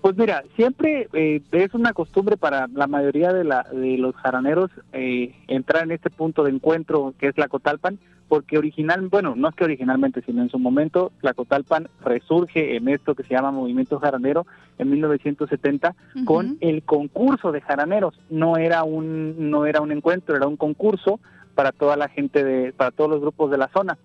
Pues 0.00 0.16
mira, 0.16 0.44
siempre 0.56 1.08
eh, 1.12 1.42
es 1.52 1.74
una 1.74 1.92
costumbre 1.92 2.38
para 2.38 2.68
la 2.68 2.86
mayoría 2.86 3.32
de, 3.32 3.44
la, 3.44 3.66
de 3.70 3.98
los 3.98 4.14
jaraneros 4.16 4.70
eh, 4.92 5.34
entrar 5.46 5.82
en 5.84 5.92
este 5.92 6.08
punto 6.08 6.42
de 6.42 6.50
encuentro 6.50 7.14
que 7.18 7.28
es 7.28 7.36
la 7.36 7.48
Cotalpan, 7.48 7.98
porque 8.30 8.58
original, 8.58 9.08
bueno, 9.08 9.34
no 9.34 9.48
es 9.48 9.56
que 9.56 9.64
originalmente, 9.64 10.22
sino 10.22 10.40
en 10.40 10.50
su 10.50 10.60
momento, 10.60 11.10
la 11.20 11.34
Cotalpan 11.34 11.88
resurge 12.04 12.76
en 12.76 12.88
esto 12.88 13.16
que 13.16 13.24
se 13.24 13.34
llama 13.34 13.50
Movimiento 13.50 13.98
Jaranero 13.98 14.46
en 14.78 14.88
1970 14.88 15.96
Ujú. 16.14 16.24
con 16.24 16.56
el 16.60 16.84
concurso 16.84 17.50
de 17.50 17.60
jaraneros. 17.60 18.14
No 18.30 18.56
era 18.56 18.84
un 18.84 19.50
no 19.50 19.66
era 19.66 19.80
un 19.80 19.90
encuentro, 19.90 20.36
era 20.36 20.46
un 20.46 20.56
concurso 20.56 21.18
para 21.56 21.72
toda 21.72 21.96
la 21.96 22.08
gente 22.08 22.44
de 22.44 22.72
para 22.72 22.92
todos 22.92 23.10
los 23.10 23.20
grupos 23.20 23.50
de 23.50 23.58
la 23.58 23.66
zona. 23.66 23.98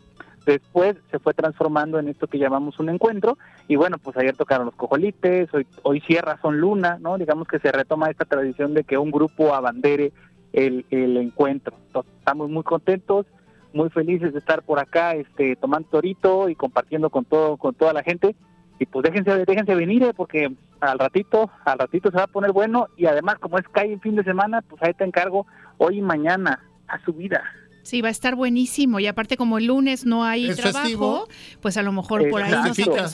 Después 0.44 0.96
se 1.12 1.20
fue 1.20 1.36
transformando 1.36 2.00
en 2.00 2.08
esto 2.08 2.26
que 2.26 2.40
llamamos 2.40 2.80
un 2.80 2.90
encuentro 2.90 3.38
y 3.68 3.76
bueno, 3.76 4.00
pues 4.00 4.18
ayer 4.18 4.36
tocaron 4.36 4.66
los 4.66 4.76
cojolites, 4.76 5.54
hoy, 5.54 5.68
hoy 5.84 6.02
Sierra 6.02 6.40
son 6.42 6.60
Luna, 6.60 6.98
¿no? 7.00 7.20
Digamos 7.20 7.48
que 7.48 7.60
se 7.60 7.72
retoma 7.72 8.10
esta 8.10 8.26
tradición 8.26 8.74
de 8.74 8.86
que 8.86 8.98
un 8.98 9.12
grupo 9.12 9.54
abandere 9.54 10.14
el, 10.52 10.84
el 10.90 11.16
encuentro. 11.18 11.76
Entonces, 11.88 12.12
estamos 12.18 12.50
muy 12.50 12.64
contentos, 12.64 13.28
muy 13.76 13.90
felices 13.90 14.34
de 14.34 14.40
estar 14.40 14.64
por 14.64 14.80
acá, 14.80 15.14
este, 15.14 15.56
tomando 15.56 15.88
torito 15.90 16.50
y 16.50 16.56
compartiendo 16.56 17.10
con 17.10 17.26
todo, 17.26 17.58
con 17.58 17.76
toda 17.76 17.94
la 17.94 18.04
gente. 18.04 18.36
Y 18.80 18.86
pues 18.86 19.04
déjense, 19.04 19.46
déjense 19.46 19.76
venir, 19.76 20.04
eh, 20.04 20.14
porque 20.16 20.52
al 20.82 21.00
ratito, 21.00 21.50
al 21.64 21.80
ratito 21.80 22.10
se 22.12 22.18
va 22.18 22.24
a 22.24 22.28
poner 22.28 22.52
bueno 22.52 22.88
y 22.98 23.06
además 23.06 23.36
como 23.40 23.58
es 23.58 23.66
cae 23.72 23.94
en 23.94 24.02
fin 24.02 24.16
de 24.16 24.24
semana, 24.24 24.62
pues 24.62 24.82
ahí 24.84 24.94
te 24.94 25.04
encargo 25.06 25.46
hoy 25.78 26.00
y 26.00 26.02
mañana 26.02 26.64
a 26.88 27.00
su 27.04 27.14
vida. 27.14 27.44
Sí, 27.84 28.02
va 28.02 28.08
a 28.08 28.12
estar 28.12 28.36
buenísimo. 28.36 29.00
Y 29.00 29.06
aparte, 29.06 29.38
como 29.38 29.60
el 29.60 29.68
lunes 29.68 30.06
no 30.06 30.24
hay 30.24 30.50
Es 30.50 30.58
trabajo, 30.58 30.80
festivo. 30.82 31.28
pues 31.62 31.78
a 31.78 31.84
lo 31.84 31.92
mejor 31.92 32.28
por 32.30 32.42
ahí 32.42 32.52
nos 32.52 32.80
Exacto. 32.80 33.08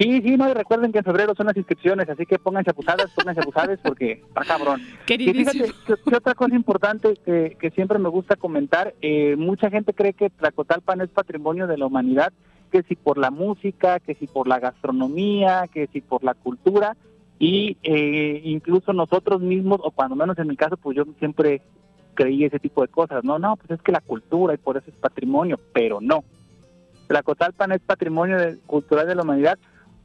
Sí, 0.00 0.22
sí, 0.22 0.36
no, 0.38 0.48
y 0.48 0.54
recuerden 0.54 0.92
que 0.92 0.98
en 0.98 1.04
febrero 1.04 1.34
son 1.34 1.46
las 1.46 1.56
inscripciones, 1.58 2.08
así 2.08 2.24
que 2.24 2.38
pónganse 2.38 2.70
abusadas, 2.70 3.10
pónganse 3.14 3.42
abusadas 3.42 3.78
porque 3.84 4.12
está 4.26 4.44
cabrón. 4.46 4.80
Y 4.80 5.04
Queridísimo. 5.06 5.50
fíjate, 5.52 5.72
que, 5.86 5.94
que 6.10 6.16
otra 6.16 6.34
cosa 6.34 6.54
importante 6.56 7.14
que, 7.24 7.56
que 7.60 7.70
siempre 7.72 7.98
me 7.98 8.08
gusta 8.08 8.36
comentar, 8.36 8.94
eh, 9.02 9.36
mucha 9.36 9.68
gente 9.68 9.92
cree 9.92 10.14
que 10.14 10.30
Tlacotalpan 10.30 11.02
es 11.02 11.10
patrimonio 11.10 11.66
de 11.66 11.76
la 11.76 11.84
humanidad 11.86 12.32
que 12.72 12.82
si 12.84 12.96
por 12.96 13.18
la 13.18 13.30
música, 13.30 13.98
que 14.00 14.14
si 14.14 14.26
por 14.26 14.46
la 14.48 14.58
gastronomía, 14.60 15.64
que 15.72 15.86
si 15.88 16.00
por 16.00 16.24
la 16.24 16.34
cultura 16.34 16.96
y 17.38 17.76
eh, 17.82 18.40
incluso 18.44 18.92
nosotros 18.92 19.40
mismos, 19.42 19.80
o 19.82 19.90
cuando 19.90 20.14
menos 20.16 20.38
en 20.38 20.46
mi 20.46 20.56
caso, 20.56 20.76
pues 20.76 20.96
yo 20.96 21.04
siempre 21.18 21.62
creí 22.14 22.44
ese 22.44 22.58
tipo 22.58 22.80
de 22.82 22.88
cosas, 22.88 23.24
no, 23.24 23.38
no, 23.38 23.56
pues 23.56 23.70
es 23.72 23.82
que 23.82 23.92
la 23.92 24.00
cultura 24.00 24.54
y 24.54 24.58
por 24.58 24.76
eso 24.76 24.88
es 24.88 24.96
patrimonio, 24.96 25.58
pero 25.72 26.00
no. 26.00 26.22
Tlacotalpan 27.08 27.72
es 27.72 27.80
patrimonio 27.80 28.38
de- 28.38 28.58
cultural 28.66 29.06
de 29.06 29.14
la 29.14 29.22
humanidad 29.22 29.58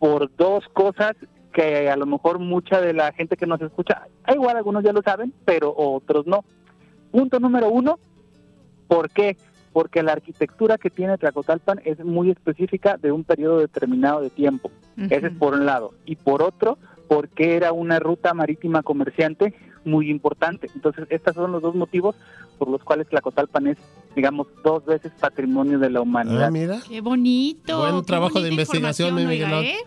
por 0.06 0.30
dos 0.36 0.64
cosas 0.68 1.16
que 1.52 1.90
a 1.90 1.96
lo 1.96 2.06
mejor 2.06 2.38
mucha 2.38 2.80
de 2.80 2.94
la 2.94 3.12
gente 3.12 3.38
que 3.38 3.48
nos 3.48 3.60
escucha, 3.60 4.04
ah, 4.24 4.36
igual 4.36 4.56
algunos 4.56 4.84
ya 4.84 4.94
lo 4.94 5.02
saben, 5.02 5.34
pero 5.46 5.74
otros 5.76 6.28
no. 6.28 6.46
Punto 7.10 7.40
número 7.40 7.70
uno, 7.70 7.98
¿por 8.88 9.10
qué? 9.10 9.36
Porque 9.74 10.04
la 10.04 10.12
arquitectura 10.12 10.78
que 10.78 10.92
tiene 10.92 11.18
Tlacotalpan 11.18 11.82
es 11.86 12.06
muy 12.06 12.30
específica 12.30 12.98
de 12.98 13.12
un 13.12 13.24
periodo 13.24 13.58
determinado 13.58 14.22
de 14.22 14.30
tiempo. 14.30 14.70
Ese 14.96 15.28
es 15.28 15.34
por 15.34 15.56
un 15.56 15.66
lado. 15.66 15.96
Y 16.06 16.18
por 16.18 16.44
otro, 16.44 16.78
porque 17.08 17.56
era 17.56 17.74
una 17.74 17.98
ruta 17.98 18.36
marítima 18.36 18.84
comerciante 18.84 19.56
muy 19.86 20.12
importante. 20.12 20.70
Entonces, 20.76 21.08
estos 21.10 21.34
son 21.34 21.52
los 21.52 21.64
dos 21.64 21.74
motivos 21.74 22.16
por 22.60 22.70
los 22.70 22.84
cuales 22.84 23.08
Tlacotalpan 23.08 23.68
es, 23.68 23.78
digamos, 24.16 24.48
dos 24.64 24.86
veces 24.86 25.12
patrimonio 25.20 25.78
de 25.78 25.90
la 25.90 26.02
humanidad. 26.02 26.46
Ah, 26.46 26.52
mira. 26.52 26.80
Qué 26.88 27.02
bonito. 27.02 27.78
Buen 27.80 28.02
qué 28.02 28.08
trabajo 28.08 28.42
de 28.42 28.50
investigación, 28.50 29.14
mi 29.16 29.26
Miguelón. 29.26 29.66
¿eh? 29.66 29.78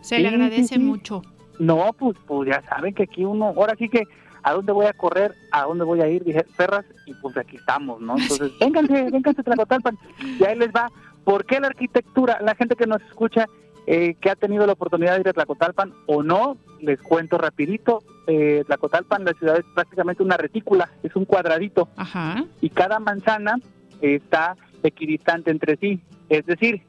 Se 0.00 0.18
le 0.18 0.28
agradece 0.28 0.64
sí, 0.64 0.74
sí. 0.74 0.78
mucho. 0.80 1.22
No, 1.58 1.92
pues, 1.98 2.16
pues 2.26 2.48
ya 2.48 2.62
saben 2.68 2.94
que 2.94 3.04
aquí 3.04 3.24
uno, 3.24 3.46
ahora 3.46 3.74
sí 3.78 3.88
que, 3.88 4.04
¿a 4.42 4.52
dónde 4.54 4.72
voy 4.72 4.86
a 4.86 4.92
correr? 4.94 5.34
¿A 5.52 5.64
dónde 5.64 5.84
voy 5.84 6.00
a 6.00 6.08
ir? 6.08 6.24
Dije, 6.24 6.44
Ferras, 6.56 6.86
y 7.06 7.14
pues 7.14 7.36
aquí 7.36 7.56
estamos, 7.56 8.00
¿no? 8.00 8.16
Entonces, 8.16 8.50
vénganse, 8.58 9.10
vénganse 9.10 9.42
a 9.42 9.44
Tlacotalpan, 9.44 9.98
y 10.38 10.44
ahí 10.44 10.58
les 10.58 10.70
va. 10.70 10.90
¿Por 11.24 11.44
qué 11.44 11.60
la 11.60 11.66
arquitectura, 11.66 12.38
la 12.40 12.54
gente 12.54 12.76
que 12.76 12.86
nos 12.86 13.02
escucha, 13.02 13.46
eh, 13.86 14.14
que 14.20 14.30
ha 14.30 14.36
tenido 14.36 14.66
la 14.66 14.72
oportunidad 14.72 15.14
de 15.14 15.20
ir 15.20 15.28
a 15.28 15.32
Tlacotalpan 15.34 15.92
o 16.06 16.22
no, 16.22 16.56
les 16.80 17.00
cuento 17.02 17.36
rapidito, 17.36 18.02
eh, 18.30 18.64
Tlacotalpan, 18.64 19.24
la 19.24 19.32
ciudad 19.34 19.58
es 19.58 19.64
prácticamente 19.74 20.22
una 20.22 20.36
retícula, 20.36 20.88
es 21.02 21.16
un 21.16 21.24
cuadradito, 21.24 21.88
Ajá. 21.96 22.44
y 22.60 22.70
cada 22.70 23.00
manzana 23.00 23.56
está 24.00 24.56
equidistante 24.84 25.50
entre 25.50 25.76
sí, 25.76 26.00
es 26.28 26.46
decir, 26.46 26.82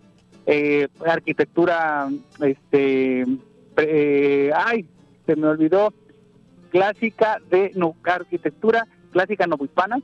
eh, 0.45 0.88
arquitectura, 1.05 2.09
este, 2.41 3.26
eh, 3.77 4.51
ay, 4.55 4.85
se 5.26 5.35
me 5.35 5.47
olvidó, 5.47 5.93
clásica 6.69 7.39
de 7.49 7.72
no, 7.76 7.95
arquitectura 8.03 8.88
clásica 9.11 9.47
novohispana, 9.47 9.97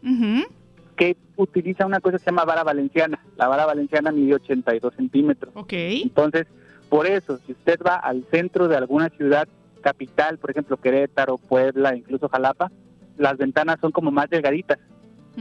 que 0.96 1.16
utiliza 1.36 1.86
una 1.86 2.00
cosa 2.00 2.18
que 2.18 2.24
se 2.24 2.32
llama 2.32 2.46
vara 2.46 2.64
valenciana. 2.64 3.20
La 3.38 3.48
vara 3.48 3.68
valenciana 3.68 4.12
mide 4.12 4.34
82 4.34 4.96
centímetros. 4.96 5.54
Ok. 5.56 5.74
Entonces, 5.74 6.48
por 6.90 7.06
eso, 7.06 7.40
si 7.46 7.52
usted 7.52 7.80
va 7.86 7.96
al 7.98 8.26
centro 8.32 8.68
de 8.68 8.76
alguna 8.76 9.10
ciudad 9.10 9.48
capital, 9.80 10.38
por 10.38 10.52
ejemplo 10.52 10.78
Querétaro, 10.78 11.38
Puebla, 11.38 11.96
incluso 11.96 12.28
Jalapa, 12.30 12.72
las 13.18 13.38
ventanas 13.38 13.78
son 13.82 13.92
como 13.92 14.12
más 14.12 14.30
delgaditas. 14.30 14.78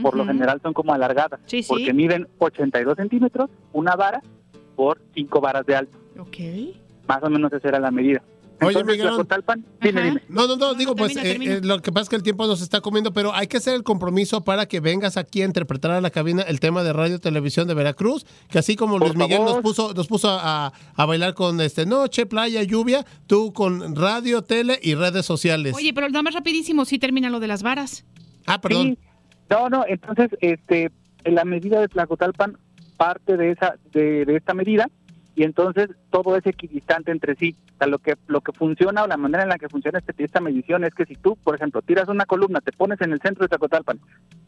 Por 0.01 0.15
lo 0.15 0.25
general 0.27 0.59
son 0.61 0.73
como 0.73 0.93
alargadas, 0.93 1.39
Sí, 1.47 1.63
sí. 1.63 1.69
porque 1.69 1.91
miden 1.91 2.27
82 2.37 2.95
centímetros 2.97 3.49
una 3.73 3.95
vara 3.95 4.21
por 4.75 5.01
5 5.15 5.41
varas 5.41 5.65
de 5.65 5.75
alto. 5.75 5.97
Ok. 6.19 6.37
Más 7.07 7.23
o 7.23 7.29
menos 7.31 7.51
esa 7.51 7.67
era 7.67 7.79
la 7.79 7.89
medida. 7.89 8.21
Oye, 8.59 8.79
Entonces. 8.79 8.97
Tlacotalpan, 9.01 9.65
dime, 9.81 10.01
dime. 10.01 10.21
No, 10.29 10.47
no, 10.47 10.55
no, 10.55 10.73
digo, 10.73 10.95
pues 10.95 11.13
termina, 11.13 11.29
eh, 11.29 11.31
termina. 11.33 11.53
eh, 11.53 11.61
lo 11.61 11.81
que 11.81 11.91
pasa 11.91 12.03
es 12.03 12.09
que 12.09 12.15
el 12.15 12.23
tiempo 12.23 12.47
nos 12.47 12.61
está 12.61 12.81
comiendo, 12.81 13.13
pero 13.13 13.33
hay 13.33 13.47
que 13.47 13.57
hacer 13.57 13.75
el 13.75 13.83
compromiso 13.83 14.43
para 14.43 14.65
que 14.67 14.79
vengas 14.79 15.15
aquí 15.17 15.41
a 15.41 15.45
interpretar 15.45 15.91
a 15.91 16.01
la 16.01 16.09
cabina 16.09 16.41
el 16.41 16.59
tema 16.59 16.83
de 16.83 16.91
radio 16.93 17.15
y 17.17 17.19
televisión 17.19 17.67
de 17.67 17.75
Veracruz, 17.75 18.25
que 18.49 18.57
así 18.59 18.75
como 18.75 18.93
Por 18.97 19.01
Luis 19.03 19.15
Miguel 19.15 19.41
nos 19.43 19.59
puso, 19.61 19.93
nos 19.93 20.07
puso 20.07 20.29
a, 20.29 20.73
a 20.95 21.05
bailar 21.05 21.33
con 21.35 21.61
este 21.61 21.85
noche, 21.85 22.25
playa, 22.25 22.63
lluvia, 22.63 23.05
tú 23.27 23.53
con 23.53 23.95
radio, 23.95 24.41
tele 24.41 24.79
y 24.81 24.95
redes 24.95 25.25
sociales. 25.25 25.75
Oye, 25.75 25.93
pero 25.93 26.09
nada 26.09 26.23
más 26.23 26.33
rapidísimo, 26.33 26.85
sí 26.85 26.97
termina 26.97 27.29
lo 27.29 27.39
de 27.39 27.47
las 27.47 27.61
varas. 27.61 28.05
Ah, 28.47 28.59
perdón. 28.59 28.97
Sí. 28.99 29.07
No, 29.49 29.69
no, 29.69 29.85
entonces, 29.87 30.29
este, 30.41 30.91
la 31.25 31.45
medida 31.45 31.79
de 31.79 31.87
Tlacotalpan 31.87 32.57
parte 32.97 33.37
de 33.37 33.51
esa, 33.51 33.75
de, 33.93 34.25
de 34.25 34.35
esta 34.35 34.53
medida 34.53 34.89
y 35.37 35.43
entonces 35.43 35.89
todo 36.09 36.35
es 36.35 36.43
equidistante 36.47 37.11
entre 37.11 37.35
sí. 37.35 37.55
O 37.75 37.77
sea, 37.77 37.85
lo 37.85 37.99
que, 37.99 38.15
lo 38.25 38.41
que 38.41 38.51
funciona 38.53 39.03
o 39.03 39.07
la 39.07 39.17
manera 39.17 39.43
en 39.43 39.49
la 39.49 39.59
que 39.59 39.69
funciona 39.69 39.99
este, 39.99 40.23
esta 40.23 40.41
medición 40.41 40.83
es 40.83 40.95
que 40.95 41.05
si 41.05 41.13
tú, 41.13 41.37
por 41.43 41.53
ejemplo, 41.53 41.83
tiras 41.83 42.09
una 42.09 42.25
columna, 42.25 42.59
te 42.59 42.71
pones 42.71 42.99
en 43.01 43.11
el 43.11 43.21
centro 43.21 43.43
de 43.43 43.49
Tlacotalpan, 43.49 43.99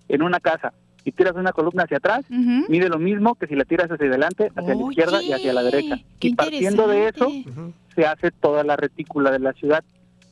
en 0.08 0.24
una 0.24 0.40
casa, 0.40 0.74
y 1.06 1.12
tiras 1.12 1.36
una 1.36 1.52
columna 1.52 1.84
hacia 1.84 1.98
atrás, 1.98 2.26
mide 2.30 2.90
lo 2.90 2.98
mismo 2.98 3.36
que 3.36 3.46
si 3.46 3.56
la 3.56 3.66
tiras 3.66 3.92
hacia 3.92 4.08
adelante, 4.08 4.52
hacia 4.56 4.74
la 4.74 4.82
izquierda 4.82 5.22
y 5.22 5.32
hacia 5.32 5.54
la 5.54 5.62
derecha. 5.62 6.00
qué 6.20 6.30
Y 6.30 6.34
partiendo 6.34 6.88
de 6.88 7.10
eso, 7.10 7.30
se 7.94 8.08
hace 8.08 8.32
toda 8.32 8.64
la 8.64 8.76
retícula 8.76 9.30
de 9.30 9.38
la 9.38 9.54
ciudad, 9.54 9.84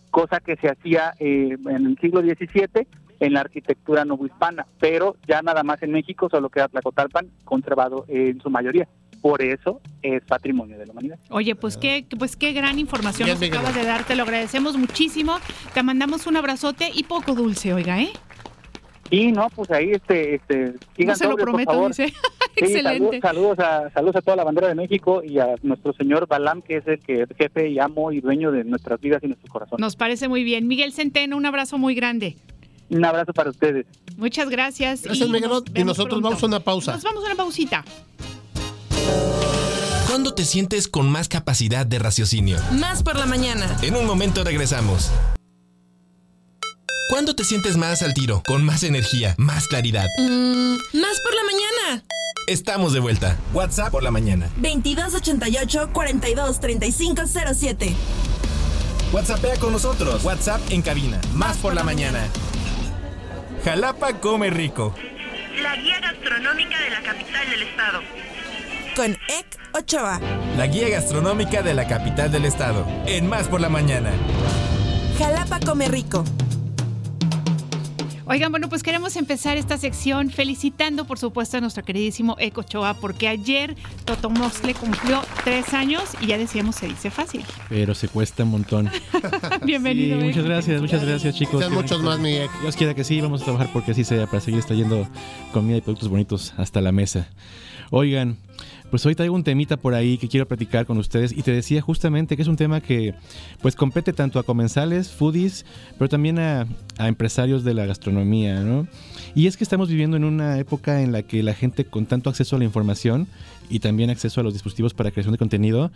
cosa 0.09 0.39
que 0.39 0.55
se 0.55 0.69
hacía 0.69 1.13
eh, 1.19 1.55
en 1.69 1.85
el 1.85 1.99
siglo 1.99 2.21
XVII 2.21 2.87
en 3.19 3.33
la 3.33 3.41
arquitectura 3.41 4.05
novohispana, 4.05 4.65
pero 4.79 5.17
ya 5.27 5.43
nada 5.43 5.61
más 5.61 5.83
en 5.83 5.91
México 5.91 6.29
solo 6.29 6.49
queda 6.49 6.67
Tlacotalpan 6.67 7.27
conservado 7.45 8.05
en 8.07 8.41
su 8.41 8.49
mayoría. 8.49 8.87
Por 9.21 9.41
eso 9.41 9.81
es 10.01 10.23
patrimonio 10.23 10.77
de 10.77 10.85
la 10.85 10.91
humanidad. 10.91 11.19
Oye, 11.29 11.55
pues 11.55 11.77
qué, 11.77 12.05
pues 12.17 12.35
qué 12.35 12.53
gran 12.53 12.79
información 12.79 13.25
Bien, 13.25 13.35
nos 13.35 13.41
Miguel. 13.41 13.57
acabas 13.57 13.75
de 13.75 13.83
dar, 13.83 14.03
te 14.05 14.15
lo 14.15 14.23
agradecemos 14.23 14.77
muchísimo. 14.77 15.37
Te 15.73 15.83
mandamos 15.83 16.27
un 16.27 16.37
abrazote 16.37 16.89
y 16.93 17.03
poco 17.03 17.33
dulce, 17.35 17.73
oiga, 17.73 18.01
¿eh? 18.01 18.09
Y 19.09 19.31
no, 19.31 19.47
pues 19.55 19.71
ahí 19.71 19.91
este, 19.91 20.35
este 20.35 20.73
sigan 20.97 21.13
No 21.13 21.15
se 21.15 21.27
lo 21.27 21.35
prometo, 21.37 21.71
favor. 21.71 21.89
dice. 21.89 22.13
Sí, 22.57 22.63
Excelente. 22.65 23.19
saludos, 23.21 23.55
saludos 23.55 23.59
a 23.59 23.89
saludos 23.91 24.15
a 24.15 24.21
toda 24.23 24.35
la 24.35 24.43
bandera 24.43 24.67
de 24.67 24.73
México 24.73 25.21
y 25.23 25.37
a 25.37 25.53
nuestro 25.61 25.93
señor 25.93 26.25
Balam, 26.27 26.63
que 26.63 26.77
es 26.77 26.87
el 26.87 26.97
que 26.97 27.27
jefe 27.37 27.69
y 27.69 27.77
amo 27.77 28.11
y 28.11 28.19
dueño 28.19 28.51
de 28.51 28.63
nuestras 28.63 28.99
vidas 28.99 29.21
y 29.23 29.27
nuestros 29.27 29.51
corazones. 29.51 29.79
Nos 29.79 29.95
parece 29.95 30.27
muy 30.27 30.43
bien. 30.43 30.67
Miguel 30.67 30.91
Centeno, 30.91 31.37
un 31.37 31.45
abrazo 31.45 31.77
muy 31.77 31.93
grande. 31.93 32.35
Un 32.89 33.05
abrazo 33.05 33.31
para 33.31 33.51
ustedes. 33.51 33.85
Muchas 34.17 34.49
gracias. 34.49 35.03
Gracias, 35.03 35.29
Miguelón. 35.29 35.65
nos 35.67 35.79
Y 35.79 35.83
nosotros 35.83 36.07
pronto. 36.19 36.29
vamos 36.29 36.41
a 36.41 36.45
una 36.47 36.59
pausa. 36.61 36.93
Nos 36.93 37.03
vamos 37.03 37.23
a 37.23 37.27
una 37.27 37.35
pausita. 37.35 37.85
¿Cuándo 40.07 40.33
te 40.33 40.45
sientes 40.45 40.87
con 40.87 41.09
más 41.09 41.27
capacidad 41.27 41.85
de 41.85 41.99
raciocinio? 41.99 42.57
Más 42.71 43.03
por 43.03 43.17
la 43.17 43.25
mañana. 43.25 43.77
En 43.81 43.95
un 43.95 44.05
momento 44.05 44.43
regresamos. 44.43 45.11
¿Cuándo 47.09 47.35
te 47.35 47.45
sientes 47.45 47.77
más 47.77 48.01
al 48.01 48.13
tiro, 48.13 48.43
con 48.45 48.65
más 48.65 48.83
energía, 48.83 49.33
más 49.37 49.67
claridad? 49.67 50.07
Mm, 50.19 50.75
más 50.99 51.21
por 51.21 51.33
la 51.35 51.43
mañana. 51.43 52.03
Estamos 52.47 52.93
de 52.93 52.99
vuelta. 52.99 53.37
WhatsApp 53.53 53.91
por 53.91 54.03
la 54.03 54.11
mañana. 54.11 54.49
2288 54.57 55.89
42 55.93 56.59
35 56.59 57.21
07. 57.53 57.95
WhatsAppea 59.13 59.57
con 59.57 59.71
nosotros. 59.71 60.23
WhatsApp 60.23 60.61
en 60.69 60.81
cabina. 60.81 61.19
Más 61.33 61.57
por 61.57 61.73
la 61.73 61.83
mañana. 61.83 62.27
Jalapa 63.63 64.19
come 64.19 64.49
rico. 64.49 64.93
La 65.61 65.75
guía 65.77 65.99
gastronómica 66.01 66.79
de 66.79 66.89
la 66.89 67.01
capital 67.01 67.49
del 67.49 67.63
estado. 67.63 68.01
Con 68.97 69.11
Ek 69.11 69.59
Ochoa. 69.75 70.19
La 70.57 70.65
guía 70.65 70.89
gastronómica 70.89 71.61
de 71.61 71.75
la 71.75 71.85
capital 71.85 72.31
del 72.31 72.45
estado. 72.45 72.83
En 73.05 73.29
Más 73.29 73.47
por 73.47 73.61
la 73.61 73.69
mañana. 73.69 74.11
Jalapa 75.19 75.59
come 75.59 75.87
rico. 75.87 76.23
Oigan, 78.25 78.49
bueno, 78.49 78.69
pues 78.69 78.81
queremos 78.81 79.15
empezar 79.15 79.55
esta 79.55 79.77
sección 79.77 80.31
felicitando, 80.31 81.05
por 81.05 81.19
supuesto, 81.19 81.57
a 81.57 81.61
nuestro 81.61 81.85
queridísimo 81.85 82.37
Eco 82.39 82.63
Choa, 82.63 82.95
porque 82.95 83.27
ayer 83.27 83.75
Totomoscle 84.03 84.73
cumplió 84.73 85.21
tres 85.43 85.75
años 85.75 86.03
y 86.19 86.25
ya 86.25 86.39
decíamos 86.39 86.75
se 86.75 86.87
dice 86.87 87.11
fácil. 87.11 87.45
Pero 87.69 87.93
se 87.93 88.07
cuesta 88.07 88.45
un 88.45 88.49
montón. 88.49 88.89
Bienvenido. 89.63 90.19
Sí, 90.19 90.25
muchas 90.25 90.43
gracias, 90.43 90.81
muchas 90.81 91.05
gracias 91.05 91.35
chicos. 91.35 91.59
Sean 91.59 91.71
muchos 91.71 92.01
más, 92.01 92.17
Miguel. 92.17 92.49
Dios 92.63 92.75
quiera 92.75 92.95
que 92.95 93.03
sí, 93.03 93.21
vamos 93.21 93.43
a 93.43 93.45
trabajar 93.45 93.69
porque 93.71 93.91
así 93.91 94.03
sea, 94.03 94.25
para 94.25 94.41
seguir 94.41 94.63
trayendo 94.63 95.07
comida 95.53 95.77
y 95.77 95.81
productos 95.81 96.09
bonitos 96.09 96.55
hasta 96.57 96.81
la 96.81 96.91
mesa. 96.91 97.29
Oigan, 97.91 98.37
pues 98.89 99.05
hoy 99.05 99.15
traigo 99.15 99.35
un 99.35 99.43
temita 99.43 99.77
por 99.77 99.93
ahí 99.93 100.17
que 100.17 100.27
quiero 100.27 100.47
platicar 100.47 100.85
con 100.85 100.97
ustedes 100.97 101.31
y 101.31 101.41
te 101.41 101.51
decía 101.51 101.81
justamente 101.81 102.35
que 102.35 102.41
es 102.41 102.47
un 102.47 102.55
tema 102.55 102.81
que 102.81 103.13
pues 103.61 103.75
compete 103.75 104.13
tanto 104.13 104.39
a 104.39 104.43
comensales, 104.43 105.09
foodies, 105.09 105.65
pero 105.97 106.09
también 106.09 106.39
a, 106.39 106.67
empresarios 106.99 107.63
de 107.63 107.73
la 107.73 107.85
gastronomía, 107.85 108.61
¿no? 108.61 108.87
Y 109.35 109.47
es 109.47 109.57
que 109.57 109.63
estamos 109.63 109.89
viviendo 109.89 110.17
en 110.17 110.23
una 110.23 110.57
época 110.57 111.01
en 111.01 111.11
la 111.11 111.21
que 111.21 111.43
la 111.43 111.53
gente 111.53 111.85
con 111.85 112.05
tanto 112.05 112.29
acceso 112.29 112.55
a 112.55 112.59
la 112.59 112.65
información 112.65 113.27
y 113.69 113.79
también 113.79 114.09
acceso 114.09 114.41
a 114.41 114.43
los 114.43 114.53
dispositivos 114.53 114.93
para 114.93 115.11
creación 115.11 115.33
de 115.33 115.37
contenido, 115.37 115.91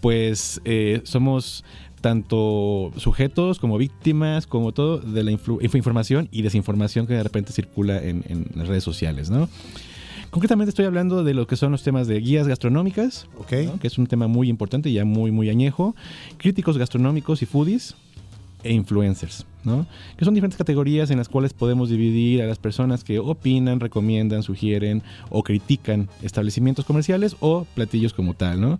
pues 0.00 0.60
eh, 0.64 1.00
somos 1.04 1.64
tanto 2.00 2.92
sujetos 2.96 3.58
como 3.58 3.76
víctimas, 3.76 4.46
como 4.46 4.72
todo, 4.72 4.98
de 4.98 5.24
la 5.24 5.32
información 5.32 6.28
y 6.30 6.42
desinformación 6.42 7.06
que 7.08 7.14
de 7.14 7.22
repente 7.24 7.52
circula 7.52 8.02
en, 8.02 8.24
en 8.28 8.46
las 8.54 8.68
redes 8.68 8.84
sociales, 8.84 9.30
¿no? 9.30 9.48
Concretamente 10.30 10.68
estoy 10.70 10.84
hablando 10.84 11.24
de 11.24 11.32
lo 11.32 11.46
que 11.46 11.56
son 11.56 11.72
los 11.72 11.82
temas 11.82 12.06
de 12.06 12.20
guías 12.20 12.46
gastronómicas, 12.46 13.26
¿no? 13.34 13.78
que 13.78 13.86
es 13.86 13.98
un 13.98 14.06
tema 14.06 14.28
muy 14.28 14.48
importante 14.48 14.90
y 14.90 14.94
ya 14.94 15.04
muy, 15.04 15.30
muy 15.30 15.48
añejo, 15.48 15.96
críticos 16.36 16.76
gastronómicos 16.76 17.40
y 17.42 17.46
foodies 17.46 17.94
e 18.62 18.72
influencers. 18.72 19.46
¿no? 19.64 19.86
Que 20.16 20.24
son 20.24 20.34
diferentes 20.34 20.58
categorías 20.58 21.10
en 21.10 21.18
las 21.18 21.28
cuales 21.28 21.52
podemos 21.52 21.88
dividir 21.88 22.42
a 22.42 22.46
las 22.46 22.58
personas 22.58 23.04
que 23.04 23.18
opinan, 23.18 23.80
recomiendan, 23.80 24.42
sugieren 24.42 25.02
o 25.30 25.42
critican 25.42 26.08
establecimientos 26.22 26.84
comerciales 26.84 27.36
o 27.40 27.66
platillos 27.74 28.12
como 28.12 28.34
tal, 28.34 28.60
¿no? 28.60 28.78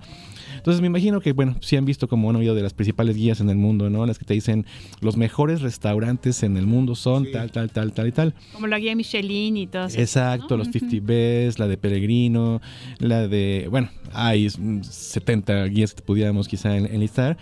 Entonces 0.59 0.81
me 0.83 0.87
imagino 0.89 1.21
que, 1.21 1.33
bueno, 1.33 1.57
sí 1.61 1.77
han 1.77 1.85
visto 1.87 2.07
como 2.07 2.29
han 2.31 2.37
oído 2.37 2.55
de 2.55 2.63
las 2.63 2.75
principales 2.75 3.17
guías 3.17 3.41
en 3.41 3.49
el 3.51 3.57
mundo, 3.57 3.89
¿no? 3.91 4.05
Las 4.07 4.19
que 4.19 4.25
te 4.27 4.35
dicen 4.35 4.67
los 5.01 5.17
mejores 5.17 5.63
restaurantes 5.63 6.43
en 6.43 6.57
el 6.57 6.67
mundo 6.67 6.95
son 6.95 7.31
tal, 7.33 7.51
tal, 7.51 7.71
tal, 7.71 7.93
tal 7.93 8.07
y 8.09 8.13
tal. 8.13 8.35
Como 8.53 8.67
la 8.67 8.79
guía 8.79 8.95
Michelin 8.95 9.57
y 9.57 9.67
todo 9.67 9.87
eso. 9.87 9.99
Exacto, 9.99 10.57
los 10.57 10.69
50 10.69 10.99
Best, 11.07 11.59
la 11.59 11.67
de 11.69 11.77
Peregrino, 11.79 12.61
la 12.99 13.27
de, 13.29 13.67
bueno, 13.71 13.89
hay 14.13 14.49
70 14.51 15.65
guías 15.67 15.95
que 15.95 16.03
pudiéramos 16.03 16.49
quizá 16.49 16.77
en- 16.77 16.87
enlistar. 16.87 17.37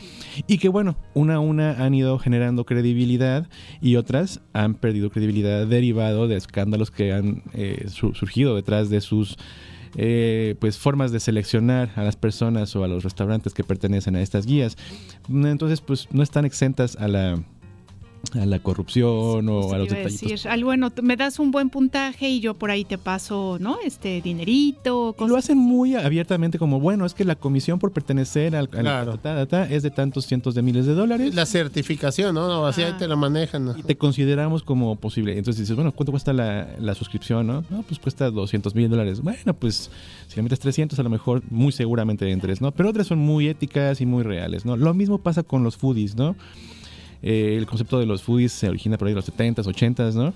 Y 0.46 0.58
que, 0.58 0.68
bueno, 0.68 0.96
una 1.14 1.34
a 1.36 1.40
una 1.40 1.84
han 1.84 1.94
ido 1.94 2.18
generando 2.18 2.64
credibilidad 2.64 3.48
y 3.80 3.96
otras 3.96 4.40
han 4.52 4.74
perdido 4.74 5.10
credibilidad 5.10 5.66
derivado 5.66 6.28
de 6.28 6.36
escándalos 6.36 6.90
que 6.90 7.12
han 7.12 7.42
eh, 7.54 7.86
su- 7.88 8.14
surgido 8.14 8.54
detrás 8.56 8.90
de 8.90 9.00
sus 9.00 9.36
eh, 9.96 10.54
pues 10.60 10.78
formas 10.78 11.12
de 11.12 11.20
seleccionar 11.20 11.90
a 11.96 12.02
las 12.02 12.16
personas 12.16 12.74
o 12.76 12.84
a 12.84 12.88
los 12.88 13.02
restaurantes 13.02 13.54
que 13.54 13.64
pertenecen 13.64 14.16
a 14.16 14.22
estas 14.22 14.46
guías. 14.46 14.76
Entonces, 15.28 15.80
pues 15.80 16.08
no 16.12 16.22
están 16.22 16.44
exentas 16.44 16.96
a 16.96 17.08
la 17.08 17.42
a 18.32 18.44
la 18.44 18.58
corrupción 18.58 19.48
o 19.48 19.72
a 19.72 19.78
los 19.78 19.88
detallitos. 19.88 20.20
decir, 20.30 20.48
al 20.48 20.64
bueno, 20.64 20.90
me 21.02 21.16
das 21.16 21.38
un 21.38 21.50
buen 21.52 21.70
puntaje 21.70 22.28
y 22.28 22.40
yo 22.40 22.54
por 22.54 22.70
ahí 22.70 22.84
te 22.84 22.98
paso, 22.98 23.56
¿no? 23.60 23.76
Este 23.84 24.20
dinerito, 24.20 25.14
lo 25.26 25.36
hacen 25.36 25.56
muy 25.58 25.94
abiertamente 25.94 26.58
como, 26.58 26.80
bueno, 26.80 27.06
es 27.06 27.14
que 27.14 27.24
la 27.24 27.36
comisión 27.36 27.78
por 27.78 27.92
pertenecer 27.92 28.56
al, 28.56 28.68
al- 28.72 28.84
ta, 28.84 29.16
ta, 29.22 29.46
ta, 29.46 29.64
es 29.70 29.82
de 29.82 29.90
tantos 29.90 30.26
cientos 30.26 30.54
de 30.54 30.62
miles 30.62 30.86
de 30.86 30.94
dólares. 30.94 31.34
La 31.34 31.46
certificación, 31.46 32.34
¿no? 32.34 32.48
No, 32.48 32.66
Así 32.66 32.82
ahí 32.82 32.92
te 32.98 33.06
lo 33.06 33.16
manejan. 33.16 33.74
Y 33.78 33.82
te 33.82 33.96
consideramos 33.96 34.62
como 34.62 34.96
posible. 34.96 35.38
Entonces 35.38 35.60
dices, 35.60 35.76
bueno, 35.76 35.92
¿cuánto 35.92 36.10
cuesta 36.10 36.32
la, 36.32 36.68
la 36.80 36.94
suscripción? 36.94 37.46
No? 37.46 37.64
No, 37.70 37.82
pues 37.82 37.98
cuesta 38.00 38.30
200 38.30 38.74
mil 38.74 38.88
dólares. 38.90 39.20
Bueno, 39.20 39.54
pues 39.54 39.90
si 40.26 40.36
le 40.36 40.42
metes 40.42 40.58
300, 40.60 40.98
a 40.98 41.02
lo 41.02 41.10
mejor 41.10 41.42
muy 41.50 41.72
seguramente 41.72 42.30
entres, 42.30 42.60
¿no? 42.60 42.72
Pero 42.72 42.90
otras 42.90 43.06
son 43.06 43.18
muy 43.18 43.46
éticas 43.48 44.00
y 44.00 44.06
muy 44.06 44.22
reales, 44.24 44.64
¿no? 44.64 44.76
Lo 44.76 44.92
mismo 44.94 45.18
pasa 45.18 45.42
con 45.42 45.62
los 45.62 45.76
foodies, 45.76 46.16
¿no? 46.16 46.34
Eh, 47.22 47.56
el 47.56 47.66
concepto 47.66 47.98
de 47.98 48.06
los 48.06 48.22
foodies 48.22 48.52
se 48.52 48.68
origina 48.68 48.98
por 48.98 49.08
ahí 49.08 49.14
de 49.14 49.16
los 49.16 49.30
70s, 49.30 49.64
80s, 49.64 50.14
¿no? 50.14 50.34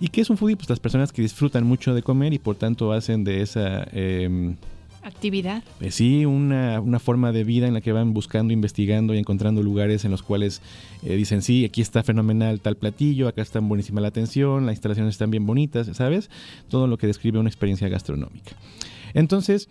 ¿Y 0.00 0.08
qué 0.08 0.22
es 0.22 0.30
un 0.30 0.36
foodie? 0.36 0.56
Pues 0.56 0.68
las 0.68 0.80
personas 0.80 1.12
que 1.12 1.22
disfrutan 1.22 1.66
mucho 1.66 1.94
de 1.94 2.02
comer 2.02 2.32
y 2.32 2.38
por 2.38 2.56
tanto 2.56 2.92
hacen 2.92 3.22
de 3.24 3.42
esa... 3.42 3.86
em, 3.92 4.56
actividad. 5.02 5.62
pues 5.78 5.94
sí, 5.94 6.24
una, 6.24 6.80
una 6.80 6.98
forma 6.98 7.32
de 7.32 7.44
vida 7.44 7.66
en 7.66 7.74
la 7.74 7.80
que 7.80 7.92
van 7.92 8.12
buscando, 8.12 8.52
investigando 8.52 9.14
y 9.14 9.18
encontrando 9.18 9.62
lugares 9.62 10.04
en 10.04 10.10
los 10.10 10.22
cuales 10.22 10.62
eh, 11.02 11.16
dicen, 11.16 11.42
sí, 11.42 11.64
aquí 11.64 11.80
está 11.80 12.02
fenomenal 12.02 12.60
tal 12.60 12.76
platillo, 12.76 13.28
acá 13.28 13.42
está 13.42 13.60
buenísima 13.60 14.00
la 14.00 14.08
atención, 14.08 14.66
las 14.66 14.74
instalaciones 14.74 15.14
están 15.14 15.30
bien 15.30 15.46
bonitas, 15.46 15.88
¿sabes? 15.94 16.30
Todo 16.68 16.86
lo 16.86 16.98
que 16.98 17.06
describe 17.06 17.38
una 17.38 17.48
experiencia 17.48 17.88
gastronómica. 17.88 18.52
Entonces, 19.14 19.68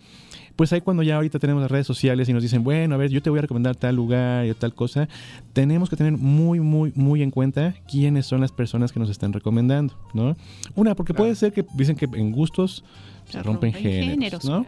pues 0.56 0.72
ahí 0.72 0.80
cuando 0.80 1.02
ya 1.02 1.16
ahorita 1.16 1.38
tenemos 1.38 1.62
las 1.62 1.70
redes 1.70 1.86
sociales 1.86 2.28
y 2.28 2.32
nos 2.32 2.42
dicen, 2.42 2.62
bueno, 2.64 2.94
a 2.94 2.98
ver, 2.98 3.10
yo 3.10 3.22
te 3.22 3.30
voy 3.30 3.38
a 3.38 3.42
recomendar 3.42 3.76
tal 3.76 3.96
lugar 3.96 4.46
y 4.46 4.54
tal 4.54 4.74
cosa, 4.74 5.08
tenemos 5.52 5.88
que 5.88 5.96
tener 5.96 6.12
muy, 6.12 6.60
muy, 6.60 6.92
muy 6.94 7.22
en 7.22 7.30
cuenta 7.30 7.74
quiénes 7.90 8.26
son 8.26 8.40
las 8.40 8.52
personas 8.52 8.92
que 8.92 9.00
nos 9.00 9.10
están 9.10 9.32
recomendando, 9.32 9.94
¿no? 10.12 10.36
Una, 10.74 10.94
porque 10.94 11.14
puede 11.14 11.34
ser 11.34 11.52
que 11.52 11.64
dicen 11.74 11.96
que 11.96 12.06
en 12.12 12.32
gustos 12.32 12.84
se, 13.24 13.42
rompen, 13.42 13.72
rompen 13.72 13.72
géneros, 13.72 14.10
géneros, 14.10 14.44
¿no? 14.44 14.66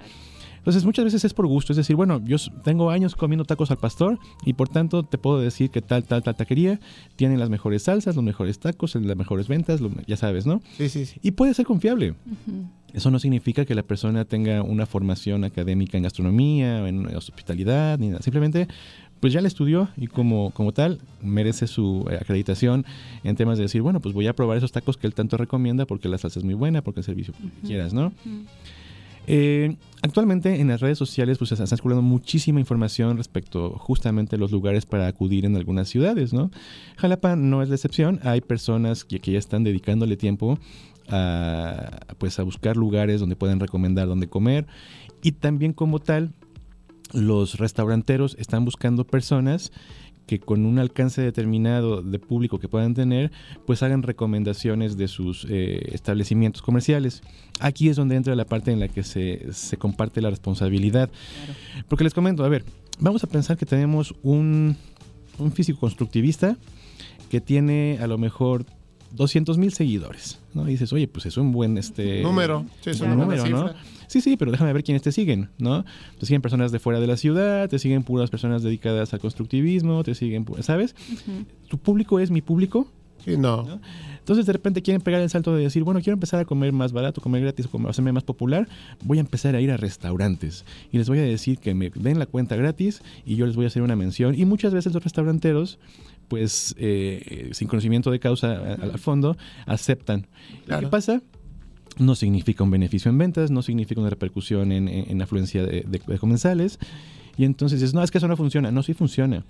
Entonces 0.62 0.84
muchas 0.84 1.04
veces 1.04 1.24
es 1.24 1.34
por 1.34 1.48
gusto, 1.48 1.72
es 1.72 1.76
decir, 1.76 1.96
bueno, 1.96 2.20
yo 2.24 2.36
tengo 2.62 2.90
años 2.90 3.16
comiendo 3.16 3.44
tacos 3.44 3.72
al 3.72 3.78
pastor 3.78 4.18
y 4.46 4.52
por 4.52 4.68
tanto 4.68 5.02
te 5.02 5.18
puedo 5.18 5.40
decir 5.40 5.70
que 5.70 5.82
tal, 5.82 6.04
tal, 6.04 6.22
tal 6.22 6.36
taquería 6.36 6.78
tiene 7.16 7.36
las 7.36 7.50
mejores 7.50 7.82
salsas, 7.82 8.14
los 8.14 8.24
mejores 8.24 8.60
tacos, 8.60 8.94
las 8.94 9.16
mejores 9.16 9.48
ventas, 9.48 9.80
lo- 9.80 9.90
ya 10.06 10.16
sabes, 10.16 10.46
¿no? 10.46 10.62
Sí, 10.78 10.88
sí, 10.88 11.04
sí. 11.06 11.18
Y 11.20 11.32
puede 11.32 11.52
ser 11.54 11.66
confiable. 11.66 12.14
Eso 12.92 13.10
no 13.10 13.18
significa 13.18 13.64
que 13.64 13.74
la 13.74 13.82
persona 13.82 14.24
tenga 14.24 14.62
una 14.62 14.86
formación 14.86 15.42
académica 15.44 15.96
en 15.96 16.04
gastronomía 16.04 16.82
o 16.82 16.86
en 16.86 17.06
hospitalidad, 17.16 17.98
ni 17.98 18.08
nada. 18.08 18.22
Simplemente, 18.22 18.68
pues 19.18 19.32
ya 19.32 19.40
la 19.40 19.48
estudió 19.48 19.88
y 19.96 20.06
como, 20.08 20.50
como 20.50 20.72
tal 20.72 21.00
merece 21.22 21.66
su 21.66 22.06
eh, 22.10 22.18
acreditación 22.20 22.84
en 23.24 23.34
temas 23.34 23.56
de 23.58 23.64
decir, 23.64 23.80
bueno, 23.82 23.98
pues 24.00 24.14
voy 24.14 24.26
a 24.26 24.34
probar 24.36 24.58
esos 24.58 24.72
tacos 24.72 24.96
que 24.96 25.06
él 25.06 25.14
tanto 25.14 25.36
recomienda 25.38 25.86
porque 25.86 26.08
la 26.08 26.18
salsa 26.18 26.38
es 26.38 26.44
muy 26.44 26.54
buena, 26.54 26.82
porque 26.82 27.00
el 27.00 27.04
servicio, 27.04 27.32
que 27.62 27.66
quieras, 27.66 27.92
¿no? 27.94 28.12
Eh, 29.26 29.76
actualmente 30.02 30.60
en 30.60 30.68
las 30.68 30.80
redes 30.80 30.98
sociales 30.98 31.38
pues 31.38 31.48
se 31.48 31.54
está 31.54 31.66
circulando 31.66 32.02
muchísima 32.02 32.58
información 32.58 33.16
respecto 33.16 33.70
justamente 33.78 34.36
a 34.36 34.38
los 34.38 34.50
lugares 34.50 34.84
para 34.84 35.06
acudir 35.06 35.44
en 35.44 35.56
algunas 35.56 35.88
ciudades, 35.88 36.32
¿no? 36.32 36.50
Jalapa 36.96 37.36
no 37.36 37.62
es 37.62 37.68
la 37.68 37.76
excepción, 37.76 38.18
hay 38.24 38.40
personas 38.40 39.04
que, 39.04 39.20
que 39.20 39.32
ya 39.32 39.38
están 39.38 39.62
dedicándole 39.62 40.16
tiempo 40.16 40.58
a, 41.08 42.00
pues 42.18 42.38
a 42.38 42.42
buscar 42.42 42.76
lugares 42.76 43.20
donde 43.20 43.36
puedan 43.36 43.60
recomendar 43.60 44.08
dónde 44.08 44.28
comer 44.28 44.66
y 45.22 45.32
también 45.32 45.72
como 45.72 45.98
tal 46.00 46.32
los 47.12 47.58
restauranteros 47.58 48.36
están 48.38 48.64
buscando 48.64 49.04
personas 49.04 49.72
que 50.32 50.40
con 50.40 50.64
un 50.64 50.78
alcance 50.78 51.20
determinado 51.20 52.00
de 52.00 52.18
público 52.18 52.58
que 52.58 52.66
puedan 52.66 52.94
tener, 52.94 53.30
pues 53.66 53.82
hagan 53.82 54.02
recomendaciones 54.02 54.96
de 54.96 55.06
sus 55.06 55.46
eh, 55.50 55.90
establecimientos 55.92 56.62
comerciales. 56.62 57.20
Aquí 57.60 57.90
es 57.90 57.96
donde 57.96 58.16
entra 58.16 58.34
la 58.34 58.46
parte 58.46 58.72
en 58.72 58.80
la 58.80 58.88
que 58.88 59.02
se, 59.02 59.52
se 59.52 59.76
comparte 59.76 60.22
la 60.22 60.30
responsabilidad. 60.30 61.10
Porque 61.86 62.02
les 62.02 62.14
comento, 62.14 62.46
a 62.46 62.48
ver, 62.48 62.64
vamos 62.98 63.22
a 63.24 63.26
pensar 63.26 63.58
que 63.58 63.66
tenemos 63.66 64.14
un, 64.22 64.74
un 65.38 65.52
físico 65.52 65.80
constructivista 65.80 66.56
que 67.28 67.42
tiene 67.42 67.98
a 68.00 68.06
lo 68.06 68.16
mejor 68.16 68.64
200 69.10 69.58
mil 69.58 69.74
seguidores, 69.74 70.40
¿no? 70.54 70.66
Y 70.66 70.72
dices, 70.72 70.94
oye, 70.94 71.08
pues 71.08 71.26
es 71.26 71.36
un 71.36 71.52
buen 71.52 71.76
este 71.76 72.22
Número, 72.22 72.64
sí, 72.80 72.88
es 72.88 73.00
un 73.02 73.10
una 73.10 73.26
buena 73.26 73.42
número, 73.44 73.64
¿no? 73.64 73.68
cifra. 73.68 73.82
Sí, 74.12 74.20
sí, 74.20 74.36
pero 74.36 74.50
déjame 74.50 74.74
ver 74.74 74.84
quiénes 74.84 75.00
te 75.00 75.10
siguen, 75.10 75.48
¿no? 75.58 75.84
Te 76.18 76.26
siguen 76.26 76.42
personas 76.42 76.70
de 76.70 76.78
fuera 76.78 77.00
de 77.00 77.06
la 77.06 77.16
ciudad, 77.16 77.66
te 77.70 77.78
siguen 77.78 78.02
puras 78.02 78.28
personas 78.28 78.62
dedicadas 78.62 79.14
al 79.14 79.20
constructivismo, 79.20 80.04
te 80.04 80.14
siguen, 80.14 80.44
¿sabes? 80.60 80.94
¿Tu 81.68 81.78
público 81.78 82.20
es 82.20 82.30
mi 82.30 82.42
público? 82.42 82.86
Sí, 83.24 83.38
no. 83.38 83.80
Entonces 84.18 84.44
de 84.46 84.52
repente 84.52 84.82
quieren 84.82 85.00
pegar 85.00 85.20
el 85.22 85.30
salto 85.30 85.54
de 85.56 85.62
decir, 85.62 85.82
bueno, 85.84 86.00
quiero 86.00 86.14
empezar 86.14 86.40
a 86.40 86.44
comer 86.44 86.72
más 86.72 86.92
barato, 86.92 87.20
comer 87.22 87.40
gratis, 87.40 87.66
comer- 87.68 87.88
hacerme 87.90 88.12
más 88.12 88.24
popular, 88.24 88.68
voy 89.04 89.16
a 89.18 89.20
empezar 89.22 89.54
a 89.56 89.60
ir 89.60 89.70
a 89.70 89.76
restaurantes 89.78 90.64
y 90.92 90.98
les 90.98 91.08
voy 91.08 91.18
a 91.18 91.22
decir 91.22 91.58
que 91.58 91.72
me 91.74 91.88
den 91.90 92.18
la 92.18 92.26
cuenta 92.26 92.54
gratis 92.56 93.00
y 93.24 93.36
yo 93.36 93.46
les 93.46 93.56
voy 93.56 93.64
a 93.64 93.68
hacer 93.68 93.80
una 93.82 93.96
mención. 93.96 94.34
Y 94.38 94.44
muchas 94.44 94.74
veces 94.74 94.92
los 94.92 95.02
restauranteros, 95.02 95.78
pues 96.28 96.74
eh, 96.78 97.48
sin 97.52 97.66
conocimiento 97.68 98.10
de 98.10 98.18
causa 98.20 98.52
a- 98.52 98.74
al 98.74 98.98
fondo, 98.98 99.36
aceptan. 99.66 100.26
¿Y 100.66 100.70
¿Qué 100.80 100.86
pasa? 100.88 101.22
No 101.98 102.14
significa 102.14 102.64
un 102.64 102.70
beneficio 102.70 103.10
en 103.10 103.18
ventas, 103.18 103.50
no 103.50 103.62
significa 103.62 104.00
una 104.00 104.10
repercusión 104.10 104.72
en, 104.72 104.88
en, 104.88 105.10
en 105.10 105.22
afluencia 105.22 105.62
de, 105.62 105.82
de- 105.82 106.00
de 106.06 106.18
comensales. 106.18 106.78
Y 107.36 107.44
entonces 107.44 107.80
dices, 107.80 107.94
no, 107.94 108.02
es 108.02 108.10
que 108.10 108.18
eso 108.18 108.28
no 108.28 108.36
funciona. 108.36 108.70
No, 108.70 108.82
sí 108.82 108.94
funciona. 108.94 109.44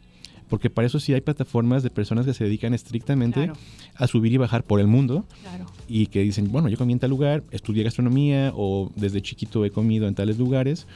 Porque 0.49 0.69
para 0.69 0.87
eso 0.87 1.01
sí 1.01 1.15
hay 1.15 1.21
plataformas 1.23 1.83
de 1.83 1.91
personas 1.91 2.27
que 2.27 2.35
se 2.35 2.45
dedican 2.45 2.75
estrictamente 2.75 3.45
Claro. 3.45 3.55
a 3.95 4.07
subir 4.07 4.33
y 4.33 4.37
bajar 4.37 4.65
por 4.65 4.81
el 4.81 4.87
mundo 4.87 5.25
Claro. 5.43 5.67
y 5.89 6.07
que 6.09 6.21
dicen, 6.21 6.51
bueno, 6.53 6.69
yo 6.69 6.77
comí 6.77 6.93
en 6.93 6.99
tal 6.99 7.11
lugar, 7.11 7.43
estudié 7.53 7.85
gastronomía 7.85 8.53
o 8.55 8.91
desde 8.97 9.23
chiquito 9.23 9.65
he 9.65 9.71
comido 9.71 10.07
en 10.09 10.15
tales 10.15 10.39
lugares 10.39 10.87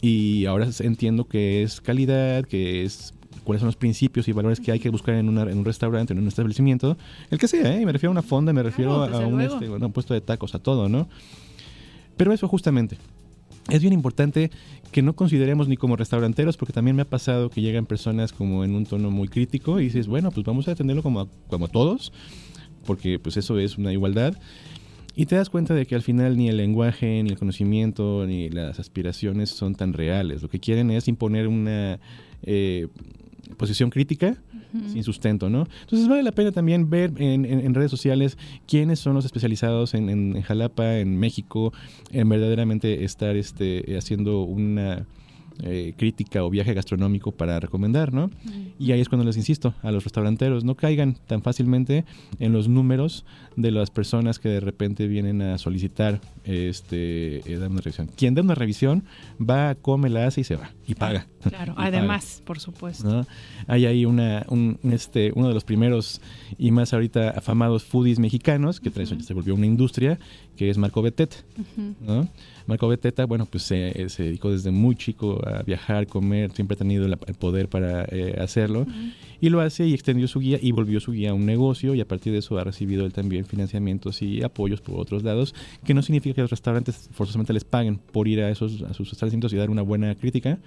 y 0.00 0.46
ahora 0.46 0.68
entiendo 0.80 1.24
que 1.28 1.62
es 1.62 1.80
calidad, 1.80 2.44
que 2.44 2.84
es 2.84 3.14
cuáles 3.46 3.60
son 3.60 3.68
los 3.68 3.76
principios 3.76 4.28
y 4.28 4.32
valores 4.32 4.60
que 4.60 4.72
hay 4.72 4.78
que 4.78 4.90
buscar 4.90 5.14
en, 5.14 5.30
una- 5.30 5.42
en 5.50 5.56
un 5.56 5.64
restaurante, 5.64 6.12
en 6.12 6.18
un 6.18 6.28
establecimiento, 6.28 6.98
el 7.30 7.38
que 7.38 7.48
sea, 7.48 7.74
¿eh? 7.74 7.86
me 7.86 7.92
refiero 7.92 8.10
a 8.10 8.12
una 8.12 8.22
fonda, 8.22 8.52
me 8.52 8.62
refiero 8.62 9.06
Claro, 9.06 9.24
a- 9.24 9.26
un, 9.26 9.40
este, 9.40 9.70
un 9.70 9.92
puesto 9.92 10.12
de 10.12 10.20
tacos, 10.20 10.54
a 10.54 10.58
todo, 10.58 10.88
¿no? 10.90 11.08
Pero 12.18 12.32
eso 12.32 12.48
justamente. 12.48 12.98
Es 13.68 13.80
bien 13.80 13.92
importante 13.92 14.50
que 14.92 15.02
no 15.02 15.14
consideremos 15.16 15.66
ni 15.68 15.76
como 15.76 15.96
restauranteros, 15.96 16.56
porque 16.56 16.72
también 16.72 16.94
me 16.94 17.02
ha 17.02 17.06
pasado 17.08 17.50
que 17.50 17.60
llegan 17.62 17.84
personas 17.86 18.32
como 18.32 18.64
en 18.64 18.74
un 18.76 18.86
tono 18.86 19.10
muy 19.10 19.26
crítico 19.28 19.80
y 19.80 19.84
dices, 19.84 20.06
bueno, 20.06 20.30
pues 20.30 20.46
vamos 20.46 20.68
a 20.68 20.72
atenderlo 20.72 21.02
como 21.02 21.20
a, 21.22 21.26
como 21.48 21.64
a 21.64 21.68
todos, 21.68 22.12
porque 22.84 23.18
pues 23.18 23.36
eso 23.36 23.58
es 23.58 23.76
una 23.76 23.92
igualdad. 23.92 24.36
Y 25.16 25.26
te 25.26 25.34
das 25.34 25.50
cuenta 25.50 25.74
de 25.74 25.86
que 25.86 25.94
al 25.96 26.02
final 26.02 26.36
ni 26.36 26.48
el 26.48 26.58
lenguaje, 26.58 27.22
ni 27.22 27.30
el 27.30 27.38
conocimiento, 27.38 28.24
ni 28.26 28.50
las 28.50 28.78
aspiraciones 28.78 29.50
son 29.50 29.74
tan 29.74 29.94
reales. 29.94 30.42
Lo 30.42 30.48
que 30.48 30.60
quieren 30.60 30.90
es 30.90 31.08
imponer 31.08 31.48
una 31.48 31.98
eh, 32.42 32.86
posición 33.56 33.90
crítica 33.90 34.36
sin 34.92 35.02
sustento, 35.04 35.48
¿no? 35.48 35.66
Entonces 35.82 36.06
vale 36.08 36.22
la 36.22 36.32
pena 36.32 36.52
también 36.52 36.90
ver 36.90 37.12
en, 37.16 37.44
en- 37.46 37.60
en 37.60 37.74
redes 37.74 37.90
sociales 37.90 38.36
quiénes 38.66 38.98
son 38.98 39.14
los 39.14 39.24
especializados 39.24 39.94
en, 39.94 40.10
en- 40.10 40.36
en 40.36 40.42
Jalapa, 40.42 40.98
en 40.98 41.16
México, 41.18 41.72
en 42.10 42.28
verdaderamente 42.28 43.04
estar 43.04 43.36
este, 43.36 43.96
haciendo 43.96 44.42
una 44.42 45.06
eh, 45.62 45.94
crítica 45.96 46.44
o 46.44 46.50
viaje 46.50 46.74
gastronómico 46.74 47.32
para 47.32 47.58
recomendar, 47.60 48.12
¿no? 48.12 48.30
Y 48.78 48.92
ahí 48.92 49.00
es 49.00 49.08
cuando 49.08 49.24
les 49.24 49.36
insisto 49.36 49.74
a 49.82 49.90
los 49.90 50.04
restauranteros, 50.04 50.64
no 50.64 50.74
caigan 50.74 51.16
tan 51.26 51.42
fácilmente 51.42 52.04
en 52.38 52.52
los 52.52 52.68
números 52.68 53.24
de 53.56 53.70
las 53.70 53.90
personas 53.90 54.38
que 54.38 54.48
de 54.50 54.60
repente 54.60 55.06
vienen 55.08 55.40
a 55.42 55.56
solicitar 55.58 56.20
este 56.44 57.38
eh, 57.52 57.58
dar 57.58 57.70
una 57.70 57.80
revisión. 57.80 58.08
Quien 58.16 58.34
da 58.34 58.42
una 58.42 58.54
revisión 58.54 59.04
va, 59.40 59.74
come, 59.74 60.08
la 60.10 60.26
hace 60.26 60.42
y 60.42 60.44
se 60.44 60.56
va 60.56 60.70
y 60.86 60.94
paga. 60.94 61.26
Claro, 61.46 61.74
Y 61.74 61.76
paga. 61.76 61.88
además, 61.98 62.42
por 62.44 62.58
supuesto. 62.58 63.08
¿no? 63.08 63.26
Hay 63.68 63.86
ahí 63.86 64.04
una, 64.04 64.44
un, 64.48 64.80
un, 64.82 64.92
este, 64.92 65.30
uno 65.36 65.46
de 65.46 65.54
los 65.54 65.62
primeros 65.62 66.20
y 66.58 66.72
más 66.72 66.92
ahorita 66.92 67.30
afamados 67.30 67.84
foodies 67.84 68.18
mexicanos, 68.18 68.80
que 68.80 68.90
trae- 68.90 69.06
se 69.22 69.32
volvió 69.34 69.54
una 69.54 69.66
industria, 69.66 70.18
que 70.56 70.70
es 70.70 70.76
Marco 70.76 71.02
Beteta. 71.02 71.36
¿no? 72.04 72.28
Marco 72.66 72.88
Beteta, 72.88 73.24
bueno, 73.26 73.46
pues 73.46 73.62
se, 73.62 74.08
se 74.08 74.24
dedicó 74.24 74.50
desde 74.50 74.70
muy 74.70 74.96
chico 74.96 75.40
a 75.46 75.62
viajar, 75.62 76.06
comer, 76.06 76.50
siempre 76.52 76.74
ha 76.74 76.78
tenido 76.78 77.06
la- 77.08 77.18
el 77.26 77.34
poder 77.34 77.68
para 77.68 78.04
eh, 78.10 78.36
hacerlo. 78.40 78.86
Y 79.40 79.50
lo 79.50 79.60
hace 79.60 79.86
y 79.86 79.94
extendió 79.94 80.26
su 80.28 80.40
guía 80.40 80.58
y 80.60 80.72
volvió 80.72 80.98
su 80.98 81.12
guía 81.12 81.30
a 81.30 81.34
un 81.34 81.46
negocio 81.46 81.94
y 81.94 82.00
a 82.00 82.08
partir 82.08 82.32
de 82.32 82.38
eso 82.40 82.58
ha 82.58 82.64
recibido 82.64 83.04
él 83.06 83.12
también 83.12 83.44
financiamientos 83.44 84.22
y 84.22 84.42
apoyos 84.42 84.80
por 84.80 84.98
otros 84.98 85.22
lados, 85.22 85.54
que 85.84 85.94
no 85.94 86.02
significa 86.02 86.34
que 86.36 86.40
los 86.42 86.50
restaurantes 86.50 87.08
forzosamente 87.12 87.52
les 87.52 87.64
paguen 87.64 87.98
por 87.98 88.28
ir 88.28 88.40
a 88.40 88.50
esos 88.50 88.82
a 88.82 88.94
sus 88.94 89.12
establecimientos 89.12 89.52
y 89.52 89.56
dar 89.56 89.70
una 89.70 89.82
buena 89.82 90.14
crítica, 90.14 90.58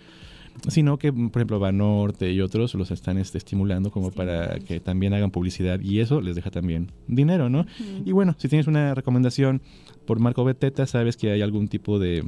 sino 0.67 0.97
que, 0.97 1.11
por 1.13 1.37
ejemplo, 1.37 1.59
Banorte 1.59 2.31
y 2.33 2.41
otros 2.41 2.73
los 2.75 2.91
están 2.91 3.17
este, 3.17 3.37
estimulando 3.37 3.91
como 3.91 4.11
para 4.11 4.59
que 4.59 4.79
también 4.79 5.13
hagan 5.13 5.31
publicidad 5.31 5.79
y 5.79 5.99
eso 5.99 6.19
les 6.21 6.35
deja 6.35 6.51
también 6.51 6.91
dinero, 7.07 7.49
¿no? 7.49 7.65
Y 8.05 8.11
bueno, 8.11 8.35
si 8.37 8.49
tienes 8.49 8.67
una 8.67 8.93
recomendación 8.93 9.61
por 10.09 10.19
Marco 10.19 10.43
Beteta, 10.43 10.87
sabes 10.87 11.17
que 11.17 11.29
hay 11.29 11.43
algún 11.43 11.67
tipo 11.67 11.99
de 11.99 12.25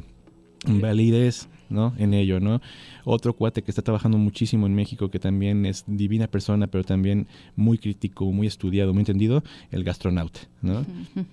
validez, 0.68 1.50
¿no? 1.68 1.96
En 1.98 2.14
ello, 2.14 2.40
¿no? 2.40 2.62
Otro 3.06 3.34
cuate 3.34 3.64
que 3.64 3.72
está 3.72 3.82
trabajando 3.82 4.20
muchísimo 4.20 4.68
en 4.68 4.76
México, 4.76 5.10
que 5.10 5.18
también 5.18 5.66
es 5.66 5.84
divina 5.88 6.28
persona, 6.28 6.68
pero 6.68 6.84
también 6.84 7.26
muy 7.56 7.80
crítico, 7.80 8.32
muy 8.32 8.46
estudiado, 8.46 8.94
muy 8.94 9.02
entendido, 9.02 9.44
el 9.72 9.84
gastronauta, 9.84 10.42
¿no? 10.62 10.86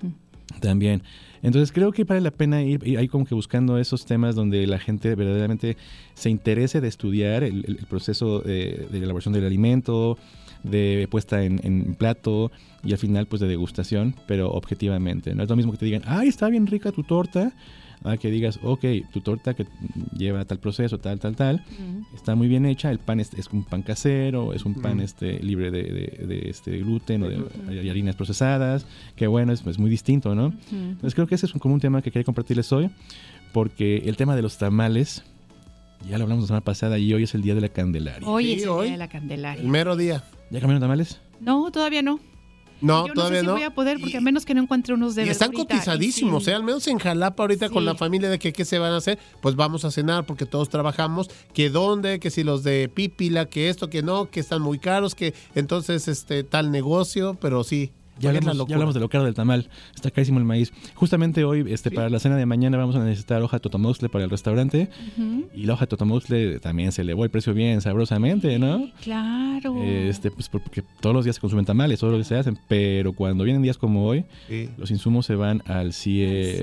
También. 0.61 1.03
Entonces 1.43 1.71
creo 1.71 1.93
que 1.93 2.05
vale 2.05 2.23
la 2.23 2.31
pena 2.31 2.63
ir, 2.63 2.81
ir 2.89 2.97
ahí 2.97 3.09
como 3.09 3.27
que 3.27 3.35
buscando 3.35 3.77
esos 3.77 4.07
temas 4.07 4.35
donde 4.35 4.67
la 4.67 4.79
gente 4.79 5.15
verdaderamente 5.15 5.77
se 6.15 6.31
interese 6.31 6.81
de 6.81 6.89
estudiar 6.89 7.45
el, 7.45 7.77
proceso 7.91 8.41
de, 8.41 8.89
de 8.91 8.99
elaboración 8.99 9.35
del 9.35 9.45
alimento, 9.45 10.17
de 10.63 11.07
puesta 11.11 11.43
en, 11.45 11.61
en 11.63 11.95
plato 11.95 12.51
y 12.85 12.93
al 12.93 12.99
final 12.99 13.27
pues 13.27 13.41
de 13.41 13.49
degustación, 13.49 14.15
pero 14.27 14.51
objetivamente. 14.51 15.35
No 15.35 15.43
es 15.43 15.49
lo 15.49 15.57
mismo 15.57 15.73
que 15.73 15.79
te 15.79 15.85
digan, 15.87 16.03
ay, 16.07 16.29
está 16.29 16.49
bien 16.49 16.67
rica 16.67 16.93
tu 16.93 17.03
torta, 17.05 17.53
a 18.05 18.17
que 18.17 18.31
digas, 18.31 18.61
ok, 18.63 18.85
tu 19.13 19.21
torta 19.23 19.55
que 19.55 19.67
lleva 20.17 20.45
tal 20.45 20.61
proceso, 20.61 20.99
tal, 20.99 21.19
tal, 21.19 21.35
tal, 21.35 21.65
está 22.15 22.37
muy 22.37 22.47
bien 22.47 22.65
hecha, 22.65 22.93
el 22.93 23.01
pan 23.01 23.19
es, 23.19 23.35
es 23.35 23.49
un 23.49 23.65
pan 23.65 23.83
casero, 23.83 24.53
es 24.53 24.65
un 24.65 24.75
pan 24.75 24.99
Ujú. 24.99 25.03
este, 25.05 25.41
libre 25.43 25.73
de, 25.73 25.83
de- 25.83 26.27
de, 26.27 26.49
este 26.51 26.79
gluten 26.79 27.25
o 27.25 27.29
de, 27.29 27.39
de 27.75 27.91
harinas 27.91 28.15
procesadas, 28.15 28.87
que 29.17 29.27
bueno, 29.27 29.53
es, 29.53 29.67
es 29.67 29.81
muy 29.81 29.91
distinto, 29.91 30.37
¿no? 30.37 30.55
Entonces 30.71 31.15
creo 31.15 31.27
que 31.27 31.35
ese 31.35 31.47
es 31.47 31.55
un, 31.55 31.59
como 31.59 31.75
un 31.75 31.81
tema 31.81 32.01
que 32.01 32.13
quería 32.13 32.25
compartirles 32.25 32.73
hoy, 32.73 32.89
porque 33.53 33.97
el 34.07 34.17
tema 34.17 34.37
de 34.37 34.43
los 34.43 34.59
tamales, 34.59 35.25
ya 36.07 36.19
lo 36.19 36.25
hablamos 36.25 36.45
la 36.45 36.49
semana 36.49 36.65
pasada 36.65 36.99
y 36.99 37.13
hoy 37.15 37.25
es 37.25 37.35
el 37.35 37.43
día 37.43 37.55
de 37.55 37.61
la 37.61 37.69
Candelaria. 37.69 38.29
Hoy 38.29 38.45
Sí, 38.45 38.53
es 38.55 38.63
el 38.65 38.69
hoy. 38.69 38.83
día 38.87 38.93
de 38.93 38.99
la 38.99 39.09
Candelaria. 39.09 39.63
El 39.63 39.69
mero 39.69 39.97
día. 39.97 40.25
¿Ya 40.51 40.61
cambiaron 40.61 40.81
tamales? 40.81 41.21
No, 41.41 41.71
todavía 41.71 42.03
no. 42.03 42.21
No, 42.81 43.09
Yo 43.09 43.15
todavía 43.15 43.39
no 43.39 43.41
sé 43.41 43.41
si 43.41 43.47
no. 43.47 43.53
voy 43.55 43.63
a 43.65 43.71
poder, 43.75 43.99
porque 43.99 44.17
a 44.19 44.21
menos 44.21 44.45
que 44.47 44.55
no 44.55 44.63
encuentre 44.63 44.95
unos 44.95 45.17
de 45.17 45.27
Y 45.27 45.29
están 45.31 45.51
cotizadísimos, 45.53 46.43
y 46.43 46.45
sí. 46.45 46.51
¿eh? 46.53 46.55
Al 46.55 46.63
menos 46.63 46.87
en 46.87 46.99
Jalapa 46.99 47.43
ahorita 47.43 47.71
con 47.71 47.85
la 47.85 47.97
familia 47.97 48.31
de 48.31 48.39
que 48.39 48.53
qué 48.53 48.65
se 48.65 48.79
van 48.79 48.93
a 48.93 48.99
hacer, 48.99 49.19
pues 49.43 49.57
vamos 49.57 49.85
a 49.85 49.91
cenar 49.91 50.25
porque 50.27 50.47
todos 50.47 50.69
trabajamos, 50.69 51.29
que 51.53 51.71
dónde, 51.71 52.21
que 52.21 52.31
si 52.31 52.45
los 52.45 52.63
de 52.63 52.89
Pípila, 52.89 53.47
que 53.47 53.69
esto, 53.69 53.91
que 53.91 54.03
no, 54.05 54.31
que 54.31 54.39
están 54.39 54.63
muy 54.63 54.79
caros, 54.79 55.17
que 55.17 55.35
entonces 55.57 56.07
este 56.07 56.45
tal 56.45 56.71
negocio, 56.71 57.37
pero 57.41 57.65
sí. 57.65 57.91
Ya 58.21 58.31
hablamos, 58.31 58.69
ya 58.69 58.75
hablamos 58.75 58.95
de 58.95 59.01
lo 59.01 59.09
caro 59.09 59.25
del 59.25 59.35
tamal. 59.35 59.69
Está 59.95 60.11
carísimo 60.11 60.39
el 60.39 60.45
maíz. 60.45 60.73
Justamente 60.95 61.45
hoy, 61.45 61.65
este, 61.69 61.91
para 61.91 62.09
la 62.11 62.19
cena 62.19 62.37
de 62.37 62.47
mañana, 62.47 62.77
vamos 62.79 62.97
a 62.97 63.05
necesitar 63.05 63.43
hoja 63.43 63.57
de 63.57 63.61
totomousle 63.61 64.09
para 64.09 64.25
el 64.25 64.31
restaurante. 64.31 64.89
Y 65.55 65.65
la 65.65 65.75
hoja 65.75 65.83
de 65.87 65.89
totomousle 65.89 66.61
también 66.61 66.93
se 66.93 67.03
elevó 67.03 67.25
el 67.25 67.31
precio 67.31 67.55
bien 67.55 67.81
sabrosamente, 67.81 68.59
¿no? 68.59 68.91
Claro. 69.03 69.83
Este, 69.83 70.31
pues 70.31 70.49
porque 70.49 70.83
todos 71.01 71.15
los 71.15 71.25
días 71.25 71.37
se 71.37 71.41
consumen 71.41 71.65
tamales, 71.65 72.01
todos 72.01 72.13
los 72.13 72.19
días 72.21 72.29
se 72.29 72.37
hacen, 72.37 72.59
pero 72.69 73.13
cuando 73.13 73.45
vienen 73.45 73.63
días 73.63 73.79
como 73.79 74.05
hoy, 74.07 74.25
Sí. 74.49 74.69
los 74.77 74.91
insumos 74.91 75.27
se 75.27 75.35
van 75.35 75.63
al 75.67 75.93
cielo. 75.93 76.09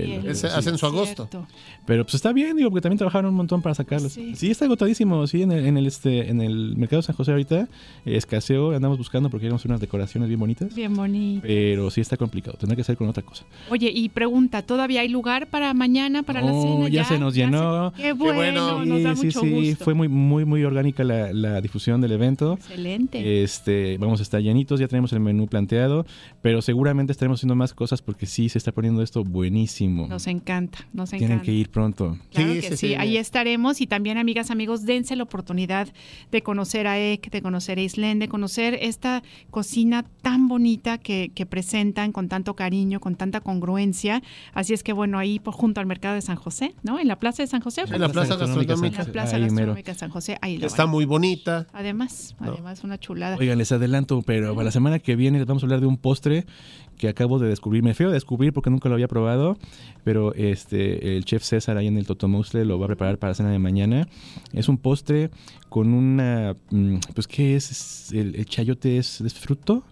cielo. 0.06 0.30
Ese- 0.32 0.50
Sí. 0.50 0.56
hacen 0.56 0.78
su 0.78 0.86
agosto. 0.86 1.28
Cierto. 1.30 1.48
Pero 1.86 2.04
pues 2.04 2.16
está 2.16 2.34
bien, 2.34 2.56
digo, 2.58 2.70
porque 2.70 2.82
también 2.82 2.98
trabajaron 2.98 3.30
un 3.32 3.36
montón 3.38 3.62
para 3.62 3.76
sacarlos. 3.76 4.14
Sí. 4.14 4.36
Sí, 4.36 4.50
está 4.52 4.66
agotadísimo, 4.66 5.26
sí, 5.28 5.42
en 5.44 5.52
el, 5.52 5.66
en 5.66 5.78
el, 5.78 5.86
este, 5.88 6.30
en 6.30 6.42
el 6.42 6.76
mercado 6.78 7.02
de 7.02 7.06
San 7.08 7.16
José 7.16 7.32
ahorita, 7.32 7.68
escaseo, 8.06 8.72
andamos 8.76 8.98
buscando 8.98 9.30
porque 9.30 9.44
queremos 9.44 9.66
unas 9.66 9.80
decoraciones 9.80 10.28
bien 10.30 10.40
bonitas. 10.40 10.74
Bien 10.76 10.94
bonito. 10.94 11.45
Pero 11.48 11.90
sí 11.92 12.02
está 12.02 12.18
complicado, 12.18 12.58
tendrá 12.58 12.76
que 12.76 12.84
ser 12.84 12.98
con 12.98 13.08
otra 13.08 13.24
cosa. 13.24 13.46
Oye, 13.70 13.92
y 13.94 14.10
pregunta, 14.10 14.62
¿todavía 14.62 15.02
hay 15.02 15.10
lugar 15.10 15.48
para 15.48 15.74
mañana, 15.74 16.24
para 16.24 16.42
la 16.42 16.52
Oh, 16.54 16.62
cena? 16.84 16.90
ya 16.90 17.06
se 17.06 17.20
nos 17.20 17.34
llenó. 17.36 17.92
se- 17.96 18.02
Qué 18.04 18.14
bueno, 18.14 18.84
nos 18.86 19.04
da 19.04 19.16
sí, 19.16 19.28
mucho 19.28 19.42
sí, 19.42 19.50
gusto. 19.50 19.84
fue 19.86 19.94
muy, 19.94 20.08
muy, 20.08 20.46
muy 20.46 20.64
orgánica 20.64 21.04
la, 21.04 21.32
la 21.34 21.62
difusión 21.62 22.02
del 22.02 22.12
evento. 22.14 22.54
Excelente. 22.54 23.44
Este, 23.44 23.98
vamos 23.98 24.20
a 24.20 24.24
estar 24.24 24.42
llenitos, 24.42 24.80
ya 24.80 24.88
tenemos 24.88 25.12
el 25.14 25.20
menú 25.20 25.48
planteado, 25.48 26.06
pero 26.42 26.62
seguramente 26.62 27.12
estaremos 27.12 27.40
haciendo 27.40 27.56
más 27.56 27.74
cosas 27.74 28.02
porque 28.02 28.26
sí 28.26 28.50
se 28.50 28.58
está 28.58 28.72
poniendo 28.72 29.02
esto 29.02 29.24
buenísimo. 29.24 30.08
Nos 30.08 30.28
encanta, 30.28 30.80
nos 30.94 31.10
Tienen 31.12 31.32
encanta. 31.32 31.46
que 31.46 31.52
ir 31.54 31.70
pronto. 31.70 32.18
Claro 32.32 32.54
que 32.54 32.78
sí, 32.78 32.96
ahí 32.96 33.18
estaremos 33.18 33.82
y 33.82 33.88
también 33.88 34.18
amigas, 34.18 34.52
amigos, 34.52 34.86
dense 34.86 35.16
la 35.16 35.24
oportunidad 35.24 35.88
de 36.32 36.42
conocer 36.42 36.88
a 36.88 37.00
EC, 37.00 37.30
de 37.32 37.42
conocer 37.42 37.78
a 37.78 37.82
Islen, 37.82 38.20
de 38.20 38.28
conocer 38.28 38.78
esta 38.82 39.24
cocina 39.52 40.06
tan 40.22 40.48
bonita 40.48 40.98
que, 40.98 41.32
que 41.36 41.46
presentan 41.46 42.12
con 42.12 42.28
tanto 42.30 42.56
cariño, 42.56 43.00
con 43.00 43.16
tanta 43.16 43.42
congruencia. 43.42 44.24
Así 44.54 44.74
es 44.74 44.82
que 44.82 44.94
bueno, 44.94 45.20
ahí 45.20 45.40
por 45.40 45.54
junto 45.54 45.80
al 45.82 45.86
mercado 45.86 46.16
de 46.16 46.22
San 46.22 46.36
José, 46.38 46.74
¿no? 46.84 47.00
En 47.00 47.08
la 47.08 47.20
plaza 47.20 47.44
de 47.44 47.48
San 47.48 47.62
José. 47.62 47.82
En 47.82 48.02
la 48.02 48.10
plaza 48.10 48.36
gastronómica. 48.38 48.74
En 48.74 48.82
la 48.82 49.06
plaza 49.12 49.38
gastronómica 49.38 49.92
de 49.94 50.00
San 50.00 50.10
José, 50.10 50.38
ahí 50.42 50.58
lo 50.58 50.66
Está 50.66 50.84
van. 50.86 50.92
muy 50.92 51.06
bonita. 51.06 51.68
Además, 51.74 52.36
además 52.40 52.84
una 52.84 52.98
chulada. 53.00 53.36
Oigan, 53.38 53.58
les 53.60 53.72
adelanto, 53.72 54.22
pero 54.24 54.56
para 54.56 54.66
la 54.66 54.72
semana 54.72 54.98
que 55.00 55.16
viene 55.16 55.38
les 55.38 55.46
vamos 55.48 55.62
a 55.62 55.66
hablar 55.68 55.82
de 55.82 55.88
un 55.88 55.98
postre 55.98 56.46
que 56.98 57.10
acabo 57.10 57.40
de 57.40 57.50
descubrir. 57.50 57.84
Me 57.84 57.94
feo 57.94 58.08
de 58.08 58.14
descubrir 58.14 58.54
porque 58.54 58.70
nunca 58.70 58.88
lo 58.88 58.96
había 58.96 59.10
probado, 59.10 59.58
pero 60.06 60.34
este 60.34 61.18
el 61.18 61.26
chef 61.26 61.44
César 61.44 61.76
ahí 61.78 61.88
en 61.88 61.98
el 61.98 62.06
Totomusle 62.06 62.64
lo 62.64 62.80
va 62.80 62.86
a 62.86 62.88
preparar 62.88 63.18
para 63.20 63.32
la 63.32 63.36
cena 63.36 63.50
de 63.52 63.60
mañana. 63.60 64.08
Es 64.54 64.70
un 64.70 64.78
postre 64.78 65.30
con 65.68 65.94
una, 65.94 66.56
mm, 66.72 66.98
pues 67.14 67.28
¿qué 67.28 67.56
es? 67.58 67.72
Es- 67.72 68.12
El, 68.14 68.36
el 68.36 68.46
chayote 68.46 68.98
es, 68.98 69.20
es 69.20 69.34
fruto. 69.34 69.84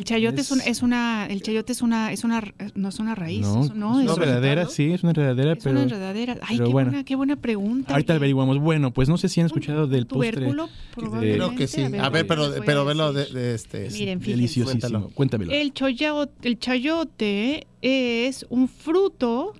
El 0.00 0.04
chayote 0.06 0.40
es, 0.40 0.50
un- 0.50 0.62
es 0.62 0.80
una, 0.80 1.26
el 1.26 1.42
chayote 1.42 1.72
es 1.72 1.82
una, 1.82 2.10
es 2.10 2.24
una, 2.24 2.42
no 2.74 2.88
es 2.88 2.98
una 3.00 3.14
raíz, 3.14 3.42
No, 3.42 3.64
eso 3.64 3.74
no, 3.74 4.00
es 4.00 4.06
es 4.06 4.16
una 4.16 4.24
enredadera, 4.24 4.66
sí, 4.66 4.90
es 4.92 5.02
una 5.02 5.10
enredadera, 5.10 5.52
Es 5.52 5.58
pero 5.62 5.72
una 5.72 5.82
enredadera. 5.82 6.38
Ay, 6.40 6.56
pero 6.56 6.64
qué, 6.68 6.72
bueno. 6.72 6.90
buena, 6.90 7.04
qué 7.04 7.16
buena 7.16 7.36
pregunta. 7.36 7.92
ahorita 7.92 8.14
oye. 8.14 8.16
averiguamos. 8.16 8.58
Bueno, 8.60 8.92
pues 8.92 9.10
no 9.10 9.18
sé 9.18 9.28
si 9.28 9.40
han 9.40 9.46
escuchado 9.48 9.86
del 9.86 10.06
postre. 10.06 10.46
de- 10.46 10.54
probablemente. 10.94 11.36
Creo 11.36 11.54
que 11.54 11.66
sí. 11.66 11.82
A 11.82 11.88
ver, 11.90 12.00
A 12.00 12.08
ver, 12.08 12.26
pero, 12.26 12.50
pero 12.64 12.86
verlo 12.86 13.12
de, 13.12 13.26
de 13.26 13.54
este. 13.54 13.90
Miren, 13.90 14.20
deliciosísimo. 14.20 15.10
Cuéntamelo. 15.10 15.52
El, 15.52 15.74
choyo- 15.74 16.30
el 16.40 16.58
chayote 16.58 17.66
es 17.82 18.46
un 18.48 18.68
fruto, 18.68 19.52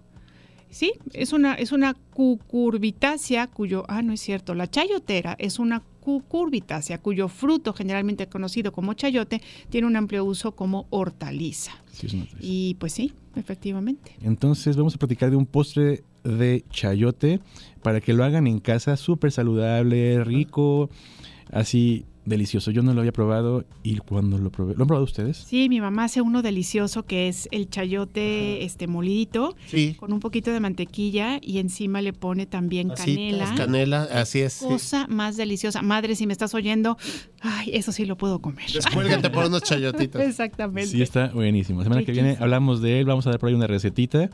¿sí? 0.70 0.94
Es 1.12 1.34
una, 1.34 1.52
es 1.52 1.70
una 1.70 1.92
cucurbitácea 2.14 3.46
cuyo, 3.46 3.84
ah, 3.88 4.00
no 4.00 4.14
es 4.14 4.20
cierto, 4.22 4.54
la 4.54 4.70
chayotera 4.70 5.36
es 5.38 5.58
una 5.58 5.82
cucurbitácea 6.00 6.98
cuyo 6.98 7.28
fruto, 7.28 7.72
generalmente 7.72 8.26
conocido 8.28 8.72
como 8.72 8.94
chayote, 8.94 9.40
tiene 9.68 9.86
un 9.86 9.96
amplio 9.96 10.24
uso 10.24 10.52
como 10.52 10.86
hortaliza. 10.90 11.72
Sí, 11.92 12.06
es 12.06 12.14
una- 12.14 12.26
Y 12.40 12.74
pues 12.74 12.92
sí, 12.92 13.12
efectivamente. 13.36 14.16
Entonces 14.22 14.76
vamos 14.76 14.94
a 14.94 14.98
platicar 14.98 15.30
de 15.30 15.36
un 15.36 15.46
postre 15.46 16.02
de 16.24 16.64
chayote 16.70 17.40
para 17.82 18.00
que 18.00 18.12
lo 18.12 18.24
hagan 18.24 18.46
en 18.46 18.58
casa, 18.60 18.96
súper 18.96 19.32
saludable, 19.32 20.22
rico, 20.24 20.90
así 21.50 22.04
delicioso. 22.24 22.70
Yo 22.70 22.82
no 22.82 22.92
lo 22.94 23.00
había 23.00 23.12
probado 23.12 23.64
y 23.82 23.96
cuando 23.98 24.38
lo 24.38 24.50
probé, 24.50 24.74
¿lo 24.74 24.82
han 24.82 24.86
probado 24.88 25.04
ustedes? 25.04 25.38
Sí, 25.38 25.68
mi 25.68 25.80
mamá 25.80 26.04
hace 26.04 26.20
uno 26.20 26.42
delicioso 26.42 27.04
que 27.04 27.28
es 27.28 27.48
el 27.50 27.68
chayote 27.70 28.64
este 28.64 28.86
molidito 28.86 29.56
Sí. 29.66 29.94
con 29.98 30.12
un 30.12 30.20
poquito 30.20 30.50
de 30.52 30.60
mantequilla 30.60 31.38
y 31.42 31.58
encima 31.58 32.02
le 32.02 32.12
pone 32.12 32.46
también 32.46 32.90
Así, 32.90 33.14
canela. 33.16 33.54
canela, 33.56 34.02
así 34.12 34.40
es. 34.40 34.52
sí. 34.54 34.64
Cosa 34.66 35.06
más 35.08 35.36
deliciosa. 35.36 35.82
Madre, 35.82 36.14
si 36.14 36.26
me 36.26 36.32
estás 36.32 36.54
oyendo, 36.54 36.96
ay, 37.40 37.70
eso 37.72 37.90
sí 37.92 38.04
lo 38.04 38.16
puedo 38.16 38.40
comer. 38.40 38.70
Descuélgate 38.70 39.30
por 39.30 39.46
unos 39.46 39.62
chayotitos. 39.64 40.20
Exactamente. 40.20 40.90
Sí, 40.90 41.02
está 41.02 41.28
buenísimo. 41.28 41.80
La 41.80 41.84
semana 41.84 42.04
que 42.04 42.12
viene 42.12 42.36
hablamos 42.38 42.80
de 42.82 43.00
él, 43.00 43.06
vamos 43.06 43.26
a 43.26 43.30
dar 43.30 43.38
por 43.40 43.48
ahí 43.48 43.54
una 43.54 43.66
recetita 43.66 44.30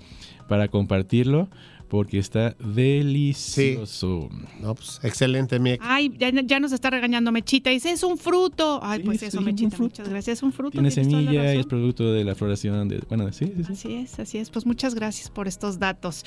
para 0.48 0.68
compartirlo 0.68 1.48
porque 1.88 2.18
está 2.18 2.56
delicioso. 2.58 4.28
No, 4.60 4.74
pues 4.74 5.00
excelente, 5.02 5.58
mi 5.58 5.78
Ay, 5.80 6.12
ya, 6.18 6.30
ya 6.30 6.60
nos 6.60 6.72
está 6.72 6.90
regañando 6.90 7.32
Mechita. 7.32 7.70
Dice, 7.70 7.90
es 7.90 8.02
un 8.02 8.18
fruto. 8.18 8.80
Ay, 8.82 9.00
pues 9.00 9.20
sí, 9.20 9.26
eso, 9.26 9.36
es 9.36 9.40
un 9.40 9.44
Mechita, 9.44 9.78
muchas 9.78 10.08
gracias. 10.08 10.38
Es 10.38 10.42
un 10.42 10.52
fruto. 10.52 10.72
Tiene 10.72 10.90
semilla 10.90 11.54
y 11.54 11.58
es 11.58 11.66
producto 11.66 12.12
de 12.12 12.24
la 12.24 12.34
floración 12.34 12.88
de... 12.88 12.98
Bueno, 13.08 13.32
sí, 13.32 13.52
sí, 13.56 13.64
sí. 13.64 13.72
Así 13.72 13.94
es, 13.94 14.18
así 14.18 14.38
es. 14.38 14.50
Pues 14.50 14.66
muchas 14.66 14.94
gracias 14.94 15.30
por 15.30 15.48
estos 15.48 15.78
datos. 15.78 16.24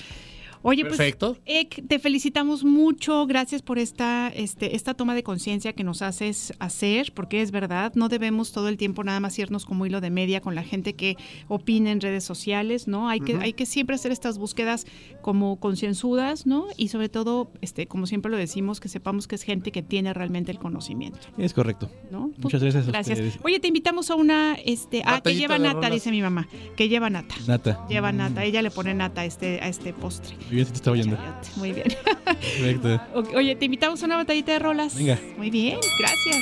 Oye, 0.61 0.83
pues, 0.83 0.97
Perfecto. 0.97 1.37
Ek, 1.45 1.87
te 1.87 1.99
felicitamos 1.99 2.63
mucho. 2.63 3.25
Gracias 3.27 3.61
por 3.61 3.79
esta, 3.79 4.29
este, 4.29 4.75
esta 4.75 4.93
toma 4.93 5.15
de 5.15 5.23
conciencia 5.23 5.73
que 5.73 5.83
nos 5.83 6.01
haces 6.01 6.53
hacer, 6.59 7.13
porque 7.13 7.41
es 7.41 7.51
verdad, 7.51 7.93
no 7.95 8.09
debemos 8.09 8.51
todo 8.51 8.67
el 8.67 8.77
tiempo 8.77 9.03
nada 9.03 9.19
más 9.19 9.37
irnos 9.39 9.65
como 9.65 9.85
hilo 9.85 10.01
de 10.01 10.09
media 10.09 10.41
con 10.41 10.55
la 10.55 10.63
gente 10.63 10.93
que 10.93 11.17
opina 11.47 11.91
en 11.91 12.01
redes 12.01 12.23
sociales, 12.23 12.87
¿no? 12.87 13.09
Hay 13.09 13.21
que, 13.21 13.35
hay 13.37 13.53
que 13.53 13.65
siempre 13.65 13.95
hacer 13.95 14.11
estas 14.11 14.37
búsquedas 14.37 14.85
como 15.21 15.59
concienzudas, 15.59 16.45
¿no? 16.45 16.67
Y 16.77 16.89
sobre 16.89 17.09
todo, 17.09 17.51
este, 17.61 17.87
como 17.87 18.05
siempre 18.07 18.31
lo 18.31 18.37
decimos, 18.37 18.79
que 18.79 18.89
sepamos 18.89 19.27
que 19.27 19.35
es 19.35 19.43
gente 19.43 19.71
que 19.71 19.81
tiene 19.81 20.13
realmente 20.13 20.51
el 20.51 20.59
conocimiento. 20.59 21.19
Es 21.37 21.53
correcto. 21.53 21.89
¿no? 22.11 22.31
Muchas 22.37 22.61
gracias. 22.61 22.87
a 22.87 22.91
Gracias. 22.91 23.19
ustedes. 23.19 23.39
Oye, 23.43 23.59
te 23.59 23.67
invitamos 23.67 24.09
a 24.09 24.15
una, 24.15 24.55
este, 24.65 25.01
ah, 25.05 25.21
que 25.21 25.35
lleva 25.35 25.57
nata, 25.57 25.89
dice 25.89 26.11
mi 26.11 26.21
mamá, 26.21 26.47
que 26.75 26.89
lleva 26.89 27.09
nata. 27.09 27.35
Nata. 27.47 27.85
Lleva 27.87 28.11
nata, 28.11 28.43
ella 28.43 28.61
le 28.61 28.71
pone 28.71 28.93
nata 28.93 29.21
a 29.21 29.25
este, 29.25 29.59
a 29.61 29.67
este 29.67 29.93
postre. 29.93 30.35
Muy 30.49 30.55
bien, 30.55 30.67
te 30.67 30.73
está 30.73 30.89
oyendo. 30.89 31.15
Muy 31.57 31.73
bien. 31.73 31.87
Perfecto. 32.25 32.99
Oye, 33.35 33.55
te 33.55 33.65
invitamos 33.65 34.01
a 34.01 34.05
una 34.07 34.15
batallita 34.15 34.53
de 34.53 34.59
rolas. 34.59 34.95
Venga. 34.95 35.19
Muy 35.37 35.51
bien, 35.51 35.77
gracias. 35.99 36.37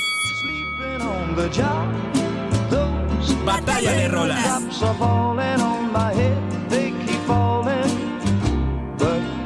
Batalla 3.44 3.92
de 3.92 4.08
rolas. 4.08 4.62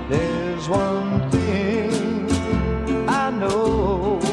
there's 0.09 0.69
one 0.69 1.31
thing 1.31 2.29
I 3.09 3.31
know. 3.31 4.32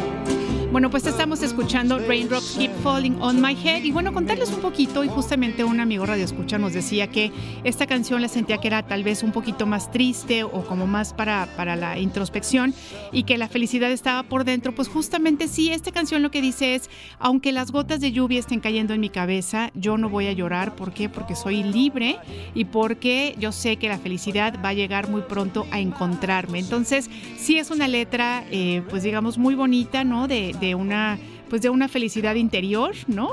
Bueno, 0.72 0.92
pues 0.92 1.08
estamos 1.08 1.42
escuchando 1.42 1.98
Raindrops 1.98 2.56
Keep 2.56 2.72
Falling 2.84 3.20
on 3.22 3.42
My 3.42 3.58
Head. 3.58 3.82
Y 3.86 3.92
bueno, 3.92 4.14
contarles 4.14 4.52
un 4.52 4.62
poquito, 4.62 5.04
y 5.04 5.08
justamente 5.08 5.64
un 5.64 5.80
amigo 5.80 6.06
Radio 6.06 6.24
Escucha 6.24 6.60
nos 6.60 6.74
decía 6.74 7.08
que 7.08 7.32
esta 7.64 7.88
canción 7.88 8.22
la 8.22 8.28
sentía 8.28 8.60
que 8.60 8.68
era 8.68 8.84
tal 8.84 9.04
vez 9.04 9.24
un 9.24 9.32
poquito 9.32 9.66
más 9.66 9.92
triste 9.92 10.44
o 10.44 10.64
como 10.68 10.86
más 10.86 11.12
para, 11.12 11.48
para 11.58 11.76
la 11.76 11.98
introspección 11.98 12.76
y 13.12 13.24
que 13.24 13.40
la 13.40 13.48
felicidad 13.48 13.90
estaba 13.90 14.22
por 14.22 14.44
dentro. 14.44 14.76
Pues 14.76 14.90
justamente 14.90 15.48
sí, 15.48 15.72
esta 15.72 15.92
canción 15.92 16.22
lo 16.22 16.30
que 16.30 16.40
dice 16.40 16.76
es, 16.76 16.88
aunque 17.18 17.52
las 17.52 17.72
gotas 17.72 18.00
de 18.00 18.12
lluvia 18.12 18.40
estén 18.40 18.60
cayendo 18.60 18.94
en 18.94 19.02
mi 19.02 19.10
cabeza, 19.10 19.72
yo 19.74 19.98
no 19.98 20.08
voy 20.08 20.28
a 20.28 20.34
llorar. 20.34 20.76
¿Por 20.76 20.94
qué? 20.94 21.10
Porque 21.10 21.36
soy 21.36 21.64
libre 21.64 22.20
y 22.54 22.66
porque 22.66 23.36
yo 23.40 23.52
sé 23.52 23.78
que 23.78 23.90
la 23.90 23.98
felicidad 23.98 24.60
va 24.64 24.70
a 24.70 24.74
llegar 24.74 25.10
muy 25.10 25.24
pronto 25.24 25.66
a 25.72 25.80
encontrarme. 25.80 26.60
Entonces, 26.60 27.10
sí 27.40 27.58
es 27.58 27.72
una 27.72 27.88
letra, 27.88 28.44
eh, 28.52 28.84
pues 28.88 29.02
digamos, 29.02 29.40
muy 29.40 29.56
bonita, 29.56 30.04
¿no? 30.04 30.28
De, 30.28 30.54
de 30.60 30.76
una 30.76 31.18
pues 31.50 31.62
de 31.62 31.70
una 31.70 31.88
felicidad 31.88 32.36
interior, 32.36 32.96
¿no? 33.08 33.32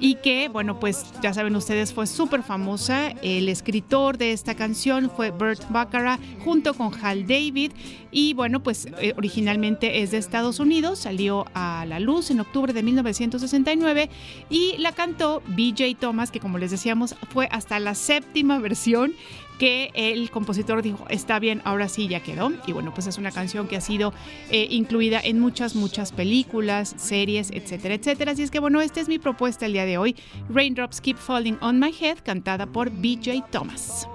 Y 0.00 0.16
que, 0.16 0.48
bueno, 0.48 0.80
pues 0.80 1.04
ya 1.22 1.32
saben 1.34 1.54
ustedes, 1.54 1.92
fue 1.92 2.06
súper 2.06 2.42
famosa. 2.42 3.10
El 3.22 3.48
escritor 3.48 4.16
de 4.16 4.32
esta 4.32 4.54
canción 4.54 5.10
fue 5.14 5.30
Burt 5.30 5.68
Bacharach 5.70 6.20
junto 6.44 6.74
con 6.74 6.92
Hal 7.00 7.26
David. 7.26 7.72
Y 8.10 8.32
bueno, 8.32 8.62
pues 8.62 8.86
eh, 9.00 9.12
originalmente 9.16 10.02
es 10.02 10.10
de 10.10 10.18
Estados 10.18 10.60
Unidos, 10.60 11.00
salió 11.00 11.44
a 11.54 11.84
la 11.86 12.00
luz 12.00 12.30
en 12.30 12.40
octubre 12.40 12.72
de 12.72 12.82
1969 12.82 14.08
y 14.48 14.76
la 14.78 14.92
cantó 14.92 15.42
BJ 15.48 15.94
Thomas, 16.00 16.30
que 16.30 16.40
como 16.40 16.58
les 16.58 16.70
decíamos, 16.70 17.14
fue 17.32 17.48
hasta 17.50 17.78
la 17.80 17.94
séptima 17.94 18.58
versión 18.58 19.12
que 19.58 19.90
el 19.94 20.30
compositor 20.30 20.82
dijo, 20.82 21.04
está 21.08 21.38
bien, 21.38 21.60
ahora 21.64 21.88
sí 21.88 22.08
ya 22.08 22.20
quedó. 22.20 22.52
Y 22.66 22.72
bueno, 22.72 22.94
pues 22.94 23.06
es 23.06 23.18
una 23.18 23.30
canción 23.30 23.68
que 23.68 23.76
ha 23.76 23.80
sido 23.80 24.12
eh, 24.50 24.68
incluida 24.70 25.20
en 25.22 25.40
muchas, 25.40 25.74
muchas 25.74 26.12
películas, 26.12 26.94
series, 26.96 27.50
etcétera, 27.50 27.94
etcétera. 27.94 28.32
Así 28.32 28.42
es 28.42 28.50
que 28.50 28.60
bueno, 28.60 28.80
esta 28.80 29.00
es 29.00 29.08
mi 29.08 29.18
propuesta 29.18 29.66
el 29.66 29.72
día 29.72 29.84
de 29.84 29.98
hoy. 29.98 30.16
Raindrops 30.48 31.00
Keep 31.00 31.18
Falling 31.18 31.58
on 31.60 31.78
My 31.78 31.92
Head, 31.98 32.18
cantada 32.24 32.66
por 32.66 32.90
BJ 32.90 33.44
Thomas. 33.50 34.08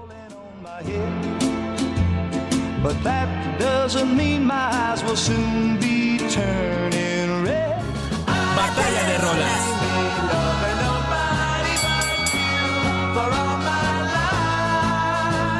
But 2.82 3.02
that 3.02 3.58
doesn't 3.58 4.14
mean 4.14 4.44
my 4.44 4.54
eyes 4.54 5.02
will 5.04 5.16
soon 5.16 5.78
be 5.80 6.18
turning 6.28 7.44
red. 7.44 7.80
Batalla 8.54 9.08
de 9.08 9.18
rolas. 9.18 9.74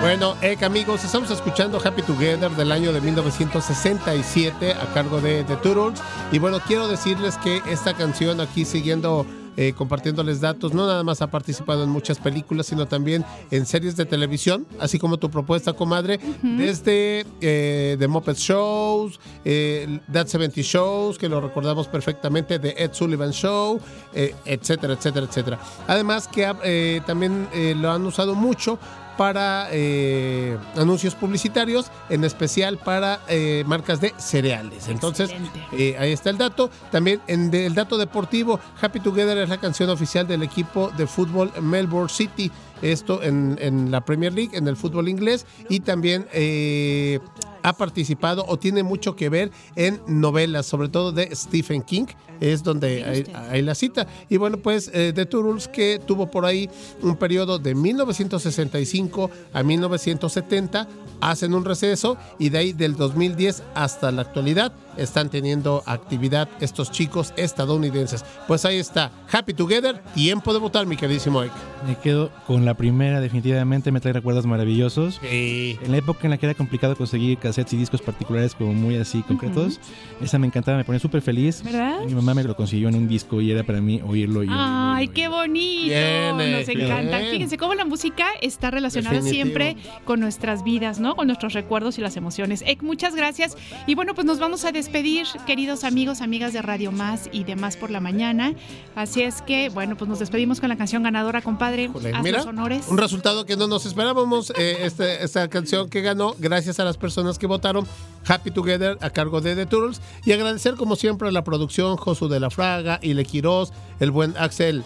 Bueno, 0.04 0.36
Ek, 0.42 0.62
amigos, 0.62 1.02
estamos 1.02 1.30
escuchando 1.30 1.80
Happy 1.82 2.02
Together 2.02 2.50
del 2.50 2.72
año 2.72 2.92
de 2.92 3.00
1967 3.00 4.74
a 4.74 4.92
cargo 4.92 5.18
de 5.22 5.44
The 5.44 5.56
Turtles. 5.56 5.98
Y 6.30 6.38
bueno, 6.38 6.60
quiero 6.60 6.88
decirles 6.88 7.38
que 7.38 7.62
esta 7.70 7.94
canción 7.94 8.38
aquí 8.42 8.66
siguiendo 8.66 9.24
eh, 9.56 9.72
compartiéndoles 9.72 10.42
datos, 10.42 10.74
no 10.74 10.86
nada 10.86 11.02
más 11.04 11.22
ha 11.22 11.28
participado 11.28 11.84
en 11.84 11.88
muchas 11.88 12.18
películas, 12.18 12.66
sino 12.66 12.86
también 12.86 13.24
en 13.50 13.64
series 13.64 13.96
de 13.96 14.04
televisión, 14.04 14.66
así 14.78 14.98
como 14.98 15.16
tu 15.16 15.30
propuesta, 15.30 15.72
comadre, 15.72 16.20
desde 16.42 17.24
eh, 17.40 17.96
The 17.98 18.06
Muppet 18.06 18.36
Shows, 18.36 19.18
eh, 19.42 20.00
That 20.12 20.26
70 20.26 20.60
Shows, 20.60 21.16
que 21.16 21.30
lo 21.30 21.40
recordamos 21.40 21.88
perfectamente, 21.88 22.58
The 22.58 22.74
Ed 22.76 22.92
Sullivan 22.92 23.30
Show, 23.30 23.80
eh, 24.12 24.34
etcétera, 24.44 24.92
etcétera, 24.92 25.26
etcétera. 25.26 25.58
Además 25.86 26.28
que 26.28 26.52
eh, 26.62 27.00
también 27.06 27.48
eh, 27.54 27.74
lo 27.74 27.90
han 27.90 28.04
usado 28.04 28.34
mucho 28.34 28.78
para 29.16 29.68
eh, 29.70 30.56
anuncios 30.76 31.14
publicitarios, 31.14 31.90
en 32.08 32.24
especial 32.24 32.78
para 32.78 33.20
eh, 33.28 33.64
marcas 33.66 34.00
de 34.00 34.14
cereales. 34.18 34.88
Entonces, 34.88 35.30
eh, 35.72 35.96
ahí 35.98 36.12
está 36.12 36.30
el 36.30 36.38
dato. 36.38 36.70
También 36.90 37.20
en 37.26 37.50
de- 37.50 37.66
el 37.66 37.74
dato 37.74 37.96
deportivo, 37.98 38.58
Happy 38.80 39.00
Together 39.00 39.38
es 39.38 39.48
la 39.48 39.58
canción 39.58 39.90
oficial 39.90 40.26
del 40.26 40.42
equipo 40.42 40.90
de 40.96 41.06
fútbol 41.06 41.52
Melbourne 41.60 42.08
City. 42.08 42.50
Esto 42.82 43.22
en, 43.22 43.56
en 43.60 43.90
la 43.90 44.02
Premier 44.04 44.32
League, 44.32 44.56
en 44.56 44.68
el 44.68 44.76
fútbol 44.76 45.08
inglés, 45.08 45.46
y 45.68 45.80
también 45.80 46.26
eh, 46.32 47.18
ha 47.64 47.72
participado 47.72 48.44
o 48.46 48.58
tiene 48.58 48.82
mucho 48.82 49.16
que 49.16 49.30
ver 49.30 49.50
en 49.74 50.00
novelas, 50.06 50.66
sobre 50.66 50.88
todo 50.90 51.12
de 51.12 51.34
Stephen 51.34 51.82
King, 51.82 52.06
es 52.40 52.62
donde 52.62 53.02
hay, 53.04 53.32
hay 53.50 53.62
la 53.62 53.74
cita. 53.74 54.06
Y 54.28 54.36
bueno, 54.36 54.58
pues 54.58 54.90
eh, 54.92 55.12
The 55.14 55.26
Turtles 55.26 55.66
que 55.66 55.98
tuvo 55.98 56.30
por 56.30 56.44
ahí 56.44 56.68
un 57.00 57.16
periodo 57.16 57.58
de 57.58 57.74
1965 57.74 59.30
a 59.54 59.62
1970, 59.62 60.86
hacen 61.22 61.54
un 61.54 61.64
receso 61.64 62.18
y 62.38 62.50
de 62.50 62.58
ahí 62.58 62.72
del 62.74 62.96
2010 62.96 63.62
hasta 63.74 64.12
la 64.12 64.22
actualidad 64.22 64.72
están 64.96 65.30
teniendo 65.30 65.82
actividad 65.86 66.48
estos 66.60 66.90
chicos 66.90 67.32
estadounidenses. 67.36 68.24
Pues 68.46 68.64
ahí 68.64 68.78
está, 68.78 69.10
Happy 69.32 69.54
Together, 69.54 69.98
tiempo 70.14 70.52
de 70.52 70.58
votar, 70.58 70.86
mi 70.86 70.96
queridísimo 70.96 71.40
Ike. 71.40 71.54
Me 71.86 71.96
quedo 71.96 72.30
con 72.46 72.64
la 72.64 72.74
primera, 72.74 73.20
definitivamente 73.20 73.92
me 73.92 74.00
trae 74.00 74.12
recuerdos 74.12 74.46
maravillosos. 74.46 75.20
En 75.22 75.90
la 75.90 75.96
época 75.98 76.20
en 76.24 76.30
la 76.30 76.38
que 76.38 76.46
era 76.46 76.54
complicado 76.54 76.96
conseguir 76.96 77.38
cassettes 77.38 77.72
y 77.74 77.76
discos 77.76 78.00
particulares 78.02 78.54
como 78.54 78.72
muy 78.72 78.96
así 78.96 79.22
concretos, 79.22 79.80
esa 80.22 80.38
me 80.38 80.46
encantaba, 80.46 80.78
me 80.78 80.84
ponía 80.84 80.98
súper 81.00 81.20
feliz. 81.22 81.62
¿Verdad? 81.62 82.00
Mi 82.06 82.14
mamá 82.14 82.34
me 82.34 82.44
lo 82.44 82.56
consiguió 82.56 82.88
en 82.88 82.94
un 82.96 83.08
disco 83.08 83.40
y 83.40 83.50
era 83.50 83.62
para 83.64 83.80
mí 83.80 84.00
oírlo 84.06 84.42
y 84.42 84.48
Ay, 84.50 85.08
qué 85.08 85.28
bonito. 85.28 85.84
Bien, 85.94 86.36
Nos 86.36 86.68
eh, 86.68 86.72
encanta. 86.72 87.18
bien. 87.18 87.30
Fíjense 87.32 87.56
cómo 87.58 87.74
la 87.74 87.84
música 87.84 88.26
está 88.40 88.70
relacionada 88.70 89.14
Definitivo. 89.16 89.44
siempre 89.44 89.76
con 90.04 90.20
nuestras 90.20 90.64
vidas, 90.64 91.00
¿no? 91.00 91.16
Con 91.16 91.26
nuestros 91.26 91.52
recuerdos 91.52 91.98
y 91.98 92.00
las 92.00 92.16
emociones. 92.16 92.62
Ek, 92.66 92.82
muchas 92.82 93.14
gracias. 93.14 93.56
Y 93.86 93.94
bueno, 93.94 94.14
pues 94.14 94.24
nos 94.26 94.38
vamos 94.38 94.64
a 94.64 94.72
despedir, 94.72 94.83
queridos 94.88 95.84
amigos, 95.84 96.20
amigas 96.20 96.52
de 96.52 96.62
Radio 96.62 96.92
Más 96.92 97.28
y 97.32 97.44
de 97.44 97.56
Más 97.56 97.76
por 97.76 97.90
la 97.90 98.00
Mañana. 98.00 98.54
Así 98.94 99.22
es 99.22 99.42
que, 99.42 99.68
bueno, 99.68 99.96
pues 99.96 100.08
nos 100.08 100.18
despedimos 100.18 100.60
con 100.60 100.68
la 100.68 100.76
canción 100.76 101.02
ganadora, 101.02 101.42
compadre. 101.42 101.90
Haz 102.14 102.22
Mira, 102.22 102.38
los 102.38 102.46
honores. 102.46 102.86
un 102.88 102.98
resultado 102.98 103.44
que 103.46 103.56
no 103.56 103.66
nos 103.66 103.86
esperábamos. 103.86 104.50
eh, 104.56 104.78
este- 104.82 105.24
esta 105.24 105.48
canción 105.48 105.88
que 105.88 106.00
ganó, 106.02 106.34
gracias 106.38 106.78
a 106.80 106.84
las 106.84 106.96
personas 106.96 107.38
que 107.38 107.46
votaron, 107.46 107.86
Happy 108.26 108.50
Together 108.50 108.98
a 109.00 109.10
cargo 109.10 109.40
de 109.40 109.54
The 109.56 109.66
Turtles. 109.66 110.00
Y 110.24 110.32
agradecer, 110.32 110.74
como 110.74 110.96
siempre, 110.96 111.28
a 111.28 111.32
la 111.32 111.44
producción, 111.44 111.96
Josu 111.96 112.28
de 112.28 112.40
la 112.40 112.50
Fraga, 112.50 112.98
Ile 113.02 113.24
Quiroz, 113.24 113.72
el 114.00 114.10
buen 114.10 114.34
Axel. 114.38 114.84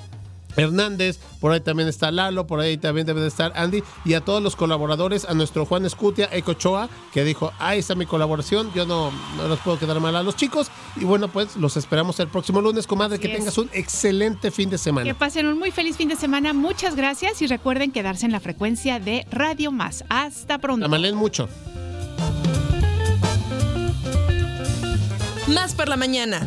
Hernández, 0.59 1.19
por 1.41 1.53
ahí 1.53 1.61
también 1.61 1.89
está 1.89 2.11
Lalo, 2.11 2.47
por 2.47 2.61
ahí 2.61 2.77
también 2.77 3.07
debe 3.07 3.21
de 3.21 3.29
estar 3.29 3.53
Andy 3.55 3.83
y 4.05 4.15
a 4.15 4.21
todos 4.21 4.43
los 4.43 4.57
colaboradores, 4.57 5.25
a 5.25 5.35
nuestro 5.35 5.65
Juan 5.65 5.87
Escutia, 5.87 6.29
Ecochoa, 6.33 6.89
que 7.13 7.25
dijo, 7.25 7.53
ahí 7.59 7.79
está 7.79 7.95
mi 7.95 8.07
colaboración, 8.07 8.73
yo 8.75 8.87
no, 8.87 9.11
no 9.37 9.49
los 9.49 9.59
puedo 9.61 9.79
quedar 9.79 10.01
mal 10.01 10.17
a 10.17 10.23
los 10.23 10.37
chicos 10.37 10.71
y 10.97 11.05
bueno, 11.05 11.29
pues 11.29 11.57
los 11.57 11.77
esperamos 11.77 12.19
el 12.21 12.29
próximo 12.29 12.61
lunes, 12.61 12.87
comadre, 12.87 13.19
que 13.19 13.29
es. 13.29 13.39
tengas 13.39 13.59
un 13.59 13.71
excelente 13.73 14.51
fin 14.51 14.71
de 14.71 14.79
semana. 14.79 15.07
Que 15.07 15.15
pasen 15.15 15.47
un 15.47 15.59
muy 15.59 15.71
feliz 15.71 15.97
fin 15.97 16.09
de 16.09 16.17
semana. 16.17 16.53
Muchas 16.53 16.97
gracias 16.97 17.41
y 17.43 17.47
recuerden 17.47 17.93
quedarse 17.93 18.27
en 18.27 18.33
la 18.33 18.41
frecuencia 18.41 19.01
de 19.01 19.27
Radio 19.31 19.73
Más. 19.73 20.05
Hasta 20.09 20.59
pronto. 20.59 20.87
Amalen 20.87 21.15
mucho. 21.15 21.49
Más 25.49 25.75
por 25.75 25.89
la 25.89 25.97
mañana. 25.97 26.47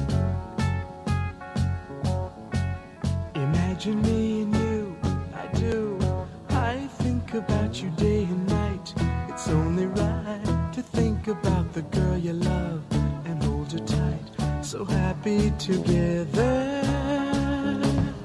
So 15.31 15.37
happy 15.37 15.53
together. 15.57 16.81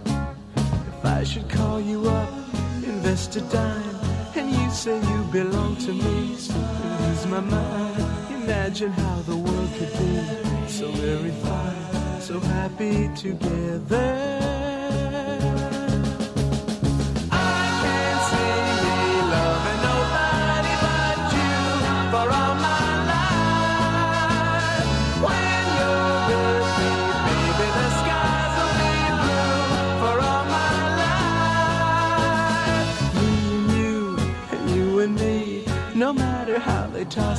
If 0.06 1.04
I 1.04 1.22
should 1.22 1.48
call 1.48 1.80
you 1.80 2.08
up, 2.08 2.32
invest 2.82 3.36
a 3.36 3.42
dime, 3.42 3.96
and 4.34 4.50
you 4.50 4.70
say 4.70 4.98
you 4.98 5.22
belong 5.30 5.76
to 5.86 5.92
me. 5.92 6.30
Lose 6.30 7.26
my 7.26 7.40
mind. 7.40 8.42
Imagine 8.42 8.90
how 8.90 9.22
the 9.22 9.36
world 9.36 9.70
could 9.78 9.92
be 9.92 10.68
so 10.68 10.90
very 10.90 11.30
fine, 11.30 12.20
so 12.20 12.40
happy 12.40 13.08
together. 13.14 14.55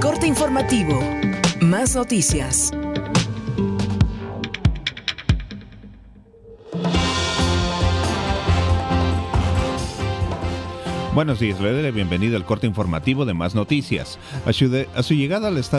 Corte 0.00 0.26
informativo. 0.26 0.98
Más 1.60 1.94
noticias. 1.94 2.72
Buenos 11.14 11.40
días, 11.40 11.60
le 11.60 11.72
doy 11.72 11.82
la 11.82 11.90
bienvenida 11.90 12.36
al 12.36 12.44
corte 12.44 12.68
informativo 12.68 13.24
de 13.26 13.34
Más 13.34 13.54
Noticias. 13.56 14.18
A 14.46 14.52
su, 14.52 14.68
de- 14.70 14.88
a 14.94 15.02
su 15.02 15.14
llegada 15.14 15.48
al 15.48 15.58
estado 15.58 15.68